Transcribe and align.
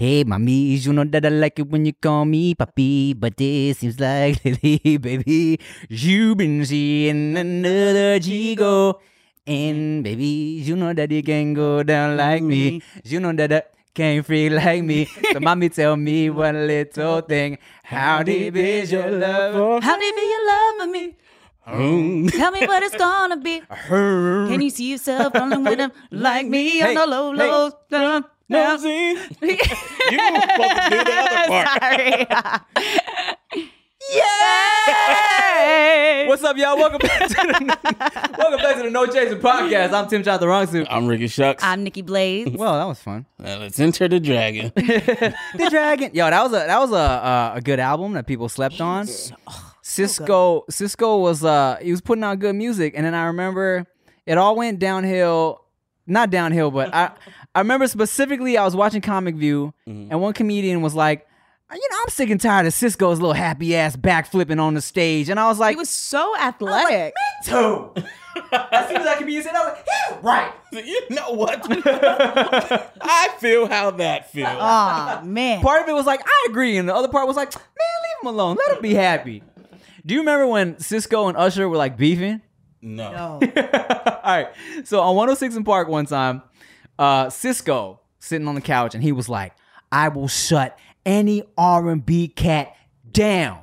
Hey, 0.00 0.24
mommy, 0.24 0.80
you 0.80 0.94
know 0.94 1.04
that 1.04 1.26
I 1.26 1.28
like 1.28 1.58
it 1.58 1.68
when 1.68 1.84
you 1.84 1.92
call 1.92 2.24
me 2.24 2.54
papi, 2.54 3.12
but 3.12 3.36
this 3.36 3.84
seems 3.84 4.00
like 4.00 4.40
lately, 4.46 4.96
baby, 4.96 5.60
you've 5.90 6.38
been 6.38 6.64
seeing 6.64 7.36
another 7.36 8.18
Chico. 8.18 8.98
And 9.46 10.02
baby, 10.02 10.64
you 10.64 10.74
know 10.74 10.94
that 10.94 11.10
you 11.10 11.22
can 11.22 11.52
go 11.52 11.82
down 11.82 12.16
like 12.16 12.42
me. 12.42 12.80
Mm-hmm. 12.80 13.12
You 13.12 13.20
know 13.20 13.32
that 13.34 13.52
I 13.52 13.62
can't 13.94 14.24
free 14.24 14.50
like 14.50 14.82
me. 14.84 15.06
So 15.32 15.40
mommy, 15.40 15.68
tell 15.68 15.96
me 15.96 16.30
one 16.30 16.66
little 16.66 17.20
thing. 17.22 17.58
How 17.82 18.22
deep 18.22 18.56
is 18.56 18.92
your 18.92 19.10
love? 19.10 19.82
How 19.82 19.98
deep 19.98 20.14
is 20.16 20.30
your 20.30 20.46
love 20.46 20.74
for 20.78 20.86
me? 20.86 21.16
Mm. 21.66 22.30
Tell 22.32 22.50
me 22.50 22.66
what 22.66 22.82
it's 22.82 22.96
gonna 22.96 23.36
be. 23.36 23.62
Can 23.88 24.60
you 24.60 24.70
see 24.70 24.92
yourself 24.92 25.34
rolling 25.34 25.64
with 25.64 25.78
them 25.78 25.92
like 26.10 26.46
me 26.46 26.82
on 26.82 26.94
the 26.94 27.06
low 27.06 27.32
hey. 27.32 27.38
lows? 27.38 27.72
Down, 27.90 28.24
down. 28.50 28.82
you 28.82 29.14
were 29.14 29.18
supposed 29.18 29.40
to 29.40 30.10
do 30.10 31.04
the 31.04 31.12
other 31.18 31.46
part. 31.48 32.26
Sorry. 33.52 33.66
Yeah! 34.12 34.26
What's 36.26 36.42
up, 36.42 36.56
y'all? 36.56 36.76
Welcome 36.76 36.98
back 36.98 37.28
to 37.28 37.34
the 37.34 38.34
Welcome 38.38 38.58
back 38.58 38.76
to 38.76 38.82
the 38.82 38.90
No 38.90 39.06
Chaser 39.06 39.36
Podcast. 39.36 39.92
I'm 39.92 40.08
Tim 40.08 40.22
Chantarangsu. 40.24 40.86
I'm 40.90 41.06
Ricky 41.06 41.28
Shucks. 41.28 41.62
I'm 41.62 41.84
Nikki 41.84 42.02
Blades. 42.02 42.50
Well, 42.50 42.76
that 42.78 42.86
was 42.86 42.98
fun. 43.00 43.26
Now 43.38 43.58
let's 43.58 43.78
enter 43.78 44.08
the 44.08 44.18
dragon. 44.18 44.72
the 44.74 45.68
Dragon. 45.70 46.10
Yo, 46.12 46.28
that 46.28 46.42
was 46.42 46.52
a 46.52 46.66
that 46.66 46.78
was 46.80 46.90
a 46.90 46.96
uh, 46.96 47.52
a 47.56 47.60
good 47.60 47.78
album 47.78 48.14
that 48.14 48.26
people 48.26 48.48
slept 48.48 48.80
on. 48.80 49.06
Sisqó 49.06 50.64
Sisqó 50.70 51.20
was 51.20 51.44
uh 51.44 51.76
he 51.80 51.92
was 51.92 52.00
putting 52.00 52.24
out 52.24 52.38
good 52.40 52.56
music, 52.56 52.94
and 52.96 53.06
then 53.06 53.14
I 53.14 53.26
remember 53.26 53.86
it 54.26 54.38
all 54.38 54.56
went 54.56 54.80
downhill. 54.80 55.64
Not 56.06 56.30
downhill, 56.30 56.72
but 56.72 56.92
I 56.92 57.12
I 57.54 57.60
remember 57.60 57.86
specifically 57.86 58.56
I 58.58 58.64
was 58.64 58.74
watching 58.74 59.02
Comic 59.02 59.36
View, 59.36 59.72
and 59.86 60.20
one 60.20 60.32
comedian 60.32 60.82
was 60.82 60.94
like. 60.96 61.26
You 61.72 61.88
know, 61.90 61.96
I'm 62.02 62.08
sick 62.08 62.30
and 62.30 62.40
tired 62.40 62.66
of 62.66 62.72
Sisqó's 62.72 63.20
little 63.20 63.32
happy 63.32 63.76
ass 63.76 63.94
backflipping 63.96 64.60
on 64.60 64.74
the 64.74 64.80
stage. 64.80 65.28
And 65.28 65.38
I 65.38 65.46
was 65.48 65.58
like, 65.58 65.72
He 65.72 65.76
was 65.76 65.88
so 65.88 66.36
athletic. 66.36 67.14
too. 67.44 67.92
as 68.52 68.88
soon 68.88 68.96
as 68.96 69.02
I 69.02 69.04
that 69.04 69.18
comedian 69.18 69.42
said, 69.42 69.54
I 69.54 69.64
was 69.64 69.74
like, 69.76 69.86
yeah, 69.86 70.18
right. 70.22 70.52
you 70.72 71.02
know 71.10 71.30
what? 71.32 71.60
I 73.00 73.28
feel 73.38 73.66
how 73.66 73.92
that 73.92 74.30
feels. 74.32 74.48
Oh 74.52 75.20
man. 75.24 75.60
Part 75.62 75.82
of 75.82 75.88
it 75.88 75.92
was 75.92 76.06
like, 76.06 76.22
I 76.24 76.46
agree. 76.48 76.76
And 76.76 76.88
the 76.88 76.94
other 76.94 77.08
part 77.08 77.26
was 77.26 77.36
like, 77.36 77.54
man, 77.54 77.62
leave 78.02 78.22
him 78.22 78.34
alone. 78.34 78.56
Let 78.56 78.76
him 78.76 78.82
be 78.82 78.94
happy. 78.94 79.42
Do 80.04 80.14
you 80.14 80.20
remember 80.20 80.46
when 80.46 80.74
Sisqó 80.76 81.28
and 81.28 81.36
Usher 81.36 81.68
were 81.68 81.76
like 81.76 81.96
beefing? 81.96 82.42
no. 82.82 83.12
No. 83.12 83.40
All 83.40 84.20
right. 84.24 84.48
So 84.84 85.00
on 85.00 85.14
106 85.16 85.56
in 85.56 85.64
Park 85.64 85.88
one 85.88 86.06
time, 86.06 86.42
uh, 86.98 87.30
Cisco 87.30 88.00
sitting 88.18 88.48
on 88.48 88.54
the 88.54 88.60
couch 88.60 88.94
and 88.94 89.02
he 89.04 89.12
was 89.12 89.28
like, 89.28 89.52
I 89.92 90.08
will 90.08 90.28
shut 90.28 90.78
any 91.04 91.44
R&B 91.56 92.28
cat 92.28 92.74
down. 93.10 93.58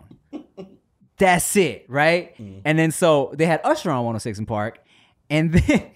That's 1.18 1.56
it, 1.56 1.86
right? 1.88 2.36
Mm-hmm. 2.38 2.60
And 2.66 2.78
then 2.78 2.92
so 2.92 3.34
they 3.36 3.46
had 3.46 3.62
Usher 3.64 3.90
on 3.90 3.98
106 3.98 4.40
in 4.40 4.46
Park, 4.46 4.80
and 5.30 5.52
then 5.54 5.92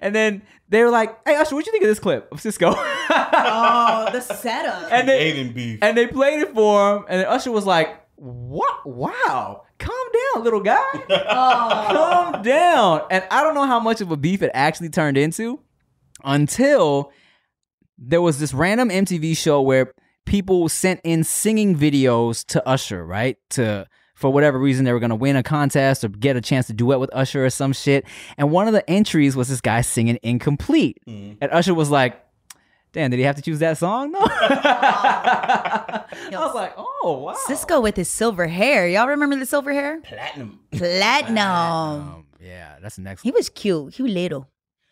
and 0.00 0.14
then 0.14 0.42
they 0.68 0.82
were 0.82 0.90
like, 0.90 1.18
"Hey 1.26 1.36
Usher, 1.36 1.54
what 1.54 1.66
you 1.66 1.72
think 1.72 1.84
of 1.84 1.88
this 1.88 1.98
clip 1.98 2.30
of 2.32 2.40
Sisqó?" 2.40 2.72
oh, 3.10 4.08
the 4.12 4.20
setup. 4.20 4.90
and 4.92 5.08
they 5.08 5.32
Aiden 5.32 5.54
beef. 5.54 5.78
and 5.82 5.96
they 5.96 6.06
played 6.06 6.40
it 6.40 6.54
for 6.54 6.96
him, 6.96 7.04
and 7.08 7.20
then 7.20 7.26
Usher 7.26 7.50
was 7.50 7.66
like, 7.66 7.88
"What? 8.16 8.86
Wow, 8.86 9.64
calm 9.78 10.06
down, 10.34 10.44
little 10.44 10.60
guy, 10.60 10.82
oh. 11.10 12.30
calm 12.32 12.42
down." 12.42 13.02
And 13.10 13.24
I 13.30 13.42
don't 13.42 13.54
know 13.54 13.66
how 13.66 13.80
much 13.80 14.00
of 14.00 14.10
a 14.10 14.16
beef 14.16 14.42
it 14.42 14.50
actually 14.54 14.88
turned 14.88 15.18
into 15.18 15.60
until 16.24 17.12
there 17.98 18.22
was 18.22 18.38
this 18.38 18.54
random 18.54 18.88
MTV 18.88 19.36
show 19.36 19.60
where 19.60 19.92
people 20.30 20.68
sent 20.68 21.00
in 21.02 21.24
singing 21.24 21.76
videos 21.76 22.46
to 22.46 22.66
Usher, 22.66 23.04
right? 23.04 23.36
To 23.50 23.86
for 24.14 24.30
whatever 24.32 24.58
reason 24.58 24.84
they 24.84 24.92
were 24.92 25.00
gonna 25.00 25.16
win 25.16 25.34
a 25.34 25.42
contest 25.42 26.04
or 26.04 26.08
get 26.08 26.36
a 26.36 26.40
chance 26.40 26.68
to 26.68 26.72
duet 26.72 27.00
with 27.00 27.10
Usher 27.12 27.44
or 27.44 27.50
some 27.50 27.72
shit. 27.72 28.04
And 28.38 28.50
one 28.50 28.68
of 28.68 28.72
the 28.72 28.88
entries 28.88 29.34
was 29.34 29.48
this 29.48 29.60
guy 29.60 29.80
singing 29.80 30.18
incomplete. 30.22 30.98
And 31.06 31.48
Usher 31.50 31.74
was 31.74 31.90
like, 31.90 32.24
Damn, 32.92 33.10
did 33.10 33.18
he 33.18 33.24
have 33.24 33.36
to 33.36 33.42
choose 33.42 33.60
that 33.60 33.78
song? 33.78 34.10
No. 34.12 34.18
I 34.24 36.04
was 36.32 36.54
like, 36.54 36.74
oh 36.76 37.22
wow. 37.24 37.36
Sisqó 37.46 37.82
with 37.82 37.96
his 37.96 38.08
silver 38.08 38.46
hair. 38.46 38.88
Y'all 38.88 39.08
remember 39.08 39.36
the 39.36 39.46
silver 39.46 39.72
hair? 39.72 40.00
Platinum. 40.00 40.60
Platinum. 40.72 41.46
Um, 41.46 42.26
yeah, 42.40 42.76
that's 42.80 42.96
the 42.96 43.02
next 43.02 43.22
He 43.22 43.30
was 43.30 43.48
cute. 43.48 43.94
He 43.94 44.02
was 44.02 44.12
little. 44.12 44.48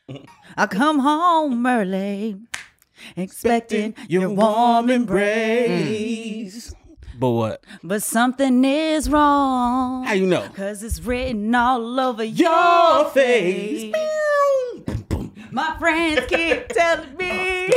I 0.57 0.67
come 0.67 1.01
home 1.01 1.67
early, 1.67 2.37
expecting 3.17 3.95
your 4.09 4.29
warm 4.31 4.91
embrace. 4.91 6.71
Mm. 6.71 6.75
But 7.19 7.31
what? 7.31 7.65
But 7.83 8.03
something 8.03 8.65
is 8.65 9.11
wrong. 9.11 10.05
How 10.05 10.13
you 10.15 10.27
know? 10.27 10.49
Cause 10.55 10.83
it's 10.85 11.01
written 11.01 11.53
all 11.55 11.99
over 11.99 12.23
your 12.25 13.07
face. 13.11 13.93
My 15.51 15.77
friends 15.79 16.27
keep 16.29 16.69
telling 16.69 17.17
me. 17.17 17.69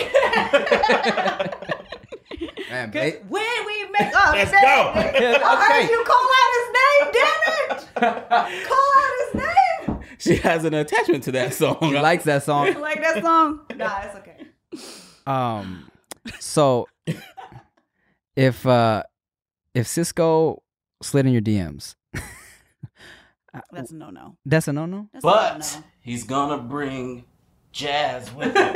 Man, 2.70 2.90
ba- 2.92 3.20
when 3.28 3.66
we 3.66 3.86
make 4.00 4.16
up, 4.16 4.34
Let's 4.34 4.52
name, 4.52 4.62
go. 4.62 4.92
I 4.96 5.02
heard 5.04 5.82
Okay. 5.82 5.90
you 5.92 6.04
call 6.06 6.28
out 6.40 6.52
his 6.58 6.68
name. 6.80 7.04
Damn 7.14 7.42
it! 7.78 8.68
call 8.68 8.90
out 8.98 9.14
his 9.20 9.34
name. 9.42 10.00
She 10.20 10.36
has 10.38 10.64
an 10.66 10.74
attachment 10.74 11.24
to 11.26 11.32
that 11.34 11.54
song. 11.54 11.78
he 11.82 12.00
likes 12.00 12.24
that 12.26 12.44
song. 12.44 12.80
Like 12.80 13.02
that 13.02 13.22
song? 13.24 13.62
Nah, 13.76 14.02
it's 14.04 14.16
okay. 14.18 14.38
Um, 15.28 15.90
so 16.40 16.88
if 18.36 18.66
uh 18.66 19.04
if 19.74 19.88
Sisqó 19.88 20.58
slid 21.02 21.26
in 21.26 21.32
your 21.34 21.42
DMs, 21.42 21.96
That's 23.72 23.92
a 23.92 23.96
no 23.96 24.10
no. 24.10 24.38
that's 24.46 24.68
a 24.68 24.74
no 24.74 24.86
no. 24.86 25.10
That's 25.12 25.26
a 25.26 25.28
no 25.28 25.34
But 25.34 25.84
he's 26.02 26.24
gonna 26.24 26.58
bring 26.58 27.26
jazz 27.72 28.34
with 28.34 28.56
him. 28.56 28.76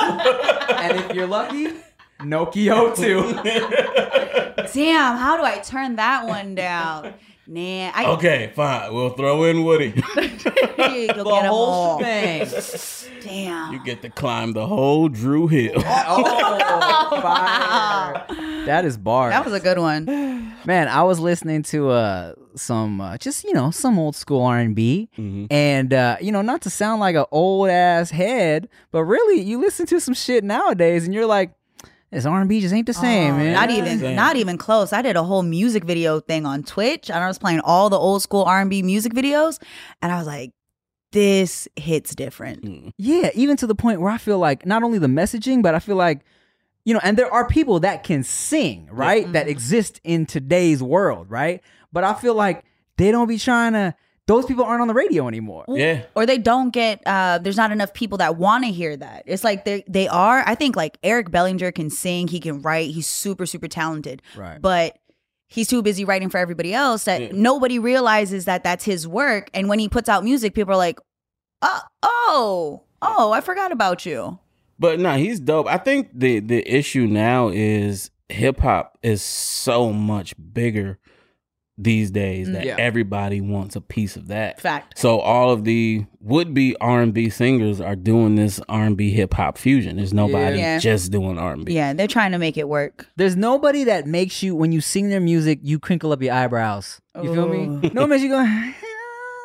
and 0.00 1.00
if 1.00 1.12
you're 1.14 1.26
lucky, 1.26 1.68
Nokio 2.20 2.94
too. 2.94 3.32
Damn, 4.74 5.16
how 5.16 5.36
do 5.36 5.42
I 5.44 5.58
turn 5.58 5.96
that 5.96 6.26
one 6.26 6.54
down? 6.54 7.14
Nah, 7.46 7.90
I 7.94 8.04
okay, 8.16 8.52
fine. 8.54 8.92
We'll 8.94 9.10
throw 9.10 9.44
in 9.44 9.64
Woody. 9.64 9.90
the 10.14 10.80
get 11.06 11.18
'em 11.18 11.24
whole 11.26 11.52
all. 11.52 11.98
thing. 11.98 12.46
Damn. 13.22 13.72
You 13.72 13.82
get 13.84 14.02
to 14.02 14.10
climb 14.10 14.52
the 14.52 14.66
whole 14.66 15.08
Dru 15.08 15.46
Hill. 15.46 15.72
Oh, 15.76 17.20
fire! 17.22 18.24
That 18.66 18.84
is 18.84 18.96
bar. 18.96 19.30
that 19.30 19.44
was 19.44 19.54
a 19.54 19.60
good 19.60 19.78
one. 19.78 20.04
Man, 20.64 20.88
I 20.88 21.02
was 21.02 21.20
listening 21.20 21.62
to 21.64 21.90
uh 21.90 22.32
some 22.56 23.00
uh, 23.00 23.18
just 23.18 23.44
you 23.44 23.52
know 23.52 23.70
some 23.70 23.98
old 23.98 24.16
school 24.16 24.42
R 24.42 24.58
and 24.58 24.74
B, 24.74 25.08
Mm-hmm. 25.18 25.46
and 25.50 25.92
uh, 25.92 26.16
you 26.20 26.32
know 26.32 26.42
not 26.42 26.62
to 26.62 26.70
sound 26.70 27.00
like 27.00 27.16
an 27.16 27.26
old 27.30 27.68
ass 27.68 28.10
head, 28.10 28.68
but 28.90 29.04
really 29.04 29.40
you 29.40 29.60
listen 29.60 29.86
to 29.86 30.00
some 30.00 30.14
shit 30.14 30.44
nowadays, 30.44 31.04
and 31.04 31.12
you're 31.12 31.26
like, 31.26 31.52
this 32.14 32.26
R 32.26 32.40
and 32.40 32.48
B 32.48 32.60
just 32.60 32.74
ain't 32.74 32.86
the 32.86 32.94
same, 32.94 33.34
oh, 33.34 33.36
man. 33.38 33.52
Not 33.52 33.70
even, 33.70 33.98
Same. 33.98 34.16
not 34.16 34.36
even 34.36 34.56
close. 34.56 34.92
I 34.92 35.02
did 35.02 35.16
a 35.16 35.22
whole 35.22 35.42
music 35.42 35.84
video 35.84 36.20
thing 36.20 36.46
on 36.46 36.62
Twitch, 36.62 37.10
and 37.10 37.22
I 37.22 37.28
was 37.28 37.38
playing 37.38 37.60
all 37.60 37.90
the 37.90 37.98
old 37.98 38.22
school 38.22 38.44
R 38.44 38.60
and 38.60 38.70
B 38.70 38.82
music 38.82 39.12
videos, 39.12 39.60
and 40.00 40.12
I 40.12 40.18
was 40.18 40.26
like, 40.26 40.52
"This 41.12 41.68
hits 41.76 42.14
different." 42.14 42.64
Hmm. 42.64 42.88
Yeah, 42.96 43.30
even 43.34 43.56
to 43.58 43.66
the 43.66 43.74
point 43.74 44.00
where 44.00 44.10
I 44.10 44.18
feel 44.18 44.38
like 44.38 44.64
not 44.64 44.82
only 44.82 44.98
the 44.98 45.06
messaging, 45.06 45.62
but 45.62 45.74
I 45.74 45.78
feel 45.78 45.96
like, 45.96 46.24
you 46.84 46.94
know, 46.94 47.00
and 47.02 47.16
there 47.16 47.32
are 47.32 47.46
people 47.46 47.80
that 47.80 48.04
can 48.04 48.22
sing, 48.22 48.88
right? 48.90 49.30
That 49.32 49.42
mm-hmm. 49.42 49.50
exist 49.50 50.00
in 50.04 50.26
today's 50.26 50.82
world, 50.82 51.30
right? 51.30 51.62
But 51.92 52.04
I 52.04 52.14
feel 52.14 52.34
like 52.34 52.64
they 52.96 53.10
don't 53.10 53.28
be 53.28 53.38
trying 53.38 53.72
to, 53.72 53.94
those 54.26 54.46
people 54.46 54.64
aren't 54.64 54.80
on 54.80 54.88
the 54.88 54.94
radio 54.94 55.28
anymore. 55.28 55.64
Yeah. 55.68 56.04
Or 56.14 56.24
they 56.26 56.38
don't 56.38 56.70
get. 56.70 57.02
Uh, 57.06 57.38
there's 57.38 57.56
not 57.56 57.72
enough 57.72 57.92
people 57.92 58.18
that 58.18 58.36
want 58.36 58.64
to 58.64 58.70
hear 58.70 58.96
that. 58.96 59.24
It's 59.26 59.44
like 59.44 59.64
they 59.64 59.84
they 59.86 60.08
are. 60.08 60.42
I 60.46 60.54
think 60.54 60.76
like 60.76 60.98
Eric 61.02 61.30
Bellinger 61.30 61.72
can 61.72 61.90
sing. 61.90 62.28
He 62.28 62.40
can 62.40 62.62
write. 62.62 62.90
He's 62.90 63.06
super 63.06 63.46
super 63.46 63.68
talented. 63.68 64.22
Right. 64.36 64.60
But 64.60 64.98
he's 65.48 65.68
too 65.68 65.82
busy 65.82 66.04
writing 66.04 66.30
for 66.30 66.38
everybody 66.38 66.72
else 66.72 67.04
that 67.04 67.34
nobody 67.34 67.78
realizes 67.78 68.46
that 68.46 68.64
that's 68.64 68.84
his 68.84 69.06
work. 69.06 69.50
And 69.52 69.68
when 69.68 69.78
he 69.78 69.88
puts 69.88 70.08
out 70.08 70.24
music, 70.24 70.54
people 70.54 70.72
are 70.72 70.78
like, 70.78 70.98
"Oh, 71.60 71.80
oh, 72.02 72.82
oh, 73.02 73.32
I 73.32 73.40
forgot 73.40 73.72
about 73.72 74.06
you." 74.06 74.38
But 74.78 74.98
no, 75.00 75.16
he's 75.16 75.38
dope. 75.38 75.66
I 75.66 75.76
think 75.76 76.08
the 76.14 76.40
the 76.40 76.66
issue 76.66 77.06
now 77.06 77.48
is 77.48 78.10
hip 78.30 78.60
hop 78.60 78.98
is 79.02 79.22
so 79.22 79.92
much 79.92 80.34
bigger 80.52 80.98
these 81.76 82.12
days 82.12 82.50
that 82.52 82.64
Yeah. 82.64 82.76
everybody 82.78 83.40
wants 83.40 83.74
a 83.74 83.80
piece 83.80 84.14
of 84.14 84.28
that. 84.28 84.60
Fact. 84.60 84.96
So 84.96 85.18
all 85.18 85.50
of 85.50 85.64
the 85.64 86.04
would 86.20 86.54
be 86.54 86.76
R 86.80 87.02
and 87.02 87.12
B 87.12 87.28
singers 87.30 87.80
are 87.80 87.96
doing 87.96 88.36
this 88.36 88.60
R 88.68 88.84
and 88.84 88.96
B 88.96 89.10
hip 89.10 89.34
hop 89.34 89.58
fusion. 89.58 89.96
There's 89.96 90.14
nobody 90.14 90.58
Yeah. 90.58 90.78
just 90.78 91.10
doing 91.10 91.36
R 91.36 91.52
and 91.54 91.64
B. 91.64 91.74
Yeah, 91.74 91.92
they're 91.92 92.06
trying 92.06 92.30
to 92.30 92.38
make 92.38 92.56
it 92.56 92.68
work. 92.68 93.08
There's 93.16 93.34
nobody 93.36 93.82
that 93.84 94.06
makes 94.06 94.40
you 94.42 94.54
when 94.54 94.70
you 94.70 94.80
sing 94.80 95.08
their 95.08 95.20
music, 95.20 95.58
you 95.62 95.80
crinkle 95.80 96.12
up 96.12 96.22
your 96.22 96.32
eyebrows. 96.32 97.00
You 97.20 97.34
feel 97.34 97.48
me? 97.48 97.90
No 97.92 98.02
one 98.02 98.10
makes 98.10 98.22
you 98.22 98.28
go. 98.28 98.44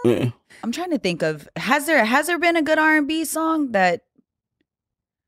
Yeah. 0.05 0.29
I'm 0.63 0.71
trying 0.71 0.91
to 0.91 0.97
think 0.97 1.21
of 1.23 1.49
has 1.57 1.85
there 1.85 2.05
has 2.05 2.27
there 2.27 2.39
been 2.39 2.55
a 2.55 2.61
good 2.61 2.77
R&B 2.79 3.25
song 3.25 3.73
that 3.73 4.03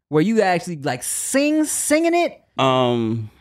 Where 0.07 0.21
you 0.21 0.41
actually 0.41 0.77
like 0.77 1.03
sing, 1.03 1.65
singing 1.65 2.13
it. 2.15 2.41
Um 2.57 3.31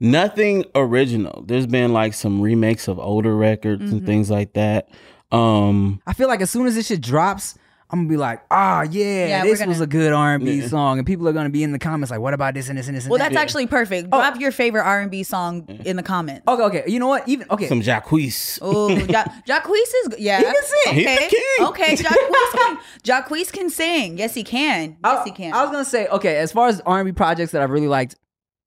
nothing 0.00 0.64
original. 0.74 1.44
There's 1.46 1.66
been 1.66 1.92
like 1.92 2.14
some 2.14 2.40
remakes 2.40 2.88
of 2.88 2.98
older 2.98 3.36
records 3.36 3.82
Mm-hmm. 3.82 3.96
and 3.98 4.06
things 4.06 4.30
like 4.30 4.52
that. 4.54 4.88
Um 5.32 6.00
I 6.06 6.12
feel 6.12 6.28
like 6.28 6.40
as 6.40 6.50
soon 6.50 6.66
as 6.66 6.74
this 6.74 6.86
shit 6.86 7.00
drops, 7.00 7.58
I'm 7.88 8.00
gonna 8.00 8.08
be 8.08 8.16
like, 8.16 8.42
ah, 8.50 8.82
yeah, 8.82 9.26
Yeah, 9.28 9.44
this 9.44 9.60
gonna- 9.60 9.68
was 9.68 9.80
a 9.80 9.86
good 9.86 10.12
R&B 10.12 10.62
song, 10.62 10.98
and 10.98 11.06
people 11.06 11.28
are 11.28 11.32
gonna 11.32 11.50
be 11.50 11.62
in 11.62 11.70
the 11.70 11.78
comments 11.78 12.10
like, 12.10 12.18
what 12.18 12.34
about 12.34 12.54
this 12.54 12.68
and 12.68 12.76
this 12.76 12.88
and 12.88 12.96
this? 12.96 13.04
And 13.04 13.10
Well, 13.12 13.18
that? 13.18 13.30
that's 13.32 13.40
actually 13.40 13.68
perfect. 13.68 14.08
Oh. 14.10 14.18
Drop 14.18 14.40
your 14.40 14.50
favorite 14.50 14.82
R&B 14.82 15.22
song 15.22 15.66
in 15.84 15.94
the 15.94 16.02
comments. 16.02 16.42
okay. 16.48 16.62
Okay, 16.64 16.84
you 16.90 16.98
know 16.98 17.06
what? 17.06 17.28
Even 17.28 17.46
okay, 17.48 17.68
some 17.68 17.82
Jacquees. 17.82 18.58
Oh, 18.60 18.88
ja- 18.88 19.22
Jacquees 19.48 19.82
is 20.04 20.16
yeah. 20.18 20.38
He 20.38 20.44
can 20.44 20.54
sing. 20.64 20.94
He's 20.94 21.06
Okay, 21.06 21.14
the 21.14 21.36
king. 21.36 21.66
okay. 21.68 21.96
Jacquees 22.02 22.52
can 22.56 22.78
Jacquees 23.04 23.52
can 23.52 23.70
sing. 23.70 24.18
Yes, 24.18 24.34
he 24.34 24.42
can. 24.42 24.96
I, 25.04 25.12
Yes, 25.14 25.24
he 25.24 25.30
can. 25.30 25.54
I 25.54 25.62
was 25.62 25.70
gonna 25.70 25.84
say, 25.84 26.08
okay, 26.08 26.38
as 26.38 26.50
far 26.50 26.66
as 26.66 26.80
R&B 26.86 27.12
projects 27.12 27.52
that 27.52 27.62
I've 27.62 27.70
really 27.70 27.86
liked 27.88 28.16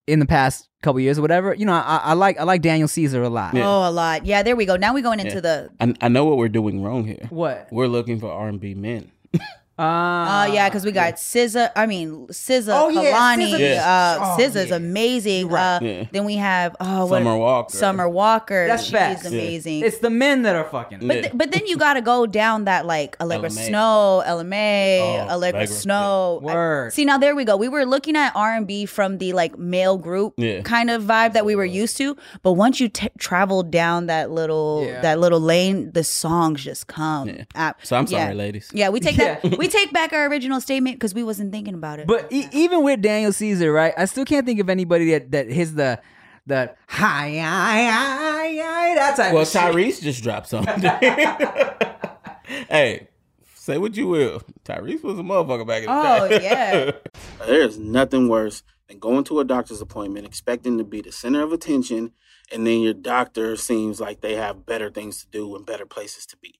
in 0.06 0.18
the 0.18 0.26
past 0.26 0.69
couple 0.82 1.00
years 1.00 1.18
or 1.18 1.22
whatever, 1.22 1.52
you 1.54 1.66
know, 1.66 1.74
I, 1.74 2.00
I 2.04 2.12
like 2.14 2.38
I 2.38 2.44
like 2.44 2.62
Daniel 2.62 2.88
Caesar 2.88 3.22
a 3.22 3.28
lot. 3.28 3.54
Yeah. 3.54 3.68
Oh, 3.68 3.88
a 3.88 3.92
lot. 3.92 4.24
Yeah, 4.26 4.42
there 4.42 4.56
we 4.56 4.64
go. 4.66 4.76
Now 4.76 4.94
we're 4.94 5.02
going 5.02 5.20
into 5.20 5.34
Yeah. 5.34 5.40
the. 5.40 5.70
I, 5.80 5.94
I 6.00 6.08
know 6.08 6.24
what 6.24 6.38
we're 6.38 6.48
doing 6.48 6.82
wrong 6.82 7.04
here. 7.06 7.26
What? 7.30 7.68
We're 7.70 7.86
looking 7.88 8.18
for 8.18 8.30
R 8.32 8.48
and 8.48 8.58
B 8.60 8.74
men. 8.74 9.10
Uh, 9.80 10.44
Oh 10.48 10.52
yeah, 10.52 10.68
because 10.68 10.84
we 10.84 10.92
got 10.92 11.14
SZA. 11.14 11.70
I 11.74 11.86
mean 11.86 12.26
SZA, 12.28 12.68
Oh, 12.72 12.88
yeah, 12.88 13.12
Kehlani. 13.12 13.50
SZA. 13.52 13.58
Yeah. 13.58 14.16
Uh, 14.18 14.18
Oh, 14.20 14.36
SZA's 14.40 14.70
yeah. 14.70 14.76
amazing. 14.76 15.52
Uh, 15.52 15.78
Yeah. 15.82 16.04
Then 16.12 16.24
we 16.24 16.36
have 16.36 16.76
oh, 16.80 17.06
what- 17.06 17.18
Summer 17.18 17.36
Walker. 17.36 17.76
Summer 17.76 18.08
Walker. 18.08 18.66
That's 18.66 18.84
She's 18.84 18.92
facts. 18.92 19.26
amazing. 19.26 19.82
It's 19.84 19.98
the 19.98 20.10
men 20.10 20.42
that 20.42 20.54
are 20.56 20.64
fucking. 20.64 21.00
Yeah. 21.02 21.08
But, 21.08 21.14
th- 21.22 21.32
but 21.34 21.52
then 21.52 21.66
you 21.66 21.76
got 21.76 21.94
to 21.94 22.02
go 22.02 22.26
down 22.26 22.64
that 22.64 22.84
like 22.86 23.16
Aalegra 23.22 23.48
LMA. 23.50 23.70
Snoh, 23.70 24.24
LMA, 24.26 25.00
Oh, 25.00 25.26
Aalegra 25.38 25.52
Aalegra, 25.64 25.68
Snoh. 25.68 26.40
I- 26.42 26.44
Word. 26.44 26.92
see 26.92 27.04
now 27.04 27.18
there 27.18 27.34
we 27.34 27.44
go. 27.44 27.56
We 27.56 27.68
were 27.68 27.84
looking 27.86 28.16
at 28.16 28.32
R 28.36 28.54
and 28.54 28.66
B 28.66 28.86
from 28.86 29.18
the 29.18 29.32
like 29.32 29.58
male 29.58 29.96
group 29.98 30.34
Yeah. 30.36 30.60
kind 30.62 30.90
of 30.90 31.02
vibe 31.02 31.32
that 31.32 31.44
we 31.44 31.54
were 31.56 31.64
used 31.64 31.96
to, 31.98 32.16
but 32.42 32.52
once 32.52 32.80
you 32.80 32.88
t- 32.88 33.08
travel 33.18 33.62
down 33.62 34.06
that 34.06 34.30
little 34.30 34.84
Yeah. 34.86 35.00
that 35.00 35.18
little 35.18 35.40
lane, 35.40 35.90
the 35.92 36.04
songs 36.04 36.62
just 36.64 36.86
come. 36.86 37.28
Yeah. 37.28 37.44
Ap- 37.54 37.80
So 37.86 37.96
I'm 37.96 38.06
sorry, 38.06 38.22
yeah. 38.28 38.32
ladies. 38.32 38.68
Yeah, 38.72 38.88
we 38.90 39.00
take 39.00 39.16
Yeah. 39.20 39.38
that. 39.42 39.58
We 39.58 39.68
take 39.70 39.92
back 39.92 40.12
our 40.12 40.26
original 40.26 40.60
statement 40.60 40.96
because 40.96 41.14
we 41.14 41.22
wasn't 41.22 41.52
thinking 41.52 41.74
about 41.74 41.98
it. 42.00 42.06
But 42.06 42.30
e- 42.32 42.46
even 42.52 42.82
with 42.82 43.00
Daniel 43.02 43.32
Caesar, 43.32 43.72
right? 43.72 43.94
I 43.96 44.04
still 44.04 44.24
can't 44.24 44.44
think 44.46 44.60
of 44.60 44.68
anybody 44.68 45.10
that 45.12 45.30
that 45.32 45.48
hits 45.50 45.72
the 45.72 46.00
the 46.46 46.74
hi 46.88 47.38
hi 47.38 47.90
hi 47.90 48.56
hi 48.62 48.94
that 48.96 49.16
type. 49.16 49.32
Well, 49.32 49.42
of 49.42 49.48
shit. 49.48 49.60
Tyrese 49.60 50.02
just 50.02 50.22
dropped 50.22 50.48
something. 50.48 50.80
hey, 52.68 53.08
say 53.54 53.78
what 53.78 53.96
you 53.96 54.08
will. 54.08 54.42
Tyrese 54.64 55.02
was 55.02 55.18
a 55.18 55.22
motherfucker 55.22 55.66
back 55.66 55.82
in 55.82 55.86
the 55.86 55.92
Oh, 55.92 56.28
day. 56.28 56.36
Oh 56.36 56.42
yeah. 56.42 56.90
There's 57.46 57.78
nothing 57.78 58.28
worse 58.28 58.62
than 58.88 58.98
going 58.98 59.24
to 59.24 59.40
a 59.40 59.44
doctor's 59.44 59.80
appointment 59.80 60.26
expecting 60.26 60.78
to 60.78 60.84
be 60.84 61.00
the 61.00 61.12
center 61.12 61.42
of 61.42 61.52
attention, 61.52 62.12
and 62.52 62.66
then 62.66 62.80
your 62.80 62.94
doctor 62.94 63.56
seems 63.56 64.00
like 64.00 64.20
they 64.20 64.34
have 64.36 64.66
better 64.66 64.90
things 64.90 65.20
to 65.20 65.26
do 65.30 65.54
and 65.56 65.64
better 65.66 65.86
places 65.86 66.26
to 66.26 66.36
be. 66.36 66.59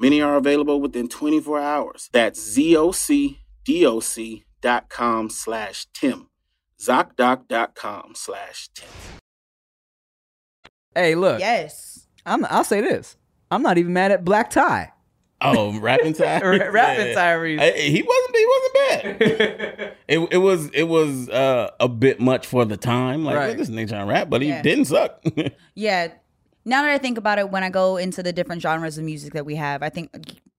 Many 0.00 0.20
are 0.22 0.36
available 0.36 0.80
within 0.80 1.08
24 1.08 1.60
hours. 1.60 2.08
That's 2.12 2.40
ZocDoc.com 2.58 5.30
slash 5.30 5.86
Tim. 5.92 6.28
ZocDoc.com 6.80 8.12
slash 8.14 8.68
Tim. 8.74 8.88
Hey, 10.94 11.14
look, 11.14 11.38
yes. 11.40 12.06
I'm. 12.26 12.44
I'll 12.46 12.64
say 12.64 12.80
this. 12.80 13.16
I'm 13.50 13.62
not 13.62 13.78
even 13.78 13.92
mad 13.92 14.10
at 14.10 14.24
Black-Ty. 14.24 14.92
Oh, 15.42 15.78
rapping 15.80 16.12
Tyrese. 16.14 16.72
Rapping 16.72 17.06
Yeah. 17.08 17.14
Tyrese. 17.14 17.58
Hey, 17.58 17.90
he 17.90 18.02
wasn't. 18.02 18.36
He 18.36 18.46
wasn't 18.46 18.74
bad. 18.74 19.96
it 20.08 20.18
it 20.32 20.36
was 20.38 20.68
it 20.70 20.84
was 20.84 21.28
uh, 21.30 21.70
a 21.78 21.88
bit 21.88 22.20
much 22.20 22.46
for 22.46 22.64
the 22.64 22.76
time. 22.76 23.24
Like 23.24 23.36
Right. 23.36 23.56
this 23.56 23.70
nigga 23.70 23.88
trying 23.90 24.06
to 24.06 24.12
rap, 24.12 24.28
but 24.30 24.42
he 24.42 24.48
Yeah. 24.48 24.62
didn't 24.62 24.86
suck. 24.86 25.22
Yeah. 25.74 26.08
Now 26.64 26.82
that 26.82 26.90
I 26.90 26.98
think 26.98 27.18
about 27.18 27.38
it, 27.38 27.50
when 27.50 27.62
I 27.62 27.70
go 27.70 27.96
into 27.96 28.22
the 28.22 28.32
different 28.32 28.62
genres 28.62 28.98
of 28.98 29.04
music 29.04 29.32
that 29.32 29.46
we 29.46 29.56
have, 29.56 29.82
I 29.82 29.88
think 29.88 30.10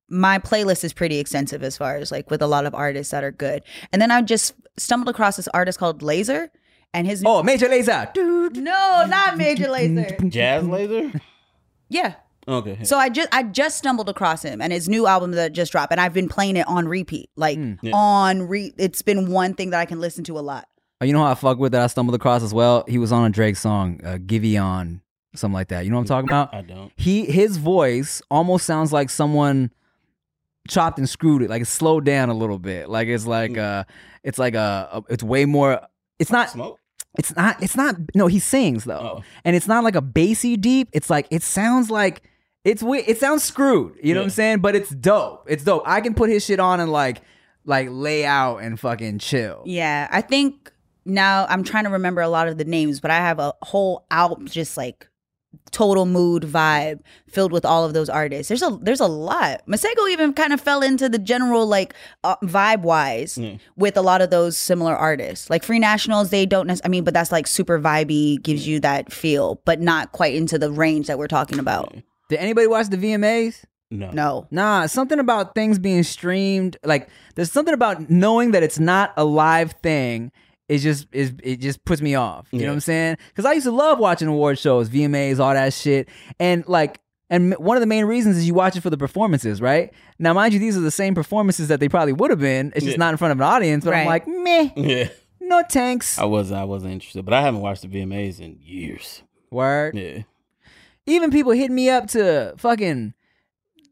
my 0.09 0.39
playlist 0.39 0.83
is 0.83 0.94
pretty 0.94 1.19
extensive 1.19 1.63
as 1.63 1.77
far 1.77 1.95
as 1.95 2.12
like 2.12 2.30
with 2.30 2.42
a 2.42 2.48
lot 2.48 2.65
of 2.65 2.74
artists 2.75 3.12
that 3.12 3.24
are 3.24 3.31
good. 3.31 3.63
And 3.94 4.01
then 4.01 4.12
I 4.12 4.21
just 4.21 4.53
stumbled 4.77 5.09
across 5.09 5.38
this 5.38 5.48
artist 5.50 5.80
called 5.80 6.01
Laser, 6.01 6.50
and 6.94 7.07
his 7.07 7.24
Oh, 7.25 7.42
Major 7.44 7.68
Lazer. 7.69 8.12
Dude. 8.13 8.57
no, 8.57 9.06
not 9.07 9.38
Major 9.38 9.68
Lazer. 9.68 10.30
Jazz 10.30 10.65
laser. 10.68 11.21
Yeah. 11.89 12.15
Okay. 12.47 12.83
So 12.83 12.97
I 12.97 13.09
just 13.09 13.30
I 13.31 13.44
just 13.44 13.78
stumbled 13.78 14.09
across 14.09 14.42
him 14.44 14.61
and 14.61 14.73
his 14.73 14.90
new 14.90 15.06
album 15.07 15.31
that 15.31 15.54
just 15.54 15.71
dropped, 15.71 15.92
and 15.92 16.02
I've 16.02 16.14
been 16.14 16.28
playing 16.28 16.57
it 16.57 16.68
on 16.68 16.87
repeat, 16.87 17.30
like 17.37 17.59
Yeah. 17.81 17.92
on 17.94 18.47
re. 18.47 18.73
It's 18.78 19.02
been 19.04 19.30
one 19.31 19.54
thing 19.54 19.69
that 19.69 19.80
I 19.80 19.85
can 19.85 20.02
listen 20.02 20.23
to 20.25 20.40
a 20.40 20.42
lot. 20.42 20.68
Oh, 20.99 21.06
you 21.06 21.14
know 21.14 21.23
how 21.23 21.31
I 21.31 21.35
fuck 21.35 21.57
with 21.59 21.71
that 21.73 21.81
I 21.83 21.87
stumbled 21.87 22.16
across 22.16 22.44
as 22.44 22.54
well? 22.54 22.83
He 22.87 22.97
was 22.97 23.11
on 23.11 23.25
a 23.25 23.30
Drake 23.30 23.56
song, 23.57 24.02
uh, 24.04 24.18
Giveon, 24.18 25.02
something 25.35 25.54
like 25.54 25.69
that. 25.69 25.85
You 25.85 25.92
know 25.92 25.97
what 25.97 26.11
I'm 26.11 26.23
talking 26.23 26.30
about? 26.30 26.54
I 26.54 26.61
don't. 26.61 26.92
He 26.95 27.26
his 27.26 27.57
voice 27.57 28.21
almost 28.30 28.66
sounds 28.66 28.92
like 28.92 29.09
someone 29.09 29.71
chopped 30.68 30.97
and 30.97 31.09
screwed 31.09 31.42
it, 31.42 31.50
like 31.50 31.61
it's 31.61 31.71
slowed 31.71 32.06
down 32.06 32.30
a 32.30 32.33
little 32.33 32.59
bit. 32.59 32.90
Like 32.90 33.07
it's 33.07 33.26
like 33.26 33.57
uh 33.57 33.85
it's 34.23 34.38
like 34.38 34.56
a, 34.56 34.90
a 34.92 35.04
it's 35.09 35.23
way 35.23 35.45
more 35.45 35.81
it's 36.19 36.31
not 36.31 36.50
Smoke. 36.50 36.80
it's 37.18 37.35
not 37.35 37.61
it's 37.64 37.76
not 37.76 37.95
no, 38.16 38.28
he 38.28 38.40
sings 38.40 38.83
though. 38.83 39.19
Oh. 39.19 39.23
And 39.44 39.56
it's 39.56 39.68
not 39.68 39.83
like 39.83 39.95
a 39.95 40.02
bassy 40.02 40.57
deep. 40.57 40.90
It's 40.94 41.09
like 41.09 41.28
it 41.31 41.44
sounds 41.44 41.90
like 41.90 42.23
it's 42.64 42.83
we 42.83 43.00
it 43.00 43.19
sounds 43.19 43.44
screwed. 43.44 43.97
You 44.04 44.14
know 44.14 44.21
what 44.21 44.26
I'm 44.26 44.30
saying? 44.31 44.59
But 44.59 44.76
it's 44.76 44.92
dope. 44.92 45.45
It's 45.50 45.64
dope. 45.64 45.83
I 45.85 46.02
can 46.02 46.14
put 46.14 46.30
his 46.30 46.45
shit 46.45 46.59
on 46.59 46.80
and 46.80 46.92
like 46.92 47.21
like 47.66 47.88
lay 47.90 48.26
out 48.26 48.57
and 48.57 48.80
fucking 48.80 49.19
chill. 49.19 49.64
Yeah, 49.66 50.07
I 50.11 50.21
think 50.21 50.71
now 51.06 51.45
I'm 51.50 51.64
trying 51.64 51.85
to 51.85 51.90
remember 51.90 52.21
a 52.21 52.30
lot 52.30 52.47
of 52.47 52.57
the 52.57 52.66
names, 52.66 53.00
but 53.00 53.11
I 53.11 53.18
have 53.18 53.40
a 53.40 53.54
whole 53.61 54.06
album 54.11 54.47
just 54.47 54.78
like 54.78 55.07
total 55.71 56.05
mood 56.05 56.43
vibe 56.43 56.99
filled 57.29 57.51
with 57.51 57.63
all 57.65 57.85
of 57.85 57.93
those 57.93 58.09
artists. 58.09 58.49
There's 58.49 58.61
a 58.61 58.77
there's 58.81 58.99
a 58.99 59.07
lot. 59.07 59.61
Masego 59.67 60.09
even 60.09 60.33
kind 60.33 60.51
of 60.53 60.59
fell 60.59 60.81
into 60.81 61.07
the 61.09 61.19
general 61.19 61.65
like 61.65 61.93
uh, 62.23 62.35
vibe 62.43 62.81
wise 62.81 63.37
Yeah. 63.37 63.57
with 63.77 63.95
a 63.97 64.01
lot 64.01 64.21
of 64.21 64.29
those 64.29 64.57
similar 64.57 64.95
artists. 64.95 65.49
Like 65.49 65.63
Free 65.63 65.79
Nationals, 65.79 66.29
they 66.29 66.45
don't. 66.45 66.67
Nec- 66.67 66.81
I 66.83 66.87
mean, 66.89 67.03
but 67.03 67.13
that's 67.13 67.31
like 67.31 67.47
super 67.47 67.79
vibey, 67.79 68.41
gives 68.43 68.67
you 68.67 68.79
that 68.81 69.11
feel, 69.13 69.61
but 69.65 69.79
not 69.79 70.11
quite 70.11 70.35
into 70.35 70.57
the 70.59 70.71
range 70.71 71.07
that 71.07 71.17
we're 71.17 71.27
talking 71.27 71.59
about. 71.59 71.95
Did 72.29 72.39
anybody 72.39 72.67
watch 72.67 72.87
the 72.89 72.97
VMAs? 72.97 73.63
No. 73.93 74.09
No. 74.11 74.47
Nah, 74.51 74.85
something 74.85 75.19
about 75.19 75.53
things 75.53 75.77
being 75.77 76.03
streamed. 76.03 76.77
Like 76.83 77.09
there's 77.35 77.51
something 77.51 77.73
about 77.73 78.09
knowing 78.09 78.51
that 78.51 78.63
it's 78.63 78.79
not 78.79 79.13
a 79.17 79.25
live 79.25 79.73
thing. 79.83 80.31
It 80.71 80.80
just 80.80 81.07
is. 81.11 81.33
It 81.44 81.57
just 81.57 81.83
puts 81.83 82.01
me 82.01 82.16
off. 82.16 82.47
You 82.51 82.59
know 82.61 82.68
what 82.68 82.73
I'm 82.73 82.80
saying? 82.80 83.18
Because 83.28 83.45
I 83.45 83.54
used 83.54 83.66
to 83.66 83.71
love 83.71 83.99
watching 83.99 84.28
award 84.28 84.57
shows, 84.57 84.90
VMAs, 84.90 85.40
all 85.40 85.54
that 85.54 85.73
shit, 85.73 86.07
and 86.40 86.66
like 86.68 86.99
And 87.30 87.54
one 87.57 87.78
of 87.78 87.81
the 87.81 87.87
main 87.87 88.06
reasons 88.06 88.35
is 88.37 88.45
you 88.47 88.54
watch 88.54 88.75
it 88.75 88.81
for 88.81 88.90
the 88.90 88.97
performances, 88.97 89.61
right? 89.61 89.94
Now, 90.19 90.33
mind 90.33 90.54
you, 90.54 90.59
these 90.59 90.75
are 90.78 90.81
the 90.81 90.92
same 90.92 91.16
performances 91.16 91.69
that 91.69 91.80
they 91.80 91.87
probably 91.87 92.11
would 92.13 92.30
have 92.30 92.40
been. 92.42 92.73
It's 92.75 92.83
just 92.85 92.97
Yeah. 92.97 93.06
not 93.06 93.13
in 93.13 93.18
front 93.18 93.31
of 93.31 93.37
an 93.40 93.44
audience. 93.44 93.85
But 93.85 93.94
I'm 93.94 94.06
like, 94.06 94.28
meh, 94.28 94.69
Yeah. 94.75 95.07
no 95.40 95.63
tanks. 95.69 96.19
I 96.19 96.25
was 96.25 96.51
I 96.51 96.63
wasn't 96.66 96.94
interested, 96.94 97.23
but 97.23 97.33
I 97.33 97.42
haven't 97.42 97.61
watched 97.61 97.83
the 97.83 97.87
VMAs 97.87 98.40
in 98.42 98.57
years. 98.61 99.23
Word. 99.49 99.95
Yeah. 99.97 100.23
Even 101.06 101.31
people 101.31 101.51
hitting 101.54 101.75
me 101.75 101.90
up 101.90 102.07
to 102.09 102.54
fucking. 102.57 103.13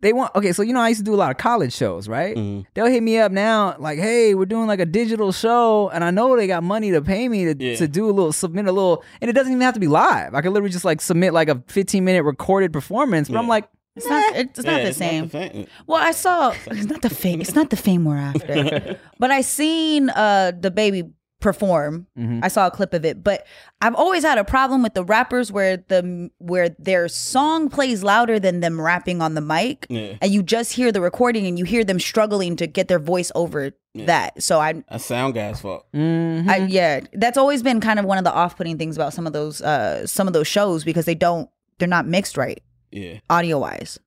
They 0.01 0.13
want 0.13 0.33
okay, 0.35 0.53
so 0.53 0.61
you 0.61 0.71
know 0.73 0.79
I 0.79 0.87
used 0.89 0.99
to 1.01 1.03
do 1.03 1.13
a 1.13 1.17
lot 1.17 1.29
of 1.31 1.37
college 1.37 1.73
shows, 1.73 2.07
right? 2.07 2.35
Mhm. 2.35 2.65
They'll 2.73 2.85
hit 2.87 3.03
me 3.03 3.17
up 3.17 3.31
now, 3.33 3.75
like, 3.79 3.99
"Hey, 3.99 4.33
we're 4.33 4.45
doing 4.45 4.65
like 4.67 4.79
a 4.79 4.85
digital 4.85 5.31
show, 5.33 5.89
and 5.93 6.03
I 6.05 6.11
know 6.11 6.35
they 6.37 6.47
got 6.47 6.63
money 6.63 6.91
to 6.91 7.01
pay 7.01 7.27
me 7.27 7.53
to, 7.53 7.55
Yeah. 7.63 7.75
to 7.75 7.87
do 7.87 8.05
a 8.05 8.11
little, 8.11 8.31
submit 8.31 8.65
a 8.67 8.71
little, 8.71 9.03
and 9.19 9.29
it 9.29 9.33
doesn't 9.33 9.51
even 9.51 9.61
have 9.61 9.73
to 9.73 9.79
be 9.79 9.87
live. 9.87 10.33
I 10.35 10.41
could 10.41 10.51
literally 10.53 10.71
just 10.71 10.85
like 10.85 11.01
submit 11.01 11.33
like 11.33 11.49
a 11.49 11.61
15 11.67 12.05
minute 12.05 12.23
recorded 12.23 12.71
performance." 12.71 13.27
But 13.29 13.39
I'm 13.39 13.47
like, 13.49 13.67
It's 13.95 14.07
not. 14.07 14.35
It's 14.35 14.63
not 14.63 14.77
Yeah, 14.77 14.83
the 14.85 14.93
same. 14.93 15.29
same. 15.29 15.67
Well, 15.85 16.01
I 16.01 16.11
saw 16.11 16.53
it's 16.67 16.85
not 16.89 17.01
the 17.01 17.09
fame. 17.09 17.41
It's 17.41 17.55
not 17.55 17.69
the 17.69 17.75
fame 17.75 18.05
we're 18.05 18.15
after. 18.15 18.97
but 19.19 19.31
I 19.31 19.41
seen 19.41 20.09
uh 20.11 20.53
DaBaby 20.57 21.11
perform. 21.39 22.07
Mhm. 22.17 22.43
I 22.43 22.47
saw 22.49 22.67
a 22.67 22.71
clip 22.71 22.93
of 22.93 23.05
it, 23.05 23.23
but 23.23 23.45
I've 23.81 23.95
always 23.95 24.23
had 24.23 24.37
a 24.37 24.43
problem 24.43 24.83
with 24.83 24.93
the 24.93 25.03
rappers 25.03 25.51
where 25.51 25.77
the 25.77 26.29
where 26.39 26.69
their 26.77 27.07
song 27.07 27.69
plays 27.69 28.03
louder 28.03 28.39
than 28.39 28.59
them 28.59 28.79
rapping 28.81 29.21
on 29.21 29.35
the 29.35 29.41
mic, 29.41 29.85
Yeah. 29.89 30.13
and 30.21 30.31
you 30.31 30.43
just 30.43 30.73
hear 30.73 30.91
the 30.91 31.01
recording 31.01 31.47
and 31.47 31.57
you 31.57 31.65
hear 31.65 31.83
them 31.83 31.99
struggling 31.99 32.55
to 32.57 32.67
get 32.67 32.87
their 32.89 32.99
voice 32.99 33.31
over 33.35 33.71
that. 33.95 34.41
So 34.43 34.59
I. 34.59 34.83
That's 34.89 35.05
sound 35.05 35.33
guy's 35.33 35.61
fault. 35.61 35.85
I, 35.93 36.65
yeah, 36.69 37.01
that's 37.13 37.37
always 37.37 37.63
been 37.63 37.79
kind 37.79 37.99
of 37.99 38.05
one 38.05 38.17
of 38.17 38.23
the 38.23 38.33
off-putting 38.33 38.77
things 38.77 38.95
about 38.97 39.13
some 39.13 39.25
of 39.25 39.33
those 39.33 39.61
uh 39.61 40.05
some 40.07 40.27
of 40.27 40.33
those 40.33 40.47
shows 40.47 40.83
because 40.83 41.05
they 41.05 41.15
don't 41.15 41.49
they're 41.79 41.87
not 41.87 42.05
mixed 42.07 42.35
right 42.37 42.61
Yeah. 42.91 43.19
audio 43.29 43.59
wise. 43.59 43.97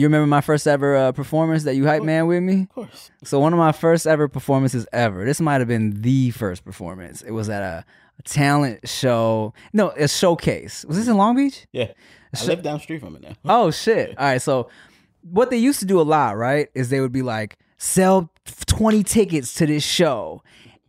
You 0.00 0.06
remember 0.06 0.26
my 0.26 0.40
first 0.40 0.66
ever 0.66 0.94
uh, 0.96 1.12
performance 1.12 1.64
that 1.64 1.74
you 1.74 1.86
hype 1.86 2.02
man 2.02 2.26
with 2.26 2.42
me? 2.42 2.62
Of 2.62 2.68
course. 2.68 3.10
So 3.24 3.40
one 3.40 3.52
of 3.52 3.58
my 3.58 3.72
first 3.72 4.06
ever 4.06 4.28
performances 4.28 4.86
ever. 4.92 5.24
This 5.24 5.40
might 5.40 5.60
have 5.60 5.68
been 5.68 6.02
the 6.02 6.30
first 6.30 6.64
performance. 6.64 7.22
It 7.22 7.32
was 7.32 7.48
at 7.48 7.62
a, 7.62 7.84
a 8.18 8.22
talent 8.22 8.88
show. 8.88 9.52
No, 9.72 9.90
a 9.90 10.06
showcase. 10.08 10.84
Was 10.86 10.96
this 10.98 11.08
in 11.08 11.16
Long 11.16 11.36
Beach? 11.36 11.66
Yeah. 11.72 11.92
I 12.32 12.36
So- 12.36 12.46
live 12.46 12.62
down 12.62 12.74
the 12.78 12.82
street 12.82 13.00
from 13.00 13.16
it 13.16 13.22
now. 13.22 13.32
Oh 13.44 13.70
shit! 13.70 14.10
All 14.18 14.24
right, 14.24 14.40
so 14.42 14.68
what 15.22 15.50
they 15.50 15.56
used 15.56 15.80
to 15.80 15.86
do 15.86 16.00
a 16.00 16.02
lot, 16.02 16.36
right, 16.36 16.68
is 16.74 16.90
they 16.90 17.00
would 17.00 17.12
be 17.12 17.22
like, 17.22 17.58
sell 17.78 18.30
twenty 18.66 19.02
tickets 19.02 19.54
to 19.54 19.66
this 19.66 19.82
show, 19.84 20.42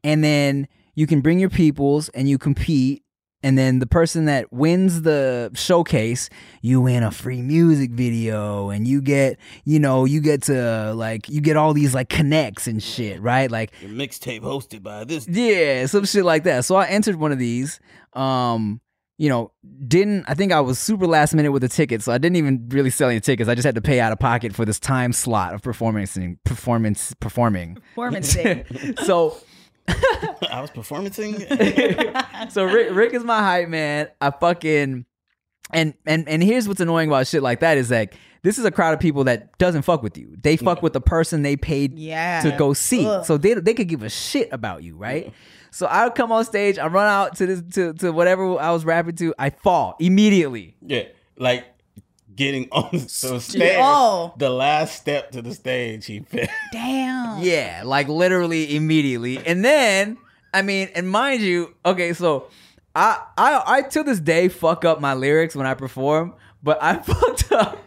and 0.03 0.23
then 0.23 0.67
you 0.95 1.07
can 1.07 1.21
bring 1.21 1.39
your 1.39 1.49
peoples 1.49 2.09
and 2.09 2.29
you 2.29 2.37
compete. 2.37 3.03
And 3.41 3.57
then 3.57 3.79
the 3.79 3.87
person 3.87 4.25
that 4.25 4.51
wins 4.51 5.03
the 5.03 5.49
showcase, 5.53 6.29
you 6.61 6.81
win 6.81 7.03
a 7.03 7.11
free 7.11 7.41
music 7.41 7.91
video, 7.91 8.69
and 8.69 8.85
you 8.87 9.01
get, 9.01 9.37
you 9.63 9.79
know, 9.79 10.03
you 10.05 10.19
get 10.19 10.43
to 10.43 10.93
like, 10.93 11.29
you 11.29 11.39
get 11.39 11.55
all 11.55 11.73
these 11.73 11.93
like 11.95 12.09
connects 12.09 12.67
and 12.67 12.83
shit, 12.83 13.21
right? 13.21 13.49
Like, 13.49 13.71
Your 13.81 13.91
mixtape 13.91 14.41
hosted 14.41 14.83
by 14.83 15.05
this. 15.05 15.27
yeah, 15.27 15.85
some 15.85 16.03
shit 16.05 16.25
like 16.25 16.43
that. 16.43 16.65
So 16.65 16.75
I 16.75 16.87
entered 16.87 17.15
one 17.15 17.31
of 17.31 17.39
these. 17.39 17.79
Um, 18.13 18.81
you 19.17 19.27
know, 19.27 19.51
didn't 19.85 20.23
I 20.29 20.33
think 20.33 20.53
I 20.53 20.61
was 20.61 20.79
super 20.79 21.05
last 21.05 21.33
minute 21.35 21.51
with 21.51 21.61
the 21.61 21.67
tickets, 21.67 22.05
so 22.05 22.13
I 22.13 22.17
didn't 22.17 22.37
even 22.37 22.67
really 22.69 22.89
sell 22.89 23.09
any 23.09 23.19
tickets. 23.19 23.49
I 23.49 23.55
just 23.55 23.65
had 23.65 23.75
to 23.75 23.81
pay 23.81 23.99
out 23.99 24.13
of 24.13 24.19
pocket 24.19 24.55
for 24.55 24.63
this 24.63 24.79
time 24.79 25.11
slot 25.11 25.53
of 25.53 25.61
performance 25.61 26.15
and 26.15 26.41
performance 26.45 27.13
performing. 27.19 27.75
Performance 27.95 28.37
so 29.05 29.37
I 30.51 30.61
was 30.61 30.69
performing. 30.71 31.11
so 32.49 32.63
Rick, 32.65 32.89
Rick 32.93 33.13
is 33.13 33.23
my 33.23 33.39
hype 33.41 33.69
man. 33.69 34.09
I 34.21 34.31
fucking 34.31 35.05
and 35.71 35.93
and 36.05 36.27
and 36.27 36.43
here's 36.43 36.67
what's 36.67 36.79
annoying 36.79 37.09
about 37.09 37.27
shit 37.27 37.43
like 37.43 37.59
that 37.59 37.77
is 37.77 37.91
like 37.91 38.15
this 38.41 38.57
is 38.57 38.65
a 38.65 38.71
crowd 38.71 38.93
of 38.93 38.99
people 38.99 39.25
that 39.25 39.57
doesn't 39.57 39.81
fuck 39.83 40.01
with 40.01 40.17
you. 40.17 40.35
They 40.41 40.55
fuck 40.57 40.81
with 40.81 40.93
the 40.93 41.01
person 41.01 41.41
they 41.43 41.55
paid 41.57 41.97
Yeah. 41.99 42.41
to 42.41 42.51
go 42.57 42.73
see. 42.73 43.05
Ugh. 43.05 43.25
So 43.25 43.37
they 43.37 43.53
they 43.55 43.73
could 43.73 43.87
give 43.87 44.01
a 44.03 44.09
shit 44.09 44.49
about 44.51 44.83
you, 44.83 44.95
right? 44.95 45.33
So 45.71 45.85
I 45.85 46.05
would 46.05 46.15
come 46.15 46.31
on 46.31 46.45
stage, 46.45 46.79
I 46.79 46.87
run 46.87 47.07
out 47.07 47.35
to 47.37 47.45
this 47.45 47.61
to, 47.75 47.93
to 47.95 48.11
whatever 48.11 48.57
I 48.59 48.71
was 48.71 48.85
rapping 48.85 49.15
to, 49.17 49.35
I 49.37 49.51
fall 49.51 49.95
immediately. 49.99 50.75
yeah. 50.81 51.03
Like 51.37 51.65
getting 52.39 52.67
on 52.71 52.89
the 52.91 53.39
stage. 53.39 53.75
Oh. 53.79 54.33
The 54.37 54.49
last 54.49 54.95
step 54.95 55.31
to 55.31 55.43
the 55.43 55.53
stage, 55.53 56.07
he 56.07 56.21
fell. 56.21 56.47
Damn. 56.71 57.43
Yeah, 57.43 57.83
like 57.85 58.07
literally 58.07 58.75
immediately. 58.75 59.37
And 59.45 59.63
then, 59.63 60.17
I 60.53 60.63
mean, 60.63 60.89
and 60.95 61.07
mind 61.07 61.41
you, 61.41 61.75
okay, 61.85 62.13
so 62.13 62.47
I 62.95 63.21
I 63.37 63.61
I 63.67 63.81
to 63.83 64.03
this 64.03 64.19
day 64.19 64.47
fuck 64.49 64.83
up 64.85 64.99
my 64.99 65.13
lyrics 65.13 65.55
when 65.55 65.67
I 65.67 65.75
perform, 65.75 66.33
but 66.63 66.81
I 66.81 66.97
fucked 67.11 67.51
up 67.51 67.77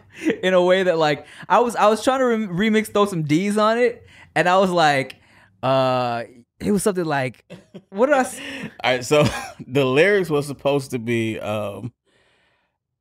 in 0.41 0.53
a 0.53 0.63
way 0.63 0.83
that 0.83 0.97
like 0.97 1.25
I 1.49 1.59
was 1.59 1.75
I 1.75 1.87
was 1.87 2.01
trying 2.03 2.19
to 2.19 2.25
re- 2.25 2.69
remix 2.69 2.87
throw 2.93 3.05
some 3.05 3.23
D's 3.23 3.57
on 3.57 3.77
it, 3.79 4.05
and 4.35 4.47
I 4.47 4.57
was 4.59 4.69
like, 4.71 5.17
uh, 5.61 6.23
it 6.59 6.71
was 6.71 6.83
something 6.83 7.03
like, 7.05 7.43
what 7.89 8.05
did 8.05 8.15
I? 8.15 8.19
s- 8.21 8.39
All 8.83 8.91
right, 8.91 9.03
so 9.03 9.25
the 9.67 9.83
lyrics 9.83 10.29
was 10.29 10.47
supposed 10.47 10.91
to 10.91 10.99
be, 10.99 11.37
um, 11.39 11.91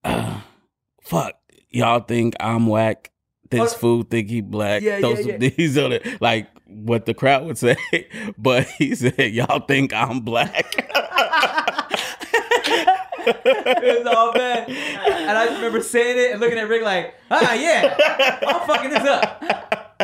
uh, 0.03 0.41
fuck, 1.03 1.35
y'all 1.73 2.01
think 2.01 2.35
I'm 2.41 2.67
whack. 2.67 3.11
This 3.51 3.75
Oh, 3.75 3.77
fool 3.77 4.03
think 4.03 4.31
he 4.31 4.41
black. 4.41 4.83
yeah, 4.83 5.01
Throw 5.01 5.15
yeah, 5.15 5.37
yeah. 5.39 5.49
D's 5.51 5.77
on 5.77 5.93
it, 5.93 6.21
like 6.23 6.49
what 6.67 7.05
the 7.07 7.13
crowd 7.15 7.45
would 7.45 7.59
say. 7.59 7.77
But 8.39 8.67
he 8.79 8.95
said, 8.95 9.19
y'all 9.33 9.61
think 9.61 9.93
I'm 9.93 10.21
black. 10.21 10.75
it 13.25 14.05
was 14.05 14.07
all 14.07 14.33
bad, 14.33 14.69
and 14.69 15.39
I 15.39 15.45
just 15.47 15.57
remember 15.57 15.81
saying 15.83 16.19
it 16.19 16.31
and 16.33 16.41
looking 16.41 16.59
at 16.59 16.69
Rick 16.69 16.83
like, 16.83 17.15
ah, 17.31 17.53
yeah, 17.55 17.95
I'm 18.47 18.67
fucking 18.67 18.91
this 18.91 19.05
up. 19.05 19.45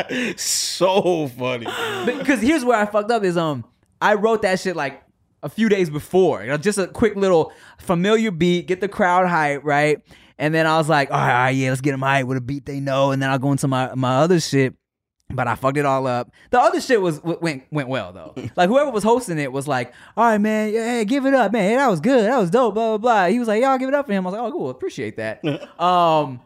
so 0.39 1.27
funny. 1.27 1.65
because 2.05 2.41
here's 2.41 2.63
where 2.63 2.77
I 2.79 2.85
fucked 2.85 3.11
up 3.11 3.23
is 3.23 3.35
um 3.37 3.65
I 4.01 4.13
wrote 4.13 4.43
that 4.43 4.59
shit 4.59 4.75
like 4.75 5.03
a 5.43 5.49
few 5.49 5.67
days 5.69 5.89
before. 5.89 6.41
You 6.41 6.49
know, 6.49 6.57
just 6.57 6.77
a 6.77 6.87
quick 6.87 7.15
little 7.15 7.51
familiar 7.79 8.31
beat, 8.31 8.67
get 8.67 8.79
the 8.81 8.87
crowd 8.87 9.27
hype, 9.27 9.63
right? 9.63 9.99
And 10.39 10.55
then 10.55 10.65
I 10.65 10.77
was 10.77 10.87
like, 10.87 11.11
all 11.11 11.17
right, 11.17 11.31
all 11.33 11.39
right, 11.43 11.49
yeah, 11.49 11.69
let's 11.69 11.81
get 11.81 11.91
them 11.91 12.01
hype 12.01 12.25
with 12.25 12.37
a 12.37 12.41
beat 12.41 12.65
they 12.65 12.79
know, 12.79 13.11
and 13.11 13.21
then 13.21 13.29
I'll 13.29 13.37
go 13.37 13.51
into 13.51 13.67
my 13.67 13.93
my 13.93 14.15
other 14.17 14.39
shit. 14.39 14.73
But 15.31 15.47
I 15.47 15.53
fucked 15.53 15.77
it 15.77 15.85
all 15.85 16.07
up. 16.07 16.31
The 16.49 16.59
other 16.59 16.81
shit 16.81 16.99
was 16.99 17.21
went 17.21 17.63
went 17.71 17.89
well 17.89 18.13
though. 18.13 18.33
Like 18.55 18.69
whoever 18.69 18.89
was 18.89 19.03
hosting 19.03 19.37
it 19.37 19.51
was 19.51 19.67
like, 19.67 19.93
"All 20.17 20.23
right, 20.23 20.39
man, 20.39 20.73
yeah, 20.73 20.85
hey, 20.85 21.05
give 21.05 21.25
it 21.25 21.33
up, 21.33 21.51
man. 21.51 21.77
That 21.77 21.87
was 21.87 21.99
good. 21.99 22.23
That 22.23 22.37
was 22.37 22.49
dope." 22.49 22.73
Blah 22.73 22.97
blah 22.97 23.25
blah. 23.25 23.27
He 23.27 23.37
was 23.37 23.47
like, 23.47 23.61
"Y'all 23.61 23.77
give 23.77 23.89
it 23.89 23.93
up 23.93 24.07
for 24.07 24.13
him." 24.13 24.25
I 24.25 24.29
was 24.29 24.39
like, 24.39 24.47
"Oh, 24.47 24.51
cool, 24.51 24.69
appreciate 24.69 25.17
that." 25.17 25.45
um, 25.79 26.39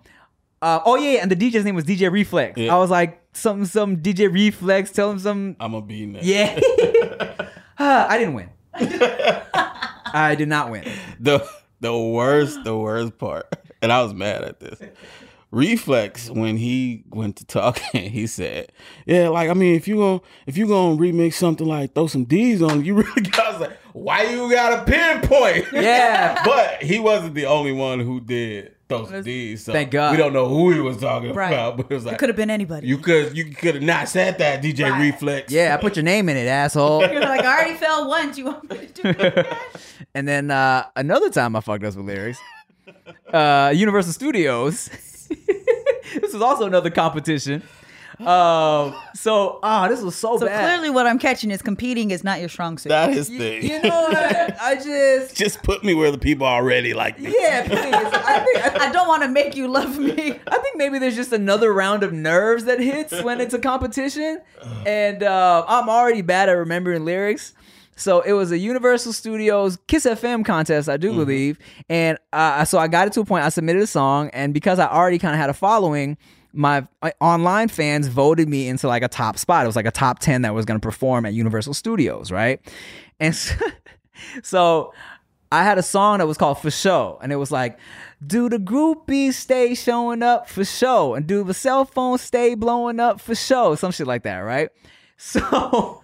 uh, 0.62 0.80
oh 0.86 0.96
yeah, 0.96 1.20
and 1.22 1.32
the 1.32 1.36
DJ's 1.36 1.64
name 1.64 1.76
was 1.76 1.86
DJ 1.86 2.12
Reflex. 2.12 2.58
Yeah. 2.58 2.76
I 2.76 2.80
was 2.80 2.90
like, 2.90 3.22
"Some 3.34 3.66
some 3.66 3.98
DJ 3.98 4.34
Reflex. 4.34 4.92
Tell 4.92 5.12
him 5.12 5.20
some 5.20 5.56
I'm 5.60 5.72
gonna 5.72 5.86
be 5.86 6.18
yeah. 6.22 6.60
Ah, 7.80 8.08
I 8.08 8.18
didn't 8.18 8.34
win. 8.34 8.50
I 8.74 10.36
did 10.38 10.48
not 10.48 10.70
win. 10.72 10.84
the 11.20 11.48
the 11.84 11.98
worst 11.98 12.64
the 12.64 12.76
worst 12.78 13.18
part. 13.18 13.46
And 13.84 13.92
i 13.92 14.02
was 14.02 14.14
mad 14.14 14.44
at 14.46 14.62
this. 14.62 14.80
Reflex 15.52 16.30
when 16.30 16.56
he 16.56 17.04
went 17.10 17.36
to 17.36 17.46
talking 17.46 18.10
he 18.10 18.28
said 18.28 18.72
yeah 19.06 19.28
like 19.28 19.50
i 19.50 19.54
mean 19.54 19.76
if 19.76 19.90
you 19.90 19.98
gonna 19.98 20.22
if 20.48 20.58
you 20.58 20.68
gonna 20.68 20.96
remix 20.96 21.34
something 21.34 21.68
like 21.68 21.94
throw 21.94 22.08
some 22.08 22.24
d's 22.24 22.62
on 22.62 22.84
you 22.86 22.96
really 23.04 23.22
got 23.24 23.60
like 23.60 23.78
why 23.92 24.24
you 24.24 24.50
got 24.50 24.80
a 24.80 24.92
pinpoint? 24.92 25.68
Yeah. 25.74 26.42
but 26.46 26.82
he 26.82 26.98
wasn't 26.98 27.36
the 27.36 27.46
only 27.46 27.74
one 27.74 28.00
who 28.00 28.20
did 28.22 28.74
throw 29.00 29.06
some 29.12 29.24
d's 29.24 29.64
so 29.66 29.74
Thank 29.74 29.92
God. 29.92 30.12
we 30.12 30.18
don't 30.18 30.34
know 30.34 30.48
who 30.48 30.72
he 30.72 30.80
was 30.80 30.98
talking 30.98 31.34
Right. 31.34 31.52
about 31.52 31.78
but 31.78 31.88
it 31.90 31.94
was 31.94 32.06
like 32.06 32.16
It 32.16 32.20
could 32.20 32.30
have 32.30 32.36
been 32.36 32.50
anybody. 32.50 32.88
you 32.88 32.98
could 32.98 33.36
you 33.38 33.46
could 33.46 33.76
have 33.76 33.84
not 33.84 34.08
said 34.10 34.38
that 34.40 34.62
dj 34.64 34.90
Right. 34.90 35.00
reflex 35.02 35.52
Yeah, 35.52 35.76
I 35.78 35.82
put 35.82 35.96
your 35.96 36.04
name 36.04 36.30
in 36.30 36.38
it, 36.38 36.48
asshole. 36.48 37.02
You're 37.12 37.22
like, 37.22 37.42
I 37.42 37.56
already 37.56 37.76
fell 37.76 38.08
once. 38.08 38.38
You 38.38 38.46
want 38.46 38.70
me 38.70 38.88
to 38.88 39.02
do 39.02 39.10
it 39.10 39.20
again? 39.38 39.58
and 40.16 40.28
then 40.28 40.52
uh, 40.52 40.86
another 40.96 41.30
time 41.30 41.56
I 41.56 41.62
fucked 41.62 41.84
up 41.84 41.96
with 41.96 42.06
lyrics. 42.06 42.40
Uh, 43.32 43.72
Universal 43.76 44.14
Studios. 44.14 44.90
this 45.30 46.34
was 46.34 46.42
also 46.42 46.66
another 46.68 46.90
competition. 46.90 47.64
Um, 48.28 48.96
so 49.14 49.60
ah, 49.64 49.88
this 49.88 50.02
was 50.02 50.16
so, 50.16 50.38
So 50.38 50.46
bad. 50.46 50.66
clearly, 50.66 50.90
what 50.90 51.08
I'm 51.08 51.20
catching 51.20 51.52
is 51.52 51.62
competing 51.62 52.12
is 52.12 52.24
not 52.24 52.40
your 52.40 52.50
strong 52.50 52.78
suit. 52.78 52.90
that 52.90 53.12
is 53.12 53.30
you, 53.30 53.38
thing 53.38 53.64
you 53.64 53.82
know 53.82 54.02
what? 54.10 54.62
I 54.62 54.76
just 54.76 55.36
just 55.44 55.64
put 55.64 55.84
me 55.84 55.94
where 55.94 56.12
the 56.12 56.18
people 56.18 56.46
already 56.48 56.94
like 56.94 57.20
me 57.20 57.34
yeah, 57.38 57.68
please. 57.68 57.94
I 57.94 58.40
think 58.40 58.82
I, 58.82 58.90
I 58.90 58.92
don't 58.92 59.08
want 59.08 59.24
to 59.24 59.30
make 59.30 59.56
you 59.56 59.68
love 59.68 59.98
me. 59.98 60.14
I 60.48 60.58
think 60.60 60.78
maybe 60.78 61.00
there's 61.00 61.16
just 61.16 61.32
another 61.34 61.74
round 61.74 62.04
of 62.04 62.14
nerves 62.14 62.66
that 62.66 62.80
hits 62.80 63.22
when 63.24 63.40
it's 63.42 63.54
a 63.54 63.60
competition, 63.60 64.42
and 64.86 65.24
uh, 65.24 65.66
I'm 65.68 65.90
already 65.90 66.22
bad 66.22 66.50
at 66.50 66.54
remembering 66.54 67.06
lyrics. 67.06 67.54
So 67.96 68.22
it 68.22 68.34
was 68.34 68.52
a 68.52 68.58
Universal 68.58 69.14
Studios 69.14 69.78
Kiss 69.88 70.06
FM 70.08 70.44
contest, 70.44 70.90
I 70.90 70.98
do 70.98 71.10
Mm-hmm. 71.10 71.18
believe, 71.20 71.60
and 71.90 72.18
uh, 72.34 72.66
so 72.66 72.80
I 72.80 72.88
got 72.88 73.06
it 73.08 73.14
to 73.14 73.22
a 73.22 73.26
point. 73.26 73.46
I 73.46 73.50
submitted 73.50 73.82
a 73.84 73.88
song, 73.88 74.30
and 74.34 74.52
because 74.54 74.80
I 74.80 74.88
already 74.88 75.20
kind 75.20 75.36
of 75.36 75.40
had 75.40 75.52
a 75.52 75.54
following, 75.54 76.18
my, 76.54 76.88
my 77.02 77.14
online 77.20 77.68
fans 77.68 78.08
voted 78.08 78.48
me 78.48 78.68
into 78.68 78.88
like 78.88 79.04
a 79.04 79.08
top 79.08 79.38
spot. 79.38 79.66
It 79.66 79.68
was 79.68 79.76
like 79.76 79.88
a 79.88 79.92
top 79.92 80.20
ten 80.20 80.44
that 80.44 80.54
was 80.54 80.66
going 80.66 80.80
to 80.80 80.86
perform 80.86 81.26
at 81.26 81.34
Universal 81.34 81.74
Studios, 81.74 82.32
right? 82.32 82.62
And 83.20 83.36
so, 83.36 83.56
so 84.44 84.94
I 85.52 85.64
had 85.64 85.78
a 85.78 85.84
song 85.84 86.20
that 86.20 86.28
was 86.28 86.38
called 86.38 86.60
For 86.60 86.72
Show, 86.72 87.20
and 87.22 87.32
it 87.32 87.38
was 87.38 87.52
like, 87.52 87.80
"Do 88.26 88.50
the 88.50 88.60
groupies 88.60 89.34
stay 89.34 89.74
showing 89.76 90.24
up 90.24 90.48
for 90.48 90.64
show, 90.64 91.16
and 91.16 91.26
do 91.28 91.44
the 91.44 91.54
cell 91.54 91.86
phones 91.86 92.22
stay 92.22 92.56
blowing 92.56 93.00
up 93.00 93.20
for 93.20 93.36
show?" 93.36 93.76
Some 93.76 93.92
shit 93.92 94.08
like 94.08 94.24
that, 94.24 94.40
right? 94.40 94.70
So. 95.16 96.03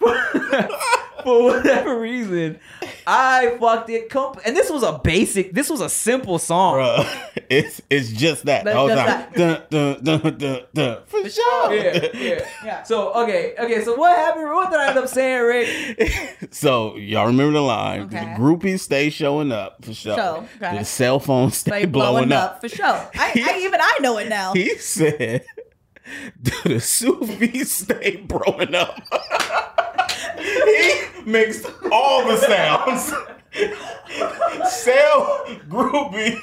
for 1.22 1.42
whatever 1.44 1.98
reason, 2.00 2.58
I 3.06 3.56
fucked 3.60 3.90
it. 3.90 4.08
Comp- 4.10 4.40
and 4.46 4.56
this 4.56 4.70
was 4.70 4.82
a 4.82 4.98
basic, 5.02 5.52
this 5.52 5.68
was 5.68 5.80
a 5.80 5.88
simple 5.88 6.38
song. 6.38 6.74
Bruh, 6.74 7.42
it's 7.50 7.80
it's 7.90 8.10
just 8.10 8.44
that. 8.46 8.64
But 8.64 8.72
the 8.72 8.78
whole 8.78 8.88
just 8.88 9.06
time. 9.06 9.32
Dun, 9.34 9.62
dun, 9.70 10.04
dun, 10.04 10.38
dun, 10.38 10.60
dun. 10.74 10.98
For 11.06 11.28
sure. 11.28 11.74
Yeah, 11.74 12.06
yeah, 12.14 12.48
yeah. 12.64 12.82
So 12.84 13.12
okay, 13.24 13.54
okay. 13.58 13.82
So 13.84 13.96
what 13.96 14.16
happened? 14.16 14.46
What 14.46 14.70
did 14.70 14.80
I 14.80 14.88
end 14.90 14.98
up 14.98 15.08
saying, 15.08 15.42
Rick? 15.42 16.14
So 16.50 16.96
y'all 16.96 17.26
remember 17.26 17.52
the 17.52 17.60
line? 17.62 18.02
Okay. 18.02 18.20
The 18.20 18.40
groupies 18.40 18.80
stay 18.80 19.10
showing 19.10 19.52
up 19.52 19.84
for 19.84 19.92
sure. 19.92 20.16
Show, 20.16 20.46
okay. 20.56 20.78
The 20.78 20.84
cell 20.84 21.18
phones 21.20 21.58
stay 21.58 21.82
Like 21.82 21.92
blowing, 21.92 22.32
up. 22.32 22.60
for 22.60 22.68
sure. 22.68 22.86
I, 22.86 23.10
I 23.14 23.58
even 23.60 23.80
I 23.80 23.98
know 24.00 24.18
it 24.18 24.28
now. 24.28 24.54
He 24.54 24.76
said, 24.78 25.44
"Do 26.42 26.52
the 26.64 26.80
Sufis 26.80 27.70
stay 27.72 28.16
blowing 28.16 28.74
up?" 28.74 28.98
Mixed 31.28 31.66
all 31.92 32.26
the 32.26 32.36
sounds. 32.36 33.12
Cell 34.70 35.44
groupie. 35.68 36.38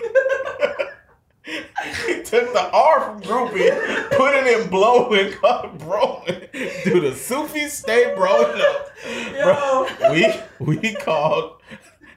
he 2.07 2.23
took 2.23 2.51
the 2.53 2.69
R 2.73 3.01
from 3.01 3.21
groupie, 3.21 4.09
put 4.11 4.33
it 4.35 4.47
in 4.61 4.69
blow 4.69 5.11
and 5.13 5.33
called 5.35 5.65
it 5.65 5.77
blowing. 5.79 6.47
Do 6.83 6.99
the 7.01 7.15
Sufis 7.15 7.73
stay 7.73 8.13
up? 8.15 8.89
Bro, 9.43 9.87
we 10.11 10.33
we 10.59 10.93
called 10.95 11.61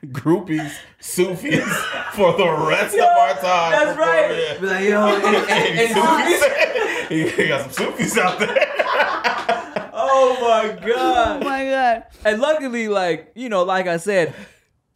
groupies 0.07 0.73
Sufis 1.01 1.65
for 2.13 2.33
the 2.37 2.51
rest 2.69 2.95
of 2.95 3.01
our 3.01 3.35
time. 3.35 3.73
That's 3.73 3.99
right. 3.99 4.61
Be 4.61 4.67
like, 4.67 4.85
yo, 4.85 5.07
and, 5.07 5.25
and, 5.25 5.37
and, 5.51 5.79
And 5.81 5.89
Sufis- 5.95 6.41
Sufis- 7.09 7.37
he 7.37 7.49
got 7.49 7.61
some 7.73 7.87
Sufis 7.93 8.17
out 8.17 8.39
there. 8.39 8.67
Oh 10.21 10.37
my 10.41 10.87
god. 10.87 11.43
Oh 11.43 11.45
my 11.49 11.65
god. 11.65 12.05
And 12.25 12.41
luckily, 12.41 12.89
like 12.89 13.33
you 13.35 13.49
know, 13.49 13.63
like 13.65 13.87
I 13.87 13.97
said, 13.99 14.35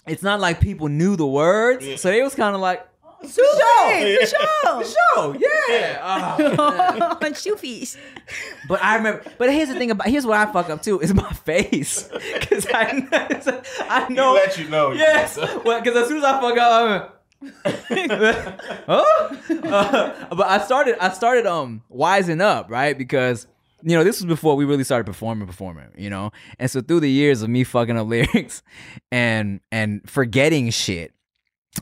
it's 0.07 0.23
not 0.23 0.41
like 0.41 0.61
people 0.61 0.89
knew 0.89 1.17
the 1.17 1.27
words, 1.27 2.01
so 2.01 2.09
they 2.11 2.23
was 2.23 2.35
kind 2.35 2.55
of 2.55 2.61
like, 2.61 2.87
Show, 3.23 3.43
Yeah. 3.57 4.27
for 4.27 4.85
sure. 4.85 4.85
"Show, 4.85 5.37
yeah." 5.39 5.99
Ah. 6.03 7.19
Shoofies. 7.23 7.97
But 8.69 8.83
I 8.83 8.97
remember. 8.97 9.23
But 9.39 9.53
here's 9.53 9.69
the 9.69 9.77
thing 9.77 9.93
about 9.93 10.09
here's 10.09 10.27
what 10.27 10.37
I 10.39 10.51
fuck 10.53 10.69
up 10.71 10.83
too 10.83 10.99
is 11.01 11.15
my 11.15 11.31
face 11.33 12.03
because 12.35 12.67
I 12.75 13.07
I 13.89 14.07
He 14.09 14.15
know. 14.15 14.33
let 14.35 14.59
you 14.59 14.69
know. 14.69 14.91
Yes, 14.91 15.37
because 15.39 15.97
as 15.97 16.09
soon 16.09 16.19
as 16.19 16.25
I 16.25 16.41
fuck 16.41 16.59
up, 16.59 17.23
I'm. 17.63 18.13
huh? 18.87 19.05
Uh, 19.63 20.35
but 20.35 20.47
I 20.49 20.59
started. 20.65 20.97
I 21.01 21.11
started 21.13 21.47
um 21.47 21.83
wising 21.91 22.41
up, 22.41 22.71
right? 22.71 22.97
Because 22.97 23.47
you 23.83 23.97
know 23.97 24.05
this 24.05 24.21
was 24.21 24.27
before 24.27 24.57
we 24.57 24.65
really 24.65 24.85
started 24.85 25.05
performing, 25.05 25.47
performing. 25.47 25.89
You 25.97 26.11
know, 26.11 26.31
and 26.59 26.71
so 26.71 26.81
through 26.81 27.01
the 27.01 27.11
years 27.11 27.43
of 27.43 27.49
me 27.49 27.65
fucking 27.65 27.97
up 27.97 28.07
lyrics 28.09 28.63
and 29.11 29.61
and 29.71 30.09
forgetting 30.09 30.71
shit, 30.71 31.13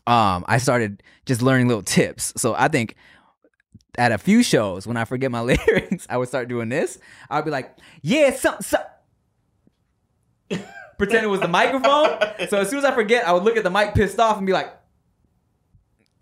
um, 0.07 0.45
I 0.49 0.59
started 0.59 1.03
just 1.27 1.43
learning 1.43 1.69
little 1.69 1.83
tips. 1.83 2.33
So 2.37 2.55
I 2.55 2.69
think 2.69 2.97
at 3.99 4.13
a 4.13 4.19
few 4.19 4.43
shows 4.43 4.87
when 4.87 4.97
I 4.97 5.05
forget 5.05 5.31
my 5.31 5.41
lyrics, 5.67 6.07
I 6.09 6.17
would 6.17 6.29
start 6.29 6.49
doing 6.49 6.69
this. 6.69 6.99
I'd 7.29 7.45
be 7.45 7.51
like, 7.51 7.77
"Yeah, 8.03 8.35
something." 8.35 8.63
some 8.63 8.83
pretend 10.99 11.25
it 11.25 11.29
was 11.29 11.41
the 11.41 11.49
microphone. 11.49 12.19
So 12.49 12.59
as 12.59 12.69
soon 12.69 12.79
as 12.81 12.85
I 12.85 12.93
forget, 12.93 13.27
I 13.27 13.33
would 13.33 13.43
look 13.43 13.57
at 13.57 13.65
the 13.65 13.71
mic 13.71 13.95
pissed 13.95 14.19
off 14.21 14.37
and 14.39 14.47
be 14.47 14.53
like, 14.53 14.73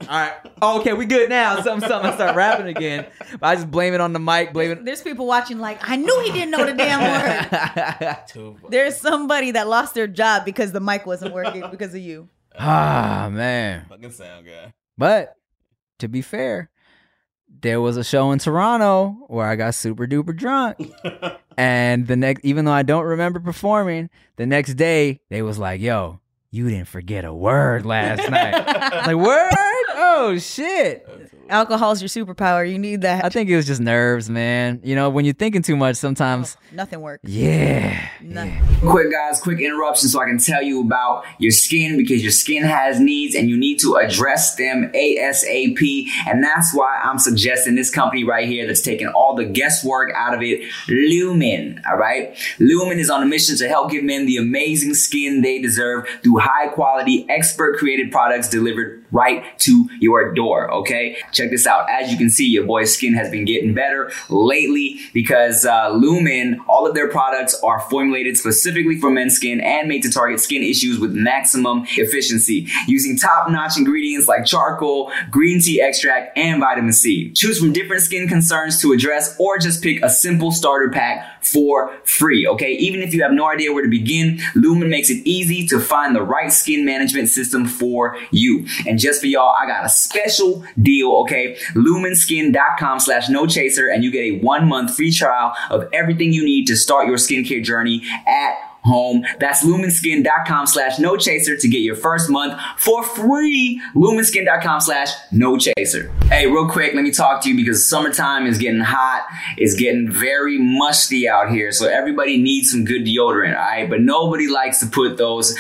all 0.02 0.07
right, 0.09 0.33
oh, 0.62 0.81
okay, 0.81 0.93
we 0.93 1.07
good 1.07 1.28
now. 1.28 1.61
Something, 1.61 1.88
something. 1.88 2.12
I 2.12 2.14
start 2.14 2.37
rapping 2.37 2.69
again. 2.69 3.07
But 3.33 3.43
I 3.43 3.55
just 3.57 3.71
blame 3.71 3.95
it 3.95 4.00
on 4.00 4.12
the 4.12 4.21
mic, 4.21 4.52
blame 4.52 4.71
it. 4.71 4.85
There's 4.85 5.02
people 5.02 5.26
watching 5.26 5.59
like, 5.59 5.78
I 5.83 5.97
knew 5.97 6.21
he 6.25 6.31
didn't 6.33 6.52
know 6.52 6.64
the 6.64 6.75
damn 6.75 7.00
word. 7.02 8.61
There's 8.71 8.97
somebody 8.97 9.50
that 9.52 9.67
lost 9.67 9.95
their 9.95 10.07
job 10.07 10.45
because 10.45 10.71
the 10.71 10.81
mic 10.81 11.05
wasn't 11.05 11.35
working 11.35 11.64
because 11.71 11.95
of 11.95 12.00
you. 12.00 12.28
ah, 12.59 13.28
man. 13.31 13.87
Fucking 13.88 14.12
sound 14.12 14.47
guy. 14.47 14.73
But 14.97 15.35
to 15.99 16.09
be 16.09 16.23
fair, 16.23 16.71
there 17.61 17.81
was 17.81 17.97
a 17.97 18.05
show 18.05 18.31
in 18.31 18.38
Toronto 18.38 19.17
where 19.26 19.47
I 19.47 19.57
got 19.57 19.75
super 19.75 20.07
duper 20.07 20.37
drunk. 20.37 20.79
and 21.57 22.07
the 22.07 22.16
next, 22.16 22.44
even 22.44 22.64
though 22.66 22.73
I 22.73 22.83
don't 22.85 23.05
remember 23.05 23.40
performing, 23.40 24.11
the 24.37 24.46
next 24.46 24.75
day 24.75 25.20
they 25.29 25.42
was 25.42 25.59
like, 25.59 25.81
yo, 25.81 26.20
you 26.51 26.68
didn't 26.68 26.88
forget 26.88 27.25
a 27.25 27.33
word 27.33 27.85
last 27.85 28.31
night. 28.31 28.64
Like, 29.07 29.16
word? 29.16 29.53
Oh, 30.01 30.39
shit. 30.39 31.07
Alcohol's 31.49 32.01
your 32.01 32.09
superpower. 32.09 32.71
You 32.71 32.79
need 32.79 33.01
that. 33.01 33.25
I 33.25 33.31
think 33.31 33.49
it 33.51 33.57
was 33.57 33.67
just 33.67 33.81
nerves, 33.81 34.29
man. 34.31 34.81
You 34.85 34.95
know, 34.95 35.09
when 35.11 35.25
you're 35.25 35.35
thinking 35.35 35.63
too 35.63 35.77
much, 35.77 35.97
sometimes, 35.97 36.57
oh, 36.61 36.65
Nothing 36.77 37.01
works. 37.01 37.25
yeah. 37.29 38.09
Nothing. 38.21 38.61
Quick, 38.89 39.11
guys, 39.11 39.41
quick 39.41 39.59
interruption 39.61 40.09
so 40.09 40.21
I 40.21 40.27
can 40.27 40.39
tell 40.39 40.63
you 40.63 40.83
about 40.83 41.25
your 41.39 41.51
skin 41.51 41.97
because 41.97 42.23
your 42.23 42.31
skin 42.33 42.63
has 42.65 43.01
needs 43.01 43.35
and 43.35 43.49
you 43.49 43.57
need 43.57 43.79
to 43.81 43.95
address 43.97 44.55
them 44.57 44.93
ASAP. 44.95 46.05
And 46.29 46.45
that's 46.45 46.75
why 46.75 47.01
I'm 47.03 47.19
suggesting 47.19 47.75
this 47.75 47.91
company 47.91 48.25
right 48.25 48.47
here 48.47 48.67
that's 48.67 48.83
taking 48.83 49.09
all 49.09 49.35
the 49.35 49.47
guesswork 49.47 50.13
out 50.15 50.35
of 50.35 50.43
it 50.43 50.61
Lumin. 50.89 51.81
All 51.89 51.97
right. 51.97 52.37
Lumin 52.61 52.99
is 52.99 53.09
on 53.11 53.23
a 53.23 53.27
mission 53.27 53.57
to 53.57 53.69
help 53.69 53.91
give 53.91 54.05
men 54.05 54.27
the 54.27 54.37
amazing 54.37 54.95
skin 54.95 55.41
they 55.41 55.61
deserve 55.61 56.07
through 56.23 56.39
high 56.39 56.69
quality, 56.69 57.25
expert 57.31 57.79
created 57.79 58.13
products 58.13 58.49
delivered 58.49 59.05
right 59.11 59.59
to 59.61 59.88
your 60.01 60.35
door. 60.35 60.71
Okay. 60.73 61.16
Check 61.33 61.51
this 61.51 61.66
out. 61.66 61.88
As 61.90 62.11
you 62.11 62.18
can 62.18 62.31
see, 62.31 62.47
your 62.47 62.64
boy's 62.64 62.94
skin 62.94 63.14
has 63.14 63.31
been 63.31 63.44
getting 63.44 63.75
better 63.75 64.11
lately 64.29 65.01
because 65.12 65.64
uh, 65.64 65.90
Lumin, 65.90 66.59
all 66.68 66.87
of 66.87 66.94
their 66.94 67.09
products 67.09 67.59
are 67.62 67.81
formulated 67.81 68.37
specifically 68.37 68.99
for 68.99 69.11
men's 69.11 69.37
skin 69.37 69.61
and 69.61 69.88
made 69.88 70.03
to 70.03 70.11
target 70.11 70.40
skin 70.40 70.62
issues 70.62 70.99
with 70.99 71.12
maximum 71.12 71.85
efficiency 71.97 72.68
using 72.87 73.16
top 73.16 73.51
notch 73.51 73.77
ingredients 73.77 74.29
like 74.29 74.44
charcoal, 74.44 75.11
green 75.31 75.61
tea 75.61 75.81
extract, 75.81 76.37
and 76.37 76.61
vitamin 76.61 76.92
C. 76.92 77.31
Choose 77.33 77.59
from 77.59 77.73
different 77.73 78.03
skin 78.03 78.29
concerns 78.29 78.81
to 78.83 78.92
address 78.92 79.35
or 79.38 79.59
just 79.59 79.83
pick 79.83 80.03
a 80.03 80.11
simple 80.11 80.53
starter 80.53 80.90
pack 80.90 81.42
for 81.42 81.94
free. 82.05 82.47
Okay. 82.47 82.73
Even 82.73 83.01
if 83.03 83.14
you 83.14 83.23
have 83.23 83.33
no 83.33 83.49
idea 83.49 83.73
where 83.73 83.83
to 83.83 83.88
begin, 83.88 84.40
Lumin 84.55 84.90
makes 84.90 85.11
it 85.11 85.27
easy 85.27 85.66
to 85.68 85.81
find 85.81 86.14
the 86.14 86.23
right 86.23 86.53
skin 86.53 86.85
management 86.85 87.29
system 87.29 87.66
for 87.66 88.16
you. 88.31 88.66
And 88.87 88.98
just 88.99 89.21
for 89.21 89.27
y'all, 89.27 89.55
I 89.61 89.67
got 89.67 89.85
a 89.85 89.89
special 89.89 90.65
deal. 90.81 91.13
Okay. 91.23 91.57
Luminskin.com 91.75 93.01
slash 93.01 93.29
no 93.29 93.47
chaser 93.47 93.89
and 93.89 94.05
you 94.05 94.11
get 94.11 94.21
a 94.21 94.39
one 94.41 94.69
month 94.69 94.95
free 94.95 95.13
trial 95.13 95.55
of 95.71 95.89
everything 95.93 96.33
you 96.33 96.45
need 96.45 96.67
to 96.67 96.77
start 96.77 97.07
your 97.07 97.17
skincare 97.17 97.63
journey 97.63 98.03
at 98.27 98.67
home. 98.83 99.25
That's 99.41 99.64
luminskin.com 99.64 100.67
slash 100.67 100.99
no 100.99 101.17
chaser 101.17 101.57
to 101.57 101.69
get 101.69 101.79
your 101.79 101.97
first 101.97 102.31
month 102.31 102.61
for 102.79 103.03
free. 103.03 103.81
Luminskin.com 103.95 104.81
slash 104.81 105.11
no 105.33 105.59
chaser. 105.59 106.11
Hey, 106.25 106.47
real 106.47 106.69
quick, 106.69 106.95
let 106.95 107.03
me 107.03 107.11
talk 107.11 107.43
to 107.43 107.51
you 107.51 107.57
because 107.57 107.88
summertime 107.88 108.47
is 108.47 108.59
getting 108.59 108.81
hot. 108.81 109.27
It's 109.57 109.75
getting 109.75 110.11
very 110.11 110.59
musty 110.59 111.29
out 111.29 111.51
here. 111.51 111.73
So 111.73 111.88
everybody 111.88 112.41
needs 112.41 112.71
some 112.71 112.85
good 112.85 113.05
deodorant, 113.05 113.57
all 113.57 113.64
right? 113.64 113.88
But 113.88 114.01
nobody 114.01 114.49
likes 114.49 114.81
to 114.81 114.87
put 114.87 115.17
those 115.17 115.57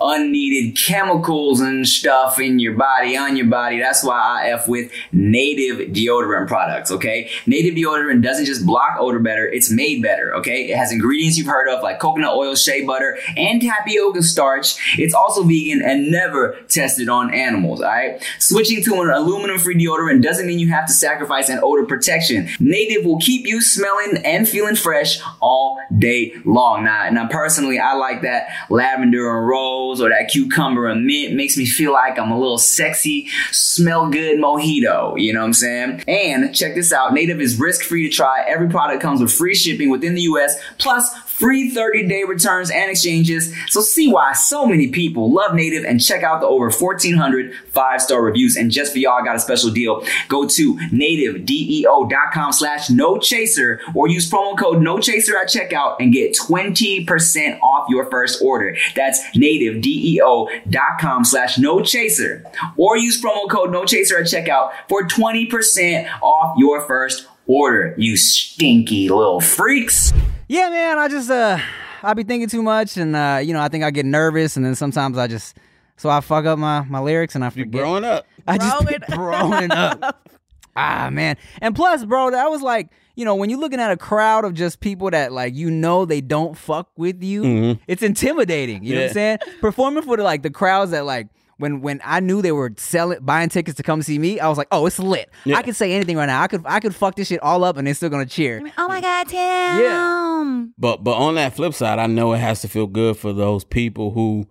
unneeded 0.00 0.78
chemicals 0.78 1.60
and 1.60 1.86
stuff 1.86 2.38
in 2.38 2.58
your 2.58 2.74
body, 2.74 3.16
on 3.16 3.36
your 3.36 3.46
body. 3.46 3.78
That's 3.78 4.02
why 4.02 4.18
I 4.42 4.50
F 4.50 4.68
with 4.68 4.90
native 5.12 5.88
deodorant 5.88 6.48
products, 6.48 6.90
okay? 6.90 7.30
Native 7.46 7.74
deodorant 7.74 8.22
doesn't 8.22 8.46
just 8.46 8.64
block 8.64 8.96
odor 8.98 9.18
better, 9.18 9.46
it's 9.46 9.70
made 9.70 10.02
better, 10.02 10.34
okay? 10.36 10.70
It 10.70 10.76
has 10.76 10.92
ingredients 10.92 11.36
you've 11.36 11.46
heard 11.46 11.68
of 11.68 11.82
like 11.82 11.98
coconut 11.98 12.34
oil, 12.34 12.56
shea 12.60 12.84
butter, 12.84 13.18
and 13.36 13.60
tapioca 13.60 14.22
starch. 14.22 14.76
It's 14.98 15.14
also 15.14 15.42
vegan 15.42 15.82
and 15.82 16.10
never 16.10 16.58
tested 16.68 17.08
on 17.08 17.32
animals, 17.32 17.80
all 17.80 17.88
right? 17.88 18.22
Switching 18.38 18.82
to 18.84 19.00
an 19.02 19.10
aluminum 19.10 19.58
free 19.58 19.76
deodorant 19.76 20.22
doesn't 20.22 20.46
mean 20.46 20.58
you 20.58 20.70
have 20.70 20.86
to 20.86 20.92
sacrifice 20.92 21.48
an 21.48 21.60
odor 21.62 21.86
protection. 21.86 22.48
Native 22.58 23.04
will 23.04 23.18
keep 23.18 23.46
you 23.46 23.60
smelling 23.60 24.20
and 24.24 24.48
feeling 24.48 24.76
fresh 24.76 25.20
all 25.40 25.78
day 25.98 26.34
long. 26.44 26.84
Now, 26.84 27.08
now 27.10 27.28
personally, 27.28 27.78
I 27.78 27.94
like 27.94 28.22
that 28.22 28.48
lavender 28.68 29.36
and 29.36 29.46
rose 29.46 30.00
or 30.00 30.08
that 30.10 30.30
cucumber 30.30 30.86
and 30.86 31.06
mint 31.06 31.34
makes 31.34 31.56
me 31.56 31.66
feel 31.66 31.92
like 31.92 32.18
I'm 32.18 32.30
a 32.30 32.38
little 32.38 32.58
sexy, 32.58 33.28
smell 33.50 34.10
good 34.10 34.38
mojito. 34.38 35.20
You 35.20 35.32
know 35.32 35.40
what 35.40 35.46
I'm 35.46 35.52
saying? 35.54 36.04
And 36.06 36.54
check 36.54 36.74
this 36.74 36.92
out. 36.92 37.12
Native 37.12 37.40
is 37.40 37.58
risk 37.58 37.82
free 37.82 38.08
to 38.08 38.14
try. 38.14 38.44
Every 38.46 38.68
product 38.68 39.02
comes 39.02 39.20
with 39.20 39.32
free 39.32 39.54
shipping 39.54 39.90
within 39.90 40.14
the 40.14 40.22
US 40.22 40.54
plus 40.78 41.08
free 41.40 41.70
30 41.70 42.06
day 42.06 42.24
returns 42.24 42.70
and 42.70 42.90
exchanges. 42.90 43.52
So 43.68 43.80
see 43.80 44.12
why 44.12 44.34
so 44.34 44.66
many 44.66 44.88
people 44.88 45.32
love 45.32 45.54
Native 45.54 45.84
and 45.84 46.00
check 46.00 46.22
out 46.22 46.40
the 46.40 46.46
over 46.46 46.70
1,400 46.70 47.54
five 47.68 48.02
star 48.02 48.22
reviews. 48.22 48.56
And 48.56 48.70
just 48.70 48.92
for 48.92 48.98
y'all, 48.98 49.20
I 49.20 49.24
got 49.24 49.36
a 49.36 49.40
special 49.40 49.70
deal. 49.70 50.04
Go 50.28 50.46
to 50.46 50.74
nativedeo.com 50.74 52.52
slash 52.52 52.90
no 52.90 53.18
chaser 53.18 53.80
or 53.94 54.08
use 54.08 54.30
promo 54.30 54.56
code 54.58 54.82
no 54.82 54.98
chaser 54.98 55.36
at 55.36 55.48
checkout 55.48 55.96
and 55.98 56.12
get 56.12 56.36
20% 56.36 57.60
off 57.60 57.88
your 57.88 58.10
first 58.10 58.42
order. 58.42 58.76
That's 58.94 59.20
nativedeo.com 59.36 61.24
slash 61.24 61.58
no 61.58 61.80
chaser 61.80 62.44
or 62.76 62.98
use 62.98 63.20
promo 63.20 63.48
code 63.48 63.72
no 63.72 63.84
chaser 63.84 64.18
at 64.18 64.26
checkout 64.26 64.72
for 64.88 65.04
20% 65.04 66.08
off 66.20 66.56
your 66.58 66.82
first 66.86 67.26
order. 67.46 67.94
You 67.96 68.16
stinky 68.16 69.08
little 69.08 69.40
freaks. 69.40 70.12
Yeah, 70.50 70.68
man. 70.68 70.98
I 70.98 71.06
just 71.06 71.30
uh, 71.30 71.58
I 72.02 72.12
be 72.14 72.24
thinking 72.24 72.48
too 72.48 72.60
much, 72.62 72.96
and 72.96 73.14
uh, 73.14 73.38
you 73.40 73.52
know, 73.52 73.60
I 73.60 73.68
think 73.68 73.84
I 73.84 73.92
get 73.92 74.04
nervous, 74.04 74.56
and 74.56 74.66
then 74.66 74.74
sometimes 74.74 75.16
I 75.16 75.28
just, 75.28 75.56
so 75.96 76.10
I 76.10 76.20
fuck 76.20 76.44
up 76.44 76.58
my 76.58 76.80
my 76.82 76.98
lyrics, 76.98 77.36
and 77.36 77.44
I 77.44 77.46
You 77.54 77.62
forget. 77.62 77.70
growing 77.70 78.02
up. 78.04 78.26
I 78.48 78.58
just 78.58 78.84
be 78.84 78.98
Growing 79.14 79.68
growing 79.68 79.70
up. 79.70 80.28
Ah, 80.74 81.08
man. 81.12 81.36
And 81.60 81.76
plus, 81.76 82.04
bro, 82.04 82.32
that 82.32 82.50
was 82.50 82.62
like, 82.62 82.88
you 83.14 83.24
know, 83.24 83.36
when 83.36 83.48
you're 83.48 83.60
looking 83.60 83.78
at 83.78 83.92
a 83.92 83.96
crowd 83.96 84.44
of 84.44 84.54
just 84.54 84.80
people 84.80 85.08
that 85.10 85.30
like 85.30 85.54
you 85.54 85.70
know 85.70 86.04
they 86.04 86.20
don't 86.20 86.56
fuck 86.58 86.88
with 86.96 87.22
you, 87.22 87.78
it's 87.86 88.02
intimidating. 88.02 88.82
You 88.82 88.96
know 88.96 89.00
what 89.02 89.08
I'm 89.10 89.14
saying? 89.14 89.38
Performing 89.60 90.02
for 90.02 90.16
the 90.16 90.24
like 90.24 90.42
the 90.42 90.50
crowds 90.50 90.90
that 90.90 91.04
like 91.04 91.28
when 91.60 91.80
when 91.80 92.00
I 92.04 92.20
knew 92.20 92.42
they 92.42 92.52
were 92.52 92.72
selling 92.76 93.18
buying 93.22 93.48
tickets 93.48 93.76
to 93.76 93.82
come 93.82 94.02
see 94.02 94.18
me, 94.18 94.40
I 94.40 94.48
was 94.48 94.58
like, 94.58 94.68
oh, 94.72 94.86
it's 94.86 94.98
lit. 94.98 95.30
I 95.54 95.62
could 95.62 95.76
say 95.76 95.92
anything 95.92 96.16
right 96.16 96.26
now. 96.26 96.42
I 96.42 96.48
could 96.48 96.62
I 96.64 96.80
could 96.80 96.94
fuck 96.94 97.14
this 97.14 97.28
shit 97.28 97.40
all 97.42 97.62
up 97.62 97.76
and 97.76 97.86
they're 97.86 97.94
still 97.94 98.08
gonna 98.08 98.26
cheer. 98.26 98.60
Oh 98.78 98.88
my 98.88 99.00
God, 99.00 99.28
Tim. 99.28 99.38
Yeah. 99.38 100.64
But 100.78 101.04
but 101.04 101.12
on 101.16 101.36
that 101.36 101.54
flip 101.54 101.74
side, 101.74 101.98
I 101.98 102.06
know 102.06 102.32
it 102.32 102.38
has 102.38 102.60
to 102.62 102.68
feel 102.68 102.86
good 102.86 103.16
for 103.16 103.32
those 103.32 103.62
people 103.64 104.10
who 104.12 104.46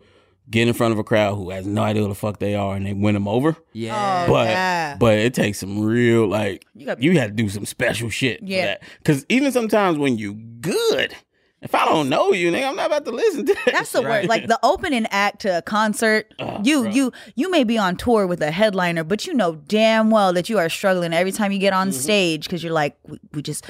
get 0.50 0.68
in 0.68 0.74
front 0.74 0.92
of 0.92 0.98
a 0.98 1.04
crowd 1.04 1.36
who 1.36 1.52
has 1.52 1.68
no 1.68 1.84
idea 1.84 2.02
who 2.02 2.08
the 2.10 2.16
fuck 2.16 2.40
they 2.40 2.56
are 2.56 2.76
and 2.76 2.84
they 2.86 2.94
win 2.94 3.14
them 3.14 3.28
over. 3.28 3.56
Yeah. 3.74 4.26
Oh, 4.28 4.32
but 4.32 4.48
yeah. 4.48 4.96
but 5.00 5.18
it 5.18 5.34
takes 5.34 5.60
some 5.60 5.80
real 5.82 6.28
like 6.28 6.66
you, 6.74 6.86
got- 6.88 7.02
had 7.04 7.38
to 7.38 7.44
do 7.44 7.50
some 7.50 7.66
special 7.66 8.10
shit 8.10 8.40
Yeah. 8.42 8.62
for 8.62 8.66
that. 8.68 8.84
Cause 9.04 9.26
even 9.30 9.52
sometimes 9.52 9.98
when 9.98 10.18
you 10.18 10.34
good, 10.34 11.16
if 11.62 11.76
I 11.76 11.86
don't 11.86 12.08
know 12.08 12.32
you, 12.32 12.52
nigga, 12.52 12.70
I'm 12.70 12.76
not 12.78 12.86
about 12.88 13.06
to 13.06 13.12
listen 13.12 13.46
to 13.46 13.54
that. 13.54 13.72
That's 13.74 13.92
the 13.92 14.00
shit. 14.00 14.08
word. 14.08 14.28
Like 14.28 14.48
the 14.48 14.60
opening 14.64 15.06
act 15.12 15.42
to 15.42 15.58
a 15.58 15.62
concert, 15.62 16.34
oh, 16.40 16.62
you 16.64 16.88
you 16.88 17.12
you 17.36 17.52
may 17.52 17.64
be 17.64 17.78
on 17.78 17.98
tour 17.98 18.26
with 18.28 18.42
a 18.42 18.52
headliner, 18.52 19.04
but 19.04 19.28
you 19.28 19.34
know 19.34 19.56
damn 19.56 20.10
well 20.10 20.32
that 20.34 20.48
you 20.48 20.58
are 20.58 20.70
struggling 20.70 21.14
every 21.14 21.32
time 21.32 21.52
you 21.52 21.60
get 21.60 21.74
on 21.74 21.90
mm-hmm. 21.90 22.00
stage 22.00 22.46
because 22.46 22.64
you're 22.64 22.74
like, 22.74 22.98
we, 23.06 23.20
we 23.34 23.42
just 23.42 23.66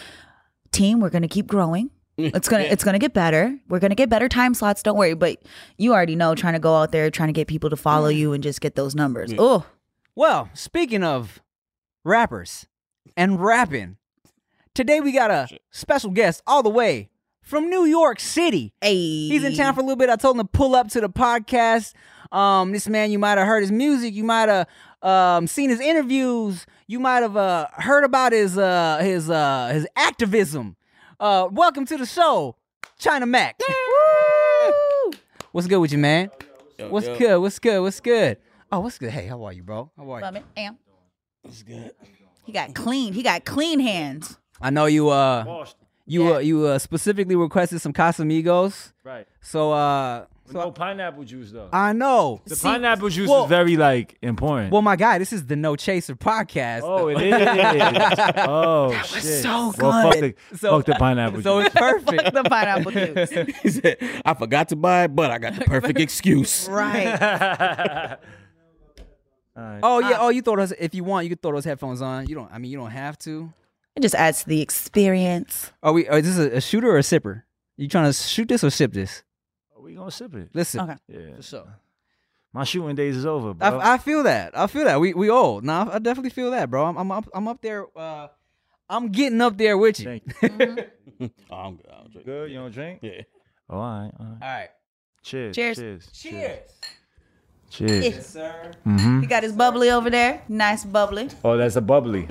team, 0.72 1.00
we're 1.00 1.10
gonna 1.10 1.28
keep 1.28 1.48
growing. 1.48 1.90
It's 2.22 2.50
gonna 2.50 2.64
it's 2.64 2.84
gonna 2.84 3.00
get 3.00 3.14
better. 3.14 3.58
We're 3.70 3.80
gonna 3.80 3.96
get 3.96 4.10
better 4.10 4.28
time 4.28 4.54
slots. 4.54 4.84
Don't 4.84 4.98
worry. 4.98 5.14
But 5.14 5.42
you 5.78 5.94
already 5.94 6.18
know 6.18 6.36
trying 6.36 6.54
to 6.54 6.60
go 6.60 6.76
out 6.76 6.92
there, 6.92 7.10
trying 7.10 7.30
to 7.30 7.34
get 7.34 7.48
people 7.48 7.70
to 7.70 7.78
follow 7.78 8.12
mm. 8.12 8.18
you 8.18 8.34
and 8.34 8.44
just 8.44 8.60
get 8.60 8.76
those 8.76 8.94
numbers. 8.94 9.34
Oh, 9.38 9.66
Well, 10.16 10.50
speaking 10.54 11.02
of 11.02 11.42
rappers 12.04 12.68
and 13.16 13.42
rapping, 13.42 13.96
today 14.74 15.00
we 15.00 15.14
got 15.14 15.32
a 15.32 15.48
special 15.72 16.12
guest 16.12 16.44
all 16.46 16.62
the 16.62 16.70
way 16.70 17.10
from 17.50 17.68
New 17.68 17.84
York 17.86 18.20
City. 18.20 18.72
hey, 18.80 18.96
He's 18.96 19.44
in 19.44 19.56
town 19.56 19.74
for 19.74 19.80
a 19.80 19.84
little 19.84 19.96
bit. 19.96 20.08
I 20.10 20.16
told 20.16 20.38
him 20.38 20.44
to 20.44 20.48
pull 20.48 20.76
up 20.76 20.88
to 20.90 21.02
the 21.02 21.10
podcast. 21.10 21.94
Um, 22.32 22.72
this 22.72 22.88
man, 22.88 23.10
you 23.10 23.18
might 23.18 23.40
have 23.40 23.48
heard 23.48 23.62
his 23.62 23.72
music. 23.72 24.14
You 24.14 24.24
might 24.24 24.50
have 24.50 24.68
um, 25.02 25.48
seen 25.48 25.72
his 25.72 25.80
interviews. 25.80 26.68
You 26.86 27.00
might 27.00 27.22
have 27.22 27.36
uh, 27.36 27.68
heard 27.74 28.04
about 28.04 28.34
his 28.34 28.56
uh, 28.56 29.00
his 29.02 29.32
uh, 29.32 29.72
his 29.74 29.88
activism. 29.96 30.76
Uh, 31.20 31.48
welcome 31.52 31.88
to 31.88 31.98
the 31.98 32.06
show, 32.06 32.56
China 33.00 33.26
Mac. 33.26 33.60
What's 35.52 35.66
good 35.66 35.80
with 35.80 35.92
you, 35.92 35.98
man? 35.98 36.30
What's 36.78 37.08
yo. 37.08 37.18
good? 37.18 37.38
What's 37.40 37.58
good? 37.58 37.82
What's 37.82 38.00
good? 38.00 38.38
Oh, 38.72 38.82
what's 38.82 39.00
good? 39.00 39.10
Hey, 39.10 39.26
how 39.26 39.44
are 39.44 39.54
you, 39.54 39.64
bro? 39.64 39.92
How 39.98 40.12
are 40.12 40.20
you? 40.20 40.22
Love 40.24 40.36
it. 40.36 40.46
Damn. 40.56 40.78
It's 41.44 41.64
good. 41.64 41.94
He 42.46 42.52
got 42.52 42.76
clean. 42.76 43.14
He 43.14 43.24
got 43.24 43.44
clean 43.44 43.80
hands. 43.80 44.38
I 44.62 44.70
know 44.70 44.86
you. 44.86 45.10
Uh, 45.10 45.44
Washed. 45.48 45.76
You 46.10 46.28
Yeah. 46.28 46.36
uh, 46.36 46.40
you 46.40 46.66
uh, 46.66 46.80
specifically 46.80 47.36
requested 47.36 47.80
some 47.82 47.94
Casamigos. 47.94 48.92
Right. 49.04 49.26
So 49.42 49.72
uh, 49.72 50.26
so 50.52 50.60
no 50.60 50.72
pineapple 50.72 51.24
juice 51.26 51.52
though. 51.52 51.70
I 51.72 51.94
know. 51.94 52.42
the 52.46 52.56
pineapple 52.56 53.10
juice 53.10 53.30
well- 53.30 53.44
is 53.44 53.50
very 53.50 53.78
like 53.78 54.18
important. 54.24 54.72
Well, 54.72 54.82
my 54.82 54.96
guy, 54.96 55.20
this 55.20 55.32
is 55.32 55.46
the 55.46 55.56
No 55.56 55.76
Chaser 55.76 56.16
podcast. 56.16 56.82
oh, 56.84 57.08
it 57.10 57.22
is. 57.22 57.34
oh 58.48 58.90
that 58.90 59.06
shit. 59.06 59.44
so 59.44 59.72
Well, 59.78 60.02
fuck 60.04 60.14
good. 60.16 60.36
the, 60.52 60.58
So- 60.58 60.78
fuck 60.78 60.86
the 60.88 60.94
pineapple 60.96 61.42
so 61.44 61.60
juice. 61.62 61.68
it's 61.68 61.76
perfect. 61.80 62.34
the 62.34 62.44
pineapple 62.44 62.92
juice. 62.92 63.30
He 63.62 63.70
said, 63.70 63.98
I 64.26 64.34
forgot 64.34 64.70
to 64.70 64.76
buy 64.76 65.04
it, 65.04 65.16
but 65.16 65.30
I 65.30 65.38
got 65.38 65.54
the 65.56 65.66
perfect 65.66 66.00
excuse. 66.00 66.68
Right. 66.68 68.18
oh 69.84 70.00
yeah. 70.00 70.18
Oh, 70.20 70.30
you 70.30 70.42
throw 70.42 70.56
those. 70.56 70.72
If 70.74 70.96
you 70.96 71.04
want, 71.04 71.26
you 71.26 71.30
can 71.30 71.38
throw 71.38 71.52
those 71.52 71.66
headphones 71.66 72.02
on. 72.02 72.28
You 72.28 72.36
don't. 72.36 72.52
I 72.52 72.58
mean, 72.58 72.72
you 72.72 72.78
don't 72.78 72.92
have 72.92 73.18
to. 73.20 73.54
It 74.00 74.04
just 74.04 74.16
adds 74.16 74.44
to 74.44 74.48
the 74.48 74.62
experience. 74.62 75.74
Are 75.84 75.92
we? 75.92 76.08
Is 76.08 76.38
this 76.38 76.54
a, 76.54 76.56
a 76.56 76.62
shooter 76.62 76.90
or 76.90 77.00
a 77.00 77.02
sipper? 77.02 77.44
You 77.76 77.90
trying 77.90 78.06
to 78.06 78.14
shoot 78.14 78.48
this 78.48 78.64
or 78.64 78.70
sip 78.70 78.94
this? 78.94 79.24
we 79.78 79.94
gonna 79.94 80.10
sip 80.10 80.34
it. 80.36 80.52
Listen. 80.54 80.80
Okay. 80.80 80.96
Yeah. 81.10 81.36
So 81.42 81.68
My 82.54 82.64
shooting 82.64 82.96
days 82.96 83.18
is 83.18 83.26
over, 83.26 83.54
bro. 83.54 83.68
I, 83.68 83.96
I 83.96 83.98
feel 83.98 84.24
that. 84.24 84.58
I 84.58 84.68
feel 84.68 84.86
that. 84.86 85.02
We 85.02 85.14
we 85.14 85.30
old. 85.30 85.66
No, 85.66 85.90
I 85.92 86.00
definitely 86.00 86.30
feel 86.30 86.52
that, 86.52 86.70
bro. 86.70 86.86
I'm 86.86 86.96
I'm 86.96 87.12
up, 87.12 87.28
I'm 87.34 87.50
up 87.50 87.62
there. 87.62 87.88
Uh, 87.94 88.28
I'm 88.90 89.10
getting 89.10 89.42
up 89.42 89.58
there 89.58 89.78
with 89.78 90.00
you. 90.00 90.06
Thank 90.06 90.60
you. 91.20 91.30
Oh, 91.52 91.56
I'm 91.56 91.76
good. 91.76 91.92
I'll 91.92 92.08
drink. 92.08 92.26
Good. 92.26 92.52
You 92.52 92.58
don't 92.58 92.72
drink? 92.72 93.00
Yeah. 93.02 93.22
Oh, 93.70 93.80
all 93.80 93.82
right. 93.82 94.12
All 94.18 94.26
right. 94.26 94.38
All 94.42 94.60
right. 94.60 94.70
Cheers. 95.24 95.56
Cheers. 95.58 95.78
Cheers. 95.78 96.10
Cheers. 96.14 96.72
Cheers. 97.70 98.26
sir. 98.26 98.72
Mm-hmm. 98.88 99.20
He 99.20 99.28
got 99.28 99.44
his 99.44 99.52
bubbly 99.52 99.92
over 99.92 100.10
there. 100.10 100.42
Nice 100.48 100.86
bubbly. 100.86 101.28
Oh, 101.44 101.58
that's 101.58 101.76
a 101.76 101.82
bubbly. 101.82 102.30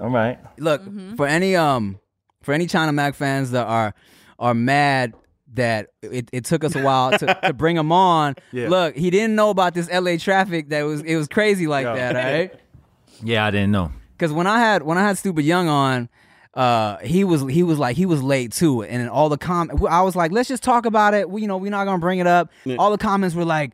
All 0.00 0.10
right. 0.10 0.38
Look 0.58 0.82
for 1.16 1.26
any 1.26 1.56
um 1.56 1.98
for 2.42 2.52
any 2.54 2.66
China 2.66 2.92
Mac 2.92 3.14
fans 3.14 3.50
that 3.50 3.66
are 3.66 3.94
are 4.38 4.54
mad 4.54 5.14
that 5.54 5.88
it, 6.02 6.28
it 6.32 6.44
took 6.44 6.62
us 6.62 6.76
a 6.76 6.82
while 6.82 7.10
to, 7.18 7.38
to 7.42 7.52
bring 7.52 7.76
him 7.76 7.90
on. 7.90 8.34
Yeah. 8.52 8.68
Look, 8.68 8.96
he 8.96 9.10
didn't 9.10 9.34
know 9.34 9.50
about 9.50 9.74
this 9.74 9.90
LA 9.90 10.16
traffic 10.16 10.68
that 10.70 10.82
was 10.82 11.02
it 11.02 11.16
was 11.16 11.28
crazy 11.28 11.66
like 11.66 11.84
Yo. 11.84 11.94
that, 11.94 12.14
right? 12.14 12.60
Yeah, 13.22 13.44
I 13.44 13.50
didn't 13.50 13.72
know. 13.72 13.90
Because 14.16 14.32
when 14.32 14.46
I 14.46 14.60
had 14.60 14.82
when 14.82 14.96
I 14.96 15.02
had 15.02 15.18
Stupid 15.18 15.44
Young 15.44 15.68
on, 15.68 16.08
uh, 16.54 16.98
he 16.98 17.24
was 17.24 17.42
he 17.50 17.64
was 17.64 17.78
like 17.78 17.96
he 17.96 18.06
was 18.06 18.22
late 18.22 18.52
too, 18.52 18.82
and 18.84 19.10
all 19.10 19.28
the 19.28 19.36
com 19.36 19.70
I 19.90 20.02
was 20.02 20.14
like, 20.14 20.30
let's 20.30 20.48
just 20.48 20.62
talk 20.62 20.86
about 20.86 21.14
it. 21.14 21.28
We, 21.28 21.42
you 21.42 21.48
know, 21.48 21.56
we're 21.56 21.70
not 21.70 21.84
gonna 21.84 21.98
bring 21.98 22.20
it 22.20 22.26
up. 22.28 22.50
All 22.78 22.90
the 22.90 22.98
comments 22.98 23.34
were 23.34 23.44
like. 23.44 23.72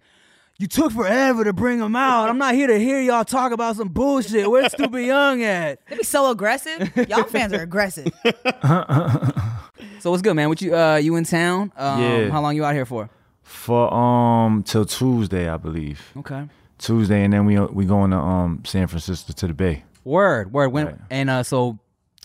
You 0.59 0.69
took 0.69 0.93
forever 0.93 1.43
to 1.45 1.53
bring 1.53 1.81
him 1.81 1.97
out. 1.97 2.29
I'm 2.29 2.39
not 2.39 2.55
here 2.55 2.69
to 2.69 2.79
hear 2.79 3.01
y'all 3.01 3.25
talk 3.25 3.51
about 3.51 3.75
some 3.75 3.89
bullshit. 3.89 4.49
Where's 4.49 4.71
Stupid 4.71 5.01
Young 5.05 5.43
at? 5.43 5.81
They 5.89 5.97
be 5.97 6.05
so 6.05 6.31
aggressive. 6.31 6.93
Y'all 7.09 7.25
fans 7.25 7.53
are 7.53 7.61
aggressive. 7.63 8.07
So 10.01 10.11
what's 10.11 10.23
good, 10.23 10.35
man? 10.35 10.49
What 10.51 10.61
you 10.63 10.77
uh 10.77 10.97
you 10.97 11.17
in 11.17 11.25
town? 11.25 11.73
Um, 11.77 12.01
Yeah. 12.01 12.31
How 12.31 12.41
long 12.43 12.55
you 12.57 12.65
out 12.65 12.75
here 12.75 12.85
for? 12.87 13.09
For 13.43 13.93
um 13.93 14.63
till 14.63 14.85
Tuesday, 14.85 15.49
I 15.49 15.57
believe. 15.57 16.01
Okay. 16.19 16.47
Tuesday, 16.79 17.25
and 17.25 17.33
then 17.33 17.45
we 17.47 17.59
we 17.59 17.85
going 17.87 18.11
to 18.11 18.17
um 18.19 18.63
San 18.65 18.87
Francisco 18.87 19.33
to 19.33 19.47
the 19.47 19.55
Bay. 19.55 19.85
Word, 20.05 20.53
word. 20.53 20.69
When 20.69 20.87
Right. 20.87 20.95
and 21.11 21.31
uh, 21.31 21.43
so 21.43 21.79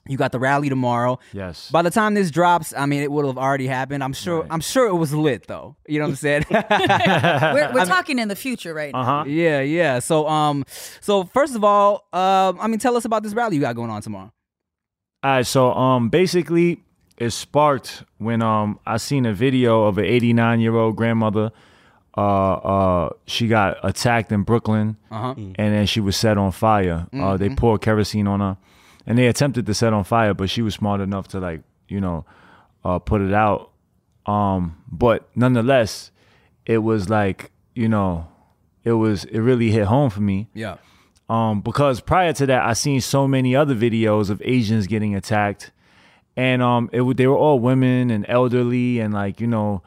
you 0.08 0.18
got 0.18 0.32
the 0.32 0.40
rally 0.40 0.70
tomorrow. 0.70 1.20
Yes. 1.34 1.70
By 1.72 1.82
the 1.82 1.92
time 1.92 2.14
this 2.16 2.32
drops, 2.32 2.74
I 2.76 2.86
mean 2.86 3.04
it 3.04 3.12
would 3.12 3.26
have 3.26 3.38
already 3.38 3.68
happened. 3.68 4.04
I'm 4.04 4.14
sure. 4.14 4.48
I'm 4.50 4.62
sure 4.62 4.88
it 4.88 4.96
was 4.96 5.14
lit 5.14 5.46
though. 5.48 5.76
You 5.88 6.00
know 6.00 6.06
what 6.06 6.10
I'm 6.12 6.16
saying? 6.16 6.46
We're, 6.50 7.72
we're 7.74 7.86
talking 7.86 8.20
in 8.20 8.28
the 8.28 8.36
future 8.36 8.74
right. 8.74 8.94
Uh 8.94 9.04
huh. 9.04 9.24
yeah, 9.28 9.62
yeah. 9.62 10.00
So 10.00 10.28
um, 10.28 10.66
so 11.02 11.24
first 11.26 11.56
of 11.56 11.64
all, 11.64 12.08
um, 12.14 12.58
I 12.60 12.68
mean, 12.68 12.80
tell 12.80 12.96
us 12.98 13.06
about 13.06 13.24
this 13.24 13.34
rally 13.34 13.56
you 13.56 13.62
got 13.62 13.76
going 13.76 13.90
on 13.90 14.02
tomorrow. 14.02 14.32
All 15.22 15.32
right, 15.32 15.46
so 15.46 15.74
um, 15.74 16.10
basically, 16.10 16.82
it 17.18 17.32
sparked 17.32 18.04
when 18.18 18.42
um 18.42 18.80
I 18.86 18.98
seen 18.98 19.26
a 19.26 19.34
video 19.34 19.84
of 19.84 19.98
an 19.98 20.06
89 20.06 20.60
year 20.62 20.76
old 20.76 20.96
grandmother. 20.96 21.52
Uh, 22.18 22.54
uh, 22.54 23.10
she 23.28 23.48
got 23.48 23.78
attacked 23.84 24.32
in 24.32 24.44
Brooklyn, 24.44 24.98
Uh-huh. 25.12 25.36
and 25.38 25.56
then 25.56 25.86
she 25.86 26.00
was 26.02 26.18
set 26.18 26.38
on 26.38 26.52
fire. 26.52 27.08
Uh, 27.14 27.38
they 27.38 27.50
poured 27.50 27.82
kerosene 27.82 28.28
on 28.28 28.40
her, 28.40 28.58
and 29.10 29.18
they 29.18 29.28
attempted 29.28 29.66
to 29.66 29.74
set 29.74 29.92
on 29.92 30.06
fire, 30.06 30.34
but 30.34 30.50
she 30.50 30.62
was 30.62 30.74
smart 30.76 31.02
enough 31.02 31.28
to 31.30 31.40
like 31.42 31.62
you 31.90 32.00
know, 32.00 32.24
uh, 32.86 33.00
put 33.00 33.20
it 33.22 33.34
out. 33.34 33.72
Um, 34.26 34.78
but 34.92 35.28
nonetheless, 35.36 36.12
it 36.66 36.78
was 36.78 37.10
like 37.10 37.52
you 37.76 37.90
know, 37.90 38.28
it 38.84 38.94
was 38.94 39.26
it 39.26 39.40
really 39.40 39.72
hit 39.72 39.86
home 39.88 40.10
for 40.10 40.22
me 40.22 40.48
Yeah. 40.54 40.78
um, 41.30 41.62
because 41.62 42.00
prior 42.02 42.32
to 42.34 42.46
that, 42.46 42.64
I 42.66 42.74
seen 42.74 43.02
so 43.02 43.28
many 43.28 43.56
other 43.56 43.76
videos 43.76 44.30
of 44.30 44.42
Asians 44.46 44.86
getting 44.88 45.16
attacked, 45.16 45.72
and 46.38 46.62
um, 46.62 46.90
it 46.94 47.02
would 47.02 47.18
they 47.18 47.28
were 47.28 47.36
all 47.38 47.60
women 47.60 48.10
and 48.12 48.26
elderly 48.30 49.00
and 49.00 49.14
like 49.14 49.42
you 49.42 49.48
know, 49.48 49.82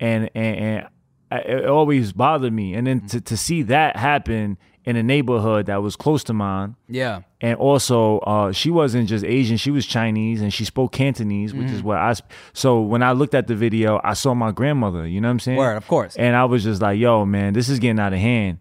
and 0.00 0.30
and, 0.34 0.56
and 0.56 0.88
I, 1.32 1.38
it 1.38 1.66
always 1.66 2.12
bothered 2.12 2.52
me. 2.52 2.74
And 2.74 2.86
then 2.86 3.06
to 3.08 3.20
to 3.20 3.36
see 3.36 3.62
that 3.62 3.96
happen 3.96 4.58
in 4.84 4.96
a 4.96 5.02
neighborhood 5.02 5.66
that 5.66 5.80
was 5.80 5.94
close 5.94 6.24
to 6.24 6.32
mine. 6.32 6.74
Yeah. 6.88 7.20
And 7.40 7.56
also, 7.56 8.18
uh, 8.20 8.50
she 8.52 8.68
wasn't 8.70 9.08
just 9.08 9.24
Asian; 9.24 9.56
she 9.56 9.70
was 9.70 9.86
Chinese, 9.86 10.42
and 10.42 10.52
she 10.52 10.64
spoke 10.64 10.90
Cantonese, 10.92 11.54
which 11.54 11.66
Mm-hmm. 11.68 11.76
is 11.76 11.82
what 11.82 11.98
I. 11.98 12.12
Sp- 12.18 12.26
so 12.52 12.80
when 12.80 13.02
I 13.02 13.12
looked 13.12 13.34
at 13.34 13.46
the 13.46 13.54
video, 13.54 14.00
I 14.02 14.14
saw 14.14 14.34
my 14.34 14.50
grandmother. 14.52 15.06
You 15.06 15.20
know 15.20 15.28
what 15.28 15.32
I'm 15.32 15.40
saying? 15.40 15.58
Word, 15.58 15.76
of 15.76 15.86
course. 15.86 16.16
And 16.16 16.34
I 16.34 16.44
was 16.46 16.64
just 16.64 16.82
like, 16.82 16.98
"Yo, 16.98 17.24
man, 17.24 17.52
this 17.52 17.68
is 17.68 17.78
getting 17.78 18.00
out 18.00 18.12
of 18.12 18.18
hand," 18.18 18.58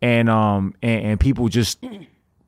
and 0.00 0.28
um, 0.30 0.74
and, 0.82 1.04
and 1.04 1.20
people 1.20 1.48
just, 1.48 1.84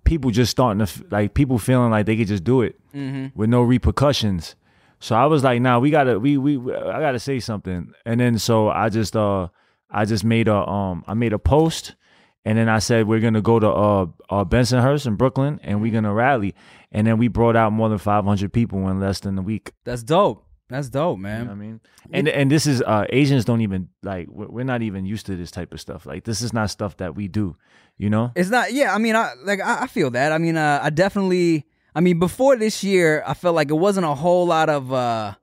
people 0.04 0.30
just 0.30 0.50
starting 0.50 0.78
to 0.78 0.84
f- 0.84 1.02
like 1.10 1.34
people 1.34 1.58
feeling 1.58 1.90
like 1.90 2.06
they 2.06 2.16
could 2.16 2.28
just 2.28 2.44
do 2.44 2.62
it 2.62 2.76
Mm-hmm. 2.94 3.38
with 3.38 3.48
no 3.50 3.62
repercussions. 3.62 4.56
So 4.98 5.14
I 5.14 5.26
was 5.26 5.42
like, 5.44 5.60
"Nah, 5.62 5.78
we 5.78 5.90
gotta, 5.90 6.18
we 6.18 6.36
we, 6.36 6.56
I 6.74 7.00
gotta 7.00 7.18
say 7.20 7.38
something." 7.40 7.92
And 8.04 8.20
then 8.20 8.38
so 8.38 8.68
I 8.70 8.88
just, 8.88 9.14
uh, 9.16 9.48
I 9.92 10.04
just 10.04 10.24
made 10.24 10.48
a, 10.48 10.56
um, 10.56 11.04
I 11.06 11.14
made 11.14 11.32
a 11.32 11.38
post. 11.38 11.96
And 12.42 12.56
then 12.56 12.70
I 12.70 12.78
said 12.78 13.06
we're 13.06 13.20
gonna 13.20 13.42
go 13.42 13.58
to 13.60 13.68
uh, 13.68 14.06
uh 14.30 14.44
Bensonhurst 14.46 15.06
in 15.06 15.16
Brooklyn 15.16 15.60
and 15.62 15.82
we're 15.82 15.92
gonna 15.92 16.14
rally. 16.14 16.54
And 16.90 17.06
then 17.06 17.18
we 17.18 17.28
brought 17.28 17.54
out 17.54 17.70
more 17.74 17.90
than 17.90 17.98
500 17.98 18.50
people 18.50 18.88
in 18.88 18.98
less 18.98 19.20
than 19.20 19.36
a 19.38 19.42
week. 19.42 19.72
That's 19.84 20.02
dope. 20.02 20.46
That's 20.70 20.88
dope, 20.88 21.18
You 21.18 21.22
man. 21.22 21.40
know 21.40 21.46
what 21.48 21.52
I 21.52 21.56
mean, 21.56 21.80
and 22.12 22.28
and 22.28 22.50
this 22.50 22.64
is 22.66 22.80
uh 22.80 23.04
Asians 23.10 23.44
don't 23.44 23.60
even 23.60 23.88
like 24.02 24.28
we're 24.30 24.46
we're 24.48 24.64
not 24.64 24.80
even 24.80 25.04
used 25.04 25.26
to 25.26 25.36
this 25.36 25.50
type 25.50 25.74
of 25.74 25.80
stuff. 25.82 26.06
Like 26.06 26.24
this 26.24 26.40
is 26.40 26.52
not 26.54 26.70
stuff 26.70 26.96
that 26.96 27.14
we 27.14 27.28
do. 27.28 27.56
You 27.98 28.08
know, 28.08 28.32
It's 28.34 28.48
not. 28.50 28.72
Yeah, 28.72 28.94
I 28.94 28.98
mean, 28.98 29.16
I 29.16 29.32
like 29.44 29.60
I, 29.60 29.82
I 29.82 29.86
feel 29.88 30.10
that. 30.12 30.32
I 30.32 30.38
mean, 30.38 30.56
uh, 30.56 30.80
I 30.82 30.88
definitely. 30.88 31.66
I 31.94 32.00
mean, 32.00 32.18
before 32.20 32.56
this 32.56 32.82
year, 32.82 33.22
I 33.26 33.34
felt 33.34 33.54
like 33.56 33.68
it 33.70 33.74
wasn't 33.74 34.06
a 34.06 34.14
whole 34.14 34.46
lot 34.46 34.70
of. 34.70 34.90
uh 34.92 35.34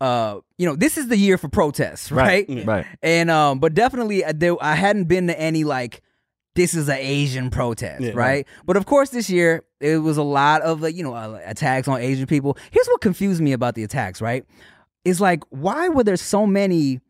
uh, 0.00 0.40
you 0.58 0.66
know, 0.66 0.76
this 0.76 0.96
is 0.96 1.08
the 1.08 1.16
year 1.16 1.36
for 1.38 1.48
protests, 1.48 2.10
right? 2.12 2.46
right. 2.64 2.86
And 3.02 3.30
um, 3.30 3.58
but 3.58 3.74
definitely, 3.74 4.24
uh, 4.24 4.32
there, 4.34 4.54
I 4.62 4.74
hadn't 4.74 5.04
been 5.04 5.26
to 5.28 5.38
any 5.38 5.64
like 5.64 6.02
this 6.54 6.74
is 6.74 6.88
an 6.88 6.98
Asian 6.98 7.50
protest, 7.50 8.02
Yeah. 8.02 8.12
right? 8.14 8.46
But 8.64 8.76
of 8.76 8.86
course, 8.86 9.10
this 9.10 9.28
year 9.30 9.64
it 9.80 9.98
was 9.98 10.16
a 10.16 10.22
lot 10.22 10.62
of 10.62 10.80
like 10.82 10.94
you 10.96 11.02
know 11.04 11.14
uh, 11.14 11.40
attacks 11.44 11.88
on 11.88 12.00
Asian 12.00 12.26
people. 12.26 12.56
Here's 12.70 12.86
what 12.88 13.00
confused 13.00 13.40
me 13.40 13.52
about 13.52 13.74
the 13.74 13.82
attacks, 13.84 14.20
right? 14.20 14.44
Is 15.04 15.20
like 15.20 15.42
why 15.50 15.88
were 15.88 16.04
there 16.04 16.16
so 16.16 16.46
many 16.46 17.00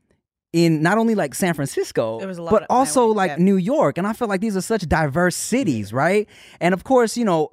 in 0.54 0.80
not 0.82 0.96
only 0.96 1.14
like 1.14 1.34
San 1.34 1.52
Francisco, 1.52 2.18
There 2.18 2.28
was 2.28 2.38
a 2.38 2.42
lot 2.42 2.50
but 2.50 2.62
of- 2.62 2.68
also 2.70 3.08
yeah. 3.08 3.14
like 3.14 3.38
New 3.38 3.56
York, 3.56 3.98
and 3.98 4.06
I 4.06 4.12
feel 4.14 4.28
like 4.28 4.40
these 4.40 4.56
are 4.56 4.62
such 4.62 4.88
diverse 4.88 5.36
cities, 5.36 5.92
right? 5.92 6.26
And 6.60 6.72
of 6.72 6.84
course, 6.84 7.16
you 7.18 7.24
know, 7.26 7.50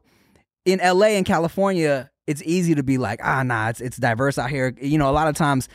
in 0.65 0.79
LA 0.79 1.07
and 1.17 1.25
California, 1.25 2.09
it's 2.27 2.41
easy 2.43 2.75
to 2.75 2.83
be 2.83 2.97
like, 2.97 3.19
ah, 3.23 3.43
nah, 3.43 3.69
it's 3.69 3.81
it's 3.81 3.97
diverse 3.97 4.37
out 4.37 4.49
here. 4.49 4.73
You 4.81 4.97
know, 4.97 5.09
a 5.09 5.13
lot 5.13 5.27
of 5.27 5.35
times, 5.35 5.69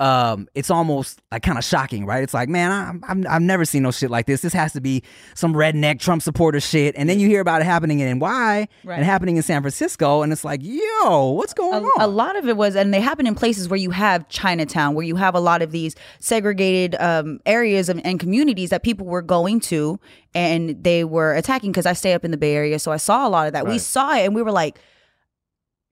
um, 0.00 0.48
it's 0.56 0.68
almost 0.68 1.22
like 1.30 1.44
kind 1.44 1.56
of 1.56 1.62
shocking, 1.64 2.06
right? 2.06 2.24
It's 2.24 2.34
like, 2.34 2.48
man, 2.48 2.72
I, 2.72 3.12
I'm, 3.12 3.24
I've 3.28 3.42
never 3.42 3.64
seen 3.64 3.84
no 3.84 3.92
shit 3.92 4.10
like 4.10 4.26
this. 4.26 4.40
This 4.40 4.52
has 4.52 4.72
to 4.72 4.80
be 4.80 5.04
some 5.36 5.54
redneck 5.54 6.00
Trump 6.00 6.22
supporter 6.22 6.58
shit. 6.58 6.96
And 6.96 7.08
then 7.08 7.20
you 7.20 7.28
hear 7.28 7.40
about 7.40 7.60
it 7.60 7.66
happening 7.66 8.00
in 8.00 8.18
NY 8.18 8.26
Right. 8.26 8.68
and 8.96 9.04
happening 9.04 9.36
in 9.36 9.44
San 9.44 9.62
Francisco, 9.62 10.22
and 10.22 10.32
it's 10.32 10.44
like, 10.44 10.58
yo, 10.64 11.30
what's 11.30 11.54
going 11.54 11.84
a, 11.84 11.86
on? 11.86 11.92
a 12.00 12.08
lot 12.08 12.34
of 12.34 12.48
it 12.48 12.56
was, 12.56 12.74
and 12.74 12.92
they 12.92 13.00
happen 13.00 13.28
in 13.28 13.36
places 13.36 13.68
where 13.68 13.78
you 13.78 13.92
have 13.92 14.28
Chinatown, 14.28 14.94
where 14.94 15.04
you 15.04 15.14
have 15.14 15.36
a 15.36 15.40
lot 15.40 15.62
of 15.62 15.70
these 15.70 15.94
segregated 16.18 16.96
um, 17.00 17.38
areas 17.46 17.88
of, 17.88 18.00
and 18.02 18.18
communities 18.18 18.70
that 18.70 18.82
people 18.82 19.06
were 19.06 19.22
going 19.22 19.60
to, 19.60 20.00
and 20.34 20.82
they 20.82 21.04
were 21.04 21.32
attacking. 21.34 21.70
Because 21.70 21.86
I 21.86 21.92
stay 21.92 22.12
up 22.12 22.24
in 22.24 22.32
the 22.32 22.36
Bay 22.36 22.56
Area, 22.56 22.80
so 22.80 22.90
I 22.90 22.96
saw 22.96 23.28
a 23.28 23.30
lot 23.30 23.46
of 23.46 23.52
that. 23.52 23.68
We 23.68 23.78
saw 23.78 24.16
it, 24.16 24.24
and 24.24 24.34
we 24.34 24.42
were 24.42 24.50
like, 24.50 24.80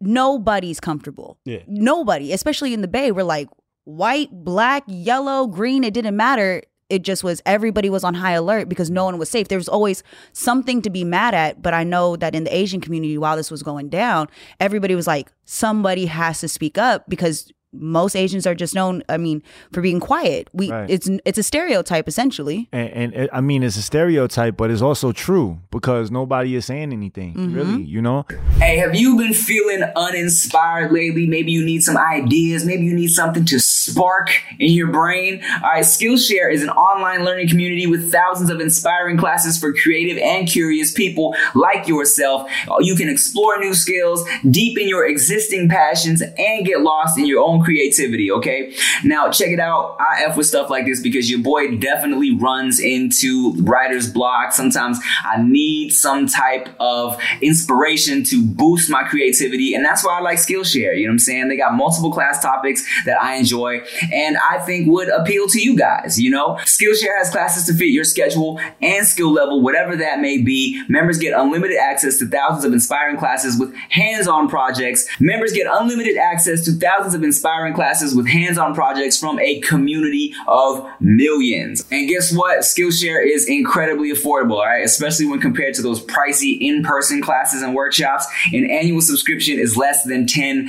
nobody's 0.01 0.81
comfortable. 0.81 1.39
Yeah. 1.45 1.63
Nobody, 1.67 2.33
especially 2.33 2.75
in 2.75 2.83
the 2.83 2.89
Bay, 2.89 3.13
we're 3.13 3.23
like 3.23 3.49
white, 3.85 4.31
black, 4.33 4.85
yellow, 4.87 5.47
green. 5.47 5.85
It 5.85 5.95
didn't 5.95 6.17
matter. 6.17 6.63
It 6.89 7.03
just 7.03 7.23
was 7.23 7.41
everybody 7.47 7.89
was 7.89 8.03
on 8.03 8.15
high 8.15 8.33
alert 8.33 8.69
because 8.69 8.91
no 8.91 9.05
one 9.05 9.17
was 9.19 9.29
safe. 9.29 9.49
There 9.49 9.59
was 9.59 9.69
always 9.69 10.03
something 10.33 10.83
to 10.83 10.91
be 10.91 11.05
mad 11.05 11.35
at. 11.35 11.63
But 11.63 11.73
I 11.73 11.85
know 11.85 12.17
that 12.17 12.35
in 12.35 12.45
the 12.45 12.55
Asian 12.55 12.81
community, 12.81 13.17
while 13.17 13.37
this 13.37 13.51
was 13.51 13.63
going 13.63 13.89
down, 13.91 14.29
everybody 14.59 14.95
was 14.95 15.07
like, 15.07 15.31
somebody 15.45 16.07
has 16.07 16.41
to 16.41 16.49
speak 16.49 16.79
up 16.79 17.05
because 17.09 17.53
most 17.73 18.17
Asians 18.17 18.47
are 18.47 18.55
just 18.55 18.75
known, 18.75 19.03
I 19.09 19.17
mean, 19.17 19.43
for 19.73 19.81
being 19.81 20.01
quiet. 20.01 20.49
We 20.53 20.71
Right. 20.71 20.91
it's 20.91 21.09
it's 21.25 21.39
a 21.39 21.43
stereotype 21.43 22.09
essentially. 22.09 22.69
And, 22.73 22.91
and 22.91 23.15
it, 23.15 23.31
I 23.33 23.41
mean, 23.41 23.63
it's 23.63 23.77
a 23.77 23.83
stereotype, 23.83 24.57
but 24.57 24.71
it's 24.71 24.83
also 24.83 25.13
true 25.13 25.61
because 25.71 26.11
nobody 26.11 26.55
is 26.55 26.67
saying 26.67 26.93
anything, 26.93 27.35
mm-hmm. 27.35 27.55
really. 27.55 27.83
You 27.83 28.03
know, 28.03 28.27
Hey, 28.59 28.77
have 28.79 28.95
you 28.95 29.17
been 29.17 29.33
feeling 29.33 29.83
uninspired 29.97 30.93
lately? 30.93 31.27
Maybe 31.27 31.53
you 31.53 31.65
need 31.65 31.83
some 31.83 31.97
ideas. 31.97 32.65
Maybe 32.65 32.85
you 32.85 32.95
need 32.95 33.09
something 33.09 33.45
to 33.47 33.61
spark 33.61 34.31
in 34.59 34.73
your 34.73 34.89
brain. 34.89 35.43
All 35.63 35.71
right, 35.71 35.85
Skillshare 35.85 36.53
is 36.53 36.63
an 36.63 36.71
online 36.71 37.25
learning 37.25 37.49
community 37.49 37.87
with 37.87 38.11
thousands 38.11 38.51
of 38.51 38.61
inspiring 38.61 39.17
classes 39.17 39.59
for 39.59 39.73
creative 39.73 40.19
and 40.19 40.49
curious 40.49 40.93
people 40.93 41.35
like 41.55 41.87
yourself. 41.87 42.51
You 42.81 42.97
can 42.97 43.09
explore 43.09 43.59
new 43.59 43.75
skills, 43.75 44.25
deepen 44.49 44.89
your 44.89 45.07
existing 45.07 45.69
passions, 45.69 46.23
and 46.23 46.67
get 46.67 46.81
lost 46.81 47.19
in 47.19 47.27
your 47.27 47.43
own 47.43 47.60
creativity, 47.61 48.31
okay? 48.31 48.75
Now, 49.05 49.31
check 49.31 49.49
it 49.49 49.61
out. 49.61 49.97
I 50.01 50.25
F 50.27 50.37
with 50.37 50.47
stuff 50.47 50.71
like 50.71 50.87
this 50.87 51.01
because 51.01 51.31
your 51.31 51.41
boy 51.41 51.77
definitely 51.77 52.37
runs 52.37 52.81
into 52.81 53.55
writer's 53.63 54.11
block. 54.11 54.53
Sometimes 54.53 54.99
I 55.25 55.43
need 55.43 55.91
some 55.91 56.27
type 56.27 56.69
of 56.79 57.21
inspiration 57.41 58.25
to 58.25 58.45
boost 58.45 58.91
my 58.91 59.03
creativity, 59.05 59.75
and 59.75 59.85
that's 59.85 60.05
why 60.05 60.19
I 60.19 60.21
like 60.21 60.39
Skillshare. 60.39 60.97
You 60.97 61.05
know 61.05 61.11
what 61.11 61.15
I'm 61.15 61.19
saying? 61.19 61.49
They 61.49 61.57
got 61.57 61.75
multiple 61.75 62.13
class 62.13 62.43
topics 62.43 62.85
that 63.05 63.21
I 63.21 63.37
enjoy 63.37 63.83
and 64.13 64.37
I 64.37 64.59
think 64.59 64.89
would 64.89 65.09
appeal 65.09 65.47
to 65.49 65.61
you 65.61 65.77
guys. 65.77 66.21
You 66.21 66.31
know, 66.31 66.57
Skillshare 66.65 67.17
has 67.19 67.31
classes 67.31 67.65
to 67.67 67.75
fit 67.75 67.91
your 67.91 68.05
schedule 68.05 68.61
and 68.81 69.07
skill 69.07 69.33
level, 69.33 69.63
whatever 69.63 69.97
that 69.97 70.21
may 70.21 70.39
be. 70.39 70.83
Members 70.89 71.19
get 71.19 71.39
unlimited 71.39 71.77
access 71.79 72.19
to 72.19 72.27
thousands 72.27 72.65
of 72.65 72.73
inspiring 72.73 73.17
classes 73.17 73.59
with 73.59 73.75
hands 73.91 74.27
on 74.27 74.49
projects. 74.49 75.07
Members 75.21 75.53
get 75.53 75.67
unlimited 75.71 76.17
access 76.17 76.65
to 76.65 76.73
thousands 76.73 77.15
of 77.15 77.23
inspiring 77.23 77.50
classes 77.75 78.15
with 78.15 78.27
hands 78.27 78.59
on 78.59 78.75
projects 78.75 79.19
from 79.19 79.39
a 79.41 79.61
community 79.61 80.35
of 80.47 80.87
millions. 81.01 81.85
And 81.91 82.09
guess 82.09 82.33
what? 82.35 82.61
Skillshare 82.61 83.25
is 83.27 83.49
incredibly 83.49 84.13
affordable, 84.13 84.57
all 84.57 84.67
right? 84.67 84.85
Especially 84.85 85.27
when 85.27 85.41
compared 85.41 85.75
to 85.75 85.83
those 85.83 86.05
pricey 86.05 86.59
in 86.61 86.83
person 86.83 87.21
classes 87.21 87.63
and 87.63 87.75
workshops. 87.75 88.27
An 88.53 88.69
annual 88.71 89.01
subscription 89.01 89.59
is 89.59 89.77
less 89.77 90.05
than 90.05 90.27
$10 90.27 90.67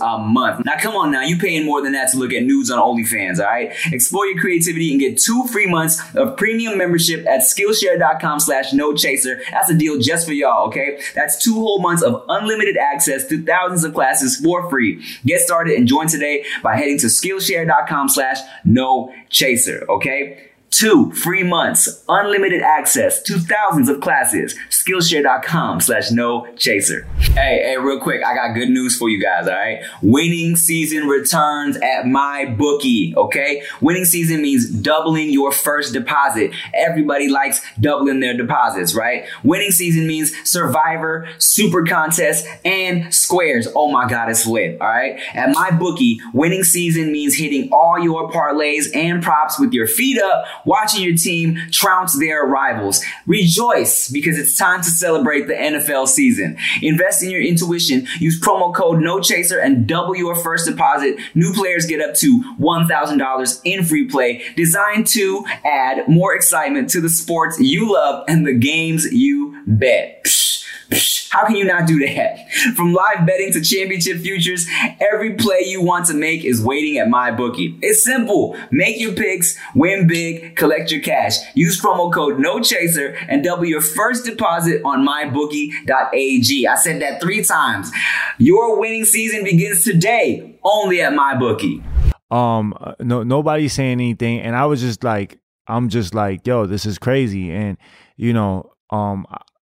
a 0.00 0.18
month. 0.18 0.64
Now, 0.64 0.76
come 0.78 0.94
on 0.94 1.10
now, 1.10 1.22
you're 1.22 1.38
paying 1.38 1.64
more 1.64 1.82
than 1.82 1.92
that 1.92 2.10
to 2.12 2.18
look 2.18 2.32
at 2.32 2.42
nudes 2.42 2.70
on 2.70 2.78
OnlyFans, 2.78 3.38
all 3.38 3.46
right? 3.46 3.72
Explore 3.92 4.26
your 4.26 4.40
creativity 4.40 4.90
and 4.90 5.00
get 5.00 5.18
two 5.18 5.46
free 5.48 5.66
months 5.66 6.00
of 6.14 6.36
premium 6.36 6.78
membership 6.78 7.26
at 7.26 7.40
Skillshare.com 7.40 8.40
slash 8.40 8.72
no 8.72 8.94
chaser. 8.94 9.40
That's 9.50 9.70
a 9.70 9.74
deal 9.74 9.98
just 9.98 10.26
for 10.26 10.32
y'all, 10.32 10.68
okay? 10.68 11.00
That's 11.14 11.42
two 11.42 11.54
whole 11.54 11.80
months 11.80 12.02
of 12.02 12.24
unlimited 12.28 12.76
access 12.76 13.26
to 13.28 13.42
thousands 13.44 13.84
of 13.84 13.94
classes 13.94 14.36
for 14.36 14.68
free. 14.68 15.02
Get 15.24 15.40
started 15.40 15.74
and 15.76 15.88
join 15.88 15.93
today 16.08 16.44
by 16.62 16.76
heading 16.76 16.98
to 16.98 17.06
Skillshare.com 17.06 18.08
slash 18.08 18.38
no 18.64 19.12
chaser, 19.30 19.84
okay? 19.88 20.50
Two 20.74 21.12
free 21.12 21.44
months, 21.44 22.02
unlimited 22.08 22.60
access 22.60 23.22
to 23.22 23.38
thousands 23.38 23.88
of 23.88 24.00
classes. 24.00 24.56
Skillshare.com 24.70 25.80
slash 25.80 26.10
no 26.10 26.52
chaser. 26.56 27.04
Hey, 27.20 27.62
hey, 27.64 27.76
real 27.78 28.00
quick, 28.00 28.24
I 28.24 28.34
got 28.34 28.54
good 28.54 28.70
news 28.70 28.96
for 28.96 29.08
you 29.08 29.22
guys, 29.22 29.46
all 29.46 29.54
right? 29.54 29.84
Winning 30.02 30.56
season 30.56 31.06
returns 31.06 31.76
at 31.76 32.08
my 32.08 32.46
bookie, 32.58 33.14
okay? 33.16 33.62
Winning 33.80 34.04
season 34.04 34.42
means 34.42 34.68
doubling 34.68 35.30
your 35.30 35.52
first 35.52 35.92
deposit. 35.92 36.50
Everybody 36.74 37.28
likes 37.28 37.60
doubling 37.78 38.18
their 38.18 38.36
deposits, 38.36 38.96
right? 38.96 39.26
Winning 39.44 39.70
season 39.70 40.08
means 40.08 40.32
survivor, 40.42 41.28
super 41.38 41.84
contest, 41.84 42.48
and 42.64 43.14
squares. 43.14 43.68
Oh 43.76 43.92
my 43.92 44.08
God, 44.08 44.28
it's 44.28 44.44
lit, 44.44 44.80
all 44.80 44.88
right? 44.88 45.20
At 45.34 45.50
my 45.50 45.70
bookie, 45.70 46.18
winning 46.32 46.64
season 46.64 47.12
means 47.12 47.36
hitting 47.36 47.68
all 47.70 47.96
your 47.96 48.28
parlays 48.32 48.86
and 48.92 49.22
props 49.22 49.60
with 49.60 49.72
your 49.72 49.86
feet 49.86 50.20
up, 50.20 50.44
watching 50.64 51.02
your 51.02 51.16
team 51.16 51.58
trounce 51.70 52.18
their 52.18 52.44
rivals. 52.44 53.02
Rejoice 53.26 54.08
because 54.08 54.38
it's 54.38 54.56
time 54.56 54.80
to 54.80 54.88
celebrate 54.88 55.46
the 55.46 55.54
NFL 55.54 56.08
season. 56.08 56.56
Invest 56.82 57.22
in 57.22 57.30
your 57.30 57.42
intuition. 57.42 58.06
Use 58.18 58.40
promo 58.40 58.74
code 58.74 58.98
NOCHASER 58.98 59.62
and 59.62 59.86
double 59.86 60.16
your 60.16 60.34
first 60.34 60.68
deposit. 60.68 61.16
New 61.34 61.52
players 61.52 61.86
get 61.86 62.00
up 62.00 62.14
to 62.16 62.42
$1,000 62.60 63.60
in 63.64 63.84
free 63.84 64.08
play, 64.08 64.42
designed 64.56 65.06
to 65.08 65.44
add 65.64 66.08
more 66.08 66.34
excitement 66.34 66.90
to 66.90 67.00
the 67.00 67.08
sports 67.08 67.58
you 67.60 67.92
love 67.92 68.24
and 68.28 68.46
the 68.46 68.54
games 68.54 69.04
you 69.12 69.62
bet. 69.66 70.24
Psh, 70.24 70.64
psh, 70.90 71.23
How 71.34 71.44
can 71.46 71.56
you 71.56 71.64
not 71.64 71.88
do 71.88 71.98
that? 72.06 72.48
From 72.76 72.92
live 72.92 73.26
betting 73.26 73.52
to 73.54 73.60
championship 73.60 74.18
futures, 74.18 74.68
every 75.00 75.34
play 75.34 75.62
you 75.66 75.82
want 75.82 76.06
to 76.06 76.14
make 76.14 76.44
is 76.44 76.62
waiting 76.62 76.96
at 76.98 77.08
my 77.08 77.32
bookie. 77.32 77.76
It's 77.82 78.04
simple. 78.04 78.56
Make 78.70 79.00
your 79.00 79.14
picks, 79.14 79.56
win 79.74 80.06
big, 80.06 80.54
collect 80.54 80.92
your 80.92 81.00
cash. 81.00 81.38
Use 81.56 81.80
promo 81.80 82.12
code 82.12 82.38
NOCHASER 82.38 83.26
and 83.28 83.42
double 83.42 83.64
your 83.64 83.80
first 83.80 84.24
deposit 84.24 84.80
on 84.84 85.04
mybookie.ag. 85.04 86.68
I 86.68 86.74
said 86.76 87.02
that 87.02 87.20
three 87.20 87.42
times. 87.42 87.90
Your 88.38 88.78
winning 88.78 89.04
season 89.04 89.42
begins 89.42 89.82
today 89.82 90.56
only 90.62 91.02
at 91.02 91.14
my 91.14 91.36
bookie. 91.36 91.82
um, 92.30 92.74
uh, 92.80 92.94
no, 93.00 93.24
nobody's 93.24 93.72
saying 93.72 93.94
anything, 93.94 94.38
and 94.40 94.54
I 94.54 94.66
was 94.66 94.80
just 94.80 95.02
like, 95.02 95.40
I'm 95.66 95.88
just 95.88 96.14
like, 96.14 96.46
yo, 96.46 96.66
this 96.66 96.86
is 96.86 96.96
crazy, 96.96 97.50
and 97.50 97.76
you 98.16 98.32
know, 98.32 98.70
um 98.90 99.26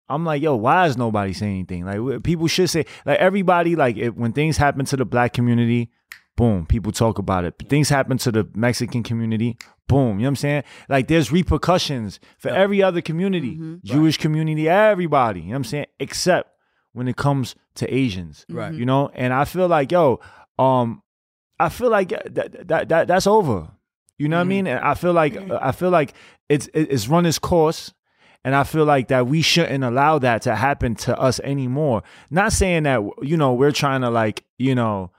I'm 0.09 0.23
like, 0.23 0.41
yo, 0.41 0.55
why 0.55 0.87
is 0.87 0.97
nobody 0.97 1.33
saying 1.33 1.53
anything? 1.53 1.85
Like 1.85 2.23
people 2.23 2.47
should 2.47 2.69
say, 2.69 2.85
like 3.05 3.19
everybody, 3.19 3.75
like 3.75 3.97
if, 3.97 4.13
when 4.15 4.33
things 4.33 4.57
happen 4.57 4.85
to 4.85 4.97
the 4.97 5.05
black 5.05 5.33
community, 5.33 5.91
boom, 6.37 6.65
people 6.65 6.91
talk 6.91 7.19
about 7.19 7.43
it. 7.43 7.55
Things 7.67 7.89
happen 7.89 8.17
to 8.19 8.31
the 8.31 8.47
Mexican 8.53 9.03
community, 9.03 9.57
boom. 9.87 10.19
You 10.19 10.23
know 10.23 10.27
what 10.27 10.27
I'm 10.27 10.35
saying? 10.37 10.63
Like 10.87 11.07
there's 11.07 11.31
repercussions 11.31 12.19
for 12.37 12.49
every 12.49 12.81
other 12.81 13.01
community, 13.01 13.55
mm-hmm. 13.55 13.75
Jewish 13.83 14.17
community, 14.17 14.69
everybody. 14.69 15.41
You 15.41 15.47
know 15.47 15.51
what 15.51 15.57
I'm 15.57 15.63
saying? 15.65 15.85
Except 15.99 16.49
when 16.93 17.07
it 17.07 17.17
comes 17.17 17.55
to 17.75 17.93
Asians, 17.93 18.45
Right. 18.49 18.73
You 18.73 18.85
know, 18.85 19.11
and 19.13 19.33
I 19.33 19.45
feel 19.45 19.67
like, 19.67 19.91
yo, 19.91 20.19
um, 20.57 21.03
I 21.59 21.69
feel 21.69 21.89
like 21.89 22.09
that 22.09 22.67
that, 22.67 22.89
that 22.89 23.07
that's 23.07 23.27
over. 23.27 23.69
You 24.17 24.29
know 24.29 24.37
what 24.37 24.41
I 24.41 24.43
mm-hmm. 24.43 24.49
mean? 24.49 24.67
And 24.67 24.79
I 24.79 24.93
feel 24.93 25.13
like 25.13 25.33
mm-hmm. 25.33 25.57
I 25.59 25.71
feel 25.71 25.89
like 25.89 26.13
it's 26.49 26.69
it's 26.73 27.07
run 27.07 27.25
its 27.25 27.39
course. 27.39 27.93
And 28.47 28.55
I 28.55 28.63
feel 28.63 28.85
like 28.85 29.09
that 29.09 29.27
we 29.27 29.41
shouldn't 29.41 29.83
allow 29.83 30.19
that 30.19 30.43
to 30.43 30.55
happen 30.55 30.95
to 30.95 31.19
us 31.19 31.41
anymore. 31.41 32.01
Not 32.29 32.53
saying 32.53 32.83
that 32.83 33.01
you 33.21 33.35
know 33.35 33.53
we're 33.53 33.73
trying 33.73 33.99
to 33.99 34.09
like 34.09 34.45
you 34.57 34.73
know 34.73 35.11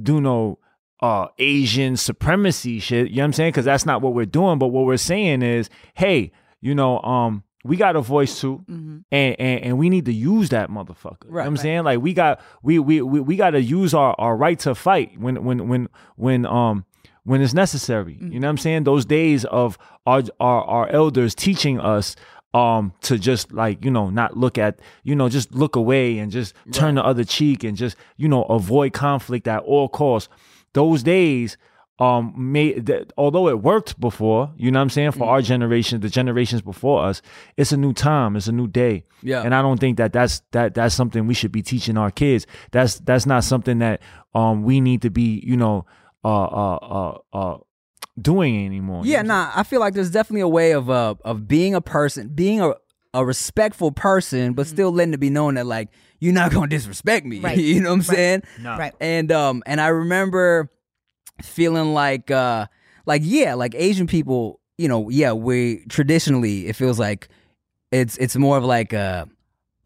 do 0.00 0.20
no 0.20 0.60
uh 1.00 1.26
Asian 1.40 1.96
supremacy 1.96 2.78
shit. 2.78 3.10
You 3.10 3.16
know 3.16 3.22
what 3.22 3.24
I'm 3.24 3.32
saying? 3.32 3.50
Because 3.50 3.64
that's 3.64 3.86
not 3.86 4.02
what 4.02 4.14
we're 4.14 4.24
doing. 4.24 4.60
But 4.60 4.68
what 4.68 4.84
we're 4.84 4.98
saying 4.98 5.42
is, 5.42 5.68
hey, 5.94 6.30
you 6.60 6.76
know, 6.76 7.00
um, 7.00 7.42
we 7.64 7.76
got 7.76 7.96
a 7.96 8.00
voice 8.00 8.40
too, 8.40 8.64
and, 8.68 9.04
and 9.10 9.40
and 9.40 9.76
we 9.76 9.90
need 9.90 10.04
to 10.04 10.12
use 10.12 10.50
that 10.50 10.70
motherfucker. 10.70 11.24
you 11.24 11.30
know 11.30 11.38
what 11.38 11.46
I'm 11.46 11.56
saying? 11.56 11.82
Like 11.82 12.00
we 12.00 12.14
got 12.14 12.40
we 12.62 12.78
we 12.78 13.02
we, 13.02 13.18
we 13.18 13.34
got 13.34 13.50
to 13.50 13.60
use 13.60 13.94
our 13.94 14.14
our 14.16 14.36
right 14.36 14.60
to 14.60 14.76
fight 14.76 15.18
when 15.18 15.42
when 15.42 15.66
when 15.66 15.88
when 16.14 16.46
um 16.46 16.84
when 17.24 17.42
it's 17.42 17.52
necessary. 17.52 18.16
You 18.20 18.38
know 18.38 18.46
what 18.46 18.50
I'm 18.50 18.58
saying? 18.58 18.84
Those 18.84 19.04
days 19.04 19.44
of 19.46 19.76
our 20.06 20.22
our 20.38 20.62
our 20.62 20.88
elders 20.90 21.34
teaching 21.34 21.80
us 21.80 22.14
um 22.52 22.92
to 23.00 23.18
just 23.18 23.52
like 23.52 23.84
you 23.84 23.90
know 23.90 24.10
not 24.10 24.36
look 24.36 24.58
at 24.58 24.80
you 25.04 25.14
know 25.14 25.28
just 25.28 25.54
look 25.54 25.76
away 25.76 26.18
and 26.18 26.32
just 26.32 26.54
turn 26.72 26.96
the 26.96 27.04
other 27.04 27.22
cheek 27.24 27.62
and 27.62 27.76
just 27.76 27.96
you 28.16 28.28
know 28.28 28.42
avoid 28.44 28.92
conflict 28.92 29.46
at 29.46 29.62
all 29.62 29.88
costs. 29.88 30.28
Those 30.72 31.02
days 31.02 31.56
um 32.00 32.32
made 32.34 32.86
that 32.86 33.12
although 33.18 33.46
it 33.48 33.60
worked 33.60 34.00
before 34.00 34.50
you 34.56 34.70
know 34.70 34.78
what 34.78 34.84
i'm 34.84 34.88
saying 34.90 35.10
for 35.12 35.28
our 35.28 35.42
generation 35.42 36.00
the 36.00 36.08
generations 36.08 36.62
before 36.62 37.04
us 37.04 37.20
it's 37.58 37.72
a 37.72 37.76
new 37.76 37.92
time 37.92 38.36
it's 38.36 38.46
a 38.46 38.52
new 38.52 38.66
day. 38.66 39.04
Yeah. 39.22 39.42
and 39.42 39.54
i 39.54 39.60
don't 39.60 39.78
think 39.78 39.98
that 39.98 40.10
that's 40.12 40.40
that 40.52 40.72
that's 40.72 40.94
something 40.94 41.26
we 41.26 41.34
should 41.34 41.52
be 41.52 41.60
teaching 41.62 41.98
our 41.98 42.10
kids. 42.10 42.46
That's 42.70 42.98
that's 43.00 43.26
not 43.26 43.44
something 43.44 43.80
that 43.80 44.00
um 44.34 44.62
we 44.62 44.80
need 44.80 45.02
to 45.02 45.10
be 45.10 45.42
you 45.44 45.58
know 45.58 45.84
uh 46.24 46.44
uh 46.44 46.76
uh 46.76 47.18
uh 47.34 47.58
doing 48.20 48.64
anymore 48.66 49.04
you 49.04 49.12
Yeah, 49.12 49.22
know 49.22 49.28
nah. 49.34 49.52
I 49.54 49.62
feel 49.62 49.80
like 49.80 49.94
there's 49.94 50.10
definitely 50.10 50.40
a 50.42 50.48
way 50.48 50.72
of 50.72 50.88
uh 50.90 51.14
of 51.24 51.46
being 51.48 51.74
a 51.74 51.80
person, 51.80 52.28
being 52.28 52.60
a 52.60 52.74
a 53.12 53.24
respectful 53.24 53.90
person, 53.90 54.52
but 54.52 54.66
still 54.68 54.92
letting 54.92 55.12
it 55.14 55.20
be 55.20 55.30
known 55.30 55.54
that 55.54 55.66
like 55.66 55.88
you're 56.20 56.32
not 56.32 56.52
gonna 56.52 56.68
disrespect 56.68 57.26
me. 57.26 57.40
Right. 57.40 57.58
you 57.72 57.80
know 57.80 57.88
what 57.90 57.96
I'm 57.96 58.02
saying? 58.02 58.42
Nah. 58.60 58.76
Right. 58.76 58.94
And 59.00 59.32
um 59.32 59.62
and 59.66 59.80
I 59.80 59.88
remember 59.88 60.70
feeling 61.42 61.92
like 61.94 62.30
uh 62.30 62.66
like 63.06 63.22
yeah, 63.24 63.54
like 63.54 63.74
Asian 63.74 64.06
people, 64.06 64.60
you 64.78 64.88
know, 64.88 65.08
yeah, 65.08 65.32
we 65.32 65.84
traditionally 65.88 66.66
it 66.66 66.76
feels 66.76 66.98
like 66.98 67.28
it's 67.92 68.16
it's 68.18 68.36
more 68.36 68.56
of 68.58 68.64
like 68.64 68.92
uh 68.94 69.24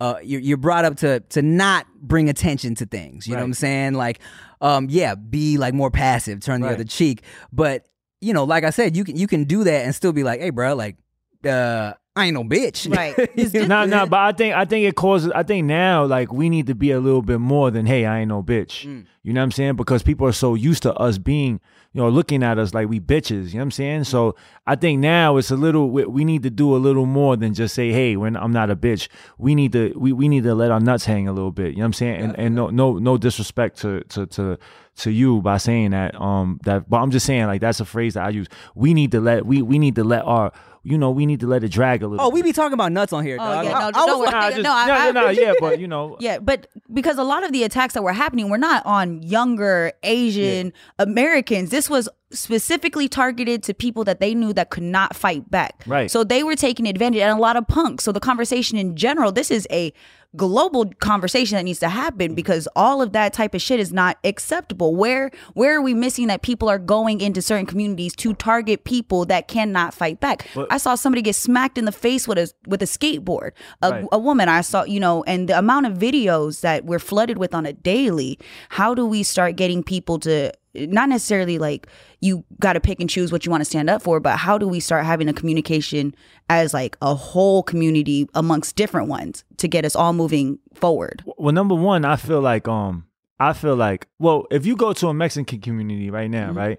uh 0.00 0.16
you're, 0.22 0.40
you're 0.40 0.56
brought 0.56 0.84
up 0.84 0.96
to 0.96 1.20
to 1.20 1.40
not 1.42 1.87
bring 2.00 2.28
attention 2.28 2.74
to 2.76 2.87
things. 2.87 3.26
You 3.26 3.34
know 3.37 3.42
what 3.42 3.46
I'm 3.46 3.54
saying? 3.54 3.94
Like 3.94 4.18
um 4.60 4.88
yeah, 4.90 5.14
be 5.14 5.56
like 5.56 5.72
more 5.74 5.90
passive, 5.90 6.40
turn 6.40 6.60
the 6.60 6.66
Right. 6.66 6.74
other 6.74 6.84
cheek. 6.84 7.22
But 7.52 7.87
you 8.24 8.32
know, 8.32 8.44
like 8.44 8.64
I 8.64 8.70
said, 8.70 8.96
you 8.96 9.04
can 9.04 9.16
you 9.16 9.26
can 9.26 9.44
do 9.44 9.64
that 9.64 9.84
and 9.84 9.94
still 9.94 10.12
be 10.12 10.22
like, 10.24 10.40
hey, 10.40 10.50
bro, 10.50 10.74
like 10.74 10.96
uh 11.44 11.92
I 12.16 12.26
ain't 12.26 12.34
no 12.34 12.44
bitch. 12.44 12.88
Right. 12.94 13.12
You 13.37 13.60
know 13.62 13.66
No, 13.66 13.84
no, 13.84 13.96
saying? 13.98 14.08
but 14.10 14.20
I 14.20 14.32
think 14.32 14.54
I 14.54 14.64
think 14.64 14.87
it 14.87 14.94
causes. 14.94 15.32
I 15.34 15.42
think 15.42 15.66
now, 15.66 16.04
like 16.04 16.32
we 16.32 16.48
need 16.48 16.68
to 16.68 16.74
be 16.74 16.92
a 16.92 17.00
little 17.00 17.22
bit 17.22 17.40
more 17.40 17.72
than, 17.72 17.87
"Hey, 17.87 18.06
I 18.06 18.20
ain't 18.20 18.28
no 18.28 18.40
bitch." 18.42 18.87
Mm. 18.87 19.06
You 19.24 19.32
know 19.32 19.40
what 19.40 19.44
I'm 19.46 19.50
saying? 19.50 19.74
Because 19.76 20.02
people 20.04 20.26
are 20.26 20.32
so 20.32 20.54
used 20.54 20.82
to 20.84 20.94
us 20.94 21.18
being, 21.18 21.60
you 21.92 22.00
know, 22.00 22.08
looking 22.08 22.42
at 22.44 22.56
us 22.58 22.72
like 22.72 22.88
we 22.88 23.00
bitches. 23.00 23.48
You 23.48 23.54
know 23.54 23.58
what 23.58 23.62
I'm 23.62 23.70
saying? 23.72 24.04
So 24.04 24.37
I 24.64 24.76
think 24.76 25.00
now 25.00 25.38
it's 25.38 25.50
a 25.50 25.56
little. 25.56 25.90
We, 25.90 26.04
we 26.04 26.24
need 26.24 26.44
to 26.44 26.50
do 26.50 26.76
a 26.76 26.78
little 26.78 27.06
more 27.06 27.37
than 27.37 27.52
just 27.52 27.74
say, 27.74 27.90
"Hey, 27.90 28.16
when 28.16 28.37
I'm 28.37 28.52
not 28.52 28.70
a 28.70 28.76
bitch." 28.76 29.08
We 29.37 29.56
need 29.56 29.72
to 29.72 29.92
we, 29.96 30.12
we 30.12 30.28
need 30.28 30.44
to 30.44 30.54
let 30.54 30.70
our 30.70 30.80
nuts 30.80 31.04
hang 31.06 31.26
a 31.26 31.32
little 31.32 31.50
bit. 31.52 31.70
You 31.72 31.78
know 31.78 31.82
what 31.82 31.87
I'm 31.87 31.92
saying? 31.94 32.20
And 32.20 32.38
and 32.38 32.54
no 32.54 32.68
no 32.70 32.96
no 32.98 33.18
disrespect 33.18 33.80
to 33.80 34.04
to 34.10 34.26
to 34.26 34.58
to 34.96 35.11
you 35.11 35.40
by 35.42 35.57
saying 35.57 35.90
that. 35.90 36.20
Um, 36.20 36.61
that 36.64 36.88
but 36.88 36.98
I'm 36.98 37.11
just 37.11 37.26
saying 37.26 37.46
like 37.46 37.61
that's 37.61 37.80
a 37.80 37.85
phrase 37.85 38.14
that 38.14 38.24
I 38.24 38.30
use. 38.30 38.48
We 38.74 38.94
need 38.94 39.12
to 39.12 39.20
let 39.20 39.46
we 39.46 39.62
we 39.62 39.78
need 39.78 39.96
to 39.96 40.04
let 40.04 40.24
our 40.24 40.52
you 40.84 40.98
know 40.98 41.10
we 41.10 41.26
need 41.26 41.40
to 41.40 41.46
let 41.46 41.64
it 41.64 41.70
drag 41.70 42.02
a 42.02 42.06
little. 42.06 42.24
Oh, 42.24 42.28
we 42.28 42.42
be 42.42 42.52
talking 42.52 42.74
about 42.74 42.92
nuts 42.92 43.12
on 43.12 43.24
here, 43.24 43.38
Oh, 43.40 43.44
dog. 43.44 43.64
yeah, 43.64 43.72
no, 43.72 43.78
I 43.78 43.90
don't 43.90 44.20
was 44.20 44.30
Nah, 44.30 44.50
just, 44.50 44.62
no, 44.62 44.72
I- 44.72 44.86
no, 44.86 45.12
no, 45.12 45.20
no, 45.22 45.28
yeah, 45.30 45.54
but 45.58 45.80
you 45.80 45.88
know, 45.94 46.16
Yeah, 46.20 46.38
but 46.38 46.68
because 46.92 47.18
a 47.18 47.24
lot 47.24 47.42
of 47.42 47.52
the 47.52 47.64
attacks 47.64 47.94
that 47.94 48.02
were 48.02 48.12
happening 48.12 48.50
were 48.50 48.58
not 48.58 48.84
on 48.86 49.22
younger 49.22 49.92
Asian 50.02 50.72
Americans. 50.98 51.70
This 51.70 51.88
was 51.90 52.08
specifically 52.30 53.08
targeted 53.08 53.62
to 53.62 53.74
people 53.74 54.04
that 54.04 54.20
they 54.20 54.34
knew 54.34 54.52
that 54.52 54.70
could 54.70 54.82
not 54.82 55.16
fight 55.16 55.50
back. 55.50 55.82
Right. 55.86 56.10
So 56.10 56.24
they 56.24 56.42
were 56.42 56.56
taking 56.56 56.86
advantage 56.86 57.20
and 57.20 57.36
a 57.36 57.40
lot 57.40 57.56
of 57.56 57.66
punks. 57.66 58.04
So 58.04 58.12
the 58.12 58.20
conversation 58.20 58.76
in 58.76 58.96
general, 58.96 59.32
this 59.32 59.50
is 59.50 59.66
a 59.70 59.92
global 60.36 60.86
conversation 60.98 61.56
that 61.56 61.62
needs 61.62 61.78
to 61.78 61.88
happen 61.88 62.28
mm-hmm. 62.28 62.34
because 62.34 62.66
all 62.74 63.00
of 63.00 63.12
that 63.12 63.32
type 63.32 63.54
of 63.54 63.62
shit 63.62 63.78
is 63.78 63.92
not 63.92 64.18
acceptable. 64.24 64.96
Where 64.96 65.30
where 65.54 65.76
are 65.76 65.82
we 65.82 65.94
missing 65.94 66.26
that 66.26 66.42
people 66.42 66.68
are 66.68 66.78
going 66.78 67.20
into 67.20 67.40
certain 67.40 67.66
communities 67.66 68.16
to 68.16 68.34
target 68.34 68.84
people 68.84 69.24
that 69.26 69.48
cannot 69.48 69.94
fight 69.94 70.20
back? 70.20 70.48
I 70.74 70.78
saw 70.78 70.94
somebody 70.96 71.22
get 71.22 71.37
smacked 71.37 71.78
in 71.78 71.84
the 71.84 71.92
face 71.92 72.26
with 72.28 72.38
a 72.38 72.46
with 72.66 72.82
a 72.82 72.87
skateboard. 72.87 73.52
A, 73.82 73.90
Right. 73.90 74.04
a 74.12 74.18
woman 74.18 74.48
I 74.48 74.60
saw, 74.62 74.82
you 74.84 74.98
know, 75.00 75.22
and 75.24 75.48
the 75.48 75.56
amount 75.58 75.87
of 75.87 75.92
videos 75.94 76.60
that 76.62 76.84
we're 76.84 76.98
flooded 76.98 77.38
with 77.38 77.54
on 77.54 77.64
a 77.66 77.72
daily. 77.72 78.38
How 78.70 78.94
do 78.94 79.06
we 79.06 79.22
start 79.22 79.54
getting 79.56 79.82
people 79.84 80.18
to 80.20 80.52
not 80.74 81.08
necessarily 81.08 81.58
like 81.58 81.87
you 82.20 82.44
got 82.58 82.72
to 82.72 82.80
pick 82.80 82.98
and 82.98 83.08
choose 83.08 83.30
what 83.30 83.44
you 83.46 83.50
want 83.52 83.60
to 83.60 83.64
stand 83.64 83.88
up 83.88 84.02
for, 84.02 84.18
but 84.18 84.37
how 84.37 84.58
do 84.58 84.66
we 84.66 84.80
start 84.80 85.04
having 85.04 85.28
a 85.28 85.32
communication 85.32 86.12
as 86.50 86.74
like 86.74 86.96
a 87.00 87.14
whole 87.14 87.62
community 87.62 88.28
amongst 88.34 88.74
different 88.74 89.06
ones 89.08 89.44
to 89.58 89.68
get 89.68 89.84
us 89.84 89.94
all 89.94 90.12
moving 90.12 90.58
forward? 90.74 91.22
well 91.38 91.52
number 91.52 91.76
one 91.76 92.04
i 92.04 92.16
feel 92.16 92.40
like 92.40 92.66
um 92.66 93.04
i 93.38 93.52
feel 93.52 93.76
like 93.76 94.08
well 94.18 94.46
if 94.50 94.66
you 94.66 94.74
go 94.76 94.92
to 94.92 95.06
a 95.08 95.14
mexican 95.14 95.60
community 95.60 96.10
right 96.10 96.30
now 96.30 96.48
Mm-hmm. 96.48 96.58
right 96.58 96.78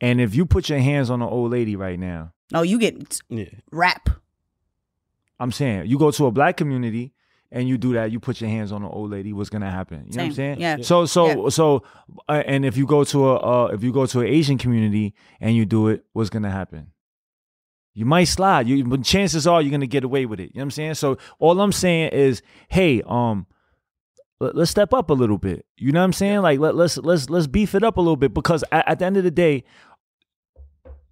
and 0.00 0.20
if 0.20 0.34
you 0.34 0.46
put 0.46 0.68
your 0.68 0.78
hands 0.78 1.10
on 1.10 1.22
an 1.22 1.28
old 1.28 1.50
lady 1.50 1.74
right 1.76 1.98
now 1.98 2.32
Oh, 2.54 2.62
you 2.62 2.78
get 2.78 3.20
Yeah. 3.28 3.44
rap. 3.70 4.08
i'm 5.40 5.50
saying 5.52 5.86
you 5.86 5.98
go 5.98 6.10
to 6.10 6.26
a 6.26 6.30
black 6.30 6.56
community 6.56 7.12
and 7.50 7.68
you 7.68 7.76
do 7.76 7.92
that 7.94 8.10
you 8.12 8.20
put 8.20 8.40
your 8.40 8.48
hands 8.50 8.70
on 8.72 8.82
an 8.82 8.88
old 8.88 9.10
lady 9.10 9.32
what's 9.32 9.50
gonna 9.50 9.70
happen 9.70 10.04
you 10.08 10.16
know 10.16 10.22
what 10.24 10.28
i'm 10.28 10.34
saying 10.34 10.60
Yeah. 10.60 10.76
so 10.82 11.04
so 11.06 11.26
Yeah. 11.44 11.48
so 11.48 11.82
uh, 12.28 12.42
and 12.46 12.64
if 12.64 12.76
you 12.76 12.86
go 12.86 13.04
to 13.04 13.28
a 13.30 13.36
uh, 13.36 13.66
if 13.72 13.82
you 13.82 13.92
go 13.92 14.06
to 14.06 14.20
an 14.20 14.26
asian 14.26 14.58
community 14.58 15.14
and 15.40 15.56
you 15.56 15.64
do 15.64 15.88
it 15.88 16.04
what's 16.12 16.30
gonna 16.30 16.50
happen 16.50 16.92
you 17.94 18.04
might 18.06 18.24
slide 18.24 18.68
you 18.68 18.84
but 18.84 19.02
chances 19.02 19.46
are 19.46 19.60
you're 19.60 19.70
gonna 19.72 19.86
get 19.86 20.04
away 20.04 20.26
with 20.26 20.38
it 20.40 20.50
you 20.54 20.58
know 20.58 20.60
what 20.60 20.64
i'm 20.64 20.70
saying 20.70 20.94
so 20.94 21.18
all 21.38 21.60
i'm 21.60 21.72
saying 21.72 22.10
is 22.12 22.42
hey 22.68 23.02
um 23.06 23.46
let, 24.40 24.56
us 24.56 24.70
step 24.70 24.92
up 24.92 25.08
a 25.08 25.12
little 25.14 25.38
bit. 25.38 25.64
You 25.76 25.92
know 25.92 26.00
what 26.00 26.06
I'm 26.06 26.12
saying? 26.12 26.40
Like 26.42 26.58
let, 26.58 26.74
let's 26.74 26.98
let's 26.98 27.30
let's 27.30 27.46
beef 27.46 27.76
it 27.76 27.84
up 27.84 27.96
a 27.96 28.00
little 28.00 28.16
bit 28.16 28.34
because 28.34 28.64
at, 28.72 28.88
at 28.88 28.98
the 28.98 29.04
end 29.04 29.16
of 29.16 29.22
the 29.22 29.30
day, 29.30 29.62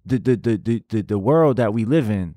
the 0.05 0.17
the, 0.19 0.35
the 0.37 0.83
the 0.89 1.01
the 1.01 1.19
world 1.19 1.57
that 1.57 1.73
we 1.73 1.85
live 1.85 2.09
in 2.09 2.35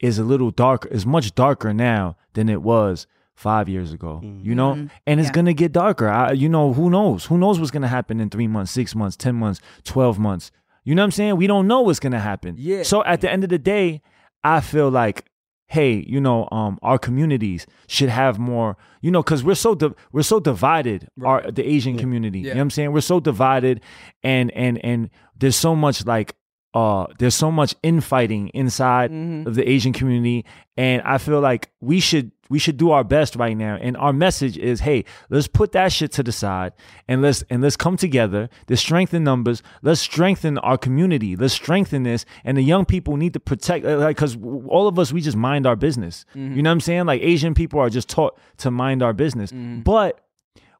is 0.00 0.18
a 0.18 0.24
little 0.24 0.50
darker, 0.50 0.88
is 0.88 1.06
much 1.06 1.34
darker 1.34 1.72
now 1.72 2.16
than 2.34 2.48
it 2.48 2.62
was 2.62 3.06
five 3.34 3.68
years 3.68 3.92
ago. 3.92 4.20
You 4.22 4.54
know, 4.54 4.74
Mhm. 4.74 4.90
and 5.06 5.20
it's 5.20 5.28
Yeah. 5.28 5.32
gonna 5.32 5.52
get 5.54 5.72
darker. 5.72 6.08
I, 6.08 6.32
you 6.32 6.48
know, 6.48 6.72
who 6.72 6.88
knows? 6.90 7.26
Who 7.26 7.36
knows 7.38 7.58
what's 7.58 7.70
gonna 7.70 7.88
happen 7.88 8.20
in 8.20 8.28
three 8.30 8.46
months, 8.48 8.72
six 8.72 8.94
months, 8.94 9.16
ten 9.16 9.34
months, 9.34 9.60
twelve 9.84 10.18
months? 10.18 10.50
You 10.84 10.94
know 10.94 11.02
what 11.02 11.06
I'm 11.06 11.10
saying? 11.12 11.36
We 11.36 11.46
don't 11.46 11.66
know 11.66 11.80
what's 11.80 12.00
gonna 12.00 12.20
happen. 12.20 12.56
Yeah. 12.58 12.82
So 12.82 13.04
at 13.04 13.20
the 13.20 13.30
end 13.30 13.42
of 13.44 13.50
the 13.50 13.58
day, 13.58 14.02
I 14.44 14.60
feel 14.60 14.90
like 14.90 15.26
hey, 15.68 16.04
you 16.06 16.20
know, 16.20 16.46
um, 16.52 16.78
our 16.80 16.96
communities 16.96 17.66
should 17.88 18.08
have 18.08 18.38
more, 18.38 18.76
you 19.02 19.10
know, 19.10 19.20
because 19.20 19.42
we're 19.42 19.52
so 19.56 19.74
di- 19.74 19.90
we're 20.12 20.22
so 20.22 20.38
divided. 20.38 21.08
Our 21.24 21.50
the 21.50 21.64
Asian 21.66 21.98
community, 21.98 22.38
yeah. 22.38 22.50
you 22.50 22.54
know 22.54 22.58
what 22.58 22.62
I'm 22.62 22.70
saying? 22.70 22.92
We're 22.92 23.00
so 23.00 23.18
divided, 23.18 23.80
and 24.22 24.52
and 24.52 24.78
and 24.84 25.10
there's 25.38 25.56
so 25.56 25.74
much 25.74 26.06
like. 26.06 26.34
Uh, 26.76 27.06
there's 27.18 27.34
so 27.34 27.50
much 27.50 27.74
infighting 27.82 28.48
inside 28.48 29.10
of 29.46 29.54
the 29.54 29.66
Asian 29.66 29.94
community, 29.94 30.44
and 30.76 31.00
I 31.02 31.16
feel 31.16 31.40
like 31.40 31.70
we 31.80 32.00
should 32.00 32.32
we 32.50 32.58
should 32.58 32.76
do 32.76 32.90
our 32.90 33.02
best 33.02 33.34
right 33.34 33.56
now. 33.56 33.78
And 33.80 33.96
our 33.96 34.12
message 34.12 34.56
is, 34.58 34.80
hey, 34.80 35.04
let's 35.30 35.48
put 35.48 35.72
that 35.72 35.90
shit 35.90 36.12
to 36.12 36.22
the 36.22 36.32
side 36.32 36.72
and 37.08 37.22
let's 37.22 37.42
and 37.48 37.62
let's 37.62 37.78
come 37.78 37.96
together. 37.96 38.50
There's 38.66 38.80
strength 38.80 39.14
in 39.14 39.24
numbers. 39.24 39.62
Let's 39.82 40.00
strengthen 40.00 40.58
our 40.58 40.76
community. 40.76 41.34
Let's 41.34 41.54
strengthen 41.54 42.02
this. 42.02 42.26
And 42.44 42.58
the 42.58 42.62
young 42.62 42.84
people 42.84 43.16
need 43.16 43.32
to 43.32 43.40
protect, 43.40 43.86
uh, 43.86 43.96
like, 43.98 44.16
because 44.16 44.36
all 44.68 44.86
of 44.86 44.98
us 44.98 45.12
we 45.14 45.22
just 45.22 45.36
mind 45.36 45.66
our 45.66 45.76
business. 45.76 46.26
You 46.56 46.62
know 46.62 46.70
what 46.70 46.74
I'm 46.74 46.80
saying? 46.80 47.06
Like 47.06 47.22
Asian 47.22 47.54
people 47.54 47.80
are 47.80 47.88
just 47.90 48.08
taught 48.10 48.38
to 48.58 48.70
mind 48.70 49.02
our 49.02 49.14
business, 49.14 49.50
but 49.82 50.20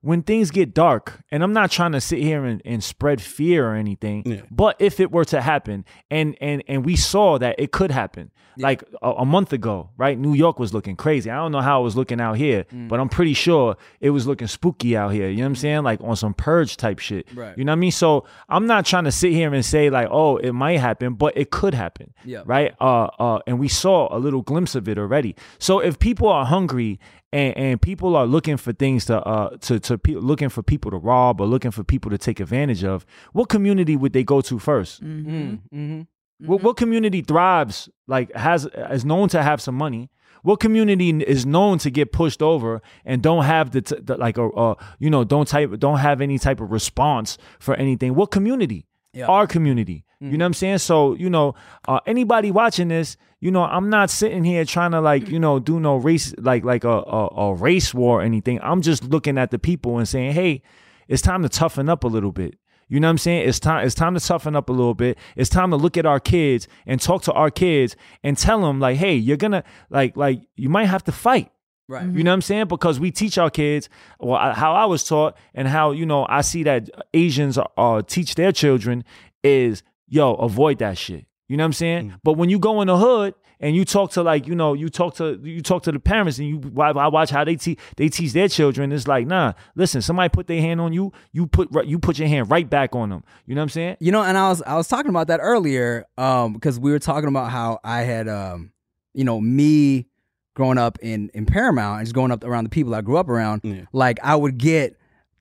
when 0.06 0.22
things 0.22 0.50
get 0.50 0.72
dark, 0.72 1.20
and 1.32 1.42
I'm 1.42 1.52
not 1.52 1.70
trying 1.70 1.92
to 1.92 2.00
sit 2.00 2.20
here 2.20 2.44
and, 2.44 2.62
and 2.64 2.82
spread 2.82 3.20
fear 3.20 3.66
or 3.68 3.74
anything, 3.74 4.22
Yeah. 4.24 4.42
but 4.50 4.76
if 4.78 5.00
it 5.00 5.10
were 5.10 5.24
to 5.26 5.40
happen, 5.40 5.84
and 6.10 6.36
and 6.40 6.62
and 6.68 6.84
we 6.84 6.94
saw 6.96 7.38
that 7.38 7.56
it 7.58 7.72
could 7.72 7.90
happen, 7.90 8.30
like 8.58 8.82
a, 9.02 9.10
a 9.10 9.24
month 9.26 9.52
ago, 9.52 9.90
right? 9.98 10.16
New 10.18 10.32
York 10.32 10.58
was 10.58 10.72
looking 10.72 10.96
crazy. 10.96 11.28
I 11.30 11.36
don't 11.36 11.52
know 11.52 11.60
how 11.60 11.80
it 11.80 11.84
was 11.84 11.96
looking 11.96 12.20
out 12.20 12.36
here, 12.36 12.64
Mm. 12.72 12.88
but 12.88 13.00
I'm 13.00 13.08
pretty 13.08 13.34
sure 13.34 13.76
it 14.00 14.10
was 14.10 14.26
looking 14.26 14.46
spooky 14.48 14.96
out 14.96 15.10
here. 15.12 15.28
You 15.28 15.38
know 15.38 15.42
what 15.42 15.48
I'm 15.48 15.56
saying? 15.56 15.82
Like 15.82 16.00
on 16.02 16.16
some 16.16 16.32
purge 16.34 16.76
type 16.76 16.98
shit. 17.00 17.26
Right. 17.34 17.58
You 17.58 17.64
know 17.64 17.72
what 17.72 17.76
I 17.76 17.86
mean? 17.86 17.92
So 17.92 18.24
I'm 18.48 18.66
not 18.66 18.86
trying 18.86 19.04
to 19.04 19.12
sit 19.12 19.32
here 19.32 19.52
and 19.52 19.64
say 19.64 19.90
like, 19.90 20.08
oh, 20.10 20.36
it 20.38 20.52
might 20.52 20.78
happen, 20.78 21.14
but 21.14 21.36
it 21.36 21.50
could 21.50 21.74
happen. 21.74 22.14
Yeah. 22.24 22.42
Right. 22.46 22.74
Uh. 22.80 23.08
Uh. 23.18 23.40
And 23.46 23.58
we 23.58 23.68
saw 23.68 24.08
a 24.16 24.18
little 24.18 24.42
glimpse 24.42 24.74
of 24.74 24.88
it 24.88 24.96
already. 24.98 25.34
So 25.58 25.80
if 25.80 25.98
people 25.98 26.28
are 26.28 26.46
hungry 26.46 26.98
and, 27.32 27.56
and 27.56 27.82
people 27.82 28.16
are 28.16 28.26
looking 28.26 28.56
for 28.56 28.72
things 28.72 29.04
to 29.06 29.20
uh 29.22 29.56
to 29.58 29.78
to 29.80 29.98
pe- 29.98 30.14
looking 30.14 30.48
for 30.48 30.62
people 30.62 30.90
to 30.90 30.96
rob 30.96 31.40
or 31.40 31.46
looking 31.46 31.70
for 31.70 31.84
people 31.84 32.10
to 32.10 32.18
take 32.18 32.40
advantage 32.40 32.84
of, 32.84 33.04
what 33.32 33.48
community 33.48 33.96
would 33.96 34.12
they 34.12 34.24
go 34.24 34.40
to 34.40 34.56
1st 34.56 35.00
Mm-hmm. 35.02 36.02
What, 36.46 36.62
what 36.62 36.76
community 36.76 37.22
thrives 37.22 37.88
like 38.06 38.32
has 38.34 38.66
is 38.90 39.04
known 39.04 39.28
to 39.30 39.42
have 39.42 39.60
some 39.60 39.74
money? 39.74 40.10
What 40.42 40.60
community 40.60 41.10
is 41.10 41.44
known 41.46 41.78
to 41.78 41.90
get 41.90 42.12
pushed 42.12 42.40
over 42.42 42.80
and 43.04 43.22
don't 43.22 43.44
have 43.44 43.70
the, 43.72 43.80
t- 43.82 43.96
the 44.00 44.16
like 44.16 44.38
a 44.38 44.44
uh, 44.44 44.74
you 44.98 45.10
know 45.10 45.24
don't 45.24 45.48
type 45.48 45.78
don't 45.78 45.98
have 45.98 46.20
any 46.20 46.38
type 46.38 46.60
of 46.60 46.70
response 46.70 47.38
for 47.58 47.74
anything? 47.74 48.14
What 48.14 48.30
community? 48.30 48.86
Yeah. 49.12 49.26
Our 49.26 49.46
community. 49.46 50.04
You 50.18 50.38
know 50.38 50.44
what 50.44 50.46
I'm 50.46 50.54
saying? 50.54 50.78
So 50.78 51.14
you 51.14 51.28
know 51.28 51.54
uh, 51.86 52.00
anybody 52.06 52.50
watching 52.50 52.88
this, 52.88 53.16
you 53.40 53.50
know 53.50 53.64
I'm 53.64 53.90
not 53.90 54.08
sitting 54.08 54.44
here 54.44 54.64
trying 54.64 54.92
to 54.92 55.00
like 55.00 55.28
you 55.28 55.38
know 55.38 55.58
do 55.58 55.78
no 55.78 55.96
race 55.96 56.34
like 56.38 56.64
like 56.64 56.84
a 56.84 56.88
a, 56.88 57.26
a 57.50 57.54
race 57.54 57.92
war 57.92 58.20
or 58.20 58.22
anything. 58.22 58.58
I'm 58.62 58.80
just 58.80 59.04
looking 59.04 59.36
at 59.36 59.50
the 59.50 59.58
people 59.58 59.98
and 59.98 60.08
saying, 60.08 60.32
hey, 60.32 60.62
it's 61.06 61.20
time 61.22 61.42
to 61.42 61.48
toughen 61.50 61.88
up 61.90 62.02
a 62.04 62.06
little 62.08 62.32
bit. 62.32 62.58
You 62.88 63.00
know 63.00 63.08
what 63.08 63.10
I'm 63.10 63.18
saying? 63.18 63.48
It's 63.48 63.58
time. 63.60 63.84
It's 63.84 63.94
time 63.96 64.14
to 64.14 64.20
toughen 64.20 64.56
up 64.56 64.68
a 64.70 64.72
little 64.72 64.94
bit. 64.94 65.18
It's 65.34 65.50
time 65.50 65.70
to 65.70 65.76
look 65.76 65.96
at 65.98 66.06
our 66.06 66.20
kids 66.20 66.66
and 66.86 66.98
talk 67.00 67.22
to 67.24 67.32
our 67.32 67.50
kids 67.50 67.94
and 68.22 68.38
tell 68.38 68.60
them 68.62 68.80
like, 68.80 68.96
hey, 68.96 69.14
you're 69.16 69.36
gonna 69.36 69.64
like 69.90 70.16
like 70.16 70.40
you 70.56 70.68
might 70.70 70.86
have 70.86 71.04
to 71.04 71.12
fight. 71.12 71.50
Right. 71.88 72.04
You 72.06 72.24
know 72.24 72.30
what 72.30 72.34
I'm 72.36 72.42
saying? 72.42 72.68
Because 72.68 72.98
we 72.98 73.10
teach 73.10 73.38
our 73.38 73.50
kids, 73.50 73.88
well, 74.18 74.36
I- 74.38 74.54
how 74.54 74.72
I 74.74 74.86
was 74.86 75.04
taught, 75.04 75.36
and 75.54 75.68
how 75.68 75.90
you 75.90 76.06
know 76.06 76.26
I 76.28 76.40
see 76.40 76.62
that 76.62 76.88
Asians 77.12 77.58
uh, 77.76 78.02
teach 78.06 78.34
their 78.34 78.50
children 78.52 79.04
is 79.42 79.82
yo 80.08 80.34
avoid 80.34 80.78
that 80.78 80.98
shit. 80.98 81.26
You 81.48 81.56
know 81.56 81.62
what 81.64 81.66
I'm 81.66 81.72
saying? 81.74 82.14
But 82.24 82.34
when 82.34 82.50
you 82.50 82.58
go 82.58 82.80
in 82.80 82.88
the 82.88 82.96
hood 82.96 83.34
and 83.60 83.74
you 83.74 83.84
talk 83.84 84.10
to 84.12 84.22
like 84.22 84.46
you 84.46 84.54
know 84.54 84.74
you 84.74 84.88
talk 84.88 85.14
to 85.16 85.40
you 85.42 85.62
talk 85.62 85.82
to 85.84 85.92
the 85.92 86.00
parents 86.00 86.38
and 86.38 86.48
you 86.48 86.72
I 86.80 86.90
I 86.90 87.06
watch 87.08 87.30
how 87.30 87.44
they 87.44 87.56
teach 87.56 87.78
they 87.96 88.08
teach 88.08 88.32
their 88.32 88.48
children. 88.48 88.90
It's 88.92 89.06
like 89.06 89.26
nah, 89.26 89.52
listen, 89.76 90.02
somebody 90.02 90.28
put 90.28 90.46
their 90.48 90.60
hand 90.60 90.80
on 90.80 90.92
you, 90.92 91.12
you 91.32 91.46
put 91.46 91.68
you 91.86 91.98
put 91.98 92.18
your 92.18 92.28
hand 92.28 92.50
right 92.50 92.68
back 92.68 92.94
on 92.96 93.10
them. 93.10 93.22
You 93.46 93.54
know 93.54 93.60
what 93.60 93.64
I'm 93.64 93.68
saying? 93.70 93.96
You 94.00 94.12
know, 94.12 94.22
and 94.22 94.36
I 94.36 94.48
was 94.48 94.60
I 94.62 94.76
was 94.76 94.88
talking 94.88 95.08
about 95.10 95.28
that 95.28 95.40
earlier, 95.40 96.04
um, 96.18 96.52
because 96.52 96.78
we 96.80 96.90
were 96.90 96.98
talking 96.98 97.28
about 97.28 97.50
how 97.50 97.78
I 97.84 98.02
had 98.02 98.28
um, 98.28 98.72
you 99.14 99.24
know, 99.24 99.40
me 99.40 100.06
growing 100.54 100.78
up 100.78 100.98
in 101.00 101.30
in 101.32 101.46
Paramount 101.46 101.98
and 102.00 102.06
just 102.06 102.14
growing 102.14 102.32
up 102.32 102.42
around 102.44 102.64
the 102.64 102.70
people 102.70 102.94
I 102.94 103.00
grew 103.02 103.16
up 103.18 103.28
around, 103.28 103.60
Yeah. 103.62 103.82
like 103.92 104.18
I 104.22 104.34
would 104.36 104.58
get 104.58 104.96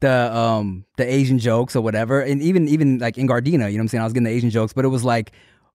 the 0.05 0.35
um 0.35 0.85
the 0.97 1.03
Asian 1.11 1.39
jokes 1.39 1.75
or 1.75 1.81
whatever, 1.81 2.21
and 2.21 2.41
even 2.41 2.67
even 2.67 2.99
like 2.99 3.17
in 3.17 3.27
Gardena, 3.27 3.51
you 3.51 3.57
know 3.59 3.65
what 3.65 3.79
I'm 3.81 3.87
saying? 3.89 4.01
I 4.01 4.05
was 4.05 4.13
getting 4.13 4.25
the 4.25 4.31
Asian 4.31 4.49
jokes, 4.49 4.73
but 4.73 4.85
it 4.85 4.89
was 4.89 5.03
like 5.03 5.31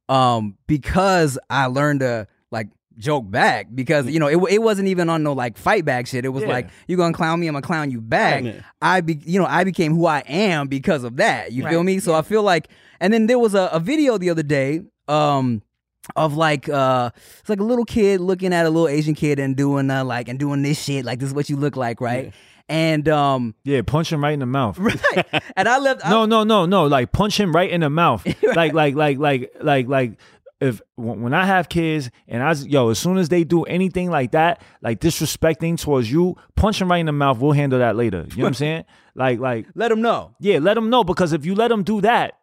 um 0.09 0.57
because 0.67 1.39
I 1.49 1.67
learned 1.67 2.01
to 2.01 2.27
like 2.51 2.69
joke 2.99 3.31
back 3.31 3.69
because 3.75 4.07
you 4.11 4.19
know 4.19 4.27
it, 4.27 4.39
it 4.53 4.63
wasn't 4.63 4.89
even 4.89 5.09
on 5.09 5.23
no 5.23 5.33
like 5.33 5.57
fight 5.59 5.85
back 5.85 6.07
shit. 6.07 6.25
It 6.25 6.29
was 6.31 6.43
Yeah. 6.43 6.51
like 6.51 6.69
you 6.89 6.97
gonna 6.97 7.13
clown 7.15 7.41
me, 7.41 7.47
I'm 7.49 7.55
gonna 7.55 7.63
clown 7.67 7.91
you 7.91 8.01
back. 8.01 8.45
Yeah. 8.45 8.61
I 8.83 9.01
be 9.01 9.21
you 9.25 9.39
know 9.41 9.47
I 9.47 9.65
became 9.65 9.95
who 9.95 10.07
I 10.07 10.21
am 10.27 10.69
because 10.69 11.05
of 11.05 11.17
that. 11.17 11.53
You 11.53 11.67
feel 11.69 11.83
me? 11.83 11.99
So 12.01 12.15
I 12.15 12.23
feel 12.23 12.43
like, 12.43 12.69
and 13.01 13.13
then 13.13 13.27
there 13.27 13.39
was 13.39 13.55
a, 13.55 13.69
a 13.73 13.81
video 13.81 14.19
the 14.19 14.31
other 14.31 14.43
day. 14.43 14.83
Um, 15.09 15.63
of 16.17 16.35
like 16.35 16.67
uh 16.69 17.11
it's 17.39 17.49
like 17.49 17.61
a 17.61 17.65
little 17.65 17.85
kid 17.85 18.21
looking 18.21 18.53
at 18.55 18.65
a 18.67 18.71
little 18.71 18.89
Asian 18.89 19.15
kid 19.15 19.39
and 19.39 19.55
doing 19.55 19.91
uh 19.91 20.03
like 20.03 20.29
and 20.29 20.39
doing 20.41 20.63
this 20.63 20.83
shit 20.83 21.05
like 21.05 21.19
this 21.21 21.29
is 21.29 21.35
what 21.35 21.49
you 21.51 21.57
look 21.57 21.77
like 21.77 22.01
right 22.01 22.33
and 22.71 23.07
um 23.09 23.55
Yeah, 23.65 23.83
punch 23.83 24.11
him 24.11 24.23
right 24.23 24.33
in 24.33 24.41
the 24.41 24.47
mouth. 24.47 24.79
right 24.79 25.43
and 25.57 25.69
I 25.69 25.79
left 25.79 26.07
I- 26.07 26.11
No, 26.11 26.25
no, 26.25 26.45
no, 26.45 26.65
no. 26.65 26.87
Like 26.87 27.13
punch 27.13 27.39
him 27.39 27.55
right 27.55 27.69
in 27.69 27.83
the 27.83 27.91
mouth. 27.91 28.27
Like, 28.43 28.73
like, 28.73 28.95
like, 28.95 29.19
like, 29.19 29.53
like, 29.61 29.89
like. 29.89 30.19
If 30.63 30.83
when 30.97 31.33
I 31.33 31.47
have 31.47 31.71
kids 31.71 32.11
and 32.29 32.43
I 32.43 32.53
yo, 32.53 32.91
as 32.91 32.99
soon 32.99 33.17
as 33.17 33.31
they 33.31 33.45
do 33.45 33.63
anything 33.65 34.11
like 34.11 34.33
that, 34.33 34.61
like 34.83 35.01
disrespecting 35.01 35.81
towards 35.81 36.13
you, 36.13 36.37
punch 36.55 36.79
them 36.79 36.91
right 36.91 36.99
in 36.99 37.07
the 37.07 37.13
mouth. 37.13 37.39
We'll 37.39 37.53
handle 37.53 37.79
that 37.79 37.97
later. 37.97 38.27
You 38.29 38.37
know 38.37 38.43
what 38.45 38.49
I'm 38.49 38.55
saying? 38.55 38.85
Like, 39.15 39.41
like, 39.41 39.67
let 39.75 39.89
them 39.89 40.03
know 40.03 40.35
yeah, 40.39 40.59
let 40.61 40.75
them 40.75 40.89
know 40.91 41.03
because 41.03 41.33
if 41.33 41.45
you 41.47 41.55
let 41.55 41.69
them 41.69 41.83
do 41.83 42.01
that, 42.03 42.35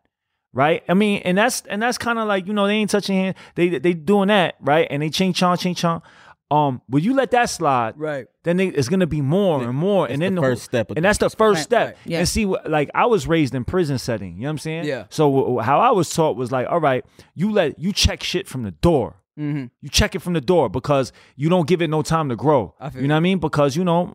right? 0.51 0.83
I 0.89 0.95
mean, 0.95 1.21
and 1.25 1.37
that's 1.37 1.61
and 1.69 1.79
that's 1.81 1.97
kind 1.99 2.17
of 2.19 2.27
like 2.27 2.47
you 2.47 2.53
know 2.53 2.65
they 2.65 2.73
ain't 2.73 2.89
touching 2.89 3.15
hand. 3.17 3.35
They 3.55 3.77
they 3.77 3.93
doing 3.93 4.27
that 4.29 4.55
right, 4.61 4.87
and 4.89 5.01
they 5.03 5.09
ching 5.09 5.33
chong 5.33 5.57
ching 5.57 5.75
chong. 5.75 6.01
Um, 6.49 6.81
will 6.89 7.01
you 7.01 7.13
let 7.13 7.31
that 7.31 7.49
slide? 7.49 7.95
right 7.97 8.27
then 8.43 8.55
they, 8.55 8.67
it's 8.67 8.87
gonna 8.87 9.05
be 9.07 9.19
more 9.19 9.61
and 9.61 9.75
more, 9.75 10.07
and 10.07 10.21
then 10.21 10.35
the 10.35 10.41
whole- 10.41 10.51
first 10.51 10.63
step 10.63 10.91
and 10.95 11.03
that's 11.03 11.17
the 11.17 11.29
first 11.29 11.63
step. 11.63 11.87
right. 11.87 11.97
Yeah. 12.05 12.19
And 12.19 12.27
see, 12.29 12.45
what 12.45 12.69
like 12.69 12.89
I 12.95 13.05
was 13.05 13.27
raised 13.27 13.53
in 13.53 13.65
prison 13.65 13.97
setting. 13.97 14.35
You 14.35 14.43
know 14.43 14.47
what 14.47 14.51
I'm 14.51 14.57
saying? 14.59 14.85
Yeah. 14.85 15.05
So 15.09 15.57
how 15.59 15.79
I 15.81 15.91
was 15.91 16.09
taught 16.09 16.37
was 16.37 16.49
like, 16.51 16.65
all 16.69 16.79
right, 16.79 17.03
you 17.35 17.51
let 17.51 17.77
you 17.77 17.91
check 17.91 18.23
shit 18.23 18.47
from 18.47 18.63
the 18.63 18.71
door. 18.71 19.15
mm-hmm. 19.37 19.65
You 19.81 19.89
check 19.89 20.15
it 20.15 20.21
from 20.21 20.33
the 20.33 20.41
door 20.41 20.69
because 20.69 21.11
you 21.35 21.49
don't 21.49 21.67
give 21.67 21.81
it 21.81 21.89
no 21.89 22.01
time 22.01 22.29
to 22.29 22.35
grow. 22.37 22.73
I 22.79 22.89
feel 22.91 23.01
You 23.01 23.07
know 23.09 23.15
what 23.15 23.17
I 23.17 23.21
mean? 23.21 23.39
Because 23.39 23.75
you 23.75 23.83
know, 23.83 24.13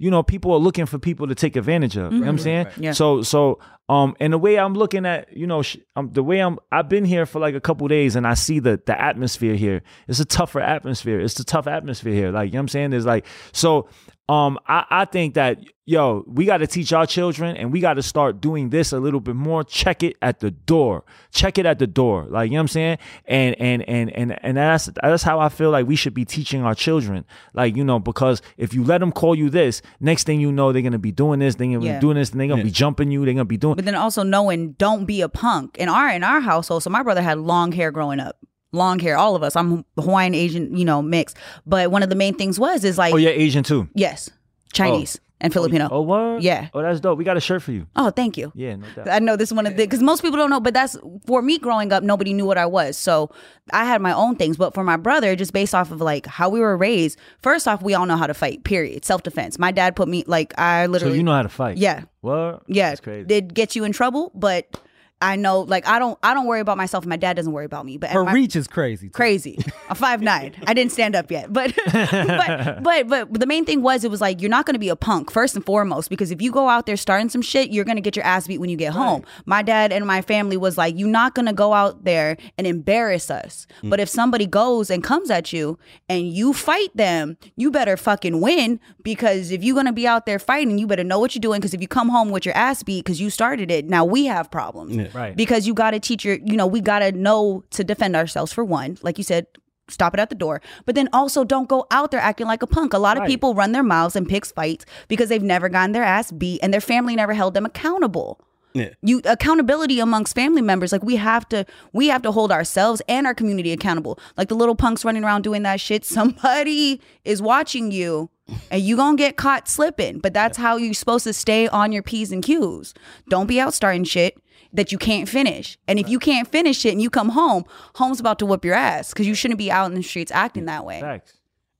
you 0.00 0.10
know, 0.10 0.22
people 0.22 0.50
are 0.52 0.58
looking 0.58 0.86
for 0.86 0.98
people 0.98 1.28
to 1.28 1.34
take 1.34 1.56
advantage 1.56 1.94
of. 1.94 2.10
You 2.10 2.20
know 2.20 2.24
what 2.24 2.30
I'm 2.30 2.38
saying? 2.38 2.66
Yeah. 2.78 2.92
So, 2.92 3.20
so, 3.20 3.58
um, 3.90 4.16
and 4.18 4.32
the 4.32 4.38
way 4.38 4.58
I'm 4.58 4.72
looking 4.72 5.04
at, 5.04 5.30
you 5.36 5.46
know, 5.46 5.60
sh- 5.60 5.76
um, 5.94 6.08
the 6.14 6.22
way 6.22 6.40
I'm, 6.40 6.58
I've 6.72 6.88
been 6.88 7.04
here 7.04 7.26
for 7.26 7.38
like 7.38 7.54
a 7.54 7.60
couple 7.60 7.86
days, 7.86 8.16
and 8.16 8.26
I 8.26 8.32
see 8.32 8.60
the 8.60 8.80
the 8.86 8.98
atmosphere 8.98 9.56
here. 9.56 9.82
It's 10.08 10.18
a 10.18 10.24
tougher 10.24 10.60
atmosphere. 10.60 11.20
It's 11.20 11.38
a 11.38 11.44
tough 11.44 11.66
atmosphere 11.66 12.14
here. 12.14 12.30
Like 12.32 12.46
you 12.46 12.52
know 12.52 12.60
what 12.60 12.62
I'm 12.62 12.68
saying? 12.68 12.90
There's 12.90 13.04
like, 13.04 13.26
so, 13.52 13.90
um, 14.30 14.58
I 14.66 14.84
I 14.90 15.04
think 15.06 15.34
that 15.34 15.58
yo, 15.86 16.22
we 16.28 16.44
got 16.44 16.58
to 16.58 16.66
teach 16.68 16.92
our 16.92 17.04
children, 17.04 17.56
and 17.56 17.72
we 17.72 17.80
got 17.80 17.94
to 17.94 18.02
start 18.02 18.40
doing 18.40 18.70
this 18.70 18.92
a 18.92 19.00
little 19.00 19.18
bit 19.18 19.34
more. 19.34 19.64
Check 19.64 20.04
it 20.04 20.16
at 20.22 20.38
the 20.38 20.52
door. 20.52 21.02
Check 21.32 21.58
it 21.58 21.66
at 21.66 21.80
the 21.80 21.86
door. 21.88 22.26
Like 22.28 22.46
you 22.50 22.52
know 22.54 22.58
what 22.58 22.62
I'm 22.62 22.68
saying? 22.68 22.98
And 23.26 23.56
and 23.60 23.82
and 23.88 24.10
and 24.16 24.38
and 24.44 24.56
that's 24.56 24.88
that's 25.02 25.24
how 25.24 25.40
I 25.40 25.48
feel 25.48 25.70
like 25.70 25.86
we 25.86 25.96
should 25.96 26.14
be 26.14 26.24
teaching 26.24 26.62
our 26.62 26.76
children. 26.76 27.24
Like 27.54 27.74
you 27.76 27.82
know, 27.82 27.98
because 27.98 28.40
if 28.56 28.72
you 28.72 28.84
let 28.84 28.98
them 28.98 29.10
call 29.10 29.34
you 29.34 29.50
this, 29.50 29.82
next 29.98 30.24
thing 30.24 30.38
you 30.40 30.52
know, 30.52 30.72
they're 30.72 30.82
gonna 30.82 30.98
be 30.98 31.12
doing 31.12 31.40
this. 31.40 31.56
They're 31.56 31.66
gonna 31.66 31.84
Yeah. 31.84 31.94
be 31.94 32.00
doing 32.00 32.16
this, 32.16 32.30
and 32.30 32.40
they're 32.40 32.48
gonna 32.48 32.62
be 32.62 32.70
jumping 32.70 33.10
you. 33.10 33.24
They're 33.24 33.34
gonna 33.34 33.44
be 33.46 33.56
doing. 33.56 33.74
But 33.74 33.84
then 33.84 33.96
also 33.96 34.22
knowing 34.22 34.72
don't 34.72 35.06
be 35.06 35.22
a 35.22 35.28
punk. 35.28 35.76
In 35.78 35.88
our 35.88 36.08
in 36.10 36.22
our 36.22 36.40
household, 36.40 36.84
so 36.84 36.90
my 36.90 37.02
brother 37.02 37.22
had 37.22 37.38
long 37.38 37.72
hair 37.72 37.90
growing 37.90 38.20
up. 38.20 38.36
Long 38.72 38.98
hair, 39.00 39.16
all 39.16 39.34
of 39.34 39.42
us. 39.42 39.56
I'm 39.56 39.84
Hawaiian 39.96 40.34
Asian, 40.34 40.76
you 40.76 40.84
know, 40.84 41.02
mix. 41.02 41.34
But 41.66 41.90
one 41.90 42.02
of 42.02 42.08
the 42.08 42.14
main 42.16 42.34
things 42.34 42.58
was 42.58 42.84
is 42.84 42.96
like 42.98 43.12
Oh, 43.12 43.16
you're 43.16 43.32
Asian 43.32 43.64
too. 43.64 43.88
yes, 43.94 44.30
Chinese 44.72 45.18
oh. 45.20 45.26
and 45.40 45.52
Filipino. 45.52 45.88
Oh, 45.90 46.02
what? 46.02 46.42
Yeah. 46.42 46.68
Oh, 46.72 46.80
that's 46.80 47.00
dope. 47.00 47.18
We 47.18 47.24
got 47.24 47.36
a 47.36 47.40
shirt 47.40 47.62
for 47.62 47.72
you. 47.72 47.88
Oh, 47.96 48.10
thank 48.10 48.36
you. 48.36 48.52
Yeah, 48.54 48.76
no 48.76 48.86
doubt. 48.94 49.08
I 49.08 49.18
know 49.18 49.34
this 49.34 49.48
is 49.48 49.54
one 49.54 49.66
of 49.66 49.76
the 49.76 49.82
because 49.84 50.02
most 50.04 50.22
people 50.22 50.36
don't 50.38 50.50
know, 50.50 50.60
but 50.60 50.72
that's 50.72 50.96
for 51.26 51.42
me 51.42 51.58
growing 51.58 51.92
up. 51.92 52.04
Nobody 52.04 52.32
knew 52.32 52.46
what 52.46 52.58
I 52.58 52.66
was, 52.66 52.96
so 52.96 53.32
I 53.72 53.84
had 53.86 54.00
my 54.00 54.12
own 54.12 54.36
things. 54.36 54.56
But 54.56 54.72
for 54.72 54.84
my 54.84 54.96
brother, 54.96 55.34
just 55.34 55.52
based 55.52 55.74
off 55.74 55.90
of 55.90 56.00
like 56.00 56.26
how 56.26 56.48
we 56.48 56.60
were 56.60 56.76
raised, 56.76 57.18
first 57.42 57.66
off, 57.66 57.82
we 57.82 57.94
all 57.94 58.06
know 58.06 58.16
how 58.16 58.28
to 58.28 58.34
fight. 58.34 58.62
Period. 58.62 59.04
Self 59.04 59.24
defense. 59.24 59.58
My 59.58 59.72
dad 59.72 59.96
put 59.96 60.06
me 60.08 60.22
like 60.28 60.56
I 60.58 60.86
literally. 60.86 61.14
So 61.14 61.16
you 61.16 61.24
know 61.24 61.32
how 61.34 61.42
to 61.42 61.48
fight. 61.48 61.76
yeah 61.78 62.04
What? 62.20 62.62
yeah 62.68 62.90
That's 62.90 63.00
crazy. 63.00 63.24
did 63.26 63.52
get 63.52 63.74
you 63.74 63.82
in 63.82 63.90
trouble, 63.90 64.30
but 64.34 64.78
I 65.22 65.36
know 65.36 65.60
like 65.60 65.86
I 65.86 65.98
don't 65.98 66.18
I 66.22 66.32
don't 66.32 66.46
worry 66.46 66.60
about 66.60 66.76
myself. 66.78 67.04
My 67.04 67.16
dad 67.16 67.34
doesn't 67.34 67.52
worry 67.52 67.66
about 67.66 67.84
me, 67.84 67.98
but 67.98 68.10
her 68.10 68.24
my- 68.24 68.32
reach 68.32 68.56
is 68.56 68.66
crazy 68.66 69.08
too. 69.08 69.12
crazy. 69.12 69.58
I'm 69.88 69.96
five 69.96 70.22
nine. 70.22 70.54
I 70.66 70.72
didn't 70.72 70.92
stand 70.92 71.14
up 71.14 71.30
yet, 71.30 71.52
but 71.52 71.74
but 71.92 72.82
but 72.82 73.08
but 73.08 73.40
the 73.40 73.46
main 73.46 73.64
thing 73.64 73.82
was 73.82 74.02
it 74.02 74.10
was 74.10 74.20
like 74.20 74.40
you're 74.40 74.50
not 74.50 74.64
going 74.64 74.74
to 74.74 74.80
be 74.80 74.88
a 74.88 74.96
punk 74.96 75.30
first 75.30 75.54
and 75.54 75.64
foremost 75.64 76.08
because 76.08 76.30
if 76.30 76.40
you 76.40 76.50
go 76.50 76.68
out 76.68 76.86
there 76.86 76.96
starting 76.96 77.28
some 77.28 77.42
shit, 77.42 77.70
you're 77.70 77.84
going 77.84 77.96
to 77.96 78.02
get 78.02 78.16
your 78.16 78.24
ass 78.24 78.46
beat 78.46 78.58
when 78.58 78.70
you 78.70 78.76
get 78.76 78.92
home. 78.92 79.22
My 79.44 79.62
dad 79.62 79.92
and 79.92 80.06
my 80.06 80.22
family 80.22 80.56
was 80.56 80.78
like, 80.78 80.98
you're 80.98 81.08
not 81.08 81.34
going 81.34 81.46
to 81.46 81.52
go 81.52 81.74
out 81.74 82.04
there 82.04 82.36
and 82.56 82.66
embarrass 82.66 83.30
us. 83.30 83.66
Mm. 83.82 83.90
But 83.90 84.00
if 84.00 84.08
somebody 84.08 84.46
goes 84.46 84.90
and 84.90 85.04
comes 85.04 85.30
at 85.30 85.52
you 85.52 85.78
and 86.08 86.28
you 86.28 86.52
fight 86.52 86.96
them, 86.96 87.36
you 87.56 87.70
better 87.70 87.96
fucking 87.96 88.40
win 88.40 88.80
because 89.02 89.50
if 89.50 89.62
you're 89.62 89.74
going 89.74 89.86
to 89.86 89.92
be 89.92 90.06
out 90.06 90.24
there 90.24 90.38
fighting, 90.38 90.78
you 90.78 90.86
better 90.86 91.04
know 91.04 91.18
what 91.18 91.34
you're 91.34 91.40
doing 91.40 91.60
because 91.60 91.74
if 91.74 91.80
you 91.80 91.88
come 91.88 92.08
home 92.08 92.30
with 92.30 92.46
your 92.46 92.56
ass 92.56 92.82
beat 92.82 93.04
because 93.04 93.20
you 93.20 93.28
started 93.28 93.70
it, 93.70 93.84
now 93.86 94.04
we 94.04 94.26
have 94.26 94.50
problems 94.50 95.09
Right. 95.14 95.36
because 95.36 95.66
you 95.66 95.74
got 95.74 95.90
to 95.92 96.00
teach 96.00 96.24
your 96.24 96.36
you 96.44 96.56
know 96.56 96.66
we 96.66 96.80
got 96.80 97.00
to 97.00 97.12
know 97.12 97.64
to 97.70 97.84
defend 97.84 98.16
ourselves 98.16 98.52
for 98.52 98.64
one 98.64 98.98
like 99.02 99.18
you 99.18 99.24
said 99.24 99.46
stop 99.88 100.14
it 100.14 100.20
at 100.20 100.28
the 100.28 100.36
door 100.36 100.60
but 100.86 100.94
then 100.94 101.08
also 101.12 101.42
don't 101.44 101.68
go 101.68 101.84
out 101.90 102.10
there 102.12 102.20
acting 102.20 102.46
like 102.46 102.62
a 102.62 102.66
punk 102.66 102.92
a 102.92 102.98
lot 102.98 103.16
of 103.16 103.22
Right. 103.22 103.28
people 103.28 103.54
run 103.54 103.72
their 103.72 103.82
mouths 103.82 104.14
and 104.14 104.28
picks 104.28 104.52
fights 104.52 104.84
because 105.08 105.28
they've 105.28 105.42
never 105.42 105.68
gotten 105.68 105.92
their 105.92 106.04
ass 106.04 106.30
beat 106.30 106.60
and 106.62 106.72
their 106.72 106.80
family 106.80 107.16
never 107.16 107.34
held 107.34 107.54
them 107.54 107.66
accountable 107.66 108.40
Yeah. 108.72 108.90
you 109.02 109.20
accountability 109.24 109.98
amongst 109.98 110.36
family 110.36 110.62
members 110.62 110.92
like 110.92 111.02
we 111.02 111.16
have 111.16 111.48
to 111.48 111.66
we 111.92 112.06
have 112.06 112.22
to 112.22 112.30
hold 112.30 112.52
ourselves 112.52 113.02
and 113.08 113.26
our 113.26 113.34
community 113.34 113.72
accountable 113.72 114.16
like 114.36 114.48
the 114.48 114.54
little 114.54 114.76
punks 114.76 115.04
running 115.04 115.24
around 115.24 115.42
doing 115.42 115.64
that 115.64 115.80
shit 115.80 116.04
somebody 116.04 117.00
is 117.24 117.42
watching 117.42 117.90
you 117.90 118.30
And 118.70 118.82
you 118.82 118.96
gonna 118.96 119.16
get 119.16 119.36
caught 119.36 119.68
slipping. 119.68 120.18
But 120.18 120.34
that's 120.34 120.56
how 120.58 120.76
you're 120.76 120.92
supposed 120.94 121.22
to 121.24 121.32
stay 121.32 121.68
on 121.68 121.92
your 121.92 122.02
P's 122.02 122.32
and 122.32 122.42
Q's. 122.42 122.94
Don't 123.28 123.46
be 123.46 123.60
out 123.60 123.72
starting 123.74 124.02
shit 124.02 124.36
that 124.72 124.92
you 124.92 124.98
can't 124.98 125.28
finish. 125.28 125.78
And 125.88 125.98
if 125.98 126.08
you 126.08 126.18
can't 126.18 126.48
finish 126.48 126.84
it 126.84 126.92
and 126.92 127.02
you 127.02 127.10
come 127.10 127.30
home, 127.30 127.64
home's 127.94 128.20
about 128.20 128.38
to 128.40 128.46
whoop 128.46 128.64
your 128.64 128.74
ass 128.74 129.10
because 129.10 129.26
you 129.26 129.34
shouldn't 129.34 129.58
be 129.58 129.70
out 129.70 129.90
in 129.90 129.94
the 129.94 130.02
streets 130.02 130.30
acting 130.32 130.66
that 130.66 130.84
way. 130.84 131.00
Facts. 131.00 131.34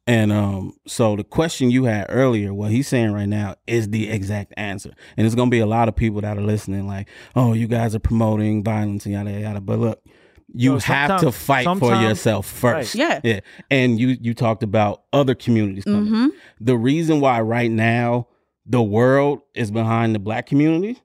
And 0.06 0.32
um, 0.32 0.76
so 0.88 1.14
the 1.14 1.22
question 1.22 1.70
you 1.70 1.84
had 1.84 2.06
earlier, 2.08 2.52
what 2.52 2.72
he's 2.72 2.88
saying 2.88 3.12
right 3.12 3.28
now 3.28 3.54
is 3.66 3.90
the 3.90 4.10
exact 4.10 4.52
answer. 4.56 4.92
And 5.16 5.24
it's 5.24 5.36
gonna 5.36 5.50
be 5.50 5.60
a 5.60 5.66
lot 5.66 5.88
of 5.88 5.94
people 5.94 6.20
that 6.22 6.36
are 6.36 6.42
listening, 6.42 6.88
like, 6.88 7.08
oh, 7.36 7.52
you 7.52 7.68
guys 7.68 7.94
are 7.94 8.00
promoting 8.00 8.64
violence 8.64 9.06
and 9.06 9.14
yada 9.14 9.30
yada. 9.30 9.60
But 9.60 9.78
look, 9.78 10.02
you 10.52 10.72
Yo, 10.72 10.78
have 10.80 11.20
to 11.20 11.30
fight 11.30 11.68
for 11.78 11.94
yourself 11.94 12.46
first. 12.46 12.96
Right. 12.96 13.20
Yeah. 13.22 13.40
And 13.70 14.00
you 14.00 14.16
you 14.20 14.34
talked 14.34 14.64
about 14.64 15.04
other 15.12 15.36
communities 15.36 15.84
coming. 15.84 16.32
The 16.58 16.76
reason 16.76 17.20
why 17.20 17.40
right 17.40 17.70
now 17.70 18.26
the 18.66 18.82
world 18.82 19.42
is 19.54 19.70
behind 19.70 20.14
the 20.14 20.18
black 20.18 20.46
community 20.46 21.00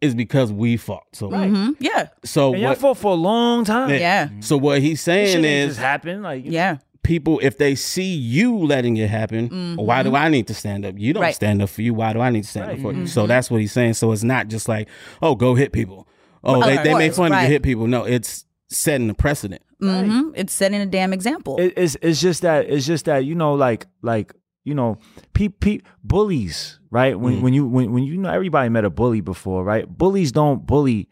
is 0.00 0.14
because 0.14 0.52
we 0.52 0.76
fought. 0.76 1.04
So 1.12 1.30
hmm 1.30 1.70
Yeah. 1.78 2.08
so 2.24 2.52
And 2.52 2.60
y'all 2.62 2.70
what 2.70 2.78
fought 2.78 2.98
for 2.98 3.12
a 3.12 3.16
long 3.16 3.64
time. 3.64 3.90
Yeah. 3.90 4.28
so 4.40 4.56
what 4.56 4.80
he's 4.82 5.00
saying 5.00 5.36
shit 5.36 5.44
is 5.44 5.68
just 5.70 5.80
happen. 5.80 6.22
Like 6.22 6.42
Yeah. 6.44 6.78
people 7.02 7.38
if 7.42 7.56
they 7.58 7.74
see 7.74 8.14
you 8.14 8.58
letting 8.58 8.96
it 8.96 9.08
happen 9.08 9.76
why 9.76 10.02
do 10.02 10.16
i 10.16 10.28
need 10.28 10.46
to 10.48 10.54
stand 10.54 10.84
up 10.84 10.94
you 10.98 11.12
don't 11.12 11.20
Mm-hmm. 11.20 11.22
Right. 11.22 11.28
Mm-hmm. 11.30 11.36
stand 11.36 11.62
up 11.62 11.68
for 11.70 11.82
you 11.82 11.94
why 11.94 12.12
do 12.12 12.20
i 12.20 12.30
need 12.30 12.42
to 12.42 12.48
stand 12.48 12.72
up 12.72 12.78
for 12.80 12.92
you 12.92 13.06
so 13.06 13.26
that's 13.28 13.48
what 13.50 13.60
he's 13.60 13.70
saying 13.72 13.94
so 13.94 14.10
it's 14.10 14.24
not 14.24 14.48
just 14.48 14.68
like 14.68 14.88
oh 15.22 15.36
go 15.36 15.54
hit 15.54 15.70
people 15.72 16.08
oh 16.42 16.60
they, 16.64 16.76
they 16.78 16.94
make 16.94 17.12
course, 17.12 17.16
fun 17.16 17.26
of 17.26 17.36
you 17.38 17.42
right. 17.42 17.50
hit 17.50 17.62
people 17.62 17.86
no 17.86 18.02
it's 18.04 18.44
setting 18.68 19.06
the 19.06 19.14
precedent 19.14 19.62
hmm 19.80 20.30
It's 20.34 20.52
setting 20.52 20.80
a 20.80 20.86
damn 20.86 21.12
example. 21.12 21.58
it, 21.60 21.74
it's 21.76 21.96
it's 22.02 22.20
just 22.20 22.42
that 22.42 22.66
it's 22.68 22.84
just 22.86 23.04
that 23.04 23.24
you 23.24 23.34
know 23.36 23.54
like 23.54 23.86
like 24.02 24.34
you 24.66 24.74
know 24.74 24.98
pe- 25.32 25.48
pe- 25.48 25.80
bullies 26.04 26.78
right 26.90 27.18
when 27.18 27.36
mm. 27.36 27.40
when 27.42 27.54
you 27.54 27.66
when, 27.66 27.92
when 27.92 28.02
you 28.04 28.16
know 28.18 28.30
everybody 28.30 28.68
met 28.68 28.84
a 28.84 28.90
bully 28.90 29.20
before 29.20 29.64
right 29.64 29.86
bullies 29.88 30.32
don't 30.32 30.66
bully 30.66 31.08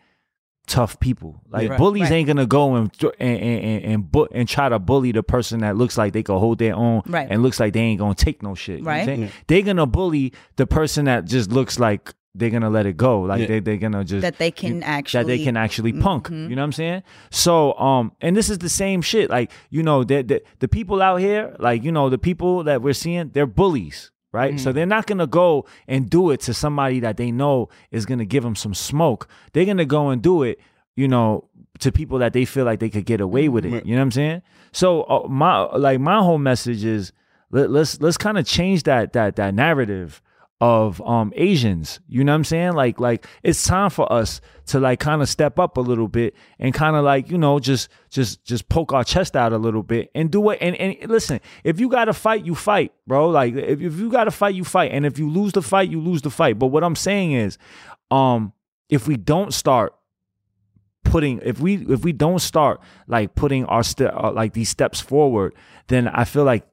tough 0.67 0.99
people 0.99 1.43
like 1.51 1.69
Right. 1.69 1.79
bullies 1.79 2.03
Right. 2.05 2.13
ain't 2.13 2.27
gonna 2.27 2.47
go 2.47 2.75
and 2.75 2.91
and 3.21 3.39
and 3.41 3.65
and, 3.65 3.85
and, 3.85 4.11
bu- 4.11 4.29
and 4.33 4.49
try 4.49 4.69
to 4.71 4.79
bully 4.79 5.13
the 5.13 5.23
person 5.23 5.61
that 5.61 5.77
looks 5.77 5.99
like 5.99 6.15
they 6.15 6.23
can 6.23 6.39
hold 6.39 6.59
their 6.59 6.75
own 6.75 7.03
Right. 7.07 7.29
and 7.31 7.43
looks 7.43 7.61
like 7.61 7.75
they 7.75 7.81
ain't 7.81 7.99
gonna 8.01 8.15
take 8.15 8.43
no 8.43 8.55
shit 8.55 8.79
you 8.79 8.83
know 8.85 8.91
what 8.91 8.97
Right. 8.97 9.05
saying? 9.07 9.31
they're 9.47 9.63
gonna 9.63 9.87
bully 9.87 10.33
the 10.57 10.67
person 10.67 11.05
that 11.05 11.27
just 11.27 11.53
looks 11.53 11.79
like 11.79 12.15
they're 12.35 12.51
gonna 12.51 12.71
let 12.71 12.85
it 12.87 12.97
go 12.97 13.21
like 13.23 13.41
Yeah. 13.43 13.47
they, 13.47 13.61
they're 13.61 13.77
gonna 13.77 14.05
just 14.05 14.23
that 14.23 14.39
they 14.39 14.51
can 14.51 14.83
actually 14.83 15.23
that 15.23 15.27
they 15.29 15.45
can 15.45 15.57
actually 15.57 15.93
punk. 15.93 16.27
Mm-hmm. 16.27 16.51
You 16.51 16.57
know 16.57 16.63
what 16.63 16.67
I'm 16.67 16.73
saying? 16.73 17.03
So, 17.31 17.75
um, 17.75 18.13
and 18.21 18.37
this 18.37 18.51
is 18.51 18.59
the 18.59 18.69
same 18.69 19.03
shit. 19.03 19.31
Like, 19.31 19.51
you 19.71 19.83
know, 19.83 20.05
the 20.05 20.23
the, 20.23 20.43
the 20.59 20.69
people 20.69 21.01
out 21.01 21.17
here, 21.21 21.55
like, 21.59 21.85
you 21.85 21.93
know, 21.93 22.09
the 22.11 22.19
people 22.19 22.65
that 22.65 22.83
we're 22.83 22.93
seeing, 22.95 23.31
they're 23.31 23.47
bullies, 23.47 24.11
right? 24.33 24.59
So 24.59 24.73
they're 24.73 24.85
not 24.87 25.07
gonna 25.07 25.27
go 25.29 25.65
and 25.87 26.11
do 26.11 26.31
it 26.31 26.41
to 26.41 26.55
somebody 26.55 27.01
that 27.01 27.17
they 27.17 27.31
know 27.31 27.69
is 27.91 28.05
gonna 28.05 28.25
give 28.25 28.43
them 28.43 28.57
some 28.57 28.75
smoke. 28.75 29.29
They're 29.53 29.65
gonna 29.67 29.85
go 29.85 30.09
and 30.11 30.21
do 30.21 30.43
it, 30.43 30.59
you 30.97 31.07
know, 31.07 31.49
to 31.81 31.93
people 31.93 32.19
that 32.19 32.33
they 32.33 32.45
feel 32.45 32.65
like 32.65 32.81
they 32.81 32.91
could 32.91 33.05
get 33.07 33.21
away 33.21 33.49
with 33.49 33.65
it. 33.65 33.87
You 33.87 33.95
know 33.95 34.01
what 34.01 34.07
I'm 34.07 34.11
saying? 34.11 34.43
So, 34.73 35.03
uh, 35.05 35.29
my 35.29 35.61
like 35.77 36.01
my 36.01 36.19
whole 36.19 36.39
message 36.39 36.85
is 36.85 37.13
let, 37.53 37.71
let's 37.71 38.01
let's 38.01 38.17
kind 38.17 38.39
of 38.39 38.45
change 38.47 38.83
that 38.85 39.13
that 39.13 39.37
that 39.37 39.55
narrative 39.55 40.21
of 40.65 40.99
um 41.03 41.31
Asians. 41.37 42.01
You 42.09 42.25
know 42.25 42.33
what 42.33 42.37
I'm 42.37 42.45
saying? 42.45 42.73
Like 42.73 42.99
like 42.99 43.27
it's 43.43 43.63
time 43.65 43.91
for 43.91 44.11
us 44.11 44.41
to 44.69 44.81
like 44.81 44.99
kind 44.99 45.21
of 45.21 45.29
step 45.29 45.59
up 45.59 45.77
a 45.77 45.81
little 45.83 46.09
bit 46.09 46.35
and 46.59 46.73
kind 46.73 46.97
of 46.97 47.05
like, 47.05 47.31
you 47.31 47.37
know, 47.37 47.59
just 47.59 47.91
just 48.09 48.43
just 48.47 48.71
poke 48.71 48.95
our 48.95 49.05
chest 49.05 49.37
out 49.37 49.53
a 49.53 49.59
little 49.59 49.83
bit 49.83 50.11
and 50.15 50.31
do 50.31 50.49
it 50.49 50.59
and 50.63 50.75
and 50.77 50.97
listen, 51.11 51.39
if 51.65 51.79
you 51.79 51.91
got 51.91 52.07
to 52.07 52.15
fight, 52.15 52.47
you 52.47 52.55
fight, 52.55 52.95
bro. 53.07 53.29
Like 53.29 53.55
if, 53.55 53.83
if 53.83 53.99
you 53.99 54.11
got 54.11 54.25
to 54.25 54.31
fight, 54.31 54.55
you 54.55 54.65
fight. 54.65 54.93
And 54.93 55.05
if 55.05 55.19
you 55.19 55.29
lose 55.29 55.53
the 55.53 55.61
fight, 55.61 55.91
you 55.91 56.01
lose 56.01 56.23
the 56.23 56.31
fight. 56.31 56.59
But 56.59 56.69
what 56.69 56.83
I'm 56.83 56.97
saying 56.97 57.33
is 57.33 57.59
um 58.11 58.55
if 58.89 59.07
we 59.07 59.19
don't 59.19 59.53
start 59.53 59.95
putting 61.05 61.41
if 61.43 61.61
we 61.61 61.75
if 61.93 62.05
we 62.05 62.15
don't 62.15 62.39
start 62.39 62.81
like 63.07 63.35
putting 63.35 63.67
our 63.67 63.83
step 63.83 64.15
uh, 64.17 64.33
like 64.33 64.55
these 64.55 64.71
steps 64.71 64.99
forward 64.99 65.55
then 65.89 66.09
i 66.09 66.25
feel 66.25 66.45
like 66.45 66.67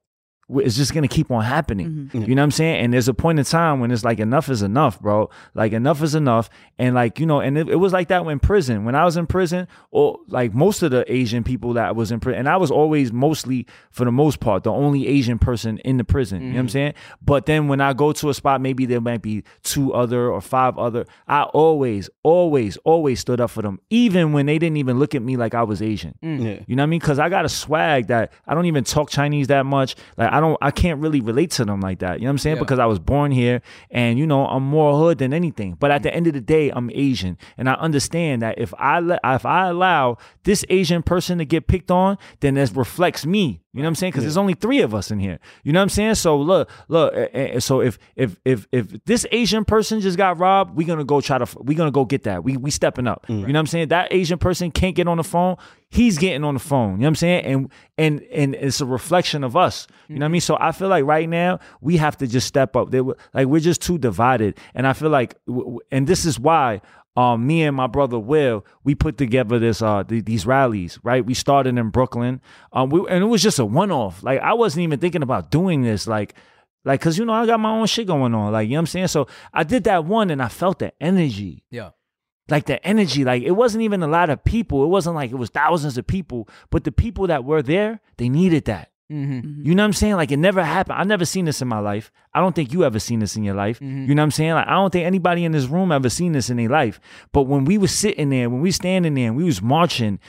it's 0.60 0.76
just 0.76 0.93
gonna 0.93 1.08
keep 1.08 1.32
on 1.32 1.43
happening. 1.43 1.88
Mm-hmm. 1.88 2.18
Mm-hmm. 2.18 2.30
You 2.30 2.36
know 2.36 2.41
what 2.41 2.45
i'm 2.45 2.52
saying? 2.52 2.84
And 2.84 2.93
there's 2.93 3.08
a 3.08 3.14
point 3.14 3.39
in 3.39 3.45
time 3.45 3.80
when 3.80 3.91
it's 3.91 4.04
like 4.04 4.20
enough 4.20 4.49
is 4.49 4.62
enough 4.62 4.99
bro. 4.99 5.30
Like 5.54 5.74
enough 5.74 6.02
is 6.02 6.16
enough. 6.16 6.49
And 6.78 6.95
like 6.95 7.20
you 7.20 7.26
know 7.26 7.39
and 7.39 7.58
it, 7.58 7.70
it 7.70 7.76
was 7.76 7.93
like 7.93 8.08
that 8.10 8.26
when 8.26 8.39
prison. 8.39 8.86
When 8.86 8.95
i 8.95 9.06
was 9.06 9.18
in 9.18 9.28
prison 9.28 9.68
or 9.91 10.20
like 10.28 10.54
most 10.54 10.82
of 10.84 10.91
the 10.91 11.10
asian 11.12 11.43
people 11.43 11.74
that 11.74 11.95
was 11.95 12.12
in 12.12 12.20
prison 12.20 12.39
and 12.39 12.49
i 12.49 12.58
was 12.58 12.72
always 12.72 13.12
mostly 13.12 13.66
for 13.91 14.06
the 14.06 14.12
most 14.12 14.39
part 14.39 14.64
the 14.64 14.72
only 14.72 15.08
asian 15.08 15.39
person 15.39 15.78
in 15.80 15.97
the 15.97 16.04
prison. 16.04 16.41
You 16.41 16.47
know 16.47 16.54
what 16.54 16.60
i'm 16.60 16.68
mm-hmm. 16.68 16.72
saying? 16.72 16.93
But 17.22 17.45
then 17.45 17.68
when 17.68 17.82
i 17.82 17.93
go 17.93 18.12
to 18.14 18.30
a 18.30 18.34
spot 18.34 18.62
maybe 18.62 18.86
there 18.86 19.02
might 19.02 19.22
be 19.22 19.43
two 19.64 19.93
other 19.93 20.30
or 20.30 20.41
five 20.41 20.78
other 20.78 21.06
i 21.28 21.43
always 21.43 22.10
always 22.24 22.78
always 22.78 23.20
stood 23.20 23.39
up 23.39 23.52
for 23.52 23.62
them 23.62 23.80
even 23.89 24.34
when 24.34 24.45
they 24.45 24.58
didn't 24.58 24.78
even 24.78 24.99
look 24.99 25.16
at 25.16 25.22
me 25.22 25.38
like 25.38 25.54
i 25.54 25.64
was 25.64 25.82
asian. 25.82 26.16
Mm. 26.24 26.43
Yeah. 26.43 26.64
You 26.68 26.76
know 26.76 26.84
what 26.84 26.88
I 26.88 26.88
mean? 26.88 26.99
Because 26.99 27.20
I 27.20 27.30
got 27.30 27.45
a 27.45 27.49
swag 27.49 28.08
that 28.08 28.32
I 28.47 28.54
don't 28.54 28.66
even 28.66 28.84
talk 28.84 29.10
Chinese 29.10 29.47
that 29.47 29.66
much. 29.66 29.95
Like 30.18 30.32
I 30.32 30.39
don't, 30.41 30.57
I 30.61 30.71
can't 30.71 30.99
really 30.99 31.21
relate 31.21 31.51
to 31.51 31.65
them 31.65 31.79
like 31.79 31.99
that. 31.99 32.19
You 32.19 32.25
know 32.25 32.29
what 32.29 32.31
I'm 32.31 32.37
saying? 32.39 32.59
Because 32.59 32.79
I 32.79 32.85
was 32.85 32.99
born 32.99 33.31
here, 33.31 33.61
and 33.89 34.19
you 34.19 34.27
know 34.27 34.45
I'm 34.45 34.63
more 34.63 34.97
hood 34.97 35.19
than 35.19 35.33
anything. 35.33 35.77
But 35.79 35.91
at 35.91 36.03
the 36.03 36.13
end 36.13 36.27
of 36.27 36.33
the 36.33 36.41
day, 36.41 36.69
I'm 36.69 36.91
Asian, 36.93 37.37
and 37.57 37.69
I 37.69 37.73
understand 37.75 38.41
that 38.41 38.59
if 38.59 38.73
I 38.77 38.99
let, 38.99 39.21
if 39.23 39.45
I 39.45 39.69
allow 39.69 40.17
this 40.43 40.65
Asian 40.69 41.03
person 41.03 41.37
to 41.37 41.45
get 41.45 41.67
picked 41.67 41.91
on, 41.91 42.17
then 42.41 42.55
that 42.55 42.71
reflects 42.75 43.25
me. 43.25 43.61
You 43.74 43.80
know 43.82 43.86
what 43.86 43.89
I'm 43.89 43.95
saying? 43.95 44.11
Because 44.11 44.24
there's 44.26 44.38
only 44.38 44.53
three 44.53 44.82
of 44.82 44.93
us 44.93 45.11
in 45.11 45.19
here. 45.19 45.39
You 45.63 45.72
know 45.72 45.80
what 45.80 45.84
I'm 45.84 45.89
saying? 45.89 46.15
So 46.15 46.38
look, 46.38 46.69
look. 46.89 47.13
eh, 47.15 47.28
eh, 47.34 47.59
So 47.59 47.80
if 47.82 47.97
if 48.15 48.38
if 48.43 48.67
if 48.72 49.03
this 49.05 49.26
Asian 49.32 49.63
person 49.65 50.01
just 50.01 50.17
got 50.17 50.38
robbed, 50.38 50.76
we 50.76 50.84
gonna 50.84 51.05
go 51.05 51.22
try 51.22 51.38
to 51.38 51.47
we 51.61 51.74
gonna 51.76 51.91
go 51.91 52.03
get 52.03 52.24
that. 52.24 52.43
We 52.43 52.57
we 52.57 52.69
stepping 52.72 53.07
up. 53.07 53.26
You 53.30 53.36
know 53.38 53.43
what 53.53 53.55
I'm 53.55 53.67
saying? 53.67 53.88
That 53.89 54.11
Asian 54.11 54.38
person 54.38 54.72
can't 54.72 54.95
get 54.95 55.07
on 55.07 55.17
the 55.17 55.24
phone. 55.24 55.55
He's 55.89 56.17
getting 56.17 56.43
on 56.45 56.53
the 56.53 56.59
phone. 56.59 56.91
You 56.93 56.97
know 56.97 57.03
what 57.03 57.07
I'm 57.07 57.15
saying? 57.15 57.45
And 57.45 57.69
and 57.97 58.22
and 58.34 58.55
it's 58.55 58.82
a 58.82 58.86
reflection 58.86 59.43
of 59.43 59.55
us. 59.55 59.88
You 60.07 60.15
know 60.15 60.26
what 60.26 60.30
I 60.30 60.32
mean? 60.32 60.41
So 60.41 60.57
I 60.59 60.72
feel 60.74 60.88
like 60.89 61.05
right 61.05 61.28
now 61.30 61.59
we 61.82 61.97
have 61.97 62.17
to 62.17 62.28
just 62.28 62.47
step 62.47 62.76
up. 62.76 62.91
They 62.91 63.01
were 63.01 63.17
like 63.34 63.47
we're 63.47 63.59
just 63.61 63.82
too 63.82 63.97
divided, 63.97 64.57
and 64.76 64.86
I 64.88 64.93
feel 64.93 65.09
like, 65.09 65.36
and 65.91 66.07
this 66.07 66.26
is 66.26 66.39
why 66.39 66.82
um, 67.16 67.45
me 67.45 67.64
and 67.64 67.76
my 67.76 67.88
brother 67.88 68.18
Will, 68.18 68.66
we 68.84 68.95
put 68.95 69.18
together 69.18 69.59
this 69.59 69.82
uh 69.82 70.03
th- 70.03 70.26
these 70.26 70.45
rallies, 70.45 70.99
right? 71.03 71.26
We 71.26 71.34
started 71.34 71.78
in 71.78 71.89
Brooklyn, 71.89 72.41
um, 72.72 72.89
we, 72.89 73.05
and 73.09 73.24
it 73.24 73.28
was 73.28 73.43
just 73.43 73.59
a 73.59 73.66
one 73.66 73.91
off. 73.91 74.24
Like 74.24 74.39
I 74.39 74.53
wasn't 74.53 74.84
even 74.84 74.99
thinking 74.99 75.24
about 75.24 75.51
doing 75.51 75.82
this, 75.82 76.07
like. 76.07 76.36
Like, 76.84 76.99
cause 76.99 77.16
you 77.16 77.26
know, 77.26 77.34
I 77.34 77.45
got 77.45 77.59
my 77.59 77.70
own 77.70 77.86
shit 77.86 78.07
going 78.07 78.34
on. 78.34 78.51
Like, 78.51 78.68
you 78.68 78.72
know 78.72 78.78
what 78.78 78.82
I'm 78.82 78.86
saying? 78.88 79.07
So 79.09 79.28
I 79.53 79.62
did 79.64 79.84
that 79.84 80.05
one 80.05 80.32
and 80.32 80.41
I 80.41 80.47
felt 80.47 80.80
the 80.80 80.91
energy. 80.99 81.64
Yeah. 81.70 81.91
Like 82.49 82.66
the 82.66 82.84
energy. 82.84 83.24
Like 83.24 83.43
it 83.43 83.51
wasn't 83.51 83.84
even 83.84 84.01
a 84.01 84.07
lot 84.07 84.32
of 84.32 84.43
people. 84.43 84.84
It 84.84 84.88
wasn't 84.88 85.16
like 85.16 85.30
it 85.30 85.36
was 85.36 85.51
thousands 85.51 85.99
of 85.99 86.07
people. 86.07 86.49
But 86.72 86.84
the 86.84 86.91
people 86.91 87.28
that 87.28 87.45
were 87.45 87.62
there, 87.62 87.99
they 88.18 88.30
needed 88.30 88.66
that. 88.66 88.90
Mm-hmm. 89.12 89.66
You 89.66 89.76
know 89.76 89.84
what 89.84 89.88
I'm 89.88 89.93
saying? 89.93 90.16
Like 90.16 90.32
it 90.32 90.38
never 90.38 90.64
happened. 90.64 90.99
I 90.99 91.03
never 91.03 91.26
seen 91.26 91.45
this 91.45 91.62
in 91.62 91.68
my 91.68 91.80
life. 91.80 92.12
I 92.34 92.39
don't 92.39 92.55
think 92.55 92.72
you 92.72 92.86
ever 92.86 92.99
seen 92.99 93.20
this 93.20 93.36
in 93.36 93.43
your 93.43 93.55
life. 93.55 93.82
You 93.82 93.88
know 93.88 94.22
what 94.22 94.24
I'm 94.24 94.32
saying? 94.32 94.53
Like 94.53 94.68
I 94.68 94.74
don't 94.74 94.91
think 94.91 95.05
anybody 95.05 95.43
in 95.43 95.51
this 95.51 95.66
room 95.66 95.91
ever 95.91 96.09
seen 96.09 96.32
this 96.32 96.49
in 96.49 96.57
their 96.57 96.70
life. 96.70 96.99
But 97.34 97.43
when 97.43 97.66
we 97.66 97.78
was 97.78 97.91
sitting 97.91 98.30
there, 98.30 98.49
when 98.49 98.62
we 98.62 98.72
standing 98.72 99.14
there 99.16 99.28
and 99.28 99.36
we 99.36 99.43
was 99.43 99.62
marching, 99.62 100.20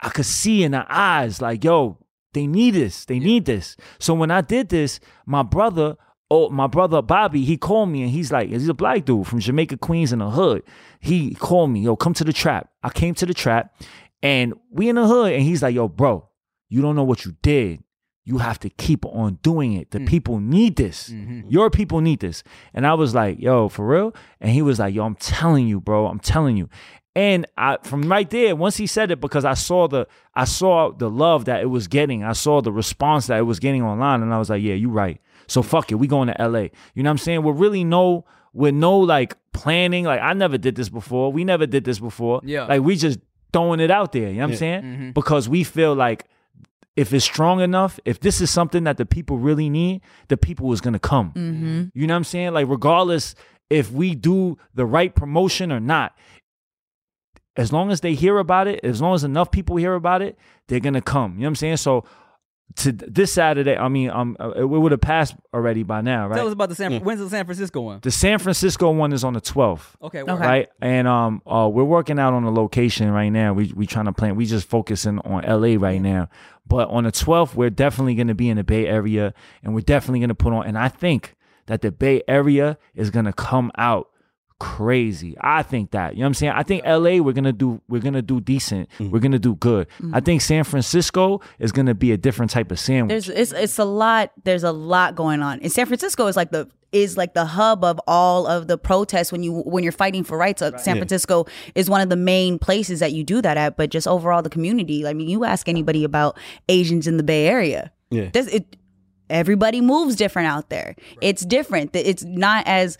I 0.00 0.08
could 0.08 0.26
see 0.26 0.62
in 0.62 0.72
their 0.72 0.86
eyes, 0.88 1.40
like, 1.40 1.64
yo, 1.64 1.98
they 2.32 2.46
need 2.46 2.74
this. 2.74 3.04
They 3.04 3.18
need 3.18 3.44
this. 3.44 3.76
So 3.98 4.14
when 4.14 4.30
I 4.30 4.40
did 4.40 4.68
this, 4.68 5.00
my 5.24 5.42
brother, 5.42 5.96
oh, 6.30 6.50
my 6.50 6.66
brother 6.66 7.02
Bobby, 7.02 7.44
he 7.44 7.56
called 7.56 7.88
me 7.88 8.02
and 8.02 8.10
he's 8.10 8.32
like, 8.32 8.50
he's 8.50 8.68
a 8.68 8.74
black 8.74 9.04
dude 9.04 9.26
from 9.26 9.40
Jamaica, 9.40 9.78
Queens 9.78 10.12
in 10.12 10.18
the 10.18 10.30
hood. 10.30 10.62
He 11.00 11.34
called 11.34 11.70
me, 11.70 11.80
yo, 11.80 11.96
come 11.96 12.14
to 12.14 12.24
the 12.24 12.32
trap. 12.32 12.68
I 12.82 12.90
came 12.90 13.14
to 13.14 13.26
the 13.26 13.34
trap 13.34 13.74
and 14.22 14.54
we 14.70 14.88
in 14.88 14.96
the 14.96 15.06
hood 15.06 15.32
and 15.32 15.42
he's 15.42 15.62
like, 15.62 15.74
yo, 15.74 15.88
bro, 15.88 16.28
you 16.68 16.82
don't 16.82 16.96
know 16.96 17.04
what 17.04 17.24
you 17.24 17.36
did. 17.42 17.82
You 18.28 18.38
have 18.38 18.58
to 18.60 18.68
keep 18.70 19.06
on 19.06 19.38
doing 19.40 19.72
it. 19.72 19.92
The 19.92 20.00
mm. 20.00 20.08
people 20.08 20.40
need 20.40 20.74
this. 20.74 21.10
Mm-hmm. 21.10 21.48
Your 21.48 21.70
people 21.70 22.00
need 22.00 22.18
this. 22.18 22.42
And 22.74 22.84
I 22.84 22.92
was 22.94 23.14
like, 23.14 23.40
yo, 23.40 23.68
for 23.68 23.86
real? 23.86 24.14
And 24.40 24.50
he 24.50 24.62
was 24.62 24.80
like, 24.80 24.94
yo, 24.94 25.04
I'm 25.04 25.14
telling 25.14 25.68
you, 25.68 25.80
bro. 25.80 26.08
I'm 26.08 26.18
telling 26.18 26.56
you. 26.56 26.68
And 27.14 27.46
I 27.56 27.78
from 27.84 28.02
right 28.10 28.28
there, 28.28 28.56
once 28.56 28.76
he 28.76 28.88
said 28.88 29.12
it, 29.12 29.20
because 29.20 29.44
I 29.44 29.54
saw 29.54 29.86
the 29.86 30.08
I 30.34 30.44
saw 30.44 30.90
the 30.90 31.08
love 31.08 31.44
that 31.44 31.62
it 31.62 31.66
was 31.66 31.86
getting. 31.86 32.24
I 32.24 32.32
saw 32.32 32.60
the 32.60 32.72
response 32.72 33.28
that 33.28 33.38
it 33.38 33.44
was 33.44 33.60
getting 33.60 33.82
online. 33.82 34.22
And 34.22 34.34
I 34.34 34.38
was 34.38 34.50
like, 34.50 34.60
yeah, 34.60 34.74
you 34.74 34.90
right. 34.90 35.20
So 35.46 35.62
fuck 35.62 35.92
it. 35.92 35.94
We 35.94 36.08
going 36.08 36.28
to 36.28 36.34
LA. 36.48 36.58
You 36.94 37.02
know 37.02 37.04
what 37.04 37.12
I'm 37.12 37.18
saying? 37.18 37.44
We're 37.44 37.52
really 37.52 37.84
no 37.84 38.24
with 38.52 38.74
no 38.74 38.98
like 38.98 39.36
planning. 39.52 40.04
Like 40.04 40.20
I 40.20 40.32
never 40.32 40.58
did 40.58 40.74
this 40.74 40.88
before. 40.88 41.32
We 41.32 41.44
never 41.44 41.64
did 41.64 41.84
this 41.84 42.00
before. 42.00 42.40
Yeah. 42.44 42.66
Like 42.66 42.82
we 42.82 42.96
just 42.96 43.20
throwing 43.52 43.78
it 43.78 43.92
out 43.92 44.10
there. 44.10 44.28
You 44.28 44.38
know 44.38 44.42
what 44.42 44.50
I'm 44.50 44.56
saying? 44.56 44.82
Mm-hmm. 44.82 45.10
Because 45.12 45.48
we 45.48 45.62
feel 45.62 45.94
like 45.94 46.26
if 46.96 47.12
it's 47.12 47.24
strong 47.24 47.60
enough, 47.60 48.00
if 48.04 48.20
this 48.20 48.40
is 48.40 48.50
something 48.50 48.84
that 48.84 48.96
the 48.96 49.06
people 49.06 49.38
really 49.38 49.68
need, 49.68 50.00
the 50.28 50.36
people 50.36 50.72
is 50.72 50.80
gonna 50.80 50.98
come. 50.98 51.90
You 51.94 52.06
know 52.06 52.14
what 52.14 52.16
I'm 52.18 52.24
saying? 52.24 52.52
Like 52.54 52.68
regardless 52.68 53.34
if 53.68 53.90
we 53.90 54.14
do 54.14 54.58
the 54.74 54.86
right 54.86 55.14
promotion 55.14 55.70
or 55.70 55.80
not, 55.80 56.16
as 57.56 57.72
long 57.72 57.90
as 57.90 58.00
they 58.00 58.14
hear 58.14 58.38
about 58.38 58.68
it, 58.68 58.80
as 58.82 59.00
long 59.00 59.14
as 59.14 59.24
enough 59.24 59.50
people 59.50 59.76
hear 59.76 59.94
about 59.94 60.22
it, 60.22 60.38
they're 60.68 60.80
gonna 60.80 61.02
come. 61.02 61.34
You 61.34 61.40
know 61.40 61.44
what 61.44 61.50
I'm 61.50 61.56
saying? 61.56 61.76
So 61.78 62.04
to 62.76 62.92
this 62.92 63.32
Saturday. 63.32 63.76
I 63.76 63.88
mean, 63.88 64.10
um, 64.10 64.36
uh, 64.38 64.50
it 64.50 64.64
would 64.64 64.92
have 64.92 65.00
passed 65.00 65.34
already 65.54 65.82
by 65.82 66.00
now, 66.02 66.28
right? 66.28 66.36
Tell 66.36 66.46
us 66.46 66.52
about 66.52 66.68
the 66.68 66.74
San. 66.74 67.00
When's 67.00 67.20
the 67.20 67.30
San 67.30 67.44
Francisco 67.44 67.80
one? 67.80 68.00
the 68.02 68.10
San 68.10 68.38
Francisco 68.38 68.90
one 68.90 69.12
is 69.12 69.24
on 69.24 69.32
the 69.32 69.40
12th. 69.40 69.94
Okay. 70.02 70.22
Okay. 70.22 70.32
word. 70.32 70.40
Right, 70.40 70.68
and 70.80 71.08
um, 71.08 71.42
uh, 71.46 71.68
we're 71.72 71.84
working 71.84 72.18
out 72.18 72.34
on 72.34 72.44
a 72.44 72.50
location 72.50 73.10
right 73.10 73.30
now. 73.30 73.52
We 73.54 73.72
we 73.74 73.86
trying 73.86 74.06
to 74.06 74.12
plan. 74.12 74.36
We 74.36 74.46
just 74.46 74.68
focusing 74.68 75.20
on 75.20 75.44
LA 75.44 75.76
right 75.78 76.00
now, 76.00 76.28
but 76.68 76.88
on 76.88 77.04
the 77.04 77.12
12th, 77.12 77.54
we're 77.54 77.70
definitely 77.70 78.14
going 78.14 78.28
to 78.28 78.34
be 78.34 78.48
in 78.48 78.56
the 78.56 78.64
Bay 78.64 78.86
Area, 78.86 79.34
and 79.62 79.74
we're 79.74 79.80
definitely 79.80 80.20
going 80.20 80.28
to 80.28 80.34
put 80.34 80.52
on. 80.52 80.66
And 80.66 80.78
I 80.78 80.88
think 80.88 81.36
that 81.66 81.82
the 81.82 81.92
Bay 81.92 82.22
Area 82.26 82.78
is 82.94 83.10
going 83.10 83.24
to 83.26 83.32
come 83.32 83.70
out 83.76 84.10
crazy. 84.58 85.36
I 85.40 85.62
think 85.62 85.90
that. 85.92 86.14
You 86.14 86.20
know 86.20 86.24
what 86.24 86.28
I'm 86.28 86.34
saying? 86.34 86.52
I 86.52 86.62
think 86.62 86.84
LA 86.84 87.22
we're 87.22 87.32
going 87.32 87.44
to 87.44 87.52
do 87.52 87.80
we're 87.88 88.00
going 88.00 88.14
to 88.14 88.22
do 88.22 88.40
decent. 88.40 88.88
We're 88.98 89.20
going 89.20 89.32
to 89.32 89.38
do 89.38 89.54
good. 89.56 89.86
I 90.12 90.20
think 90.20 90.40
San 90.42 90.64
Francisco 90.64 91.40
is 91.58 91.72
going 91.72 91.86
to 91.86 91.94
be 91.94 92.12
a 92.12 92.16
different 92.16 92.50
type 92.50 92.70
of 92.70 92.78
sandwich. 92.78 93.26
There's 93.26 93.28
it's 93.28 93.52
it's 93.52 93.78
a 93.78 93.84
lot. 93.84 94.32
There's 94.44 94.64
a 94.64 94.72
lot 94.72 95.14
going 95.14 95.42
on. 95.42 95.60
And 95.60 95.70
San 95.70 95.86
Francisco 95.86 96.26
is 96.26 96.36
like 96.36 96.50
the 96.50 96.68
is 96.92 97.16
like 97.16 97.34
the 97.34 97.44
hub 97.44 97.84
of 97.84 98.00
all 98.06 98.46
of 98.46 98.68
the 98.68 98.78
protests 98.78 99.30
when 99.32 99.42
you 99.42 99.60
when 99.62 99.82
you're 99.82 99.92
fighting 99.92 100.24
for 100.24 100.38
rights. 100.38 100.62
Uh, 100.62 100.76
San 100.78 100.96
Francisco 100.96 101.46
is 101.74 101.90
one 101.90 102.00
of 102.00 102.08
the 102.08 102.16
main 102.16 102.58
places 102.58 103.00
that 103.00 103.12
you 103.12 103.24
do 103.24 103.42
that 103.42 103.56
at. 103.56 103.76
But 103.76 103.90
just 103.90 104.08
overall, 104.08 104.42
the 104.42 104.50
community. 104.50 105.06
I 105.06 105.12
mean, 105.12 105.28
you 105.28 105.44
ask 105.44 105.68
anybody 105.68 106.04
about 106.04 106.38
Asians 106.68 107.06
in 107.06 107.16
the 107.16 107.22
Bay 107.22 107.46
Area. 107.46 107.92
Yeah. 108.10 108.30
This, 108.32 108.46
it, 108.46 108.76
everybody 109.28 109.80
moves 109.80 110.16
different 110.16 110.48
out 110.48 110.70
there. 110.70 110.94
It's 111.20 111.44
different. 111.44 111.94
It's 111.94 112.24
not 112.24 112.66
as 112.66 112.96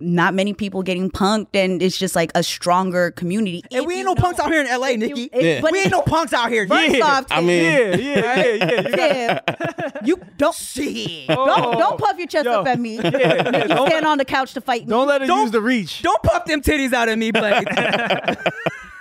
not 0.00 0.34
many 0.34 0.52
people 0.54 0.82
getting 0.82 1.10
punked, 1.10 1.48
and 1.54 1.82
it's 1.82 1.96
just 1.98 2.16
like 2.16 2.32
a 2.34 2.42
stronger 2.42 3.10
community. 3.12 3.62
And 3.70 3.82
If 3.82 3.86
we 3.86 3.94
ain't 3.94 3.98
you 4.00 4.04
no 4.06 4.14
punks 4.14 4.40
out 4.40 4.50
here 4.50 4.60
in 4.60 4.66
LA, 4.66 4.96
Nikki. 4.96 5.24
it- 5.32 5.42
Yeah. 5.44 5.60
but 5.60 5.72
we 5.72 5.80
ain't 5.80 5.90
no 5.90 6.02
punks 6.02 6.32
out 6.32 6.50
here. 6.50 6.66
First 6.66 6.96
Yeah. 6.96 7.04
off, 7.06 7.26
I 7.30 7.40
mean, 7.40 7.62
yeah, 7.64 7.96
yeah, 7.96 8.44
yeah, 8.44 8.88
yeah. 8.96 9.40
You 10.04 10.16
you 10.16 10.20
don't 10.38 10.54
Shit. 10.54 11.28
don't 11.28 11.46
don't 11.78 11.82
oh. 11.94 11.96
puff 11.96 12.16
your 12.18 12.26
chest 12.26 12.46
Yo. 12.46 12.60
up 12.60 12.66
at 12.66 12.80
me. 12.80 12.96
Yeah, 12.96 13.10
yeah, 13.12 13.62
you 13.62 13.68
don't- 13.68 13.88
stand 13.88 14.06
on 14.06 14.18
the 14.18 14.24
couch 14.24 14.54
to 14.54 14.60
fight 14.60 14.82
me. 14.86 14.90
Don't 14.90 15.06
let 15.06 15.20
her 15.20 15.26
Don't- 15.26 15.42
use 15.42 15.50
the 15.50 15.60
reach. 15.60 16.02
Don't 16.02 16.22
puff 16.22 16.44
them 16.46 16.62
titties 16.62 16.92
out 16.92 17.08
at 17.08 17.18
me, 17.18 17.30
but 17.30 17.64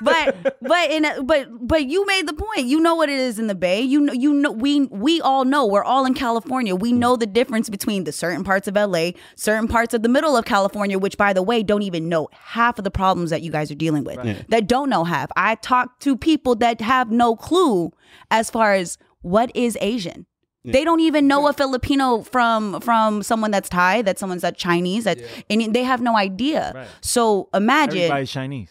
but 0.01 0.57
but 0.61 0.91
in 0.91 1.05
a, 1.05 1.23
but 1.23 1.47
but 1.61 1.85
you 1.87 2.05
made 2.05 2.27
the 2.27 2.33
point. 2.33 2.65
You 2.65 2.79
know 2.79 2.95
what 2.95 3.09
it 3.09 3.19
is 3.19 3.39
in 3.39 3.47
the 3.47 3.55
Bay. 3.55 3.81
You 3.81 3.99
know 3.99 4.13
you 4.13 4.33
know 4.33 4.51
we 4.51 4.81
we 4.85 5.21
all 5.21 5.45
know 5.45 5.65
we're 5.65 5.83
all 5.83 6.05
in 6.05 6.13
California. 6.13 6.75
We 6.75 6.91
know 6.91 7.15
the 7.15 7.27
difference 7.27 7.69
between 7.69 8.03
the 8.03 8.11
certain 8.11 8.43
parts 8.43 8.67
of 8.67 8.75
LA, 8.75 9.11
certain 9.35 9.67
parts 9.67 9.93
of 9.93 10.03
the 10.03 10.09
middle 10.09 10.35
of 10.35 10.45
California, 10.45 10.97
which 10.97 11.17
by 11.17 11.33
the 11.33 11.43
way 11.43 11.63
don't 11.63 11.83
even 11.83 12.09
know 12.09 12.27
half 12.31 12.77
of 12.77 12.83
the 12.83 12.91
problems 12.91 13.29
that 13.29 13.41
you 13.41 13.51
guys 13.51 13.71
are 13.71 13.75
dealing 13.75 14.03
with. 14.03 14.47
That 14.49 14.67
don't 14.67 14.89
know 14.89 15.03
half. 15.03 15.29
I 15.35 15.55
talk 15.55 15.99
to 15.99 16.17
people 16.17 16.55
that 16.55 16.81
have 16.81 17.11
no 17.11 17.35
clue 17.35 17.91
as 18.31 18.49
far 18.49 18.73
as 18.73 18.97
what 19.21 19.51
is 19.55 19.77
Asian. 19.81 20.25
They 20.65 20.83
don't 20.83 20.99
even 20.99 21.27
know 21.27 21.47
a 21.47 21.53
Filipino 21.53 22.21
from 22.21 22.79
from 22.81 23.23
someone 23.23 23.49
that's 23.49 23.69
Thai, 23.69 24.01
that 24.03 24.19
someone's 24.19 24.41
that 24.41 24.57
Chinese, 24.57 25.05
that 25.05 25.19
and 25.49 25.73
they 25.73 25.83
have 25.83 26.01
no 26.01 26.15
idea. 26.15 26.73
Right. 26.75 26.87
So 27.01 27.49
imagine 27.53 28.01
Everybody's 28.01 28.31
Chinese. 28.31 28.69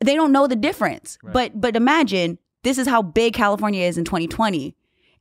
They 0.00 0.14
don't 0.14 0.32
know 0.32 0.46
the 0.46 0.56
difference. 0.56 1.18
But 1.22 1.60
but 1.60 1.76
imagine 1.76 2.38
this 2.62 2.78
is 2.78 2.86
how 2.86 3.02
big 3.02 3.34
California 3.34 3.84
is 3.84 3.98
in 3.98 4.04
2020. 4.04 4.74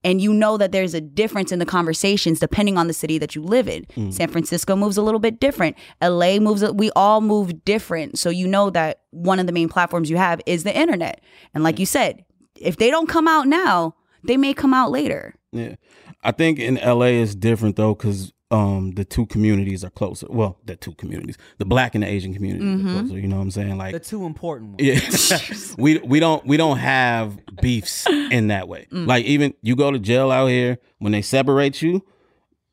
And 0.04 0.22
you 0.22 0.32
know 0.32 0.58
that 0.58 0.72
there's 0.72 0.94
a 0.94 1.02
difference 1.02 1.52
in 1.52 1.60
the 1.60 1.66
conversations 1.66 2.40
depending 2.40 2.78
on 2.78 2.88
the 2.88 2.94
city 2.94 3.18
that 3.18 3.36
you 3.36 3.42
live 3.42 3.68
in. 3.68 3.86
Mm. 3.96 4.14
San 4.14 4.30
Francisco 4.30 4.76
moves 4.76 4.96
a 4.96 5.02
little 5.02 5.20
bit 5.20 5.40
different. 5.40 5.76
LA 6.02 6.40
moves, 6.40 6.64
we 6.74 6.92
all 6.96 7.20
move 7.20 7.66
different. 7.66 8.18
So 8.20 8.30
you 8.30 8.48
know 8.48 8.70
that 8.70 9.02
one 9.10 9.40
of 9.40 9.48
the 9.48 9.52
main 9.52 9.70
platforms 9.70 10.10
you 10.10 10.18
have 10.18 10.40
is 10.46 10.64
the 10.64 10.78
internet. 10.78 11.22
And 11.54 11.64
like 11.64 11.80
you 11.80 11.86
said, 11.86 12.24
if 12.56 12.78
they 12.78 12.92
don't 12.92 13.10
come 13.10 13.28
out 13.28 13.48
now, 13.48 13.96
they 14.24 14.38
may 14.38 14.54
come 14.54 14.74
out 14.74 14.92
later. 14.92 15.36
Yeah, 15.52 15.76
I 16.24 16.32
think 16.32 16.60
in 16.60 16.76
LA 16.76 17.08
is 17.08 17.36
different 17.36 17.76
though 17.76 17.96
because 17.96 18.34
um 18.50 18.92
the 18.92 19.04
two 19.04 19.26
communities 19.26 19.84
are 19.84 19.90
closer. 19.90 20.26
Well, 20.30 20.58
the 20.66 20.76
two 20.76 20.94
communities, 20.94 21.38
the 21.58 21.66
black 21.66 21.96
and 21.96 22.04
the 22.04 22.08
Asian 22.08 22.34
community, 22.34 22.64
Mm-hmm. 22.66 23.00
closer. 23.00 23.20
You 23.20 23.28
know 23.28 23.36
what 23.38 23.42
I'm 23.44 23.52
saying? 23.52 23.78
Like, 23.78 23.94
the 23.94 24.00
two 24.00 24.26
important 24.26 24.80
ones. 24.82 25.32
yeah, 25.32 25.40
we 25.78 25.98
we 26.00 26.20
don't 26.20 26.46
we 26.46 26.56
don't 26.58 26.78
have 26.78 27.38
beefs 27.62 28.08
in 28.08 28.48
that 28.48 28.68
way. 28.68 28.88
Mm. 28.92 29.06
Like 29.08 29.26
even 29.26 29.54
you 29.62 29.76
go 29.76 29.92
to 29.92 30.00
jail 30.00 30.32
out 30.32 30.48
here 30.48 30.78
when 31.00 31.12
they 31.12 31.22
separate 31.22 31.82
you, 31.82 32.06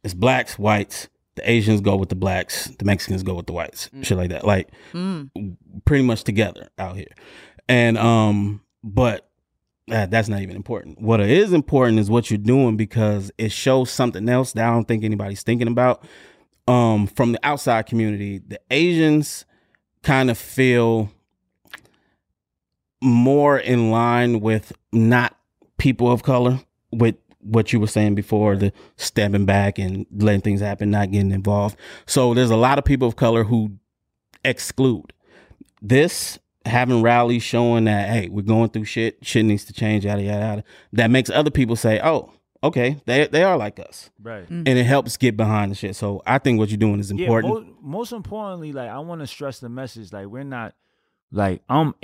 it's 0.04 0.14
blacks, 0.14 0.58
whites. 0.58 1.08
The 1.36 1.50
Asians 1.50 1.80
go 1.80 1.96
with 1.96 2.10
the 2.10 2.14
blacks, 2.14 2.66
the 2.78 2.84
Mexicans 2.84 3.24
go 3.24 3.34
with 3.34 3.46
the 3.46 3.52
whites, 3.52 3.88
Mm. 3.92 4.04
shit 4.06 4.16
like 4.16 4.30
that. 4.30 4.46
Like 4.46 4.68
pretty 5.84 6.04
much 6.04 6.22
together 6.22 6.68
out 6.78 6.94
here. 6.96 7.10
And 7.68 7.98
um, 7.98 8.60
but 8.84 9.28
that, 9.88 10.10
that's 10.10 10.28
not 10.28 10.40
even 10.40 10.56
important. 10.56 11.00
What 11.00 11.20
is 11.20 11.52
important 11.52 11.98
is 11.98 12.10
what 12.10 12.30
you're 12.30 12.38
doing 12.38 12.76
because 12.76 13.30
it 13.36 13.52
shows 13.52 13.90
something 13.90 14.28
else 14.28 14.52
that 14.52 14.66
I 14.66 14.70
don't 14.70 14.88
think 14.88 15.04
anybody's 15.04 15.42
thinking 15.42 15.68
about. 15.68 16.04
Um, 16.66 17.06
from 17.06 17.32
the 17.32 17.40
outside 17.42 17.86
community, 17.86 18.38
the 18.38 18.58
Asians 18.70 19.44
kind 20.02 20.30
of 20.30 20.38
feel 20.38 21.10
more 23.02 23.58
in 23.58 23.90
line 23.90 24.40
with 24.40 24.72
not 24.92 25.36
people 25.76 26.10
of 26.10 26.22
color 26.22 26.60
with 26.90 27.16
what 27.40 27.72
you 27.72 27.80
were 27.80 27.86
saying 27.86 28.14
before 28.14 28.56
the 28.56 28.72
stepping 28.96 29.44
back 29.44 29.78
and 29.78 30.06
letting 30.16 30.40
things 30.40 30.60
happen 30.62 30.90
not 30.90 31.10
getting 31.10 31.30
involved 31.30 31.76
so 32.06 32.32
there's 32.32 32.50
a 32.50 32.56
lot 32.56 32.78
of 32.78 32.84
people 32.84 33.06
of 33.06 33.16
color 33.16 33.44
who 33.44 33.70
exclude 34.44 35.12
this 35.82 36.38
having 36.66 37.02
rallies 37.02 37.42
showing 37.42 37.84
that 37.84 38.08
hey 38.08 38.28
we're 38.28 38.42
going 38.42 38.68
through 38.70 38.84
shit 38.84 39.18
shit 39.22 39.44
needs 39.44 39.64
to 39.64 39.72
change 39.72 40.04
yada 40.04 40.22
yada 40.22 40.38
yada 40.40 40.64
that 40.92 41.10
makes 41.10 41.28
other 41.30 41.50
people 41.50 41.76
say 41.76 42.00
oh 42.02 42.32
okay 42.62 42.96
they, 43.04 43.26
they 43.26 43.42
are 43.42 43.56
like 43.58 43.78
us 43.78 44.10
Right. 44.22 44.44
Mm. 44.48 44.66
and 44.66 44.78
it 44.78 44.84
helps 44.84 45.16
get 45.18 45.36
behind 45.36 45.70
the 45.70 45.74
shit 45.74 45.94
so 45.96 46.22
i 46.26 46.38
think 46.38 46.58
what 46.58 46.70
you're 46.70 46.78
doing 46.78 47.00
is 47.00 47.10
important 47.10 47.52
Yeah, 47.54 47.60
mo- 47.60 47.76
most 47.82 48.12
importantly, 48.12 48.72
like 48.72 48.88
I 48.88 48.98
want 49.00 49.20
to 49.20 49.26
stress 49.26 49.58
the 49.58 49.68
message, 49.68 50.10
like 50.12 50.26
we're 50.26 50.42
not, 50.42 50.74
like 51.30 51.60
I'm 51.68 51.94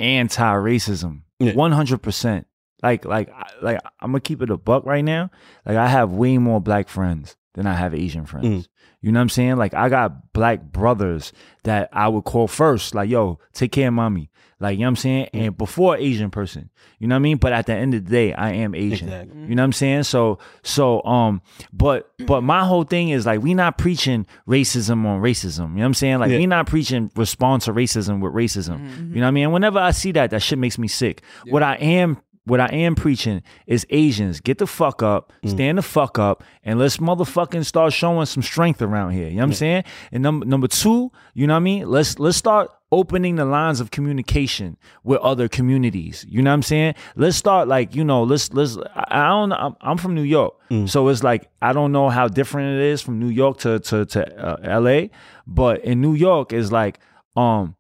anti-racism, 0.45 1.23
Yeah. 1.39 1.53
one 1.55 1.73
hundred 1.73 2.03
percent. 2.03 2.47
Like, 2.83 3.05
like, 3.05 3.31
I- 3.31 3.51
like 3.63 3.79
I'm 4.01 4.11
gonna 4.13 4.21
keep 4.21 4.43
it 4.43 4.51
a 4.51 4.57
buck 4.57 4.85
right 4.87 5.05
now. 5.05 5.31
Like 5.67 5.77
I 5.77 5.87
have 5.89 6.13
way 6.13 6.39
more 6.39 6.61
black 6.61 6.89
friends 6.89 7.37
than 7.55 7.67
I 7.67 7.75
have 7.75 7.95
Asian 7.95 8.27
friends. 8.27 8.47
Mm. 8.47 8.69
You 9.01 9.13
know 9.13 9.19
what 9.19 9.23
I'm 9.23 9.29
saying? 9.31 9.57
Like 9.57 9.75
I 9.75 9.89
got 9.89 10.33
black 10.33 10.63
brothers 10.63 11.33
that 11.65 11.89
I 11.93 12.09
would 12.09 12.25
call 12.25 12.49
first, 12.49 12.95
like, 12.95 13.09
yo, 13.11 13.39
take 13.53 13.73
care 13.73 13.89
of 13.89 13.95
mommy. 13.95 14.31
Like, 14.63 14.75
you 14.75 14.81
know 14.81 14.89
what 14.89 14.91
I'm 14.91 14.97
saying? 14.97 15.29
Mm. 15.33 15.47
And 15.47 15.57
before 15.59 15.97
Asian 15.97 16.31
person. 16.31 16.69
You 16.99 17.09
know 17.09 17.15
what 17.15 17.21
I 17.21 17.23
mean? 17.23 17.39
But 17.39 17.53
at 17.55 17.65
the 17.65 17.73
end 17.73 17.95
of 17.95 18.05
the 18.05 18.11
day, 18.11 18.35
I 18.35 18.53
am 18.53 18.75
Asian. 18.75 19.09
Exactly. 19.09 19.41
You 19.41 19.55
know 19.55 19.63
what 19.63 19.65
I'm 19.65 19.73
saying? 19.73 20.03
So 20.03 20.39
so 20.63 21.03
um 21.05 21.41
but 21.73 22.11
but 22.27 22.43
my 22.43 22.65
whole 22.65 22.85
thing 22.85 23.09
is 23.09 23.25
like 23.25 23.41
we 23.43 23.55
not 23.55 23.79
preaching 23.79 24.27
racism 24.47 25.07
on 25.07 25.23
racism. 25.23 25.71
You 25.71 25.77
know 25.77 25.81
what 25.81 25.87
I'm 25.87 25.95
saying? 25.95 26.19
Like 26.19 26.31
Yeah. 26.31 26.39
we 26.39 26.47
not 26.47 26.67
preaching 26.67 27.11
response 27.17 27.65
to 27.65 27.73
racism 27.73 28.21
with 28.21 28.35
racism. 28.35 28.81
Mm-hmm. 28.81 29.15
You 29.15 29.21
know 29.21 29.27
what 29.27 29.29
I 29.29 29.31
mean? 29.33 29.45
And 29.45 29.53
whenever 29.55 29.79
I 29.79 29.93
see 29.93 30.13
that, 30.13 30.31
that 30.31 30.43
shit 30.43 30.59
makes 30.59 30.79
me 30.79 30.89
sick. 30.89 31.23
What 31.49 31.63
I 31.63 31.77
am 31.77 32.19
what 32.51 32.61
I 32.61 32.67
am 32.67 32.97
preaching 32.97 33.43
is 33.67 33.87
Asians 33.91 34.41
get 34.41 34.59
the 34.59 34.67
fuck 34.67 35.03
up, 35.03 35.33
stand 35.47 35.79
the 35.79 35.83
fuck 35.83 36.19
up, 36.19 36.43
and 36.65 36.79
let's 36.81 36.97
motherfucking 36.97 37.65
start 37.65 37.93
showing 37.93 38.27
some 38.27 38.43
strength 38.43 38.83
around 38.83 39.13
here. 39.13 39.29
You 39.29 39.37
know 39.37 39.43
what 39.43 39.45
I'm 39.45 39.53
saying? 39.55 39.85
And 40.11 40.23
number 40.23 40.45
number 40.45 40.67
two, 40.67 41.13
you 41.33 41.47
know 41.47 41.55
what 41.55 41.59
I 41.59 41.61
mean? 41.61 41.89
Let's 41.89 42.19
let's 42.19 42.37
start 42.37 42.71
opening 42.93 43.37
the 43.37 43.45
lines 43.45 43.79
of 43.79 43.93
communication 43.93 44.77
with 45.05 45.21
other 45.21 45.47
communities. 45.49 46.27
You 46.29 46.43
know 46.43 46.51
what 46.51 46.55
I'm 46.55 46.63
saying? 46.65 46.95
Let's 47.15 47.37
start 47.37 47.69
like, 47.69 47.95
you 47.95 48.03
know, 48.03 48.25
let's 48.25 48.53
let's 48.53 48.77
I 48.97 49.05
I 49.11 49.29
don't 49.29 49.53
I'm, 49.53 49.77
I'm 49.81 49.97
from 49.97 50.15
New 50.17 50.23
York. 50.23 50.55
So 50.87 51.07
it's 51.09 51.23
like 51.23 51.49
I 51.63 51.73
don't 51.73 51.93
know 51.93 52.09
how 52.09 52.27
different 52.27 52.81
it 52.81 52.85
is 52.87 53.01
from 53.01 53.21
New 53.21 53.29
York 53.29 53.59
to 53.59 53.79
to 53.79 54.07
to 54.07 54.21
uh, 54.45 54.81
LA, 54.81 55.07
but 55.47 55.85
in 55.85 56.01
New 56.01 56.15
York 56.15 56.53
is 56.53 56.73
like 56.73 56.99
um 57.37 57.77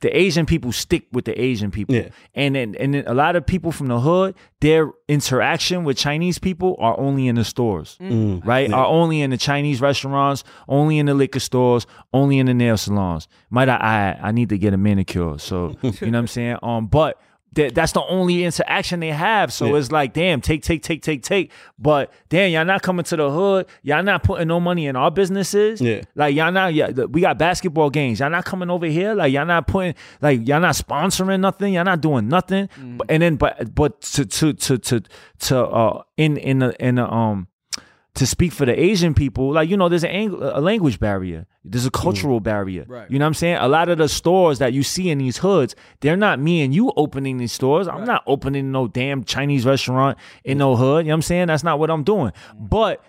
the 0.00 0.14
Asian 0.14 0.44
people 0.44 0.72
stick 0.72 1.04
with 1.12 1.24
the 1.24 1.40
Asian 1.40 1.70
people. 1.70 1.94
Yeah. 1.94 2.08
And 2.34 2.54
then 2.54 2.74
and 2.78 2.94
then 2.94 3.04
a 3.06 3.14
lot 3.14 3.34
of 3.34 3.46
people 3.46 3.72
from 3.72 3.86
the 3.86 4.00
hood, 4.00 4.34
their 4.60 4.90
interaction 5.08 5.84
with 5.84 5.96
Chinese 5.96 6.38
people 6.38 6.76
are 6.78 6.98
only 6.98 7.28
in 7.28 7.36
the 7.36 7.44
stores. 7.44 7.96
Right? 8.46 8.70
Are 8.70 8.86
only 8.86 9.22
in 9.22 9.30
the 9.30 9.38
Chinese 9.38 9.80
restaurants, 9.80 10.44
only 10.68 10.98
in 10.98 11.06
the 11.06 11.14
liquor 11.14 11.40
stores, 11.40 11.86
only 12.12 12.38
in 12.38 12.46
the 12.46 12.54
nail 12.54 12.76
salons. 12.76 13.26
Might 13.48 13.68
I 13.68 13.76
I, 13.76 14.28
I 14.28 14.32
need 14.32 14.50
to 14.50 14.58
get 14.58 14.74
a 14.74 14.76
manicure. 14.76 15.38
So 15.38 15.76
you 15.82 15.90
know 15.90 15.96
what 15.98 16.14
I'm 16.14 16.26
saying? 16.26 16.58
Um 16.62 16.86
but 16.86 17.18
that, 17.56 17.74
that's 17.74 17.92
the 17.92 18.02
only 18.06 18.44
interaction 18.44 19.00
they 19.00 19.10
have. 19.10 19.52
So 19.52 19.66
Yeah. 19.66 19.76
it's 19.76 19.92
like, 19.92 20.12
damn, 20.14 20.40
take, 20.40 20.62
take, 20.62 20.82
take, 20.82 21.02
take, 21.02 21.22
take. 21.22 21.50
But 21.78 22.12
damn, 22.28 22.50
y'all 22.52 22.64
not 22.64 22.82
coming 22.82 23.04
to 23.04 23.16
the 23.16 23.30
hood. 23.30 23.66
Y'all 23.82 24.02
not 24.02 24.22
putting 24.22 24.48
no 24.48 24.60
money 24.60 24.86
in 24.86 24.96
our 24.96 25.10
businesses. 25.10 25.80
Yeah. 25.80 26.02
Like 26.14 26.34
y'all 26.34 26.52
not, 26.52 26.72
yeah, 26.72 26.90
we 26.90 27.20
got 27.20 27.36
basketball 27.38 27.90
games. 27.90 28.20
Y'all 28.20 28.30
not 28.30 28.44
coming 28.44 28.70
over 28.70 28.86
here. 28.86 29.14
Like 29.14 29.32
y'all 29.32 29.44
not 29.44 29.66
putting, 29.66 29.94
like 30.22 30.46
y'all 30.46 30.60
not 30.60 30.74
sponsoring 30.76 31.40
nothing. 31.40 31.74
Y'all 31.74 31.84
not 31.84 32.00
doing 32.00 32.28
nothing. 32.28 32.68
But, 32.96 33.10
and 33.10 33.22
then, 33.22 33.36
but, 33.36 33.74
but 33.74 34.00
to, 34.02 34.24
to, 34.24 34.52
to, 34.52 34.78
to, 34.78 35.02
to, 35.40 35.58
uh, 35.66 36.02
in, 36.16 36.36
in 36.36 36.60
the, 36.60 36.74
in 36.84 36.94
the, 36.94 37.12
um, 37.12 37.48
to 38.16 38.26
speak 38.26 38.52
for 38.52 38.64
the 38.64 38.78
Asian 38.78 39.14
people, 39.14 39.52
like 39.52 39.68
you 39.68 39.76
know, 39.76 39.88
there's 39.88 40.04
an 40.04 40.34
a 40.40 40.60
language 40.60 40.98
barrier, 40.98 41.46
there's 41.64 41.86
a 41.86 41.90
mm. 41.90 42.00
cultural 42.00 42.40
barrier. 42.40 42.84
Right. 42.88 43.10
You 43.10 43.18
know 43.18 43.24
what 43.24 43.28
I'm 43.28 43.34
saying? 43.34 43.56
A 43.56 43.68
lot 43.68 43.88
of 43.88 43.98
the 43.98 44.08
stores 44.08 44.58
that 44.58 44.72
you 44.72 44.82
see 44.82 45.10
in 45.10 45.18
these 45.18 45.38
hoods, 45.38 45.74
they're 46.00 46.16
not 46.16 46.40
me 46.40 46.62
and 46.62 46.74
you 46.74 46.92
opening 46.96 47.38
these 47.38 47.52
stores. 47.52 47.86
I'm 47.86 48.04
not 48.04 48.22
opening 48.26 48.72
no 48.72 48.88
damn 48.88 49.22
Chinese 49.24 49.64
restaurant 49.66 50.18
in 50.44 50.58
no 50.58 50.76
hood. 50.76 51.04
You 51.04 51.10
know 51.10 51.14
what 51.14 51.16
I'm 51.16 51.22
saying? 51.22 51.46
That's 51.48 51.62
not 51.62 51.78
what 51.78 51.90
I'm 51.90 52.04
doing. 52.04 52.32
Mm. 52.32 52.68
But 52.70 53.04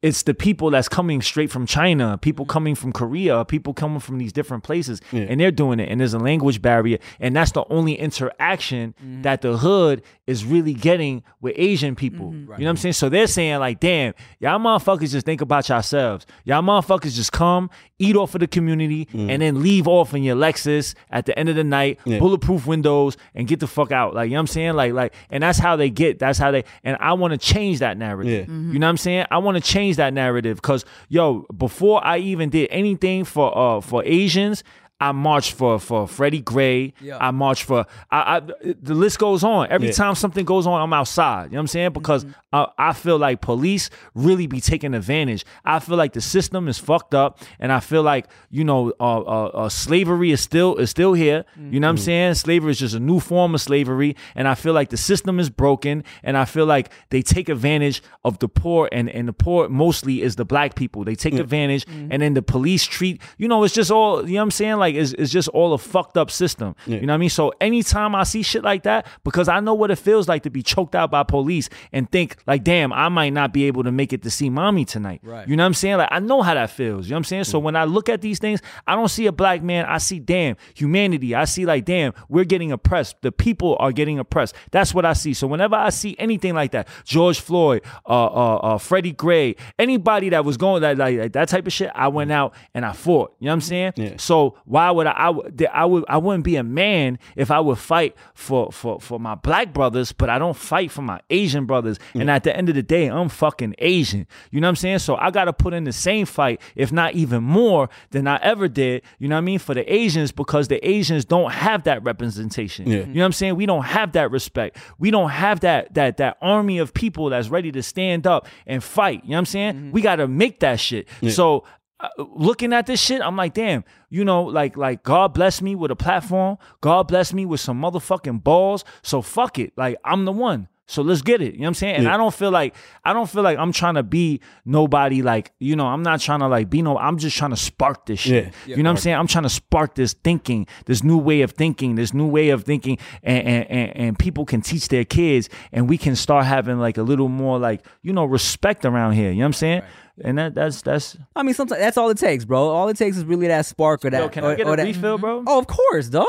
it's 0.00 0.22
the 0.22 0.34
people 0.34 0.70
that's 0.70 0.88
coming 0.88 1.20
straight 1.20 1.50
from 1.50 1.66
China, 1.66 2.18
people 2.18 2.44
mm-hmm. 2.44 2.52
coming 2.52 2.74
from 2.76 2.92
Korea, 2.92 3.44
people 3.44 3.74
coming 3.74 3.98
from 3.98 4.18
these 4.18 4.32
different 4.32 4.62
places, 4.62 5.00
and 5.12 5.40
they're 5.40 5.50
doing 5.50 5.80
it. 5.80 5.88
And 5.88 6.00
there's 6.00 6.14
a 6.14 6.20
language 6.20 6.62
barrier, 6.62 6.98
and 7.18 7.34
that's 7.34 7.50
the 7.50 7.64
only 7.68 7.94
interaction 7.94 8.94
mm-hmm. 9.02 9.22
that 9.22 9.42
the 9.42 9.56
hood 9.56 10.02
is 10.28 10.44
really 10.44 10.74
getting 10.74 11.24
with 11.40 11.54
Asian 11.56 11.96
people. 11.96 12.26
Mm-hmm. 12.26 12.52
You 12.52 12.58
know 12.58 12.64
what 12.64 12.70
I'm 12.70 12.76
saying? 12.76 12.92
So 12.92 13.08
they're 13.08 13.26
saying 13.26 13.58
like, 13.58 13.80
"Damn, 13.80 14.14
y'all 14.38 14.60
motherfuckers 14.60 15.10
just 15.10 15.26
think 15.26 15.40
about 15.40 15.68
yourselves. 15.68 16.26
Y'all 16.44 16.62
motherfuckers 16.62 17.14
just 17.14 17.32
come, 17.32 17.68
eat 17.98 18.14
off 18.14 18.36
of 18.36 18.40
the 18.40 18.46
community, 18.46 19.06
mm. 19.06 19.28
and 19.28 19.42
then 19.42 19.62
leave 19.62 19.88
off 19.88 20.14
in 20.14 20.22
your 20.22 20.36
Lexus 20.36 20.94
at 21.10 21.26
the 21.26 21.36
end 21.36 21.48
of 21.48 21.56
the 21.56 21.64
night, 21.64 21.98
bulletproof 22.04 22.66
windows, 22.66 23.16
and 23.34 23.48
get 23.48 23.58
the 23.58 23.66
fuck 23.66 23.90
out." 23.90 24.14
Like 24.14 24.26
you 24.26 24.34
know 24.34 24.36
what 24.36 24.42
I'm 24.42 24.46
saying? 24.46 24.74
Like 24.74 24.92
like, 24.92 25.14
and 25.28 25.42
that's 25.42 25.58
how 25.58 25.74
they 25.74 25.90
get. 25.90 26.20
That's 26.20 26.38
how 26.38 26.52
they. 26.52 26.62
And 26.84 26.96
I 27.00 27.14
want 27.14 27.32
to 27.32 27.38
change 27.38 27.80
that 27.80 27.98
narrative. 27.98 28.48
Yeah. 28.48 28.54
You 28.54 28.78
know 28.78 28.86
what 28.86 28.90
I'm 28.90 28.96
saying? 28.96 29.26
I 29.32 29.38
want 29.38 29.56
to 29.56 29.60
change 29.62 29.87
that 29.96 30.12
narrative 30.12 30.56
because 30.56 30.84
yo, 31.08 31.46
before 31.56 32.04
I 32.04 32.18
even 32.18 32.50
did 32.50 32.68
anything 32.70 33.24
for 33.24 33.56
uh 33.56 33.80
for 33.80 34.02
Asians. 34.04 34.62
I 35.00 35.12
marched 35.12 35.52
for 35.52 35.78
for 35.78 36.08
Freddie 36.08 36.40
Gray. 36.40 36.92
Yeah. 37.00 37.18
I 37.20 37.30
marched 37.30 37.64
for 37.64 37.86
I, 38.10 38.36
I 38.38 38.40
the 38.82 38.94
list 38.94 39.18
goes 39.18 39.44
on. 39.44 39.68
Every 39.70 39.88
Yeah. 39.88 39.92
time 39.94 40.14
something 40.16 40.44
goes 40.44 40.66
on, 40.66 40.80
I'm 40.80 40.92
outside. 40.92 41.44
You 41.44 41.50
know 41.52 41.58
what 41.58 41.60
I'm 41.60 41.66
saying? 41.68 41.92
Because 41.92 42.26
uh, 42.52 42.66
I 42.78 42.92
feel 42.94 43.16
like 43.18 43.40
police 43.40 43.90
really 44.14 44.46
be 44.48 44.60
taking 44.60 44.94
advantage. 44.94 45.44
I 45.64 45.78
feel 45.78 45.96
like 45.96 46.14
the 46.14 46.20
system 46.20 46.66
is 46.68 46.78
fucked 46.78 47.14
up, 47.14 47.38
and 47.60 47.70
I 47.70 47.78
feel 47.80 48.02
like 48.02 48.26
you 48.50 48.64
know 48.64 48.92
uh, 48.98 49.20
uh, 49.20 49.44
uh, 49.54 49.68
slavery 49.68 50.32
is 50.32 50.40
still 50.40 50.76
is 50.76 50.90
still 50.90 51.12
here. 51.12 51.44
You 51.70 51.78
know 51.78 51.86
what 51.86 51.90
I'm 51.90 51.98
saying? 51.98 52.34
Slavery 52.34 52.72
is 52.72 52.78
just 52.80 52.94
a 52.94 53.00
new 53.00 53.20
form 53.20 53.54
of 53.54 53.60
slavery, 53.60 54.16
and 54.34 54.48
I 54.48 54.54
feel 54.56 54.72
like 54.72 54.88
the 54.88 54.96
system 54.96 55.38
is 55.38 55.48
broken, 55.50 56.02
and 56.24 56.36
I 56.36 56.44
feel 56.44 56.66
like 56.66 56.90
they 57.10 57.22
take 57.22 57.48
advantage 57.48 58.02
of 58.24 58.40
the 58.40 58.48
poor, 58.48 58.88
and 58.90 59.08
and 59.08 59.28
the 59.28 59.32
poor 59.32 59.68
mostly 59.68 60.22
is 60.22 60.34
the 60.36 60.44
black 60.44 60.74
people. 60.74 61.04
They 61.04 61.14
take 61.14 61.34
advantage, 61.34 61.86
and 61.88 62.20
then 62.20 62.34
the 62.34 62.42
police 62.42 62.84
treat 62.84 63.22
you 63.36 63.46
know 63.46 63.62
it's 63.62 63.74
just 63.74 63.90
all 63.92 64.26
you 64.26 64.34
know 64.34 64.40
what 64.40 64.42
I'm 64.44 64.50
saying 64.50 64.76
like 64.76 64.87
it's, 64.94 65.12
it's 65.12 65.30
just 65.30 65.48
all 65.48 65.72
a 65.72 65.78
fucked 65.78 66.16
up 66.16 66.30
system. 66.30 66.74
You 66.86 67.00
know 67.00 67.12
what 67.12 67.14
I 67.14 67.18
mean? 67.18 67.30
So 67.30 67.52
anytime 67.60 68.14
I 68.14 68.24
see 68.24 68.42
shit 68.42 68.62
like 68.62 68.84
that, 68.84 69.06
because 69.24 69.48
I 69.48 69.60
know 69.60 69.74
what 69.74 69.90
it 69.90 69.96
feels 69.96 70.28
like 70.28 70.42
to 70.44 70.50
be 70.50 70.62
choked 70.62 70.94
out 70.94 71.10
by 71.10 71.22
police 71.22 71.68
and 71.92 72.10
think 72.10 72.36
like, 72.46 72.64
damn, 72.64 72.92
I 72.92 73.08
might 73.08 73.32
not 73.32 73.52
be 73.52 73.64
able 73.64 73.84
to 73.84 73.92
make 73.92 74.12
it 74.12 74.22
to 74.22 74.30
see 74.30 74.50
mommy 74.50 74.84
tonight. 74.84 75.20
Right. 75.22 75.48
You 75.48 75.56
know 75.56 75.62
what 75.62 75.68
I'm 75.68 75.74
saying? 75.74 75.98
Like 75.98 76.08
I 76.10 76.20
know 76.20 76.42
how 76.42 76.54
that 76.54 76.70
feels. 76.70 77.06
You 77.06 77.10
know 77.10 77.16
what 77.16 77.18
I'm 77.18 77.24
saying? 77.24 77.44
So 77.44 77.58
when 77.58 77.76
I 77.76 77.84
look 77.84 78.08
at 78.08 78.20
these 78.20 78.38
things, 78.38 78.60
I 78.86 78.94
don't 78.94 79.08
see 79.08 79.26
a 79.26 79.32
black 79.32 79.62
man. 79.62 79.86
I 79.86 79.98
see 79.98 80.18
damn 80.18 80.56
humanity. 80.74 81.34
I 81.34 81.44
see 81.44 81.66
like 81.66 81.84
damn, 81.84 82.12
we're 82.28 82.44
getting 82.44 82.72
oppressed. 82.72 83.16
The 83.22 83.32
people 83.32 83.76
are 83.80 83.92
getting 83.92 84.18
oppressed. 84.18 84.54
That's 84.70 84.94
what 84.94 85.04
I 85.04 85.12
see. 85.12 85.34
So 85.34 85.46
whenever 85.46 85.76
I 85.76 85.90
see 85.90 86.16
anything 86.18 86.54
like 86.54 86.72
that, 86.72 86.88
George 87.04 87.40
Floyd, 87.40 87.82
uh, 88.06 88.26
uh, 88.26 88.56
uh 88.56 88.78
Freddie 88.78 89.12
Gray, 89.12 89.56
anybody 89.78 90.28
that 90.30 90.44
was 90.44 90.56
going 90.56 90.82
that 90.82 90.98
like, 90.98 91.18
like 91.18 91.32
that 91.32 91.48
type 91.48 91.66
of 91.66 91.72
shit, 91.72 91.90
I 91.94 92.08
went 92.08 92.32
out 92.32 92.54
and 92.74 92.84
I 92.84 92.92
fought. 92.92 93.34
You 93.38 93.46
know 93.46 93.52
what 93.52 93.54
I'm 93.54 93.60
saying? 93.62 93.92
Yeah. 93.96 94.14
So 94.18 94.56
why 94.64 94.77
would 94.90 95.06
I? 95.06 95.10
I, 95.12 95.30
would- 95.30 95.66
I 95.72 95.84
would. 95.84 96.04
I 96.08 96.16
wouldn't 96.18 96.44
be 96.44 96.56
a 96.56 96.62
man 96.62 97.18
if 97.36 97.50
I 97.50 97.60
would 97.60 97.78
fight 97.78 98.14
for 98.34 98.70
for 98.72 99.00
for 99.00 99.18
my 99.20 99.34
black 99.34 99.72
brothers, 99.72 100.12
but 100.12 100.28
I 100.30 100.38
don't 100.38 100.56
fight 100.56 100.90
for 100.90 101.02
my 101.02 101.20
Asian 101.30 101.66
brothers. 101.66 101.98
And 102.14 102.30
at 102.30 102.44
the 102.44 102.56
end 102.56 102.68
of 102.68 102.74
the 102.74 102.82
day, 102.82 103.06
I'm 103.08 103.28
fucking 103.28 103.74
Asian. 103.78 104.26
You 104.50 104.60
know 104.60 104.66
what 104.66 104.70
I'm 104.70 104.76
saying? 104.76 104.98
So 105.00 105.16
I 105.16 105.30
got 105.30 105.44
to 105.46 105.52
put 105.52 105.74
in 105.74 105.84
the 105.84 105.92
same 105.92 106.26
fight, 106.26 106.60
if 106.76 106.92
not 106.92 107.14
even 107.14 107.42
more 107.42 107.88
than 108.10 108.26
I 108.26 108.36
ever 108.42 108.68
did. 108.68 109.02
You 109.18 109.28
know 109.28 109.36
what 109.36 109.38
I 109.42 109.42
mean? 109.42 109.58
For 109.58 109.74
the 109.74 109.92
Asians, 109.92 110.32
because 110.32 110.68
the 110.68 110.86
Asians 110.88 111.24
don't 111.24 111.50
have 111.52 111.84
that 111.84 112.02
representation. 112.04 112.86
Yeah. 112.86 112.98
You 112.98 113.06
know 113.06 113.20
what 113.20 113.26
I'm 113.26 113.32
saying? 113.32 113.56
We 113.56 113.66
don't 113.66 113.84
have 113.84 114.12
that 114.12 114.30
respect. 114.30 114.76
We 114.98 115.10
don't 115.10 115.30
have 115.30 115.60
that 115.60 115.94
that 115.94 116.16
that 116.18 116.36
army 116.42 116.78
of 116.78 116.92
people 116.94 117.30
that's 117.30 117.48
ready 117.48 117.72
to 117.72 117.82
stand 117.82 118.26
up 118.26 118.46
and 118.66 118.82
fight. 118.84 119.22
You 119.24 119.30
know 119.30 119.36
what 119.36 119.38
I'm 119.40 119.46
saying? 119.46 119.92
We 119.92 120.02
got 120.02 120.16
to 120.16 120.28
make 120.28 120.60
that 120.60 120.78
shit. 120.80 121.08
So 121.30 121.58
uh, 121.58 121.60
Uh, 122.00 122.08
looking 122.18 122.72
at 122.72 122.86
this 122.86 123.00
shit, 123.00 123.20
I'm 123.20 123.34
like, 123.36 123.54
damn, 123.54 123.84
you 124.08 124.24
know, 124.24 124.44
like 124.44 124.76
like 124.76 125.02
God 125.02 125.34
bless 125.34 125.60
me 125.60 125.74
with 125.74 125.90
a 125.90 125.96
platform. 125.96 126.56
God 126.80 127.08
bless 127.08 127.32
me 127.32 127.44
with 127.44 127.60
some 127.60 127.80
motherfucking 127.80 128.44
balls. 128.44 128.84
So 129.02 129.20
fuck 129.20 129.58
it. 129.58 129.72
Like 129.76 129.98
I'm 130.04 130.24
the 130.24 130.32
one. 130.32 130.68
So 130.90 131.02
let's 131.02 131.20
get 131.20 131.42
it. 131.42 131.52
You 131.52 131.58
know 131.60 131.64
what 131.64 131.68
I'm 131.68 131.74
saying? 131.74 131.94
And 131.96 132.04
Yeah. 132.04 132.14
I 132.14 132.16
don't 132.16 132.32
feel 132.32 132.50
like 132.50 132.74
I 133.04 133.12
don't 133.12 133.28
feel 133.28 133.42
like 133.42 133.58
I'm 133.58 133.72
trying 133.72 133.96
to 133.96 134.02
be 134.02 134.40
nobody 134.64 135.20
like, 135.20 135.52
you 135.58 135.76
know, 135.76 135.86
I'm 135.86 136.02
not 136.02 136.20
trying 136.20 136.38
to 136.40 136.48
like 136.48 136.70
be 136.70 136.80
no 136.80 136.96
I'm 136.96 137.18
just 137.18 137.36
trying 137.36 137.50
to 137.50 137.56
spark 137.58 138.06
this 138.06 138.20
shit. 138.20 138.54
Yeah. 138.66 138.76
You 138.76 138.82
know 138.82 138.90
what 138.90 138.98
I'm 138.98 139.00
saying? 139.02 139.16
I'm 139.16 139.26
trying 139.26 139.42
to 139.42 139.50
spark 139.50 139.96
this 139.96 140.14
thinking, 140.14 140.66
this 140.86 141.02
new 141.02 141.18
way 141.18 141.42
of 141.42 141.50
thinking, 141.50 141.96
this 141.96 142.14
new 142.14 142.26
way 142.26 142.48
of 142.50 142.62
thinking 142.64 142.96
and 143.22 143.46
and, 143.46 143.70
and, 143.70 143.96
and 143.96 144.18
people 144.18 144.46
can 144.46 144.62
teach 144.62 144.88
their 144.88 145.04
kids 145.04 145.50
and 145.72 145.88
we 145.90 145.98
can 145.98 146.16
start 146.16 146.46
having 146.46 146.78
like 146.78 146.96
a 146.96 147.02
little 147.02 147.28
more 147.28 147.58
like, 147.58 147.84
you 148.02 148.12
know, 148.14 148.24
respect 148.24 148.84
around 148.86 149.12
here. 149.12 149.30
You 149.30 149.38
know 149.38 149.42
what 149.42 149.46
I'm 149.46 149.52
saying? 149.54 149.82
And 150.24 150.38
that 150.38 150.54
that's 150.54 150.82
that's 150.82 151.16
I 151.36 151.42
mean, 151.42 151.54
sometimes 151.54 151.80
that's 151.80 151.96
all 151.96 152.10
it 152.10 152.18
takes, 152.18 152.44
bro. 152.44 152.68
All 152.68 152.88
it 152.88 152.96
takes 152.96 153.16
is 153.16 153.24
really 153.24 153.48
that 153.48 153.66
spark 153.66 154.04
or 154.04 154.10
that. 154.10 154.20
Yo, 154.20 154.28
can 154.28 154.44
or, 154.44 154.50
I 154.52 154.54
get 154.54 154.66
or 154.66 154.74
a 154.74 154.76
that- 154.76 154.84
refill, 154.84 155.18
bro? 155.18 155.44
Oh, 155.46 155.58
of 155.58 155.66
course, 155.66 156.08
dog. 156.08 156.26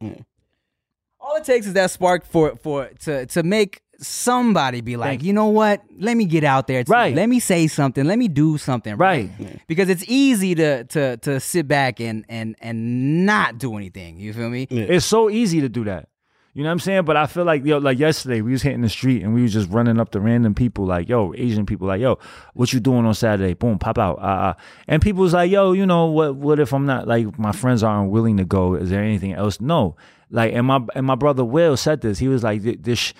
Hmm. 0.00 0.12
All 1.20 1.36
it 1.36 1.44
takes 1.44 1.66
is 1.66 1.74
that 1.74 1.90
spark 1.90 2.24
for 2.24 2.56
for 2.56 2.88
to 3.00 3.26
to 3.26 3.42
make 3.42 3.82
somebody 3.98 4.80
be 4.80 4.96
like, 4.96 5.10
Thank 5.10 5.24
you 5.24 5.32
know 5.32 5.48
what? 5.48 5.82
Let 5.98 6.16
me 6.16 6.24
get 6.24 6.42
out 6.44 6.66
there. 6.66 6.82
Right. 6.86 7.14
Let 7.14 7.28
me 7.28 7.38
say 7.38 7.66
something. 7.66 8.04
Let 8.04 8.18
me 8.18 8.28
do 8.28 8.56
something. 8.58 8.96
Right. 8.96 9.30
Because 9.66 9.88
it's 9.88 10.04
easy 10.08 10.54
to 10.54 10.84
to 10.84 11.16
to 11.18 11.40
sit 11.40 11.68
back 11.68 12.00
and 12.00 12.24
and 12.28 12.56
and 12.60 13.26
not 13.26 13.58
do 13.58 13.76
anything. 13.76 14.18
You 14.18 14.32
feel 14.32 14.48
me? 14.50 14.66
It's 14.70 15.06
so 15.06 15.30
easy 15.30 15.60
to 15.60 15.68
do 15.68 15.84
that. 15.84 16.08
You 16.52 16.64
know 16.64 16.68
what 16.68 16.72
I'm 16.72 16.78
saying? 16.80 17.04
But 17.04 17.16
I 17.16 17.26
feel 17.26 17.44
like 17.44 17.64
yo, 17.64 17.78
like 17.78 17.98
yesterday 17.98 18.40
we 18.40 18.52
was 18.52 18.62
hitting 18.62 18.80
the 18.80 18.88
street 18.88 19.22
and 19.22 19.32
we 19.32 19.42
was 19.42 19.52
just 19.52 19.70
running 19.70 20.00
up 20.00 20.10
to 20.10 20.20
random 20.20 20.54
people 20.54 20.84
like, 20.84 21.08
yo, 21.08 21.32
Asian 21.36 21.64
people 21.64 21.86
like, 21.86 22.00
yo, 22.00 22.18
what 22.54 22.72
you 22.72 22.80
doing 22.80 23.06
on 23.06 23.14
Saturday? 23.14 23.54
Boom, 23.54 23.78
pop 23.78 23.98
out. 23.98 24.18
Uh, 24.18 24.22
uh. 24.22 24.54
And 24.88 25.00
people 25.00 25.22
was 25.22 25.32
like, 25.32 25.50
yo, 25.50 25.72
you 25.72 25.86
know 25.86 26.06
what? 26.06 26.34
What 26.34 26.58
if 26.58 26.72
I'm 26.72 26.86
not 26.86 27.06
like 27.06 27.38
my 27.38 27.52
friends 27.52 27.82
aren't 27.82 28.10
willing 28.10 28.36
to 28.38 28.44
go? 28.44 28.74
Is 28.74 28.90
there 28.90 29.02
anything 29.02 29.32
else? 29.32 29.60
No. 29.60 29.96
Like, 30.30 30.52
and 30.52 30.66
my 30.66 30.80
and 30.94 31.06
my 31.06 31.14
brother 31.16 31.44
Will 31.44 31.76
said 31.76 32.00
this. 32.00 32.18
He 32.18 32.28
was 32.28 32.44
like, 32.44 32.62
"Th- 32.62 32.78
this, 32.80 32.98
sh- 32.98 33.12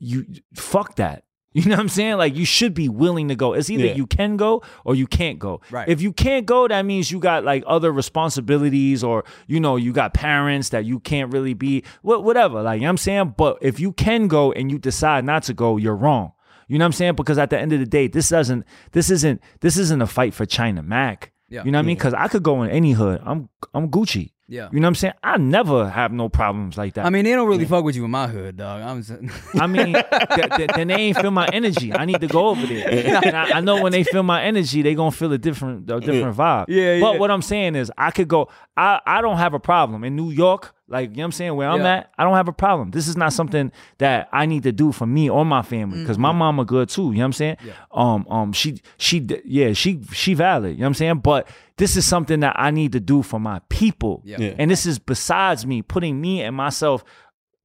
you 0.00 0.26
fuck 0.54 0.96
that. 0.96 1.24
You 1.56 1.64
know 1.70 1.76
what 1.76 1.80
I'm 1.80 1.88
saying? 1.88 2.18
Like 2.18 2.36
you 2.36 2.44
should 2.44 2.74
be 2.74 2.90
willing 2.90 3.28
to 3.28 3.34
go. 3.34 3.54
It's 3.54 3.70
either 3.70 3.86
Yeah. 3.86 3.94
you 3.94 4.06
can 4.06 4.36
go 4.36 4.62
or 4.84 4.94
you 4.94 5.06
can't 5.06 5.38
go. 5.38 5.62
Right. 5.70 5.88
If 5.88 6.02
you 6.02 6.12
can't 6.12 6.44
go, 6.44 6.68
that 6.68 6.84
means 6.84 7.10
you 7.10 7.18
got 7.18 7.44
like 7.44 7.64
other 7.66 7.90
responsibilities 7.90 9.02
or 9.02 9.24
you 9.46 9.58
know, 9.60 9.76
you 9.76 9.92
got 9.92 10.12
parents 10.12 10.68
that 10.70 10.84
you 10.84 11.00
can't 11.00 11.32
really 11.32 11.54
be 11.54 11.82
wha- 12.02 12.18
whatever. 12.18 12.62
Like 12.62 12.76
you 12.76 12.80
know 12.82 12.88
what 12.88 12.90
I'm 12.90 12.96
saying? 12.98 13.34
But 13.38 13.58
if 13.62 13.80
you 13.80 13.92
can 13.92 14.28
go 14.28 14.52
and 14.52 14.70
you 14.70 14.78
decide 14.78 15.24
not 15.24 15.44
to 15.44 15.54
go, 15.54 15.78
you're 15.78 15.96
wrong. 15.96 16.32
You 16.68 16.78
know 16.78 16.84
what 16.84 16.88
I'm 16.88 16.92
saying? 16.92 17.14
Because 17.14 17.38
at 17.38 17.48
the 17.50 17.58
end 17.58 17.72
of 17.72 17.78
the 17.80 17.86
day, 17.86 18.06
this 18.08 18.28
doesn't 18.28 18.64
this 18.92 19.08
isn't 19.10 19.40
this 19.60 19.78
isn't 19.78 20.02
a 20.02 20.06
fight 20.06 20.34
for 20.34 20.44
China 20.44 20.82
Mac. 20.82 21.32
Yeah. 21.48 21.64
You 21.64 21.70
know 21.70 21.78
what 21.78 21.84
I 21.84 21.86
mean? 21.86 21.96
Because 21.96 22.12
I 22.12 22.28
could 22.28 22.42
go 22.42 22.62
in 22.64 22.70
any 22.70 22.92
hood. 22.92 23.22
I'm 23.24 23.48
I'm 23.72 23.88
Gucci. 23.88 24.32
Yeah. 24.48 24.68
You 24.72 24.78
know 24.78 24.86
what 24.86 24.90
I'm 24.90 24.94
saying? 24.94 25.14
I 25.24 25.38
never 25.38 25.88
have 25.90 26.12
no 26.12 26.28
problems 26.28 26.78
like 26.78 26.94
that. 26.94 27.04
I 27.04 27.10
mean, 27.10 27.24
they 27.24 27.32
don't 27.32 27.48
really 27.48 27.64
fuck 27.64 27.82
with 27.82 27.96
you 27.96 28.04
in 28.04 28.12
my 28.12 28.28
hood, 28.28 28.56
dog. 28.56 28.80
I'm 28.80 29.02
just, 29.02 29.20
I 29.60 29.66
mean, 29.66 29.92
th- 29.94 30.50
th- 30.56 30.70
then 30.76 30.86
they 30.86 30.94
ain't 30.94 31.18
feel 31.18 31.32
my 31.32 31.48
energy. 31.52 31.92
I 31.92 32.04
need 32.04 32.20
to 32.20 32.28
go 32.28 32.48
over 32.48 32.64
there. 32.64 32.88
And 33.26 33.36
I, 33.36 33.58
I 33.58 33.60
know 33.60 33.82
when 33.82 33.90
they 33.90 34.04
feel 34.04 34.22
my 34.22 34.42
energy, 34.44 34.82
they 34.82 34.94
gonna 34.94 35.10
feel 35.10 35.32
a 35.32 35.38
different, 35.38 35.90
a 35.90 35.98
different 35.98 36.36
vibe. 36.36 36.66
Yeah, 36.68 37.00
But 37.00 37.14
yeah. 37.14 37.18
what 37.18 37.30
I'm 37.32 37.42
saying 37.42 37.74
is, 37.74 37.90
I 37.98 38.12
could 38.12 38.28
go. 38.28 38.48
I 38.76 39.00
I 39.04 39.20
don't 39.20 39.38
have 39.38 39.52
a 39.54 39.58
problem 39.58 40.04
in 40.04 40.14
New 40.14 40.30
York. 40.30 40.74
Like 40.88 41.10
you 41.10 41.16
know 41.16 41.22
what 41.22 41.24
I'm 41.26 41.32
saying, 41.32 41.56
where 41.56 41.68
I'm 41.68 41.80
Yeah. 41.80 41.94
at, 41.96 42.12
I 42.16 42.22
don't 42.22 42.34
have 42.34 42.46
a 42.46 42.52
problem. 42.52 42.92
This 42.92 43.08
is 43.08 43.16
not 43.16 43.32
something 43.32 43.72
that 43.98 44.28
I 44.32 44.46
need 44.46 44.62
to 44.62 44.72
do 44.72 44.92
for 44.92 45.04
me 45.06 45.28
or 45.28 45.44
my 45.44 45.62
family 45.62 45.98
because 46.00 46.16
Mm-hmm. 46.16 46.22
my 46.22 46.32
mama 46.32 46.64
good 46.64 46.88
too. 46.88 47.06
You 47.10 47.14
know 47.14 47.18
what 47.18 47.24
I'm 47.24 47.32
saying? 47.32 47.56
Um, 47.90 48.26
um, 48.30 48.52
she 48.52 48.80
she 48.96 49.26
yeah 49.44 49.72
she 49.72 50.00
she 50.12 50.34
valid. 50.34 50.72
You 50.72 50.76
know 50.78 50.82
what 50.84 50.86
I'm 50.88 50.94
saying? 50.94 51.18
But 51.18 51.48
this 51.76 51.96
is 51.96 52.04
something 52.06 52.40
that 52.40 52.54
I 52.56 52.70
need 52.70 52.92
to 52.92 53.00
do 53.00 53.22
for 53.22 53.40
my 53.40 53.60
people. 53.68 54.22
Yeah. 54.24 54.36
Yeah. 54.38 54.54
And 54.58 54.70
this 54.70 54.86
is 54.86 54.98
besides 55.00 55.66
me 55.66 55.82
putting 55.82 56.20
me 56.20 56.42
and 56.42 56.54
myself 56.54 57.04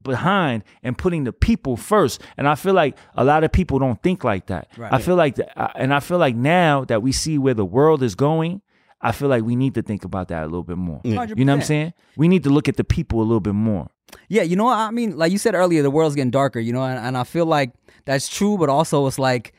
behind 0.03 0.63
and 0.81 0.97
putting 0.97 1.23
the 1.25 1.31
people 1.33 1.77
first. 1.77 2.21
And 2.37 2.47
I 2.47 2.55
feel 2.55 2.73
like 2.73 2.97
a 3.15 3.23
lot 3.23 3.43
of 3.43 3.51
people 3.51 3.77
don't 3.77 4.01
think 4.01 4.23
like 4.23 4.47
that. 4.47 4.67
Right. 4.75 4.91
I 4.91 4.97
feel 4.99 5.15
like, 5.15 5.35
th- 5.35 5.49
and 5.75 5.93
I 5.93 5.99
feel 5.99 6.17
like 6.17 6.35
now 6.35 6.85
that 6.85 7.03
we 7.03 7.11
see 7.11 7.37
where 7.37 7.53
the 7.53 7.65
world 7.65 8.01
is 8.01 8.15
going, 8.15 8.61
I 9.01 9.11
feel 9.11 9.29
like 9.29 9.43
we 9.43 9.55
need 9.55 9.73
to 9.75 9.81
think 9.81 10.05
about 10.05 10.27
that 10.27 10.43
a 10.43 10.45
little 10.45 10.63
bit 10.63 10.77
more. 10.77 11.01
You 11.03 11.15
know 11.15 11.21
what 11.21 11.49
I'm 11.49 11.61
saying? 11.61 11.93
We 12.17 12.27
need 12.27 12.43
to 12.43 12.49
look 12.49 12.69
at 12.69 12.77
the 12.77 12.83
people 12.83 13.19
a 13.19 13.23
little 13.23 13.39
bit 13.39 13.53
more. 13.53 13.89
Yeah, 14.27 14.43
you 14.43 14.55
know 14.55 14.65
what 14.65 14.77
I 14.77 14.91
mean? 14.91 15.17
Like 15.17 15.31
you 15.31 15.37
said 15.37 15.55
earlier, 15.55 15.81
the 15.81 15.91
world's 15.91 16.15
getting 16.15 16.31
darker, 16.31 16.59
you 16.59 16.73
know, 16.73 16.83
and, 16.83 16.99
and 16.99 17.17
I 17.17 17.23
feel 17.23 17.45
like 17.45 17.71
that's 18.05 18.27
true, 18.27 18.57
but 18.57 18.69
also 18.69 19.07
it's 19.07 19.17
like 19.17 19.53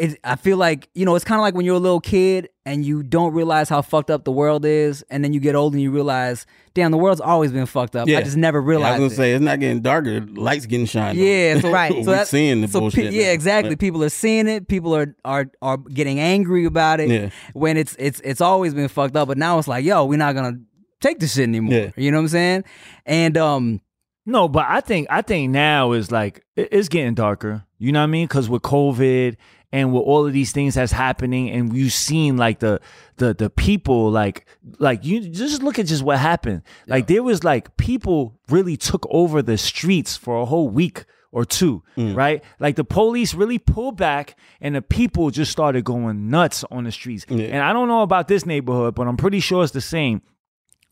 it, 0.00 0.18
I 0.24 0.36
feel 0.36 0.56
like 0.56 0.88
you 0.94 1.04
know 1.04 1.14
it's 1.14 1.24
kind 1.24 1.38
of 1.38 1.42
like 1.42 1.54
when 1.54 1.64
you're 1.66 1.76
a 1.76 1.78
little 1.80 2.00
kid 2.00 2.48
and 2.64 2.84
you 2.84 3.02
don't 3.02 3.32
realize 3.34 3.68
how 3.68 3.82
fucked 3.82 4.10
up 4.10 4.24
the 4.24 4.32
world 4.32 4.64
is, 4.64 5.02
and 5.10 5.22
then 5.22 5.32
you 5.32 5.40
get 5.40 5.54
old 5.54 5.72
and 5.74 5.82
you 5.82 5.90
realize, 5.90 6.46
damn, 6.74 6.90
the 6.90 6.96
world's 6.98 7.20
always 7.20 7.52
been 7.52 7.66
fucked 7.66 7.96
up. 7.96 8.08
Yeah. 8.08 8.18
I 8.18 8.22
just 8.22 8.36
never 8.36 8.58
Yeah, 8.60 8.64
I 8.64 8.66
realized. 8.68 9.02
was 9.02 9.12
gonna 9.12 9.16
say 9.16 9.32
it's 9.34 9.42
not 9.44 9.60
getting 9.60 9.80
darker. 9.82 10.20
Lights 10.20 10.66
getting 10.66 10.86
shined. 10.86 11.18
on. 11.18 11.24
Yeah, 11.24 11.60
so 11.60 11.70
Right. 11.70 11.90
so 11.92 11.98
we 11.98 12.04
So 12.04 12.10
that- 12.12 12.28
seeing 12.28 12.60
the 12.62 12.68
so 12.68 12.90
pe- 12.90 13.10
yeah, 13.10 13.26
now. 13.26 13.30
exactly. 13.32 13.76
People 13.76 14.02
are 14.02 14.08
seeing 14.08 14.48
it. 14.48 14.68
People 14.68 14.94
are 14.96 15.14
are 15.24 15.50
are 15.62 15.76
getting 15.76 16.18
angry 16.18 16.64
about 16.64 17.00
it. 17.00 17.10
Yeah. 17.10 17.30
When 17.52 17.76
it's 17.76 17.94
it's 17.98 18.20
it's 18.24 18.40
always 18.40 18.72
been 18.74 18.88
fucked 18.88 19.16
up, 19.16 19.28
but 19.28 19.38
now 19.38 19.58
it's 19.58 19.68
like, 19.68 19.84
yo, 19.84 20.04
we're 20.04 20.16
not 20.18 20.34
gonna 20.34 20.58
take 21.00 21.18
this 21.18 21.34
shit 21.34 21.44
anymore. 21.48 21.74
Yeah. 21.74 21.90
You 21.96 22.10
know 22.10 22.18
what 22.18 22.22
I'm 22.22 22.28
saying? 22.28 22.64
And 23.06 23.36
um, 23.36 23.80
No, 24.26 24.48
but 24.48 24.66
I 24.68 24.80
think 24.80 25.08
I 25.10 25.22
think 25.22 25.50
now 25.50 25.92
is 25.92 26.10
like 26.12 26.44
it's 26.56 26.88
getting 26.88 27.14
darker. 27.14 27.64
You 27.78 27.92
know 27.92 28.00
what 28.00 28.04
I 28.04 28.08
mean? 28.08 28.26
Because 28.26 28.48
with 28.50 28.60
COVID 28.62 29.36
and 29.72 29.92
with 29.92 30.02
all 30.02 30.26
of 30.26 30.32
these 30.32 30.52
things 30.52 30.74
that's 30.74 30.92
happening, 30.92 31.50
and 31.50 31.76
you've 31.76 31.92
seen 31.92 32.36
like 32.36 32.58
the 32.58 32.80
the 33.16 33.34
the 33.34 33.50
people 33.50 34.10
like 34.10 34.46
like 34.78 35.04
you 35.04 35.28
just 35.28 35.62
look 35.62 35.78
at 35.78 35.86
just 35.86 36.02
what 36.02 36.18
happened. 36.18 36.62
Like 36.86 37.06
there 37.06 37.22
was 37.22 37.44
like 37.44 37.76
people 37.76 38.38
really 38.48 38.76
took 38.76 39.06
over 39.10 39.42
the 39.42 39.58
streets 39.58 40.16
for 40.16 40.40
a 40.40 40.44
whole 40.44 40.68
week 40.68 41.04
or 41.32 41.44
two, 41.44 41.82
mm. 41.96 42.14
right? 42.16 42.42
Like 42.58 42.76
the 42.76 42.84
police 42.84 43.34
really 43.34 43.58
pulled 43.58 43.96
back 43.96 44.36
and 44.60 44.74
the 44.74 44.82
people 44.82 45.30
just 45.30 45.52
started 45.52 45.84
going 45.84 46.28
nuts 46.28 46.64
on 46.70 46.84
the 46.84 46.92
streets. 46.92 47.24
And 47.28 47.62
I 47.62 47.72
don't 47.72 47.88
know 47.88 48.02
about 48.02 48.26
this 48.26 48.44
neighborhood, 48.44 48.94
but 48.94 49.06
I'm 49.06 49.16
pretty 49.16 49.40
sure 49.40 49.62
it's 49.62 49.72
the 49.72 49.80
same 49.80 50.22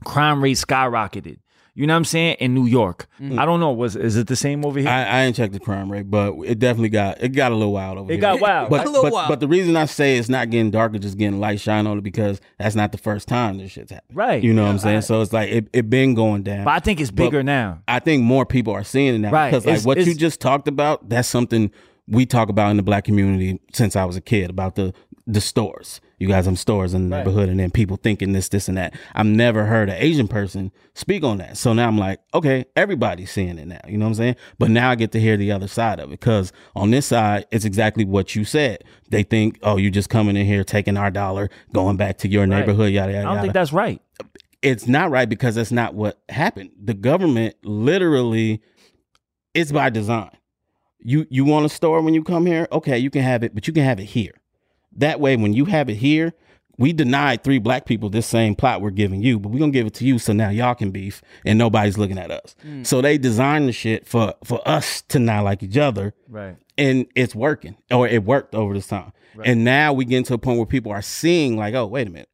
crime 0.05 0.43
rate 0.43 0.57
skyrocketed. 0.57 1.39
You 1.79 1.87
know 1.87 1.93
what 1.95 1.99
I'm 1.99 2.05
saying? 2.07 2.39
In 2.41 2.55
New 2.55 2.66
York. 2.66 3.07
Mm-hmm. 3.20 3.39
I 3.39 3.45
don't 3.45 3.61
know. 3.61 3.70
Was 3.70 3.95
is 3.95 4.16
it 4.16 4.26
the 4.26 4.35
same 4.35 4.64
over 4.64 4.81
here? 4.81 4.89
I, 4.89 5.05
I 5.05 5.22
ain't 5.22 5.37
checked 5.37 5.53
the 5.53 5.61
crime 5.61 5.93
rate, 5.93 6.11
but 6.11 6.35
it 6.45 6.59
definitely 6.59 6.89
got 6.89 7.22
it 7.22 7.29
got 7.29 7.53
a 7.53 7.55
little 7.55 7.72
wild 7.72 7.99
over 7.99 8.11
it 8.11 8.14
here. 8.14 8.18
It 8.18 8.20
got 8.20 8.41
wild. 8.41 8.68
But, 8.68 8.85
A 8.85 8.91
little 8.91 9.05
but, 9.05 9.12
wild. 9.12 9.29
but 9.29 9.39
the 9.39 9.47
reason 9.47 9.76
I 9.76 9.85
say 9.85 10.18
it's 10.18 10.29
not 10.29 10.51
getting 10.51 10.72
darker, 10.72 10.99
just 10.99 11.16
getting 11.16 11.39
light 11.39 11.61
shine 11.61 11.87
on 11.87 11.99
it, 11.99 12.01
because 12.03 12.41
that's 12.59 12.74
not 12.74 12.91
the 12.91 12.99
first 12.99 13.29
time 13.29 13.59
this 13.59 13.70
shit's 13.70 13.93
happened. 13.93 14.16
Right. 14.16 14.43
You 14.43 14.53
know 14.53 14.64
what 14.64 14.70
I'm 14.70 14.79
saying? 14.81 15.03
So 15.03 15.20
it's 15.22 15.33
like 15.33 15.51
it, 15.51 15.68
it 15.72 15.89
been 15.89 16.14
going 16.14 16.43
down. 16.43 16.64
But 16.64 16.72
I 16.72 16.81
think 16.81 17.01
it's 17.01 17.12
bigger 17.12 17.45
now. 17.45 17.81
I 17.87 18.01
think 18.01 18.24
more 18.24 18.45
people 18.45 18.72
are 18.72 18.83
seeing 18.83 19.14
it 19.14 19.18
now 19.18 19.31
Right. 19.31 19.51
because 19.51 19.64
like 19.64 19.74
It's- 19.74 19.87
what 19.87 19.99
you 20.05 20.14
just 20.16 20.41
talked 20.41 20.66
about, 20.66 21.09
that's 21.09 21.29
something 21.29 21.70
we 22.09 22.26
talk 22.26 22.49
about 22.49 22.72
in 22.72 22.76
the 22.76 22.83
black 22.83 23.05
community 23.05 23.61
since 23.72 23.95
I 23.95 24.05
was 24.05 24.16
a 24.16 24.20
kid 24.20 24.51
about 24.51 24.74
the 24.74 24.93
the 25.29 25.41
stores. 25.41 26.01
You 26.19 26.29
guys 26.29 26.47
have 26.47 26.59
stores 26.59 26.95
in 26.95 27.09
the 27.09 27.16
neighborhood, 27.16 27.49
and 27.49 27.61
then 27.61 27.71
people 27.71 27.97
thinking 27.97 28.33
this, 28.33 28.49
this, 28.49 28.69
and 28.69 28.77
that. 28.77 28.95
I've 29.14 29.27
never 29.27 29.64
heard 29.64 29.89
an 29.89 29.97
Asian 29.99 30.29
person 30.29 30.73
speak 30.95 31.23
on 31.23 31.39
that. 31.39 31.57
So 31.57 31.73
now 31.73 31.87
I'm 31.87 31.99
like, 31.99 32.21
okay, 32.35 32.64
everybody's 32.75 33.31
seeing 33.31 33.59
it 33.59 33.66
now. 33.66 33.81
You 33.87 33.99
know 33.99 34.07
what 34.07 34.11
I'm 34.11 34.14
saying? 34.14 34.37
But 34.59 34.71
now 34.71 34.91
I 34.91 34.95
get 34.97 35.12
to 35.12 35.21
hear 35.21 35.37
the 35.37 35.53
other 35.53 35.69
side 35.69 36.01
of 36.01 36.09
it 36.09 36.21
because 36.21 36.53
on 36.75 36.91
this 36.91 37.07
side, 37.07 37.47
it's 37.51 37.64
exactly 37.64 38.05
what 38.05 38.35
you 38.35 38.45
said. 38.45 38.83
They 39.11 39.23
think, 39.23 39.59
oh, 39.62 39.77
you're 39.77 39.91
just 39.91 40.11
coming 40.11 40.37
in 40.37 40.47
here 40.47 40.64
taking 40.64 40.97
our 40.97 41.11
dollar, 41.11 41.51
going 41.73 41.97
back 41.97 42.19
to 42.19 42.29
your 42.29 42.47
neighborhood, 42.47 42.93
yada 42.93 43.12
yada. 43.12 43.21
I 43.21 43.23
don't 43.23 43.35
yada 43.35 43.43
think 43.43 43.55
that's 43.55 43.73
right. 43.73 44.03
it's 44.62 44.87
not 44.89 45.11
right 45.11 45.29
because 45.29 45.55
that's 45.55 45.73
not 45.73 45.95
what 45.95 46.21
happened. 46.29 46.71
The 46.83 46.95
government 46.95 47.55
literally 47.62 48.61
it's 49.55 49.73
by 49.73 49.91
design. 49.91 50.31
You 51.01 51.27
you 51.31 51.45
want 51.45 51.66
a 51.66 51.69
store 51.69 52.03
when 52.03 52.14
you 52.14 52.23
come 52.23 52.47
here? 52.47 52.66
Okay, 52.73 52.99
you 52.99 53.11
can 53.11 53.23
have 53.23 53.43
it, 53.43 53.55
but 53.55 53.66
you 53.66 53.73
can 53.73 53.85
have 53.85 54.01
it 54.01 54.05
here. 54.05 54.35
That 54.99 55.20
way 55.20 55.36
when 55.36 55.53
you 55.53 55.64
have 55.66 55.88
it 55.88 55.94
here, 55.94 56.34
we 56.78 56.92
denied 56.92 57.42
three 57.42 57.59
black 57.59 57.86
people 57.86 58.09
this 58.09 58.26
same 58.26 58.55
plot 58.55 58.80
we're 58.80 58.90
giving 58.90 59.20
you, 59.20 59.38
but 59.38 59.51
we're 59.51 59.59
gonna 59.59 59.72
give 59.72 59.86
it 59.86 59.94
to 59.94 60.05
you 60.05 60.18
so 60.18 60.32
now 60.32 60.49
y'all 60.49 60.74
can 60.74 60.90
beef 60.90 61.22
and 61.44 61.59
nobody's 61.59 61.99
looking 61.99 62.18
at 62.18 62.30
us. 62.30 62.55
Mm. 62.64 62.86
So 62.86 63.01
they 63.03 63.18
designed 63.18 63.68
the 63.68 63.72
shit 63.72 64.07
for 64.07 64.34
for 64.44 64.66
us 64.66 65.03
to 65.03 65.18
not 65.18 65.44
like 65.44 65.62
each 65.62 65.76
other. 65.76 66.14
Right. 66.28 66.57
and 66.76 67.07
it's 67.16 67.34
working 67.34 67.76
or 67.90 68.07
it 68.07 68.22
worked 68.24 68.55
over 68.55 68.74
this 68.74 68.86
time. 68.86 69.12
And 69.44 69.64
now 69.64 69.92
we 69.92 70.05
get 70.05 70.24
to 70.26 70.34
a 70.34 70.38
point 70.38 70.59
where 70.59 70.66
people 70.66 70.90
are 70.92 71.03
seeing 71.03 71.57
like 71.57 71.74
oh 71.74 71.86
wait 71.86 72.07
a 72.07 72.11
minute. 72.11 72.30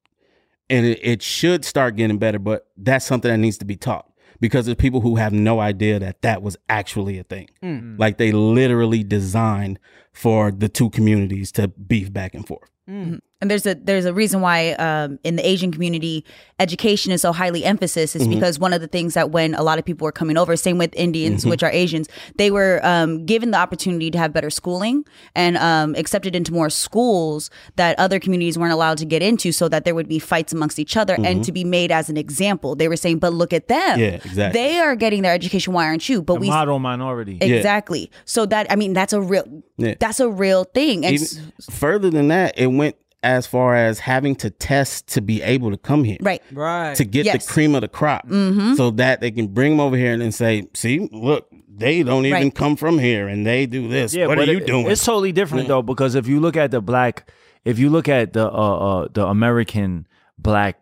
And 0.70 0.86
it, 0.86 1.00
it 1.02 1.22
should 1.22 1.64
start 1.64 1.96
getting 1.96 2.18
better 2.18 2.38
but 2.38 2.68
that's 2.76 3.04
something 3.04 3.30
that 3.30 3.38
needs 3.38 3.58
to 3.58 3.64
be 3.64 3.76
taught 3.76 4.10
because 4.45 4.66
there's 4.66 4.76
people 4.76 5.01
who 5.01 5.16
have 5.16 5.32
no 5.32 5.59
idea 5.59 5.99
that 5.99 6.20
that 6.20 6.42
was 6.42 6.55
actually 6.68 7.18
a 7.18 7.24
thing. 7.24 7.49
Mm. 7.62 7.99
Like 7.99 8.18
they 8.18 8.30
literally 8.30 9.03
designed 9.03 9.78
for 10.12 10.51
the 10.53 10.68
two 10.68 10.90
communities 10.90 11.51
to 11.53 11.68
beef 11.68 12.12
back 12.12 12.34
and 12.34 12.47
forth 12.47 12.68
mm. 12.86 13.20
And 13.45 13.51
there's 13.51 13.66
a 13.66 13.74
there's 13.74 14.07
a 14.07 14.14
reason 14.14 14.40
why 14.40 14.70
um, 14.72 15.18
in 15.22 15.36
the 15.36 15.47
Asian 15.47 15.70
community 15.70 16.24
education 16.59 17.12
is 17.12 17.20
so 17.20 17.30
highly 17.30 17.62
emphasis 17.62 18.16
is 18.16 18.26
because 18.26 18.59
one 18.59 18.72
of 18.72 18.80
the 18.80 18.86
things 18.86 19.12
that 19.14 19.32
when 19.32 19.55
a 19.55 19.62
lot 19.62 19.78
of 19.78 19.84
people 19.84 20.07
were 20.07 20.12
coming 20.12 20.38
over, 20.38 20.57
same 20.57 20.78
with 20.78 20.95
Indians, 20.97 21.45
which 21.45 21.62
are 21.62 21.70
Asians, 21.70 22.09
they 22.36 22.51
were 22.51 22.80
um, 22.84 23.26
given 23.26 23.51
the 23.51 23.59
opportunity 23.59 24.11
to 24.11 24.16
have 24.16 24.32
better 24.32 24.49
schooling 24.49 25.05
and 25.34 25.59
um, 25.59 25.95
accepted 25.99 26.34
into 26.34 26.55
more 26.55 26.70
schools 26.70 27.51
that 27.76 27.99
other 27.99 28.18
communities 28.18 28.57
weren't 28.57 28.72
allowed 28.72 28.97
to 28.97 29.05
get 29.05 29.20
into, 29.20 29.53
so 29.53 29.68
that 29.68 29.84
there 29.84 29.95
would 29.95 30.09
be 30.09 30.18
fights 30.18 30.55
amongst 30.55 30.78
each 30.78 30.97
other 30.97 31.16
and 31.22 31.45
to 31.45 31.53
be 31.53 31.64
made 31.64 31.92
as 31.92 32.09
an 32.09 32.16
example. 32.16 32.74
They 32.74 32.88
were 32.88 32.97
saying, 32.97 33.18
"But 33.18 33.34
look 33.34 33.53
at 33.53 33.68
them, 33.68 33.99
Yeah, 34.01 34.07
exactly. 34.24 34.59
They 34.59 34.78
are 34.78 34.97
getting 34.97 35.20
their 35.20 35.34
education. 35.34 35.74
Why 35.74 35.84
aren't 35.86 36.09
you?" 36.09 36.22
But 36.22 36.34
The 36.36 36.40
we 36.40 36.49
model 36.49 36.78
minority. 36.78 37.36
exactly. 37.42 38.11
So 38.24 38.47
that 38.47 38.68
I 38.72 38.76
mean, 38.76 38.95
that's 38.95 39.12
a 39.12 39.20
real 39.20 39.45
Yeah. 39.76 39.97
that's 40.01 40.20
a 40.20 40.30
real 40.30 40.64
thing. 40.64 41.05
And 41.05 41.14
Even 41.16 41.24
s- 41.26 41.40
further 41.70 42.09
than 42.09 42.28
that 42.28 42.57
it 42.57 42.68
went 42.68 42.97
as 43.24 43.46
far 43.46 43.74
as 43.74 43.98
having 43.98 44.36
to 44.36 44.50
test 44.50 45.08
to 45.08 45.20
be 45.20 45.42
able 45.42 45.70
to 45.70 45.76
come 45.78 46.04
here 46.04 46.18
right. 46.20 46.42
right. 46.52 46.94
to 46.96 47.04
get 47.04 47.24
Yes. 47.24 47.46
the 47.46 47.52
cream 47.52 47.74
of 47.74 47.80
the 47.80 47.88
crop 47.88 48.28
so 48.76 48.90
that 48.92 49.20
they 49.20 49.30
can 49.30 49.48
bring 49.48 49.72
them 49.72 49.80
over 49.80 49.96
here 49.96 50.12
and 50.12 50.22
then 50.22 50.30
say, 50.32 50.68
see, 50.74 51.08
look, 51.10 51.48
they 51.76 52.02
don't 52.04 52.26
even 52.26 52.42
Right. 52.44 52.54
come 52.54 52.76
from 52.76 52.98
here 52.98 53.26
and 53.26 53.44
they 53.46 53.66
do 53.66 53.88
this. 53.88 54.14
Yeah, 54.14 54.26
what 54.28 54.38
are 54.38 54.44
you 54.44 54.58
it- 54.58 54.66
doing? 54.66 54.86
It's 54.88 55.04
totally 55.04 55.32
different 55.32 55.66
though 55.68 55.82
because 55.82 56.14
if 56.14 56.28
you 56.28 56.38
look 56.38 56.56
at 56.56 56.70
the 56.70 56.80
black, 56.80 57.32
if 57.64 57.78
you 57.78 57.88
look 57.90 58.08
at 58.08 58.34
the 58.34 58.46
uh, 58.46 59.02
uh 59.02 59.08
the 59.12 59.26
American 59.26 60.06
black 60.38 60.78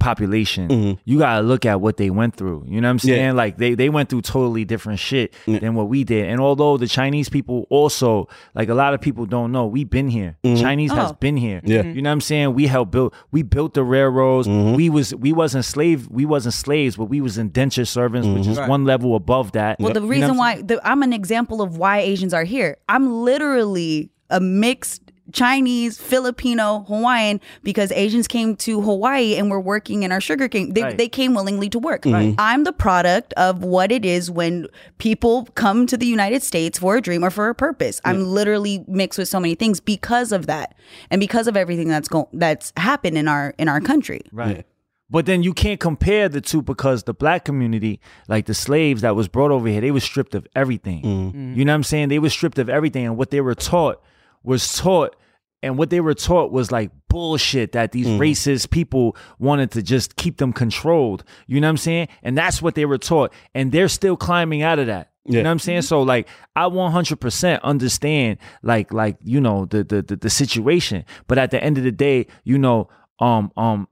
population, 0.00 0.68
Mhm. 0.68 0.98
you 1.04 1.18
gotta 1.18 1.42
look 1.42 1.64
at 1.64 1.80
what 1.80 1.96
they 1.96 2.10
went 2.10 2.34
through. 2.34 2.64
You 2.66 2.80
know 2.80 2.88
what 2.88 3.02
I'm 3.02 3.08
Yeah. 3.08 3.14
saying? 3.16 3.36
Like 3.36 3.58
they 3.58 3.74
they 3.74 3.88
went 3.88 4.08
through 4.08 4.22
totally 4.22 4.64
different 4.64 4.98
shit 4.98 5.32
Yeah. 5.46 5.60
than 5.60 5.74
what 5.74 5.88
we 5.88 6.02
did. 6.04 6.28
And 6.28 6.40
although 6.40 6.76
the 6.76 6.88
Chinese 6.88 7.28
people 7.28 7.66
also, 7.70 8.26
like 8.54 8.68
a 8.68 8.74
lot 8.74 8.94
of 8.94 9.00
people 9.00 9.26
don't 9.26 9.52
know, 9.52 9.66
we've 9.66 9.88
been 9.90 10.08
here. 10.08 10.36
Chinese 10.44 10.90
has 10.92 11.10
Oh. 11.12 11.16
been 11.20 11.36
here. 11.36 11.60
Yeah. 11.64 11.82
You 11.84 12.02
know 12.02 12.10
what 12.10 12.14
I'm 12.14 12.20
saying? 12.20 12.54
We 12.54 12.66
helped 12.66 12.90
build 12.92 13.14
we 13.30 13.42
built 13.42 13.74
the 13.74 13.84
railroads. 13.84 14.48
Mm-hmm. 14.48 14.74
We 14.74 14.90
was 14.90 15.14
we 15.14 15.32
wasn't 15.32 15.64
slave 15.64 16.08
we 16.10 16.24
wasn't 16.24 16.54
slaves, 16.54 16.96
but 16.96 17.04
we 17.04 17.20
was 17.20 17.38
indentured 17.38 17.86
servants, 17.88 18.26
which 18.26 18.42
Mm-hmm. 18.42 18.50
is 18.52 18.58
Right. 18.58 18.68
one 18.68 18.84
level 18.84 19.14
above 19.14 19.52
that. 19.52 19.78
Well, 19.78 19.92
the 19.92 20.00
You 20.00 20.06
know 20.06 20.10
reason 20.10 20.36
why 20.36 20.62
the, 20.62 20.80
I'm 20.82 21.02
an 21.02 21.12
example 21.12 21.60
of 21.62 21.76
why 21.76 21.98
Asians 21.98 22.34
are 22.34 22.44
here. 22.44 22.76
I'm 22.88 23.22
literally 23.22 24.10
a 24.30 24.40
mixed 24.40 25.09
Chinese, 25.32 25.98
Filipino, 25.98 26.84
Hawaiian 26.88 27.40
because 27.62 27.92
Asians 27.92 28.28
came 28.28 28.56
to 28.56 28.80
Hawaii 28.80 29.36
and 29.36 29.50
were 29.50 29.60
working 29.60 30.02
in 30.02 30.12
our 30.12 30.20
sugar 30.20 30.48
cane. 30.48 30.72
They, 30.74 30.82
Right. 30.82 30.96
they 30.98 31.08
came 31.08 31.34
willingly 31.34 31.68
to 31.70 31.78
work. 31.78 32.02
Mm-hmm. 32.02 32.34
I'm 32.38 32.64
the 32.64 32.72
product 32.72 33.32
of 33.34 33.62
what 33.64 33.92
it 33.92 34.04
is 34.04 34.30
when 34.30 34.66
people 34.98 35.46
come 35.54 35.86
to 35.86 35.96
the 35.96 36.06
United 36.06 36.42
States 36.42 36.78
for 36.78 36.96
a 36.96 37.00
dream 37.00 37.24
or 37.24 37.30
for 37.30 37.48
a 37.48 37.54
purpose. 37.54 38.00
I'm 38.04 38.24
literally 38.24 38.84
mixed 38.88 39.18
with 39.18 39.28
so 39.28 39.40
many 39.40 39.54
things 39.54 39.80
because 39.80 40.32
of 40.32 40.46
that 40.46 40.74
and 41.10 41.20
because 41.20 41.46
of 41.46 41.56
everything 41.56 41.88
that's 41.88 42.08
going 42.08 42.26
that's 42.32 42.72
happened 42.76 43.16
in 43.18 43.28
our 43.28 43.54
in 43.58 43.68
our 43.68 43.80
country. 43.80 44.22
Right. 44.32 44.66
But 45.12 45.26
then 45.26 45.42
you 45.42 45.52
can't 45.52 45.80
compare 45.80 46.28
the 46.28 46.40
two 46.40 46.62
because 46.62 47.02
the 47.02 47.12
black 47.12 47.44
community, 47.44 47.98
like 48.28 48.46
the 48.46 48.54
slaves 48.54 49.02
that 49.02 49.16
was 49.16 49.26
brought 49.26 49.50
over 49.50 49.66
here, 49.66 49.80
they 49.80 49.90
were 49.90 49.98
stripped 49.98 50.36
of 50.36 50.46
everything. 50.54 51.02
Mm-hmm. 51.02 51.54
You 51.54 51.64
know 51.64 51.72
what 51.72 51.76
I'm 51.76 51.82
saying? 51.82 52.10
They 52.10 52.20
were 52.20 52.30
stripped 52.30 52.60
of 52.60 52.68
everything. 52.68 53.06
And 53.06 53.16
what 53.16 53.30
they 53.30 53.40
were 53.40 53.56
taught 53.56 54.00
was 54.44 54.72
taught, 54.76 55.16
and 55.62 55.76
what 55.76 55.90
they 55.90 56.00
were 56.00 56.14
taught 56.14 56.50
was 56.52 56.72
like 56.72 56.90
bullshit 57.08 57.72
that 57.72 57.92
these 57.92 58.06
racist 58.06 58.70
people 58.70 59.16
wanted 59.38 59.70
to 59.72 59.82
just 59.82 60.16
keep 60.16 60.38
them 60.38 60.52
controlled. 60.52 61.24
You 61.46 61.60
know 61.60 61.66
what 61.66 61.70
I'm 61.72 61.76
saying? 61.76 62.08
And 62.22 62.36
that's 62.36 62.62
what 62.62 62.74
they 62.74 62.86
were 62.86 62.98
taught. 62.98 63.32
And 63.54 63.72
they're 63.72 63.88
still 63.88 64.16
climbing 64.16 64.62
out 64.62 64.78
of 64.78 64.86
that. 64.86 65.10
You 65.26 65.42
know 65.42 65.48
what 65.48 65.52
I'm 65.52 65.58
saying? 65.58 65.82
So 65.82 66.02
like 66.02 66.28
I 66.56 66.62
100% 66.62 67.62
understand 67.62 68.38
like 68.62 68.92
like 68.92 69.16
you 69.22 69.40
know 69.40 69.66
the, 69.66 69.84
the 69.84 70.02
the 70.02 70.16
the 70.16 70.30
situation, 70.30 71.04
but 71.28 71.38
at 71.38 71.50
the 71.50 71.62
end 71.62 71.78
of 71.78 71.84
the 71.84 71.92
day, 71.92 72.26
you 72.42 72.58
know 72.58 72.88
um 73.20 73.52
um 73.56 73.86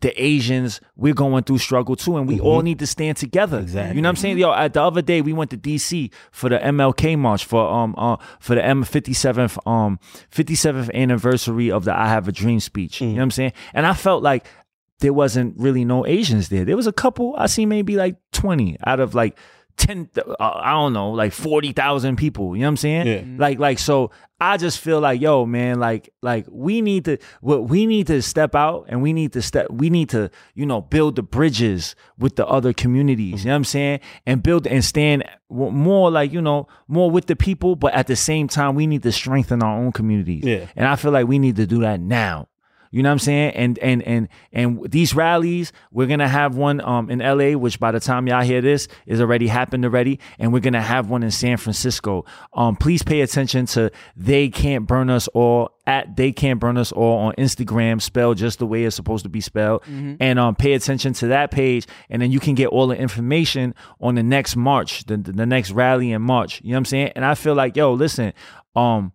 the 0.00 0.22
Asians, 0.22 0.80
we're 0.94 1.14
going 1.14 1.44
through 1.44 1.58
struggle 1.58 1.96
too, 1.96 2.16
and 2.16 2.28
we 2.28 2.38
all 2.38 2.60
need 2.60 2.78
to 2.80 2.86
stand 2.86 3.16
together. 3.16 3.60
Exactly. 3.60 3.96
You 3.96 4.02
know 4.02 4.08
what 4.08 4.10
I'm 4.10 4.16
saying? 4.16 4.38
Yo, 4.38 4.52
at 4.52 4.74
the 4.74 4.82
other 4.82 5.00
day 5.02 5.22
we 5.22 5.32
went 5.32 5.50
to 5.52 5.56
DC 5.56 6.12
for 6.30 6.50
the 6.50 6.58
MLK 6.58 7.18
march 7.18 7.44
for 7.44 7.66
um 7.66 7.94
uh 7.96 8.16
for 8.38 8.54
the 8.54 8.64
M 8.64 8.84
57th 8.84 9.66
um 9.66 9.98
57th 10.30 10.92
anniversary 10.92 11.70
of 11.70 11.84
the 11.84 11.98
I 11.98 12.08
Have 12.08 12.28
a 12.28 12.32
Dream 12.32 12.60
speech. 12.60 13.00
You 13.00 13.08
know 13.08 13.14
what 13.14 13.22
I'm 13.22 13.30
saying? 13.30 13.52
And 13.72 13.86
I 13.86 13.94
felt 13.94 14.22
like 14.22 14.46
there 15.00 15.12
wasn't 15.12 15.58
really 15.58 15.84
no 15.84 16.06
Asians 16.06 16.48
there. 16.48 16.64
There 16.64 16.76
was 16.76 16.86
a 16.86 16.92
couple. 16.92 17.34
I 17.38 17.46
see 17.46 17.66
maybe 17.66 17.96
like 17.96 18.16
20 18.32 18.78
out 18.86 19.00
of 19.00 19.14
like 19.14 19.38
ten, 19.76 20.08
uh, 20.16 20.34
I 20.38 20.72
don't 20.72 20.92
know, 20.92 21.10
like 21.10 21.32
forty 21.32 21.72
thousand 21.72 22.16
people. 22.16 22.56
You 22.56 22.62
know 22.62 22.68
what 22.68 22.70
I'm 22.70 22.76
saying? 22.76 23.06
Yeah. 23.06 23.22
Like, 23.38 23.58
like 23.58 23.78
so. 23.78 24.10
I 24.38 24.58
just 24.58 24.80
feel 24.80 25.00
like, 25.00 25.18
yo, 25.18 25.46
man, 25.46 25.80
like, 25.80 26.12
like 26.20 26.44
we 26.50 26.82
need 26.82 27.06
to, 27.06 27.16
what 27.40 27.70
we 27.70 27.86
need 27.86 28.06
to 28.08 28.20
step 28.20 28.54
out 28.54 28.84
and 28.86 29.00
we 29.00 29.14
need 29.14 29.32
to 29.32 29.40
step, 29.40 29.70
we 29.70 29.88
need 29.88 30.10
to, 30.10 30.30
you 30.54 30.66
know, 30.66 30.82
build 30.82 31.16
the 31.16 31.22
bridges 31.22 31.96
with 32.18 32.36
the 32.36 32.46
other 32.46 32.74
communities. 32.74 33.44
You 33.44 33.48
know 33.48 33.54
what 33.54 33.56
I'm 33.56 33.64
saying? 33.64 34.00
And 34.26 34.42
build 34.42 34.66
and 34.66 34.84
stand 34.84 35.24
more 35.48 36.10
like, 36.10 36.34
you 36.34 36.42
know, 36.42 36.68
more 36.86 37.10
with 37.10 37.28
the 37.28 37.34
people, 37.34 37.76
but 37.76 37.94
at 37.94 38.08
the 38.08 38.16
same 38.16 38.46
time, 38.46 38.74
we 38.74 38.86
need 38.86 39.04
to 39.04 39.12
strengthen 39.12 39.62
our 39.62 39.78
own 39.78 39.90
communities. 39.90 40.44
Yeah. 40.44 40.66
And 40.76 40.86
I 40.86 40.96
feel 40.96 41.12
like 41.12 41.26
we 41.26 41.38
need 41.38 41.56
to 41.56 41.66
do 41.66 41.80
that 41.80 42.00
now. 42.00 42.48
You 42.90 43.02
know 43.02 43.08
what 43.10 43.14
I'm 43.14 43.18
saying? 43.20 43.50
And 43.54 43.78
and 43.78 44.02
and 44.02 44.28
and 44.52 44.90
these 44.90 45.14
rallies, 45.14 45.72
we're 45.90 46.06
gonna 46.06 46.28
have 46.28 46.56
one 46.56 46.80
um 46.80 47.10
in 47.10 47.18
LA, 47.18 47.58
which 47.58 47.78
by 47.80 47.90
the 47.92 48.00
time 48.00 48.26
y'all 48.26 48.42
hear 48.42 48.60
this 48.60 48.88
is 49.06 49.20
already 49.20 49.46
happened 49.46 49.84
already, 49.84 50.20
and 50.38 50.52
we're 50.52 50.60
gonna 50.60 50.82
have 50.82 51.10
one 51.10 51.22
in 51.22 51.30
San 51.30 51.56
Francisco. 51.56 52.24
Um, 52.52 52.76
please 52.76 53.02
pay 53.02 53.20
attention 53.20 53.66
to 53.66 53.90
they 54.16 54.48
can't 54.48 54.86
burn 54.86 55.10
us 55.10 55.28
all 55.28 55.70
at 55.86 56.16
they 56.16 56.32
can't 56.32 56.58
burn 56.58 56.76
us 56.76 56.92
all 56.92 57.18
on 57.18 57.34
Instagram, 57.34 58.00
spelled 58.00 58.38
just 58.38 58.58
the 58.58 58.66
way 58.66 58.84
it's 58.84 58.96
supposed 58.96 59.24
to 59.24 59.28
be 59.28 59.40
spelled, 59.40 59.82
and 60.20 60.38
um 60.38 60.54
pay 60.54 60.72
attention 60.74 61.12
to 61.14 61.28
that 61.28 61.50
page, 61.50 61.86
and 62.10 62.20
then 62.22 62.30
you 62.30 62.40
can 62.40 62.54
get 62.54 62.68
all 62.68 62.86
the 62.86 62.96
information 62.96 63.74
on 64.00 64.14
the 64.14 64.22
next 64.22 64.56
march, 64.56 65.04
the 65.04 65.16
the 65.16 65.46
next 65.46 65.70
rally 65.72 66.12
in 66.12 66.22
March. 66.22 66.60
You 66.62 66.70
know 66.70 66.74
what 66.74 66.78
I'm 66.78 66.84
saying? 66.86 67.12
And 67.16 67.24
I 67.24 67.34
feel 67.34 67.54
like 67.54 67.76
yo, 67.76 67.92
listen, 67.92 68.32
um, 68.74 69.12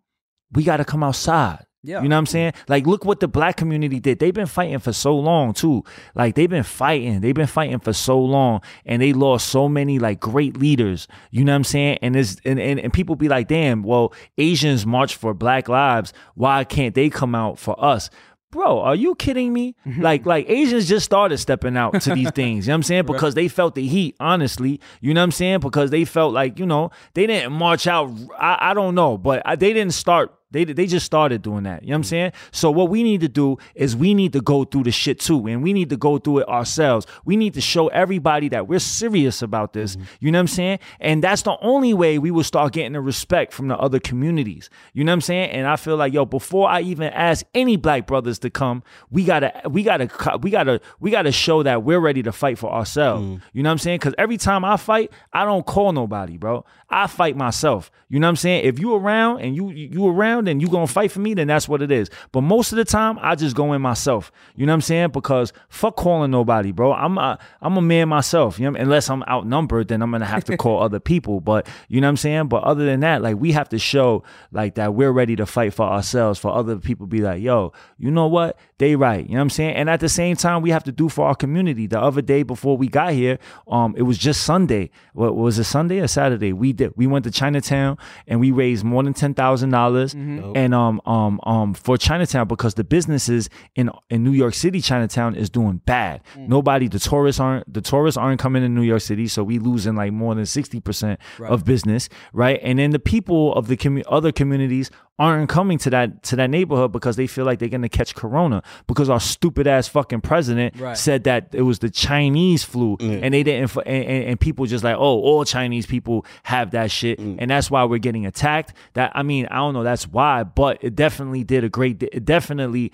we 0.51 0.63
got 0.63 0.77
to 0.77 0.85
come 0.85 1.03
outside. 1.03 1.65
Yeah. 1.83 2.03
You 2.03 2.09
know 2.09 2.15
what 2.15 2.19
I'm 2.19 2.25
saying? 2.27 2.53
Like, 2.67 2.85
look 2.85 3.05
what 3.05 3.21
the 3.21 3.27
black 3.27 3.57
community 3.57 3.99
did. 3.99 4.19
They've 4.19 4.33
been 4.33 4.45
fighting 4.45 4.77
for 4.77 4.93
so 4.93 5.17
long, 5.17 5.53
too. 5.53 5.83
Like, 6.13 6.35
they've 6.35 6.49
been 6.49 6.63
fighting. 6.63 7.21
They've 7.21 7.33
been 7.33 7.47
fighting 7.47 7.79
for 7.79 7.91
so 7.93 8.19
long. 8.19 8.61
And 8.85 9.01
they 9.01 9.13
lost 9.13 9.47
so 9.47 9.67
many, 9.67 9.97
like, 9.97 10.19
great 10.19 10.57
leaders. 10.57 11.07
You 11.31 11.43
know 11.43 11.53
what 11.53 11.57
I'm 11.57 11.63
saying? 11.63 11.97
And 12.03 12.15
it's, 12.15 12.37
and, 12.45 12.59
and, 12.59 12.79
and 12.79 12.93
people 12.93 13.15
be 13.15 13.27
like, 13.27 13.47
damn, 13.47 13.81
well, 13.81 14.13
Asians 14.37 14.85
march 14.85 15.15
for 15.15 15.33
black 15.33 15.67
lives. 15.69 16.13
Why 16.35 16.63
can't 16.63 16.93
they 16.93 17.09
come 17.09 17.33
out 17.33 17.57
for 17.57 17.83
us? 17.83 18.11
Bro, 18.51 18.81
are 18.81 18.95
you 18.95 19.15
kidding 19.15 19.53
me? 19.53 19.75
Mm-hmm. 19.87 20.01
like, 20.01 20.25
like 20.25 20.49
Asians 20.49 20.87
just 20.87 21.05
started 21.05 21.37
stepping 21.37 21.77
out 21.77 21.99
to 22.01 22.13
these 22.13 22.31
things. 22.35 22.67
You 22.67 22.71
know 22.71 22.73
what 22.73 22.79
I'm 22.79 22.83
saying? 22.83 23.05
Because 23.05 23.33
they 23.33 23.47
felt 23.47 23.75
the 23.75 23.87
heat, 23.87 24.17
honestly. 24.19 24.79
You 24.99 25.13
know 25.13 25.21
what 25.21 25.25
I'm 25.25 25.31
saying? 25.31 25.61
Because 25.61 25.89
they 25.89 26.05
felt 26.05 26.33
like, 26.33 26.59
you 26.59 26.65
know, 26.65 26.91
they 27.13 27.25
didn't 27.25 27.53
march 27.53 27.87
out. 27.87 28.11
I, 28.37 28.57
I 28.71 28.73
don't 28.73 28.93
know, 28.93 29.17
but 29.17 29.41
I, 29.45 29.55
they 29.55 29.73
didn't 29.73 29.93
start 29.93 30.35
they 30.51 30.65
they 30.65 30.85
just 30.85 31.05
started 31.05 31.41
doing 31.41 31.63
that. 31.63 31.83
You 31.83 31.89
know 31.89 31.93
what 31.93 31.97
I'm 31.97 32.01
mm. 32.03 32.05
saying? 32.05 32.31
So 32.51 32.71
what 32.71 32.89
we 32.89 33.03
need 33.03 33.21
to 33.21 33.29
do 33.29 33.57
is 33.75 33.95
we 33.95 34.13
need 34.13 34.33
to 34.33 34.41
go 34.41 34.63
through 34.63 34.83
the 34.83 34.91
shit 34.91 35.19
too, 35.19 35.47
and 35.47 35.63
we 35.63 35.73
need 35.73 35.89
to 35.89 35.97
go 35.97 36.17
through 36.17 36.39
it 36.39 36.47
ourselves. 36.47 37.07
We 37.25 37.37
need 37.37 37.53
to 37.55 37.61
show 37.61 37.87
everybody 37.89 38.49
that 38.49 38.67
we're 38.67 38.79
serious 38.79 39.41
about 39.41 39.73
this. 39.73 39.95
Mm-hmm. 39.95 40.05
You 40.19 40.31
know 40.31 40.39
what 40.39 40.41
I'm 40.41 40.47
saying? 40.47 40.79
And 40.99 41.23
that's 41.23 41.41
the 41.43 41.57
only 41.61 41.93
way 41.93 42.19
we 42.19 42.31
will 42.31 42.43
start 42.43 42.73
getting 42.73 42.93
the 42.93 43.01
respect 43.01 43.53
from 43.53 43.67
the 43.67 43.77
other 43.77 43.99
communities. 43.99 44.69
You 44.93 45.03
know 45.03 45.11
what 45.11 45.15
I'm 45.15 45.21
saying? 45.21 45.51
And 45.51 45.67
I 45.67 45.75
feel 45.75 45.97
like 45.97 46.13
yo, 46.13 46.25
before 46.25 46.69
I 46.69 46.81
even 46.81 47.11
ask 47.13 47.45
any 47.53 47.77
black 47.77 48.07
brothers 48.07 48.39
to 48.39 48.49
come, 48.49 48.83
we 49.09 49.23
gotta 49.23 49.61
we 49.69 49.83
gotta 49.83 50.09
we 50.41 50.51
gotta 50.51 50.81
we 50.99 51.11
gotta 51.11 51.31
show 51.31 51.63
that 51.63 51.83
we're 51.83 51.99
ready 51.99 52.23
to 52.23 52.31
fight 52.31 52.57
for 52.57 52.71
ourselves. 52.71 53.25
Mm. 53.25 53.41
You 53.53 53.63
know 53.63 53.69
what 53.69 53.73
I'm 53.73 53.77
saying? 53.79 53.99
Because 53.99 54.15
every 54.17 54.37
time 54.37 54.65
I 54.65 54.77
fight, 54.77 55.11
I 55.33 55.45
don't 55.45 55.65
call 55.65 55.91
nobody, 55.93 56.37
bro. 56.37 56.65
I 56.89 57.07
fight 57.07 57.37
myself. 57.37 57.89
You 58.09 58.19
know 58.19 58.27
what 58.27 58.31
I'm 58.31 58.35
saying? 58.35 58.65
If 58.65 58.79
you 58.79 58.93
around 58.95 59.39
and 59.39 59.55
you 59.55 59.69
you 59.69 60.07
around 60.07 60.40
and 60.47 60.61
you 60.61 60.67
gonna 60.67 60.87
fight 60.87 61.11
for 61.11 61.19
me, 61.19 61.33
then 61.33 61.47
that's 61.47 61.67
what 61.67 61.81
it 61.81 61.91
is. 61.91 62.09
But 62.31 62.41
most 62.41 62.71
of 62.71 62.77
the 62.77 62.85
time, 62.85 63.17
I 63.21 63.35
just 63.35 63.55
go 63.55 63.73
in 63.73 63.81
myself. 63.81 64.31
You 64.55 64.65
know 64.65 64.71
what 64.71 64.75
I'm 64.75 64.81
saying? 64.81 65.09
Because 65.09 65.53
fuck 65.69 65.95
calling 65.95 66.31
nobody, 66.31 66.71
bro. 66.71 66.93
I'm 66.93 67.17
a 67.17 67.39
I'm 67.61 67.77
a 67.77 67.81
man 67.81 68.09
myself. 68.09 68.59
You 68.59 68.69
know, 68.69 68.79
unless 68.79 69.09
I'm 69.09 69.23
outnumbered, 69.23 69.87
then 69.87 70.01
I'm 70.01 70.11
gonna 70.11 70.25
have 70.25 70.43
to 70.45 70.57
call 70.57 70.81
other 70.83 70.99
people. 70.99 71.41
But 71.41 71.67
you 71.87 72.01
know 72.01 72.07
what 72.07 72.11
I'm 72.11 72.17
saying? 72.17 72.47
But 72.47 72.63
other 72.63 72.85
than 72.85 73.01
that, 73.01 73.21
like 73.21 73.37
we 73.37 73.51
have 73.51 73.69
to 73.69 73.79
show 73.79 74.23
like 74.51 74.75
that 74.75 74.93
we're 74.93 75.11
ready 75.11 75.35
to 75.35 75.45
fight 75.45 75.73
for 75.73 75.85
ourselves. 75.85 76.39
For 76.39 76.51
other 76.51 76.77
people, 76.77 77.07
be 77.07 77.21
like, 77.21 77.41
yo, 77.41 77.73
you 77.97 78.11
know 78.11 78.27
what? 78.27 78.57
They 78.81 78.95
right. 78.95 79.23
You 79.23 79.33
know 79.33 79.37
what 79.37 79.41
I'm 79.43 79.49
saying? 79.51 79.75
And 79.75 79.91
at 79.91 79.99
the 79.99 80.09
same 80.09 80.35
time, 80.35 80.63
we 80.63 80.71
have 80.71 80.83
to 80.85 80.91
do 80.91 81.07
for 81.07 81.27
our 81.27 81.35
community. 81.35 81.85
The 81.85 82.01
other 82.01 82.23
day 82.23 82.41
before 82.41 82.75
we 82.77 82.87
got 82.87 83.13
here, 83.13 83.37
um, 83.67 83.93
it 83.95 84.01
was 84.01 84.17
just 84.17 84.43
Sunday. 84.43 84.89
What 85.13 85.35
was 85.35 85.59
it? 85.59 85.65
Sunday 85.65 85.99
or 85.99 86.07
Saturday? 86.07 86.51
We 86.51 86.73
did. 86.73 86.93
We 86.95 87.05
went 87.05 87.23
to 87.25 87.31
Chinatown 87.31 87.99
and 88.25 88.39
we 88.39 88.49
raised 88.49 88.83
more 88.83 89.03
than 89.03 89.13
ten 89.13 89.35
thousand 89.35 89.69
dollars. 89.69 90.15
And 90.15 90.73
um 90.73 90.99
um 91.05 91.39
um 91.43 91.75
for 91.75 91.95
Chinatown 91.95 92.47
because 92.47 92.73
the 92.73 92.83
businesses 92.83 93.49
in 93.75 93.91
in 94.09 94.23
New 94.23 94.31
York 94.31 94.55
City, 94.55 94.81
Chinatown 94.81 95.35
is 95.35 95.51
doing 95.51 95.77
bad. 95.85 96.21
Nobody, 96.35 96.87
the 96.87 96.97
tourists 96.99 97.39
aren't 97.39 97.71
the 97.71 97.81
tourists 97.81 98.17
aren't 98.17 98.39
coming 98.39 98.63
in 98.63 98.73
New 98.73 98.81
York 98.81 99.01
City, 99.01 99.27
so 99.27 99.43
we 99.43 99.59
losing 99.59 99.95
like 99.95 100.11
more 100.11 100.33
than 100.33 100.47
sixty 100.47 100.79
percent 100.79 101.19
of 101.53 101.65
business, 101.65 102.09
right? 102.33 102.59
And 102.63 102.79
then 102.79 102.89
the 102.89 102.99
people 103.13 103.53
of 103.53 103.67
the 103.67 103.77
commu- 103.77 104.03
other 104.07 104.31
communities 104.31 104.89
aren't 105.19 105.49
coming 105.49 105.77
to 105.77 105.89
that 105.91 106.23
to 106.23 106.35
that 106.35 106.49
neighborhood 106.49 106.91
because 106.91 107.15
they 107.15 107.27
feel 107.27 107.45
like 107.45 107.59
they're 107.59 107.69
gonna 107.69 107.89
catch 107.89 108.15
corona 108.15 108.63
because 108.87 109.09
our 109.09 109.19
stupid 109.19 109.67
ass 109.67 109.87
fucking 109.87 110.21
president 110.21 110.79
Right. 110.79 110.97
said 110.97 111.25
that 111.25 111.49
it 111.53 111.61
was 111.61 111.79
the 111.79 111.89
Chinese 111.89 112.63
flu 112.63 112.97
and 112.99 113.33
they 113.33 113.43
didn't 113.43 113.75
and, 113.75 113.87
and, 113.87 114.23
and 114.25 114.39
people 114.39 114.65
just 114.65 114.83
like 114.83 114.95
oh 114.95 114.99
all 114.99 115.45
Chinese 115.45 115.85
people 115.85 116.25
have 116.43 116.71
that 116.71 116.89
shit 116.89 117.19
mm. 117.19 117.35
and 117.37 117.51
that's 117.51 117.69
why 117.69 117.83
we're 117.83 117.99
getting 117.99 118.25
attacked. 118.25 118.73
That 118.93 119.11
I 119.13 119.21
mean 119.23 119.45
I 119.51 119.57
don't 119.57 119.73
know 119.73 119.83
that's 119.83 120.07
why 120.07 120.43
but 120.43 120.79
it 120.81 120.95
definitely 120.95 121.43
did 121.43 121.63
a 121.63 121.69
great 121.69 122.01
it 122.01 122.25
definitely 122.25 122.91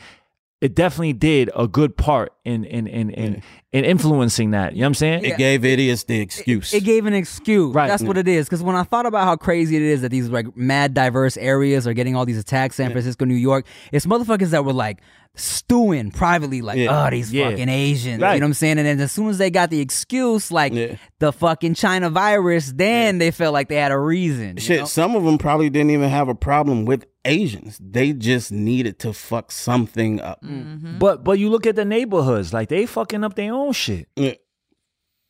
it 0.60 0.74
definitely 0.76 1.14
did 1.14 1.51
a 1.55 1.68
good 1.68 1.95
part 1.95 2.34
in 2.43 2.64
in 2.66 2.88
in 2.88 3.10
in, 3.12 3.43
in 3.72 3.86
influencing 3.86 4.51
that 4.51 4.74
you 4.74 4.80
know 4.80 4.86
what 4.86 4.88
I'm 4.88 4.93
saying 4.95 5.26
It 5.26 5.38
gave 5.38 5.64
idiots 5.64 6.03
the 6.05 6.20
excuse. 6.20 6.74
It 6.74 6.84
gave 6.84 7.05
an 7.05 7.14
excuse. 7.14 7.76
Right. 7.76 7.88
That's 7.88 8.01
what 8.03 8.18
it 8.18 8.28
is. 8.28 8.47
Because 8.47 8.64
when 8.64 8.76
I 8.76 8.84
thought 8.84 9.05
about 9.05 9.26
how 9.26 9.36
crazy 9.36 9.76
it 9.76 9.82
is 9.84 10.01
that 10.01 10.10
these 10.10 10.30
like 10.30 10.55
mad 10.58 10.93
diverse 10.93 11.38
areas 11.38 11.86
are 11.88 11.93
getting 11.93 12.16
all 12.16 12.26
these 12.26 12.39
attacks, 12.39 12.76
San 12.78 12.91
Francisco, 12.91 13.26
New 13.26 13.36
York, 13.36 13.66
it's 13.91 14.05
motherfuckers 14.08 14.49
that 14.49 14.66
were 14.66 14.74
like 14.74 14.99
stewing 15.36 16.10
privately, 16.10 16.62
like, 16.64 16.78
Yeah. 16.80 17.05
oh, 17.05 17.10
these 17.12 17.32
Yeah. 17.32 17.51
fucking 17.51 17.70
Asians. 17.70 18.22
Right. 18.22 18.34
You 18.34 18.39
know 18.39 18.45
what 18.45 18.49
I'm 18.49 18.53
saying? 18.55 18.80
And 18.80 18.88
then 18.88 18.99
as 18.99 19.12
soon 19.12 19.30
as 19.30 19.38
they 19.38 19.51
got 19.51 19.70
the 19.70 19.80
excuse, 19.80 20.51
like 20.51 20.74
Yeah. 20.74 20.95
the 21.20 21.32
fucking 21.32 21.76
China 21.76 22.10
virus, 22.10 22.74
then 22.76 23.20
they 23.20 23.30
felt 23.30 23.53
like 23.53 23.70
they 23.70 23.76
had 23.76 23.91
a 23.91 23.99
reason. 23.99 24.55
you 24.55 24.62
Shit, 24.62 24.80
know? 24.80 24.86
some 24.86 25.16
of 25.16 25.24
them 25.24 25.38
probably 25.38 25.70
didn't 25.70 25.91
even 25.91 26.10
have 26.10 26.28
a 26.28 26.34
problem 26.36 26.86
with 26.86 27.05
Asians. 27.28 27.78
They 27.82 28.14
just 28.14 28.52
needed 28.52 29.00
to 29.00 29.14
fuck 29.14 29.52
something 29.52 30.22
up. 30.22 30.42
Mm-hmm. 30.44 30.74
Mm-hmm. 30.74 30.98
but 31.00 31.24
but 31.24 31.38
you 31.40 31.50
look 31.50 31.66
at 31.68 31.76
the 31.76 31.86
neighborhoods 31.86 32.54
like 32.54 32.70
they 32.70 32.86
fucking 32.86 33.24
up 33.24 33.36
their 33.36 33.54
own 33.54 33.74
shit 33.74 34.08
Yeah. 34.16 34.34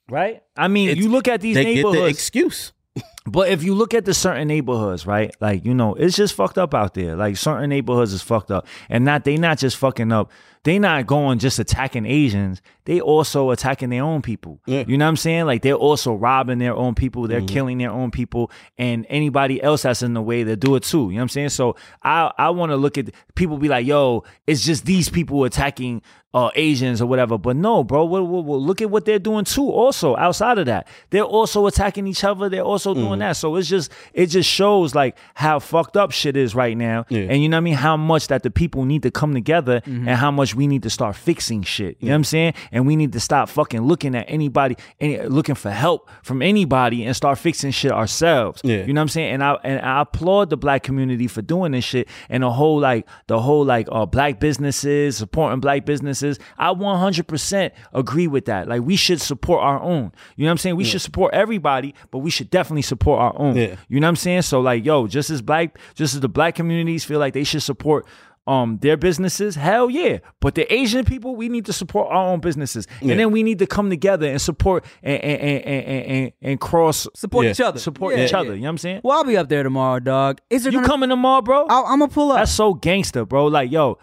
right 0.10 0.42
I 0.56 0.68
mean 0.68 0.90
It's- 0.90 1.04
you 1.04 1.10
look 1.12 1.28
at 1.28 1.42
these 1.42 1.56
They 1.56 1.64
get 1.76 1.84
the 1.84 1.92
neighborhoods 1.92 2.18
excuse. 2.18 2.74
But 3.28 3.50
if 3.50 3.64
you 3.64 3.76
look 3.76 3.94
at 3.94 4.06
the 4.06 4.14
certain 4.14 4.48
neighborhoods, 4.48 5.06
right? 5.06 5.36
Like, 5.42 5.66
you 5.66 5.74
know, 5.74 5.94
it's 5.96 6.16
just 6.16 6.34
fucked 6.34 6.58
up 6.58 6.74
out 6.74 6.94
there. 6.94 7.16
Like 7.16 7.38
certain 7.38 7.70
neighborhoods 7.70 8.14
is 8.14 8.22
fucked 8.22 8.52
up. 8.52 8.66
And 8.90 9.04
not 9.06 9.26
they 9.26 9.38
not 9.38 9.58
just 9.58 9.78
fucking 9.78 10.12
up. 10.12 10.32
They 10.64 10.80
not 10.80 11.08
going 11.08 11.40
just 11.40 11.60
attacking 11.60 12.06
Asians. 12.06 12.62
They 12.86 13.00
also 13.00 13.52
attacking 13.52 13.90
their 13.90 14.04
own 14.04 14.22
people. 14.22 14.60
Yeah. 14.66 14.84
You 14.88 14.98
know 14.98 15.06
what 15.06 15.10
I'm 15.10 15.18
saying? 15.18 15.46
Like 15.46 15.62
they're 15.62 15.74
also 15.74 16.14
robbing 16.14 16.60
their 16.60 16.76
own 16.76 16.96
people. 16.96 17.28
They're 17.28 17.42
killing 17.42 17.78
their 17.78 17.92
own 17.92 18.12
people. 18.12 18.52
And 18.78 19.06
anybody 19.10 19.62
else 19.62 19.84
that's 19.84 20.02
in 20.02 20.14
the 20.14 20.22
way, 20.22 20.44
they 20.44 20.56
do 20.56 20.76
it 20.76 20.84
too. 20.84 21.04
You 21.04 21.04
know 21.04 21.16
what 21.16 21.22
I'm 21.24 21.30
saying? 21.30 21.50
So 21.50 21.76
I 22.04 22.32
I 22.38 22.50
want 22.50 22.72
to 22.72 22.76
look 22.76 22.98
at 22.98 23.12
people 23.36 23.58
be 23.58 23.70
like, 23.70 23.86
yo, 23.86 24.24
it's 24.46 24.64
just 24.66 24.86
these 24.86 25.10
people 25.10 25.44
attacking 25.46 26.02
uh, 26.34 26.52
Asians 26.56 27.02
or 27.02 27.08
whatever. 27.08 27.38
But 27.38 27.56
no, 27.56 27.84
bro, 27.84 28.06
well, 28.06 28.28
well, 28.28 28.44
well, 28.44 28.62
look 28.62 28.82
at 28.82 28.90
what 28.90 29.06
they're 29.06 29.20
doing 29.20 29.46
too. 29.46 29.70
Also, 29.70 30.16
outside 30.18 30.58
of 30.58 30.66
that, 30.66 30.88
they're 31.10 31.24
also 31.24 31.66
attacking 31.66 32.08
each 32.08 32.24
other. 32.24 32.50
They're 32.50 32.62
also 32.62 32.94
doing 32.94 33.17
that. 33.20 33.38
So 33.38 33.56
it's 33.56 33.68
just 33.68 33.92
it 34.14 34.28
just 34.28 34.50
shows 34.50 34.96
like 34.96 35.18
how 35.36 35.60
fucked 35.60 35.98
up 35.98 36.12
shit 36.12 36.36
is 36.38 36.56
right 36.56 36.78
now. 36.78 37.06
Yeah. 37.10 37.28
And 37.30 37.42
you 37.42 37.50
know 37.50 37.58
what 37.58 37.62
I 37.62 37.62
mean? 37.62 37.74
How 37.76 37.98
much 37.98 38.28
that 38.28 38.44
the 38.44 38.52
people 38.52 38.86
need 38.86 39.04
to 39.04 39.12
come 39.12 39.34
together 39.34 39.82
and 39.86 40.10
how 40.10 40.32
much 40.32 40.56
we 40.56 40.68
need 40.68 40.84
to 40.84 40.90
start 40.90 41.16
fixing 41.16 41.64
shit. 41.64 41.98
You 42.00 42.08
know 42.08 42.14
what 42.14 42.18
I'm 42.18 42.24
saying? 42.24 42.54
And 42.72 42.88
we 42.88 42.96
need 42.96 43.14
to 43.14 43.20
stop 43.20 43.50
fucking 43.50 43.82
looking 43.82 44.16
at 44.16 44.26
anybody, 44.28 44.76
any, 45.00 45.22
looking 45.24 45.56
for 45.56 45.72
help 45.72 46.10
from 46.24 46.42
anybody 46.42 47.06
and 47.06 47.16
start 47.16 47.38
fixing 47.38 47.72
shit 47.72 47.92
ourselves. 47.92 48.62
Yeah. 48.64 48.86
You 48.86 48.94
know 48.94 49.02
what 49.02 49.04
I'm 49.04 49.10
saying? 49.10 49.34
And 49.34 49.44
I 49.44 49.54
and 49.64 49.80
I 49.82 50.02
applaud 50.02 50.50
the 50.50 50.58
black 50.58 50.84
community 50.84 51.28
for 51.28 51.42
doing 51.42 51.72
this 51.72 51.86
shit 51.86 52.08
and 52.30 52.44
the 52.44 52.52
whole 52.52 52.80
like 52.80 53.08
the 53.28 53.40
whole 53.40 53.64
like 53.66 53.88
uh 53.92 54.06
black 54.06 54.40
businesses 54.40 55.18
supporting 55.18 55.60
black 55.60 55.86
businesses. 55.86 56.40
I 56.58 56.74
100% 56.74 57.72
agree 57.94 58.28
with 58.28 58.46
that. 58.46 58.68
Like 58.68 58.82
we 58.82 58.96
should 58.96 59.22
support 59.22 59.64
our 59.64 59.82
own. 59.82 60.12
You 60.36 60.44
know 60.44 60.50
what 60.50 60.52
I'm 60.52 60.58
saying? 60.58 60.76
We 60.76 60.84
should 60.84 61.02
support 61.02 61.34
everybody, 61.34 61.94
but 62.12 62.20
we 62.20 62.30
should 62.30 62.50
definitely 62.50 62.82
support 62.82 63.07
our 63.16 63.34
own. 63.40 63.56
Yeah. 63.56 63.76
You 63.88 64.00
know 64.00 64.08
what 64.08 64.10
I'm 64.10 64.16
saying? 64.18 64.42
So 64.44 64.60
like 64.62 64.86
yo, 64.86 65.08
just 65.08 65.30
as 65.30 65.42
black 65.42 65.78
just 65.96 66.14
as 66.16 66.20
the 66.22 66.30
black 66.30 66.56
communities 66.56 67.04
feel 67.06 67.20
like 67.20 67.34
they 67.34 67.44
should 67.44 67.64
support 67.64 68.06
um 68.46 68.78
their 68.78 68.96
businesses, 68.96 69.56
hell 69.56 69.90
yeah. 69.90 70.20
But 70.40 70.56
the 70.56 70.72
Asian 70.74 71.04
people, 71.04 71.36
we 71.36 71.50
need 71.50 71.66
to 71.66 71.74
support 71.74 72.08
our 72.10 72.32
own 72.32 72.40
businesses. 72.40 72.88
Yeah. 73.02 73.12
And 73.12 73.20
then 73.20 73.32
we 73.32 73.44
need 73.44 73.60
to 73.60 73.68
come 73.68 73.90
together 73.90 74.26
and 74.28 74.42
support 74.42 74.86
and 75.04 75.22
and 75.22 75.42
and 75.42 75.66
and, 75.66 76.06
and, 76.06 76.32
and 76.42 76.60
cross 76.62 77.08
Support 77.14 77.46
Yeah. 77.46 77.52
each 77.52 77.62
other. 77.62 77.80
support 77.80 78.16
Yeah, 78.16 78.24
each 78.26 78.34
other. 78.34 78.56
You 78.56 78.62
know 78.62 78.68
what 78.68 78.70
I'm 78.70 78.78
saying? 78.78 79.02
Well, 79.04 79.18
I'll 79.18 79.26
be 79.26 79.36
up 79.36 79.50
there 79.50 79.64
tomorrow, 79.64 80.00
dog. 80.00 80.40
Is 80.50 80.64
there 80.64 80.72
You 80.72 80.78
gonna, 80.80 80.88
coming 80.88 81.10
tomorrow, 81.10 81.42
bro? 81.42 81.68
I'm 81.70 82.00
gonna 82.00 82.08
pull 82.08 82.32
up. 82.32 82.38
That's 82.38 82.52
so 82.54 82.74
gangster, 82.74 83.26
bro. 83.26 83.48
Like, 83.48 83.70
yo, 83.70 83.98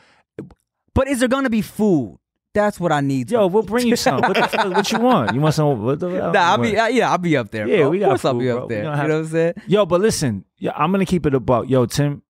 but 0.94 1.08
is 1.08 1.20
there 1.20 1.28
gonna 1.28 1.48
be 1.50 1.62
food? 1.62 2.18
That's 2.54 2.78
what 2.78 2.92
I 2.92 3.00
need. 3.00 3.30
Yo, 3.32 3.48
we'll 3.48 3.64
bring 3.64 3.86
you 3.88 3.96
some. 3.96 4.20
What, 4.20 4.34
the 4.34 4.70
what 4.70 4.90
you 4.92 5.00
want? 5.00 5.34
You 5.34 5.40
want 5.40 5.54
some? 5.56 5.82
What 5.82 5.98
the, 5.98 6.08
Nah, 6.08 6.32
I'll 6.38 6.58
be 6.58 6.76
uh, 6.78 6.86
yeah, 6.86 7.10
I'll 7.10 7.18
be 7.18 7.36
up 7.36 7.50
there. 7.50 7.66
Yeah, 7.66 7.78
bro. 7.78 7.90
we 7.90 7.96
of 7.98 8.00
got 8.02 8.08
course 8.10 8.24
I'll 8.24 8.38
be 8.38 8.48
up 8.50 8.62
We 8.68 8.68
there. 8.68 8.78
You 8.84 8.90
know 8.90 8.96
what 8.96 9.10
I'm 9.10 9.26
saying? 9.26 9.54
Yo, 9.66 9.84
but 9.86 10.00
listen, 10.00 10.44
yeah, 10.58 10.70
I'm 10.76 10.92
gonna 10.92 11.04
keep 11.04 11.26
it 11.26 11.34
a 11.34 11.40
buck. 11.40 11.68
Yo, 11.68 11.84
Tim, 11.86 12.22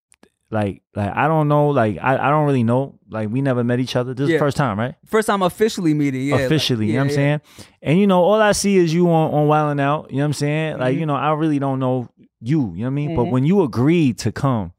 like, 0.50 0.82
like 0.96 1.12
I 1.14 1.28
don't 1.28 1.48
know, 1.48 1.68
like 1.68 1.98
I, 2.00 2.16
I 2.16 2.30
don't 2.30 2.46
really 2.46 2.62
know. 2.64 2.98
Like 3.10 3.28
we 3.28 3.42
never 3.42 3.62
met 3.62 3.80
each 3.80 3.96
other. 3.96 4.14
This 4.14 4.24
is 4.24 4.30
the 4.32 4.38
first 4.38 4.56
time, 4.56 4.78
right? 4.78 4.94
First 5.04 5.26
time 5.26 5.42
officially 5.42 5.92
meeting. 5.92 6.22
Yeah, 6.22 6.36
like- 6.36 6.44
Officially, 6.46 6.86
you 6.86 6.92
know 6.94 7.00
what 7.00 7.04
I'm 7.08 7.10
saying? 7.14 7.40
And 7.82 7.98
you 8.00 8.06
know, 8.06 8.22
all 8.22 8.40
I 8.40 8.52
see 8.52 8.76
is 8.78 8.94
you 8.94 9.10
on 9.10 9.30
on 9.34 9.46
Wildin' 9.46 9.78
Out. 9.80 10.10
You 10.10 10.16
know 10.16 10.22
what 10.22 10.26
I'm 10.28 10.32
saying? 10.32 10.78
Like, 10.78 10.96
Mhm. 10.96 11.00
you 11.00 11.06
know, 11.06 11.16
I 11.16 11.32
really 11.34 11.58
don't 11.58 11.78
know 11.80 12.08
you. 12.40 12.72
You 12.74 12.78
know 12.78 12.84
what 12.84 12.86
I 12.86 12.90
mean? 12.90 13.14
But 13.14 13.24
Mhm. 13.24 13.30
when 13.30 13.44
you 13.44 13.62
agreed 13.62 14.18
to 14.20 14.32
come, 14.32 14.72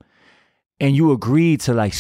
and 0.80 0.96
you 0.96 1.12
agreed 1.12 1.62
to 1.62 1.74
like 1.76 1.94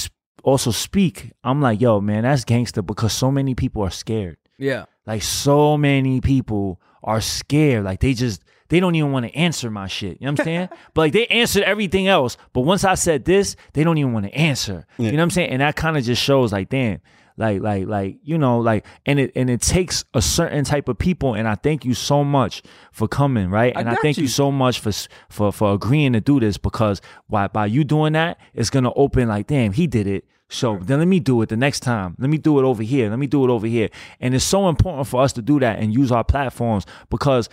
also 0.46 0.70
speak, 0.70 1.32
I'm 1.44 1.60
like, 1.60 1.82
yo, 1.82 2.00
man, 2.00 2.24
that's 2.24 2.46
gangster 2.46 2.84
because 2.84 3.12
so 3.12 3.32
many 3.32 3.56
people 3.56 3.82
are 3.82 3.90
scared. 3.90 4.38
Yeah. 4.60 4.86
Like 5.06 5.24
so 5.24 5.76
many 5.76 6.22
people 6.22 6.80
are 7.04 7.20
scared. 7.20 7.84
Like 7.84 8.00
they 8.00 8.14
just 8.14 8.44
they 8.70 8.80
don't 8.80 8.94
even 8.94 9.12
want 9.12 9.26
to 9.26 9.36
answer 9.36 9.72
my 9.72 9.88
shit. 9.88 10.22
You 10.22 10.28
know 10.28 10.34
what 10.34 10.42
I'm 10.42 10.46
saying? 10.46 10.70
but 10.94 11.02
like 11.02 11.14
they 11.14 11.26
answered 11.28 11.64
everything 11.64 12.08
else. 12.08 12.38
But 12.54 12.62
once 12.62 12.84
I 12.84 12.94
said 12.94 13.26
this, 13.26 13.56
they 13.74 13.84
don't 13.84 13.98
even 13.98 14.14
want 14.14 14.28
to 14.28 14.34
answer. 14.34 14.86
Yeah. 14.98 15.08
You 15.08 15.12
know 15.14 15.18
what 15.18 15.24
I'm 15.24 15.30
saying? 15.32 15.50
And 15.50 15.62
that 15.62 15.76
kind 15.76 15.98
of 15.98 16.04
just 16.04 16.22
shows 16.22 16.54
like, 16.54 16.70
damn, 16.70 17.02
like, 17.38 17.62
like, 17.62 17.88
like, 17.88 18.18
you 18.24 18.38
know, 18.38 18.60
like, 18.60 18.86
and 19.06 19.20
it 19.20 19.32
and 19.36 19.50
it 19.50 19.62
takes 19.62 20.06
a 20.14 20.22
certain 20.22 20.64
type 20.64 20.88
of 20.88 20.98
people. 20.98 21.34
And 21.34 21.48
I 21.48 21.56
thank 21.56 21.86
you 21.86 21.96
so 21.96 22.24
much 22.24 22.62
for 22.92 23.08
coming, 23.08 23.50
right? 23.50 23.74
And 23.76 23.90
I 23.90 23.96
got 23.96 24.02
thank 24.04 24.18
you. 24.18 24.24
you. 24.24 24.30
so 24.30 24.52
much 24.52 24.80
for 24.80 24.92
for 25.30 25.52
for 25.52 25.74
agreeing 25.74 26.14
to 26.14 26.22
do 26.22 26.40
this 26.40 26.58
because 26.58 27.02
by 27.30 27.48
by 27.48 27.66
you 27.66 27.84
doing 27.84 28.14
that, 28.14 28.40
it's 28.54 28.70
gonna 28.70 28.94
open 28.94 29.28
like, 29.28 29.48
damn, 29.48 29.74
he 29.74 29.88
did 29.88 30.08
it. 30.08 30.26
So 30.50 30.78
then 30.82 31.00
let 31.00 31.08
me 31.08 31.20
do 31.20 31.42
it 31.42 31.50
the 31.50 31.58
next 31.58 31.80
time. 31.80 32.16
Let 32.20 32.30
me 32.30 32.38
do 32.38 32.60
it 32.60 32.64
over 32.64 32.84
here. 32.84 33.10
Let 33.10 33.18
me 33.20 33.28
do 33.28 33.44
it 33.46 33.50
over 33.50 33.66
here. 33.68 33.90
And 34.20 34.36
it's 34.36 34.46
so 34.46 34.70
important 34.70 35.08
for 35.08 35.22
us 35.22 35.34
to 35.34 35.42
do 35.42 35.60
that 35.60 35.80
and 35.80 35.94
use 35.94 36.12
our 36.12 36.24
platforms 36.24 36.86
because 37.10 37.50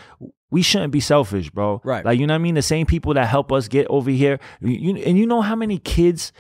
we 0.50 0.60
shouldn't 0.60 0.92
be 0.92 1.00
selfish, 1.00 1.48
bro. 1.50 1.80
Right. 1.84 2.04
Like 2.04 2.18
you 2.18 2.26
know 2.26 2.34
what 2.34 2.40
I 2.40 2.42
mean? 2.42 2.54
The 2.54 2.62
same 2.62 2.84
people 2.86 3.14
that 3.14 3.26
help 3.28 3.50
us 3.50 3.66
get 3.68 3.86
over 3.88 4.10
here. 4.10 4.38
You, 4.60 4.94
you- 4.96 5.02
and 5.04 5.16
you 5.16 5.26
know 5.26 5.40
how 5.40 5.56
many 5.56 5.78
kids 5.78 6.32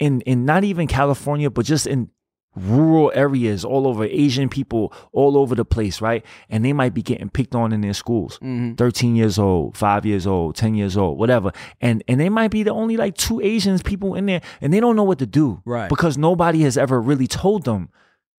in 0.00 0.20
in 0.22 0.44
not 0.44 0.64
even 0.64 0.88
California, 0.88 1.48
but 1.50 1.64
just 1.64 1.86
in 1.86 2.10
rural 2.56 3.12
areas 3.14 3.64
all 3.64 3.86
over 3.86 4.04
asian 4.04 4.48
people 4.48 4.92
all 5.12 5.36
over 5.38 5.54
the 5.54 5.64
place 5.64 6.00
right 6.00 6.24
and 6.48 6.64
they 6.64 6.72
might 6.72 6.92
be 6.92 7.00
getting 7.02 7.28
picked 7.30 7.54
on 7.54 7.72
in 7.72 7.80
their 7.80 7.94
schools 7.94 8.38
Mhm. 8.42 8.76
13 8.76 9.14
years 9.14 9.38
old 9.38 9.76
5 9.76 10.04
years 10.04 10.26
old 10.26 10.56
10 10.56 10.74
years 10.74 10.96
old 10.96 11.16
whatever 11.16 11.52
and 11.80 12.02
and 12.08 12.20
they 12.20 12.28
might 12.28 12.50
be 12.50 12.62
the 12.64 12.72
only 12.72 12.96
like 12.96 13.16
two 13.16 13.40
asians 13.40 13.82
people 13.82 14.14
in 14.14 14.26
there 14.26 14.40
and 14.60 14.72
they 14.72 14.80
don't 14.80 14.96
know 14.96 15.04
what 15.04 15.18
to 15.20 15.26
do 15.26 15.62
Right. 15.64 15.88
because 15.88 16.18
nobody 16.18 16.62
has 16.62 16.76
ever 16.76 17.00
really 17.00 17.28
told 17.28 17.64
them 17.64 17.88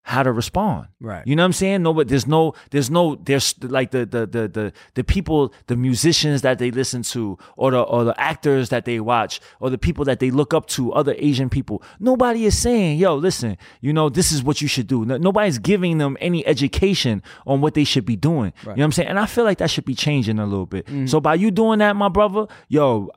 how 0.03 0.23
to 0.23 0.31
respond. 0.31 0.87
Right. 0.99 1.25
you 1.27 1.35
know 1.35 1.43
what 1.43 1.45
i'm 1.45 1.53
saying? 1.53 1.83
No 1.83 1.93
but 1.93 2.07
there's 2.07 2.25
no 2.27 2.53
there's 2.71 2.89
no 2.89 3.15
there's 3.15 3.55
like 3.63 3.91
the 3.91 4.05
the 4.05 4.25
the 4.25 4.47
the, 4.47 4.73
the 4.95 5.03
people 5.03 5.53
the 5.67 5.75
musicians 5.75 6.41
that 6.41 6.57
they 6.59 6.71
listen 6.71 7.03
to 7.03 7.37
or 7.55 7.71
the 7.71 7.81
or 7.81 8.03
the 8.03 8.19
actors 8.19 8.69
that 8.69 8.85
they 8.85 8.99
watch 8.99 9.39
or 9.59 9.69
the 9.69 9.77
people 9.77 10.03
that 10.05 10.19
they 10.19 10.31
look 10.31 10.53
up 10.53 10.65
to 10.67 10.91
other 10.93 11.13
asian 11.17 11.49
people. 11.49 11.83
Nobody 11.99 12.45
is 12.45 12.57
saying 12.57 12.97
yo 12.97 13.15
listen 13.15 13.57
you 13.79 13.93
know 13.93 14.09
this 14.09 14.31
is 14.31 14.43
what 14.43 14.61
you 14.61 14.67
should 14.67 14.87
do. 14.87 15.05
No- 15.05 15.17
nobody's 15.17 15.59
giving 15.59 15.97
them 15.99 16.17
any 16.19 16.45
education 16.47 17.21
on 17.45 17.61
what 17.61 17.73
they 17.75 17.83
should 17.83 18.05
be 18.05 18.15
doing. 18.15 18.53
You 18.61 18.69
know 18.69 18.73
what 18.73 18.83
i'm 18.83 18.91
saying? 18.91 19.09
And 19.09 19.19
i 19.19 19.25
feel 19.27 19.43
like 19.43 19.59
that 19.59 19.69
should 19.69 19.85
be 19.85 19.95
changing 19.95 20.39
a 20.39 20.45
little 20.45 20.65
bit. 20.65 20.85
Mm-hmm. 20.87 21.05
so 21.05 21.19
by 21.21 21.35
you 21.35 21.51
doing 21.51 21.79
that 21.79 21.95
my 21.95 22.09
brother 22.09 22.47
yo 22.69 23.11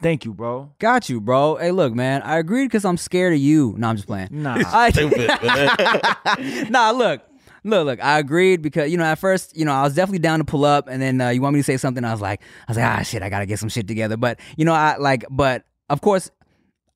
thank 0.00 0.24
you 0.24 0.34
bro 0.34 0.72
Got 0.78 1.08
you, 1.08 1.20
bro. 1.20 1.56
Hey, 1.56 1.70
look, 1.70 1.94
man. 1.94 2.22
I 2.22 2.38
agreed 2.38 2.66
because 2.66 2.84
I'm 2.84 2.96
scared 2.96 3.32
of 3.32 3.38
you. 3.38 3.74
No, 3.76 3.88
I'm 3.88 3.96
just 3.96 4.06
playing. 4.06 4.28
nah 4.30 4.54
I, 4.66 6.66
nah, 6.70 6.90
look. 6.90 7.22
Look, 7.62 7.84
look, 7.84 8.02
I 8.02 8.18
agreed 8.18 8.62
because, 8.62 8.90
you 8.90 8.96
know, 8.96 9.04
at 9.04 9.18
first, 9.18 9.54
you 9.56 9.66
know, 9.66 9.72
I 9.72 9.82
was 9.82 9.94
definitely 9.94 10.20
down 10.20 10.38
to 10.38 10.46
pull 10.46 10.64
up 10.64 10.88
and 10.88 11.02
then 11.02 11.20
uh, 11.20 11.28
you 11.28 11.42
want 11.42 11.52
me 11.52 11.60
to 11.60 11.64
say 11.64 11.76
something. 11.76 12.02
I 12.04 12.12
was 12.12 12.22
like, 12.22 12.40
I 12.66 12.70
was 12.70 12.78
like, 12.78 12.86
ah, 12.86 13.02
shit, 13.02 13.22
I 13.22 13.28
got 13.28 13.40
to 13.40 13.46
get 13.46 13.58
some 13.58 13.68
shit 13.68 13.86
together. 13.86 14.16
But, 14.16 14.40
you 14.56 14.64
know, 14.64 14.72
I 14.72 14.96
like, 14.96 15.26
but 15.30 15.64
of 15.90 16.00
course, 16.00 16.30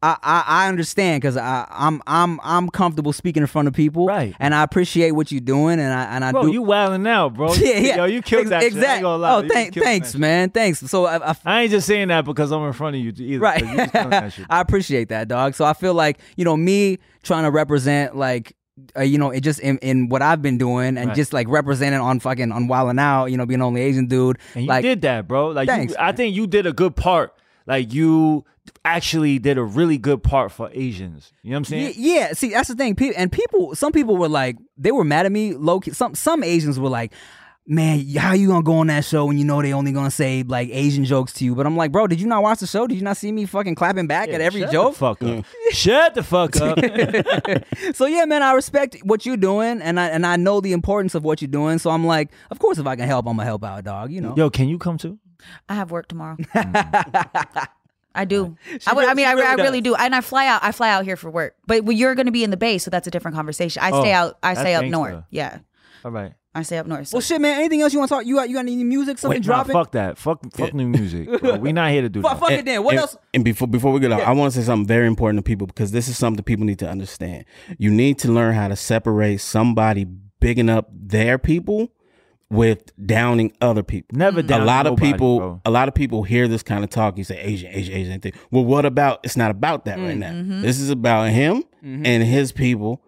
I, 0.04 0.16
I, 0.22 0.44
I 0.46 0.68
understand 0.68 1.22
because 1.22 1.36
I'm 1.38 2.02
I'm 2.06 2.38
I'm 2.42 2.68
comfortable 2.68 3.12
speaking 3.14 3.42
in 3.42 3.46
front 3.46 3.68
of 3.68 3.74
people, 3.74 4.06
Right. 4.06 4.34
And 4.38 4.54
I 4.54 4.62
appreciate 4.62 5.12
what 5.12 5.32
you're 5.32 5.40
doing, 5.40 5.80
and 5.80 5.92
I 5.92 6.04
and 6.14 6.24
I 6.24 6.32
bro 6.32 6.42
do. 6.42 6.52
you 6.52 6.62
wilding 6.62 7.06
out 7.06 7.34
bro 7.34 7.54
yeah, 7.54 7.78
yeah. 7.78 7.96
yo 7.96 8.04
you 8.04 8.20
killed 8.20 8.42
Ex- 8.42 8.50
that 8.50 8.62
shit. 8.62 8.72
I 8.74 8.76
ain't 8.76 8.76
Exactly. 8.76 9.08
Oh, 9.08 9.42
You 9.42 9.48
thank, 9.48 9.74
thanks, 9.74 10.14
man. 10.14 10.50
Thanks. 10.50 10.80
So 10.80 11.06
I, 11.06 11.30
I 11.30 11.36
I 11.46 11.62
ain't 11.62 11.70
just 11.70 11.86
saying 11.86 12.08
that 12.08 12.24
because 12.26 12.52
I'm 12.52 12.62
in 12.66 12.72
front 12.74 12.96
of 12.96 13.02
you 13.02 13.12
either. 13.16 13.40
right 13.40 13.60
you 13.62 13.76
was 13.76 13.90
that 13.92 14.32
shit. 14.32 14.46
i 14.50 14.60
appreciate 14.60 15.08
that 15.08 15.28
dog 15.28 15.54
so 15.54 15.64
i 15.64 15.72
feel 15.72 15.94
like 15.94 16.18
you 16.36 16.44
know 16.44 16.56
me 16.56 16.98
trying 17.22 17.44
to 17.44 17.50
represent 17.50 18.14
like 18.16 18.54
uh, 18.96 19.02
you 19.02 19.16
know 19.18 19.30
it 19.30 19.40
just 19.40 19.60
in, 19.60 19.78
in 19.78 20.08
what 20.08 20.20
i've 20.20 20.42
been 20.42 20.58
doing 20.58 20.98
and 20.98 21.08
Right. 21.08 21.16
just 21.16 21.32
like 21.32 21.48
representing 21.48 22.00
on 22.00 22.20
fucking 22.20 22.52
on 22.52 22.66
wilding 22.66 22.98
out 22.98 23.26
you 23.26 23.36
know 23.36 23.46
being 23.46 23.60
the 23.60 23.66
only 23.66 23.80
asian 23.80 24.06
dude 24.06 24.38
And 24.54 24.64
you 24.64 24.68
like 24.68 24.82
did 24.82 25.02
that, 25.02 25.26
bro. 25.28 25.48
Like, 25.48 25.68
Thanks, 25.68 25.92
you, 25.92 25.96
I 25.98 26.12
think 26.12 26.34
you 26.36 26.46
did 26.46 26.66
a 26.66 26.72
good 26.72 26.94
part. 26.96 27.32
Like, 27.66 27.92
you 27.92 28.44
actually 28.84 29.38
did 29.38 29.58
a 29.58 29.62
really 29.62 29.98
good 29.98 30.22
part 30.22 30.52
for 30.52 30.70
Asians. 30.72 31.32
You 31.42 31.50
know 31.50 31.56
what 31.56 31.58
I'm 31.58 31.64
saying? 31.66 31.94
Ye- 31.96 32.14
yeah 32.16 32.32
see 32.32 32.50
that's 32.50 32.68
the 32.68 32.74
thing 32.74 32.94
people 32.94 33.14
and 33.16 33.30
people 33.30 33.74
some 33.74 33.92
people 33.92 34.16
were 34.16 34.28
like 34.28 34.56
they 34.78 34.90
were 34.90 35.04
mad 35.04 35.26
at 35.26 35.32
me 35.32 35.54
low 35.54 35.80
key 35.80 35.90
some 35.92 36.14
some 36.14 36.42
asians 36.42 36.78
were 36.80 36.88
like 36.88 37.12
man 37.66 38.06
how 38.16 38.32
you 38.32 38.48
gonna 38.48 38.62
go 38.62 38.74
on 38.74 38.86
that 38.88 39.04
show 39.04 39.26
when 39.26 39.38
you 39.38 39.44
know 39.44 39.60
they 39.62 39.72
only 39.72 39.92
gonna 39.92 40.10
say 40.10 40.42
like 40.42 40.68
asian 40.70 41.04
jokes 41.04 41.32
to 41.32 41.44
you 41.44 41.54
but 41.54 41.66
i'm 41.66 41.76
like 41.76 41.92
bro 41.92 42.06
did 42.06 42.20
you 42.20 42.26
not 42.26 42.42
watch 42.42 42.58
the 42.60 42.66
show 42.66 42.86
did 42.86 42.96
you 42.96 43.02
not 43.02 43.16
see 43.16 43.32
me 43.32 43.46
fucking 43.46 43.74
clapping 43.74 44.06
back 44.06 44.28
at 44.28 44.40
every 44.40 44.60
Shut 44.62 44.72
joke 44.72 44.92
The 44.94 44.98
fuck 44.98 45.22
up. 45.22 45.44
Shut 45.72 46.14
the 46.14 46.22
fuck 46.22 46.56
up. 46.60 46.78
so 47.94 48.06
yeah, 48.06 48.24
man, 48.26 48.42
I 48.42 48.52
respect 48.52 48.96
what 49.02 49.24
you're 49.26 49.36
doing, 49.36 49.80
and 49.82 49.98
I 49.98 50.08
and 50.08 50.24
I 50.26 50.36
know 50.36 50.60
the 50.60 50.72
importance 50.72 51.14
of 51.14 51.24
what 51.24 51.40
you're 51.42 51.50
doing. 51.50 51.78
So 51.78 51.90
I'm 51.90 52.06
like, 52.06 52.30
of 52.50 52.58
course, 52.58 52.78
if 52.78 52.86
I 52.86 52.96
can 52.96 53.06
help, 53.06 53.26
I'm 53.26 53.36
gonna 53.36 53.44
help 53.44 53.64
out, 53.64 53.82
dog. 53.84 54.12
You 54.12 54.20
know. 54.20 54.34
Yo, 54.36 54.50
can 54.50 54.68
you 54.68 54.78
come 54.78 54.98
too? 54.98 55.18
I 55.68 55.74
have 55.74 55.90
work 55.90 56.08
tomorrow. 56.08 56.36
Mm-hmm. 56.54 57.64
I 58.16 58.24
do. 58.24 58.56
She 58.70 58.78
I, 58.86 58.92
would, 58.92 59.06
I 59.06 59.14
mean, 59.14 59.26
I, 59.26 59.32
really 59.32 59.46
I 59.46 59.54
really 59.54 59.80
do. 59.80 59.96
And 59.96 60.14
I 60.14 60.20
fly 60.20 60.46
out. 60.46 60.62
I 60.62 60.70
fly 60.70 60.88
out 60.90 61.04
here 61.04 61.16
for 61.16 61.30
work. 61.30 61.56
But 61.66 61.84
you're 61.96 62.14
going 62.14 62.26
to 62.26 62.32
be 62.32 62.44
in 62.44 62.50
the 62.50 62.56
bay, 62.56 62.78
so 62.78 62.88
that's 62.90 63.08
a 63.08 63.10
different 63.10 63.34
conversation. 63.34 63.82
I 63.82 63.88
stay 63.88 64.12
Oh, 64.12 64.16
out. 64.16 64.38
I 64.42 64.54
stay 64.54 64.74
up 64.74 64.84
gangsta. 64.84 64.90
north. 64.90 65.24
Yeah, 65.30 65.58
All 66.04 66.12
right. 66.12 66.32
I 66.54 66.62
stay 66.62 66.78
up 66.78 66.86
north. 66.86 67.08
So. 67.08 67.16
well, 67.16 67.22
shit, 67.22 67.40
man. 67.40 67.58
Anything 67.58 67.82
else 67.82 67.92
you 67.92 67.98
want 67.98 68.08
to 68.10 68.14
talk? 68.14 68.24
You 68.24 68.36
got 68.36 68.48
you 68.48 68.54
got 68.54 68.60
any 68.60 68.84
music? 68.84 69.18
Something 69.18 69.40
Wait, 69.40 69.46
nah, 69.48 69.54
dropping? 69.64 69.72
fuck 69.72 69.90
that. 69.92 70.16
Fuck, 70.16 70.40
fuck 70.52 70.72
new 70.72 70.86
music. 70.86 71.40
Bro. 71.40 71.56
We 71.56 71.72
not 71.72 71.90
here 71.90 72.02
to 72.02 72.08
do 72.08 72.22
Fuck, 72.22 72.34
that. 72.34 72.40
fuck 72.40 72.50
it 72.52 72.64
then. 72.64 72.84
What 72.84 72.92
and, 72.92 73.00
else? 73.00 73.16
And 73.34 73.44
before 73.44 73.66
before 73.66 73.90
we 73.90 73.98
get 73.98 74.12
on, 74.12 74.20
I 74.20 74.30
want 74.30 74.54
to 74.54 74.60
say 74.60 74.64
something 74.64 74.86
very 74.86 75.08
important 75.08 75.38
to 75.38 75.42
people 75.42 75.66
because 75.66 75.90
this 75.90 76.06
is 76.06 76.16
something 76.16 76.44
people 76.44 76.64
need 76.64 76.78
to 76.78 76.88
understand. 76.88 77.46
You 77.78 77.90
need 77.90 78.20
to 78.20 78.30
learn 78.30 78.54
how 78.54 78.68
to 78.68 78.76
separate 78.76 79.40
somebody 79.40 80.04
bigging 80.38 80.70
up 80.70 80.88
their 80.92 81.38
people 81.38 81.88
with 82.50 82.92
downing 83.04 83.52
other 83.60 83.82
people. 83.82 84.16
Never 84.16 84.40
a 84.40 84.42
down 84.42 84.66
lot 84.66 84.86
of 84.86 84.96
people 84.98 85.38
bro. 85.38 85.60
a 85.64 85.70
lot 85.70 85.88
of 85.88 85.94
people 85.94 86.22
hear 86.22 86.48
this 86.48 86.62
kind 86.62 86.84
of 86.84 86.90
talk. 86.90 87.18
You 87.18 87.24
say 87.24 87.40
asian 87.40 87.70
asian 87.72 87.94
asian 87.94 88.20
thing 88.20 88.32
well 88.50 88.64
what 88.64 88.84
about 88.84 89.20
it's 89.24 89.36
not 89.36 89.50
about 89.50 89.84
that 89.86 89.98
right 89.98 90.16
now. 90.16 90.32
Mm-hmm. 90.32 90.62
This 90.62 90.78
is 90.78 90.90
about 90.90 91.30
him 91.30 91.64
mm-hmm. 91.84 92.06
and 92.06 92.22
his 92.22 92.52
people. 92.52 93.02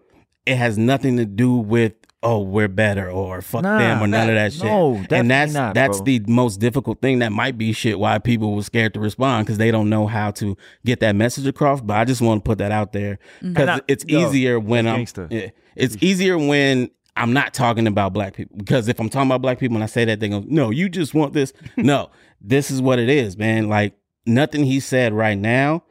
It 0.45 0.55
has 0.55 0.77
nothing 0.77 1.17
to 1.17 1.25
do 1.25 1.55
with 1.55 1.93
oh 2.23 2.39
we're 2.41 2.67
better 2.67 3.09
or 3.09 3.41
fuck 3.41 3.61
Nah, 3.61 3.77
them 3.77 4.01
or 4.01 4.07
none 4.07 4.27
of 4.29 4.35
that 4.35 4.53
shit. 4.53 4.63
no, 4.63 5.03
and 5.11 5.29
that's 5.29 5.53
not, 5.53 5.75
that's 5.75 5.97
bro. 5.99 6.05
the 6.05 6.19
most 6.27 6.59
difficult 6.59 6.99
thing. 7.01 7.19
That 7.19 7.31
might 7.31 7.57
be 7.57 7.73
shit 7.73 7.99
why 7.99 8.17
people 8.17 8.55
were 8.55 8.63
scared 8.63 8.93
to 8.95 8.99
respond 8.99 9.45
because 9.45 9.57
they 9.59 9.71
don't 9.71 9.89
know 9.89 10.07
how 10.07 10.31
to 10.31 10.57
get 10.85 10.99
that 11.01 11.15
message 11.15 11.45
across 11.45 11.79
but 11.79 11.95
i 11.95 12.05
just 12.05 12.21
want 12.21 12.43
to 12.43 12.47
put 12.47 12.57
that 12.57 12.71
out 12.71 12.91
there 12.91 13.19
mm. 13.41 13.53
because 13.53 13.69
I- 13.69 13.81
it's 13.87 14.03
yo, 14.07 14.27
easier 14.27 14.59
when 14.59 14.87
i'm 14.87 15.05
yeah, 15.29 15.49
it's 15.75 15.95
easier 16.01 16.37
when 16.37 16.89
I'm 17.17 17.33
not 17.33 17.53
talking 17.53 17.87
about 17.87 18.13
black 18.13 18.35
people 18.35 18.57
because 18.57 18.87
if 18.87 18.99
I'm 18.99 19.09
talking 19.09 19.29
about 19.29 19.41
black 19.41 19.59
people 19.59 19.75
and 19.75 19.83
I 19.83 19.87
say 19.87 20.05
that, 20.05 20.19
they 20.19 20.29
go, 20.29 20.43
"No, 20.47 20.69
you 20.69 20.89
just 20.89 21.13
want 21.13 21.33
this." 21.33 21.53
no, 21.75 22.09
this 22.41 22.71
is 22.71 22.81
what 22.81 22.99
it 22.99 23.09
is, 23.09 23.37
man. 23.37 23.67
Like 23.69 23.95
nothing 24.25 24.63
he 24.63 24.79
said 24.79 25.13
right 25.13 25.37
now 25.37 25.83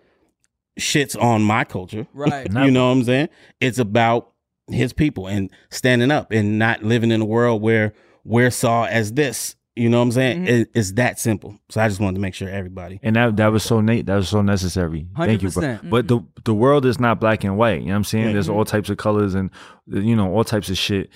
shits 0.78 1.20
on 1.20 1.42
my 1.42 1.64
culture. 1.64 2.06
Right. 2.14 2.46
you 2.50 2.70
know 2.70 2.86
what 2.86 2.92
I'm 2.92 3.04
saying? 3.04 3.28
It's 3.60 3.78
about 3.78 4.32
his 4.68 4.92
people 4.92 5.26
and 5.26 5.50
standing 5.70 6.10
up 6.10 6.30
and 6.30 6.58
not 6.58 6.82
living 6.82 7.10
in 7.10 7.20
a 7.20 7.24
world 7.24 7.62
where 7.62 7.92
we're 8.24 8.50
saw 8.50 8.84
as 8.84 9.12
this. 9.12 9.55
You 9.76 9.90
know 9.90 9.98
what 9.98 10.04
I'm 10.04 10.12
saying? 10.12 10.38
Mm-hmm. 10.38 10.54
It, 10.54 10.70
it's 10.74 10.92
that 10.92 11.20
simple. 11.20 11.58
So 11.68 11.82
I 11.82 11.88
just 11.88 12.00
wanted 12.00 12.14
to 12.14 12.20
make 12.20 12.34
sure 12.34 12.48
everybody. 12.48 12.98
And 13.02 13.14
that 13.14 13.36
that 13.36 13.48
was 13.48 13.62
so 13.62 13.82
neat. 13.82 14.06
That 14.06 14.16
was 14.16 14.28
so 14.30 14.40
necessary. 14.40 15.06
Thank 15.16 15.42
you, 15.42 15.50
bro. 15.50 15.62
100%. 15.62 15.90
But 15.90 16.08
the 16.08 16.20
the 16.44 16.54
world 16.54 16.86
is 16.86 16.98
not 16.98 17.20
black 17.20 17.44
and 17.44 17.58
white. 17.58 17.80
You 17.80 17.86
know 17.86 17.92
what 17.92 17.96
I'm 17.96 18.04
saying? 18.04 18.26
Yeah. 18.28 18.32
There's 18.32 18.48
all 18.48 18.64
types 18.64 18.88
of 18.88 18.96
colors 18.96 19.34
and 19.34 19.50
you 19.86 20.16
know 20.16 20.32
all 20.32 20.44
types 20.44 20.70
of 20.70 20.78
shit 20.78 21.10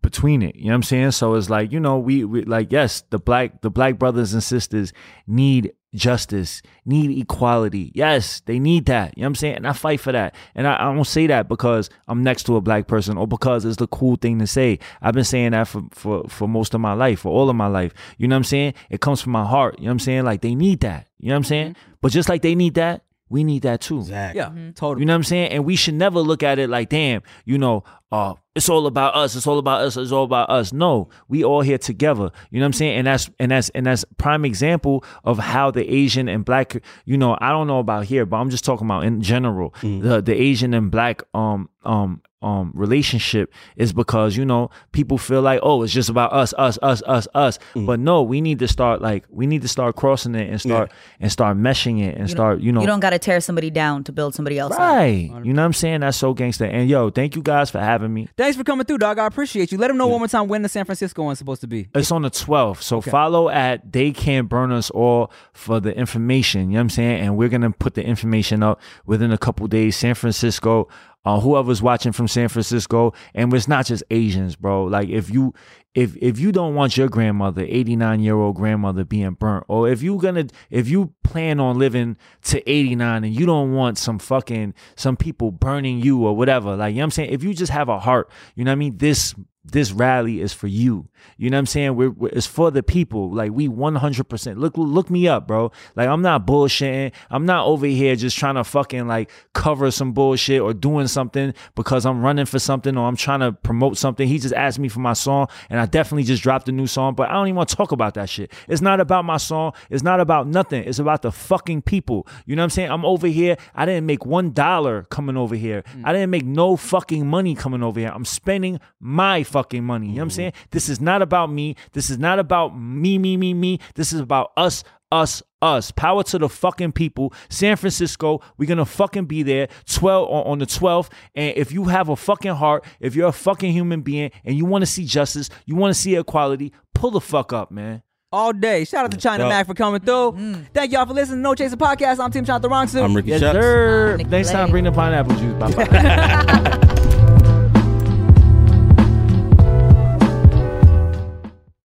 between 0.00 0.42
it. 0.42 0.54
You 0.54 0.66
know 0.66 0.70
what 0.70 0.76
I'm 0.76 0.82
saying? 0.84 1.10
So 1.10 1.34
it's 1.34 1.50
like 1.50 1.72
you 1.72 1.80
know 1.80 1.98
we, 1.98 2.24
we 2.24 2.42
like 2.44 2.70
yes 2.70 3.02
the 3.10 3.18
black 3.18 3.62
the 3.62 3.70
black 3.70 3.98
brothers 3.98 4.32
and 4.32 4.44
sisters 4.44 4.92
need 5.26 5.72
justice, 5.94 6.62
need 6.84 7.16
equality. 7.18 7.92
Yes, 7.94 8.40
they 8.40 8.58
need 8.58 8.86
that. 8.86 9.16
You 9.16 9.22
know 9.22 9.26
what 9.26 9.30
I'm 9.30 9.34
saying? 9.36 9.56
And 9.56 9.66
I 9.66 9.72
fight 9.72 10.00
for 10.00 10.12
that. 10.12 10.34
And 10.54 10.66
I, 10.66 10.74
I 10.74 10.94
don't 10.94 11.04
say 11.06 11.26
that 11.28 11.48
because 11.48 11.88
I'm 12.08 12.22
next 12.22 12.44
to 12.44 12.56
a 12.56 12.60
black 12.60 12.86
person 12.86 13.16
or 13.16 13.26
because 13.26 13.64
it's 13.64 13.76
the 13.76 13.86
cool 13.86 14.16
thing 14.16 14.38
to 14.40 14.46
say. 14.46 14.78
I've 15.00 15.14
been 15.14 15.24
saying 15.24 15.52
that 15.52 15.68
for, 15.68 15.82
for, 15.92 16.28
for 16.28 16.48
most 16.48 16.74
of 16.74 16.80
my 16.80 16.92
life, 16.92 17.20
for 17.20 17.32
all 17.32 17.48
of 17.48 17.56
my 17.56 17.68
life. 17.68 17.94
You 18.18 18.28
know 18.28 18.34
what 18.34 18.38
I'm 18.38 18.44
saying? 18.44 18.74
It 18.90 19.00
comes 19.00 19.20
from 19.20 19.32
my 19.32 19.46
heart. 19.46 19.78
You 19.78 19.84
know 19.84 19.90
what 19.90 19.92
I'm 19.92 20.00
saying? 20.00 20.24
Like 20.24 20.42
they 20.42 20.54
need 20.54 20.80
that. 20.80 21.08
You 21.18 21.28
know 21.28 21.34
what 21.34 21.38
I'm 21.38 21.44
saying? 21.44 21.72
Mm-hmm. 21.72 21.92
But 22.00 22.12
just 22.12 22.28
like 22.28 22.42
they 22.42 22.54
need 22.54 22.74
that, 22.74 23.04
we 23.30 23.42
need 23.42 23.62
that 23.62 23.80
too. 23.80 24.00
Exactly. 24.00 24.40
Yeah, 24.40 24.48
mm-hmm. 24.48 24.72
totally. 24.72 25.00
You 25.00 25.06
know 25.06 25.14
what 25.14 25.18
I'm 25.18 25.24
saying? 25.24 25.52
And 25.52 25.64
we 25.64 25.76
should 25.76 25.94
never 25.94 26.20
look 26.20 26.42
at 26.42 26.58
it 26.58 26.68
like, 26.68 26.90
damn, 26.90 27.22
you 27.44 27.58
know, 27.58 27.84
uh, 28.12 28.34
it's 28.54 28.68
all 28.68 28.86
about 28.86 29.16
us. 29.16 29.34
It's 29.34 29.46
all 29.46 29.58
about 29.58 29.80
us. 29.82 29.96
It's 29.96 30.12
all 30.12 30.22
about 30.24 30.48
us. 30.48 30.72
No, 30.72 31.08
we 31.28 31.42
all 31.42 31.62
here 31.62 31.78
together. 31.78 32.30
You 32.50 32.60
know 32.60 32.64
what 32.64 32.68
I'm 32.68 32.72
saying? 32.74 32.98
And 32.98 33.06
that's 33.08 33.28
and 33.40 33.50
that's 33.50 33.68
and 33.70 33.84
that's 33.86 34.04
prime 34.18 34.44
example 34.44 35.04
of 35.24 35.38
how 35.38 35.72
the 35.72 35.84
Asian 35.92 36.28
and 36.28 36.44
black. 36.44 36.76
You 37.04 37.16
know, 37.16 37.36
I 37.40 37.48
don't 37.50 37.66
know 37.66 37.80
about 37.80 38.04
here, 38.04 38.24
but 38.26 38.36
I'm 38.36 38.50
just 38.50 38.64
talking 38.64 38.86
about 38.86 39.04
in 39.04 39.20
general 39.22 39.74
the 39.82 40.22
the 40.22 40.34
Asian 40.40 40.72
and 40.74 40.90
black 40.90 41.22
um 41.34 41.68
um 41.84 42.22
um 42.42 42.70
relationship 42.74 43.50
is 43.76 43.94
because 43.94 44.36
you 44.36 44.44
know 44.44 44.68
people 44.92 45.16
feel 45.16 45.40
like 45.40 45.58
oh 45.62 45.82
it's 45.82 45.94
just 45.94 46.10
about 46.10 46.30
us 46.30 46.52
us 46.58 46.78
us 46.82 47.02
us 47.06 47.26
us 47.34 47.58
but 47.74 47.98
no 47.98 48.22
we 48.22 48.42
need 48.42 48.58
to 48.58 48.68
start 48.68 49.00
like 49.00 49.24
we 49.30 49.46
need 49.46 49.62
to 49.62 49.68
start 49.68 49.96
crossing 49.96 50.34
it 50.34 50.50
and 50.50 50.60
start 50.60 50.92
and 51.20 51.32
start 51.32 51.56
meshing 51.56 52.02
it 52.06 52.18
and 52.18 52.28
start 52.28 52.60
you 52.60 52.70
know 52.70 52.82
You 52.82 52.86
don't 52.86 53.00
got 53.00 53.10
to 53.10 53.18
tear 53.18 53.40
somebody 53.40 53.70
down 53.70 54.04
to 54.04 54.12
build 54.12 54.34
somebody 54.34 54.58
else 54.58 54.74
up. 54.74 54.78
right 54.78 55.30
you 55.42 55.54
know 55.54 55.62
what 55.62 55.66
i'm 55.66 55.72
saying 55.72 56.00
that's 56.00 56.18
so 56.18 56.34
gangster 56.34 56.66
and 56.66 56.86
yo 56.90 57.08
thank 57.08 57.34
you 57.34 57.40
guys 57.40 57.70
for 57.70 57.78
having 57.78 57.93
me 58.02 58.28
Thanks 58.36 58.56
for 58.56 58.64
coming 58.64 58.84
through, 58.84 58.98
dog. 58.98 59.18
I 59.18 59.26
appreciate 59.26 59.72
you. 59.72 59.78
Let 59.78 59.88
them 59.88 59.96
know 59.96 60.06
one 60.06 60.18
more 60.20 60.28
time 60.28 60.48
when 60.48 60.62
the 60.62 60.68
San 60.68 60.84
Francisco 60.84 61.22
one's 61.22 61.38
supposed 61.38 61.60
to 61.60 61.66
be. 61.66 61.88
It's 61.94 62.10
on 62.10 62.22
the 62.22 62.30
12th. 62.30 62.82
So 62.82 63.00
follow 63.00 63.48
at 63.48 63.92
They 63.92 64.10
Can't 64.12 64.48
Burn 64.48 64.72
Us 64.72 64.90
All 64.90 65.30
for 65.52 65.80
the 65.80 65.96
information. 65.96 66.62
You 66.62 66.74
know 66.74 66.78
what 66.78 66.80
I'm 66.80 66.90
saying? 66.90 67.20
And 67.20 67.36
we're 67.36 67.48
going 67.48 67.62
to 67.62 67.70
put 67.70 67.94
the 67.94 68.04
information 68.04 68.62
up 68.62 68.80
within 69.06 69.32
a 69.32 69.38
couple 69.38 69.66
days. 69.68 69.96
San 69.96 70.14
Francisco, 70.14 70.88
uh, 71.24 71.40
whoever's 71.40 71.82
watching 71.82 72.12
from 72.12 72.28
San 72.28 72.48
Francisco. 72.48 73.12
And 73.34 73.52
it's 73.54 73.68
not 73.68 73.86
just 73.86 74.02
Asians, 74.10 74.56
bro. 74.56 74.84
Like 74.84 75.08
if 75.08 75.30
you 75.30 75.54
if 75.94 76.16
if 76.16 76.38
you 76.38 76.50
don't 76.50 76.74
want 76.74 76.96
your 76.96 77.08
grandmother, 77.08 77.62
89 77.62 78.20
year 78.20 78.34
old 78.34 78.56
grandmother 78.56 79.04
being 79.04 79.32
burnt, 79.32 79.64
or 79.68 79.88
if 79.88 80.02
you 80.02 80.18
gonna 80.18 80.46
if 80.70 80.88
you 80.88 81.14
plan 81.22 81.60
on 81.60 81.78
living 81.78 82.16
to 82.42 82.68
89 82.68 83.24
and 83.24 83.34
you 83.34 83.46
don't 83.46 83.72
want 83.72 83.98
some 83.98 84.18
fucking 84.18 84.74
some 84.96 85.16
people 85.16 85.52
burning 85.52 86.00
you 86.00 86.26
or 86.26 86.36
whatever, 86.36 86.76
like 86.76 86.90
you 86.90 86.96
know 86.96 87.02
what 87.02 87.04
I'm 87.04 87.10
saying? 87.12 87.30
If 87.30 87.44
you 87.44 87.54
just 87.54 87.72
have 87.72 87.88
a 87.88 88.00
heart, 88.00 88.30
you 88.56 88.64
know 88.64 88.70
what 88.70 88.76
I 88.76 88.76
mean? 88.76 88.98
This 88.98 89.34
this 89.64 89.92
rally 89.92 90.40
is 90.40 90.52
for 90.52 90.66
you. 90.66 91.08
You 91.38 91.48
know 91.48 91.56
what 91.56 91.60
I'm 91.60 91.66
saying? 91.66 91.96
We're, 91.96 92.10
we're- 92.10 92.32
it's 92.36 92.46
for 92.46 92.70
the 92.70 92.82
people. 92.82 93.32
Like 93.32 93.50
we 93.52 93.66
100%. 93.66 94.56
Look 94.58 94.76
look 94.76 95.08
me 95.10 95.26
up, 95.26 95.46
bro. 95.46 95.72
Like 95.96 96.08
I'm 96.08 96.20
not 96.20 96.46
bullshitting. 96.46 97.12
I'm 97.30 97.46
not 97.46 97.66
over 97.66 97.86
here 97.86 98.14
just 98.14 98.36
trying 98.36 98.56
to 98.56 98.64
fucking 98.64 99.06
like 99.08 99.30
cover 99.54 99.90
some 99.90 100.12
bullshit 100.12 100.60
or 100.60 100.74
doing 100.74 101.06
something 101.06 101.54
because 101.74 102.04
I'm 102.04 102.22
running 102.22 102.44
for 102.44 102.58
something 102.58 102.96
or 102.98 103.08
I'm 103.08 103.16
trying 103.16 103.40
to 103.40 103.52
promote 103.52 103.96
something. 103.96 104.28
He 104.28 104.38
just 104.38 104.54
asked 104.54 104.78
me 104.78 104.88
for 104.88 105.00
my 105.00 105.14
song 105.14 105.48
and 105.70 105.80
I 105.80 105.86
definitely 105.86 106.24
just 106.24 106.42
dropped 106.42 106.68
a 106.68 106.72
new 106.72 106.86
song, 106.86 107.14
but 107.14 107.30
I 107.30 107.32
don't 107.32 107.46
even 107.48 107.56
want 107.56 107.70
to 107.70 107.76
talk 107.76 107.92
about 107.92 108.14
that 108.14 108.28
shit. 108.28 108.52
It's 108.68 108.82
not 108.82 109.00
about 109.00 109.24
my 109.24 109.38
song. 109.38 109.72
It's 109.88 110.02
not 110.02 110.20
about 110.20 110.46
nothing. 110.46 110.84
It's 110.84 110.98
about 110.98 111.22
the 111.22 111.32
fucking 111.32 111.82
people. 111.82 112.26
You 112.44 112.54
know 112.54 112.60
what 112.60 112.64
I'm 112.64 112.70
saying? 112.70 112.90
I'm 112.90 113.04
over 113.06 113.26
here. 113.26 113.56
I 113.74 113.86
didn't 113.86 114.04
make 114.04 114.26
one 114.26 114.52
dollar 114.52 115.04
coming 115.04 115.38
over 115.38 115.54
here. 115.54 115.82
Mm. 115.96 116.02
I 116.04 116.12
didn't 116.12 116.30
make 116.30 116.44
no 116.44 116.76
fucking 116.76 117.26
money 117.26 117.54
coming 117.54 117.82
over 117.82 117.98
here. 117.98 118.12
I'm 118.14 118.26
spending 118.26 118.78
my 119.00 119.42
fucking 119.54 119.84
money. 119.84 120.08
You 120.08 120.14
know 120.14 120.16
what 120.16 120.22
I'm 120.22 120.28
mm-hmm. 120.30 120.34
saying? 120.34 120.52
This 120.72 120.88
is 120.88 121.00
not 121.00 121.22
about 121.22 121.48
me. 121.48 121.76
This 121.92 122.10
is 122.10 122.18
not 122.18 122.40
about 122.40 122.76
me, 122.76 123.18
me, 123.18 123.36
me, 123.36 123.54
me. 123.54 123.78
This 123.94 124.12
is 124.12 124.18
about 124.18 124.50
us, 124.56 124.82
us, 125.12 125.44
us. 125.62 125.92
Power 125.92 126.24
to 126.24 126.38
the 126.38 126.48
fucking 126.48 126.90
people. 126.90 127.32
San 127.48 127.76
Francisco, 127.76 128.40
we're 128.58 128.68
gonna 128.68 128.84
fucking 128.84 129.26
be 129.26 129.44
there 129.44 129.68
12 129.86 130.28
on, 130.28 130.46
on 130.46 130.58
the 130.58 130.66
12th. 130.66 131.08
And 131.36 131.56
if 131.56 131.70
you 131.70 131.84
have 131.84 132.08
a 132.08 132.16
fucking 132.16 132.54
heart, 132.54 132.84
if 132.98 133.14
you're 133.14 133.28
a 133.28 133.32
fucking 133.32 133.72
human 133.72 134.00
being 134.00 134.32
and 134.44 134.56
you 134.56 134.64
want 134.64 134.82
to 134.82 134.86
see 134.86 135.04
justice, 135.04 135.50
you 135.66 135.76
want 135.76 135.94
to 135.94 136.00
see 136.00 136.16
equality, 136.16 136.72
pull 136.92 137.12
the 137.12 137.20
fuck 137.20 137.52
up, 137.52 137.70
man. 137.70 138.02
All 138.32 138.52
day. 138.52 138.84
Shout 138.84 139.04
out 139.04 139.12
to 139.12 139.16
China 139.16 139.44
go. 139.44 139.48
Mac 139.50 139.68
for 139.68 139.74
coming 139.74 140.00
through. 140.00 140.32
Mm. 140.32 140.66
Thank 140.74 140.90
y'all 140.90 141.06
for 141.06 141.14
listening 141.14 141.38
to 141.38 141.42
No 141.42 141.54
Chaser 141.54 141.76
Podcast. 141.76 142.18
I'm 142.18 142.32
Tim 142.32 142.44
Chantarangsu 142.44 143.04
I'm 143.04 143.14
Ricky 143.14 143.28
Yes, 143.28 143.40
Shucks. 143.40 143.54
sir. 143.54 144.16
Nick 144.16 144.26
Next 144.26 144.50
time, 144.50 144.66
Lay. 144.66 144.72
bring 144.72 144.84
the 144.84 144.90
pineapple 144.90 145.36
juice. 145.36 145.54
Bye 145.54 145.72
bye. 145.72 146.80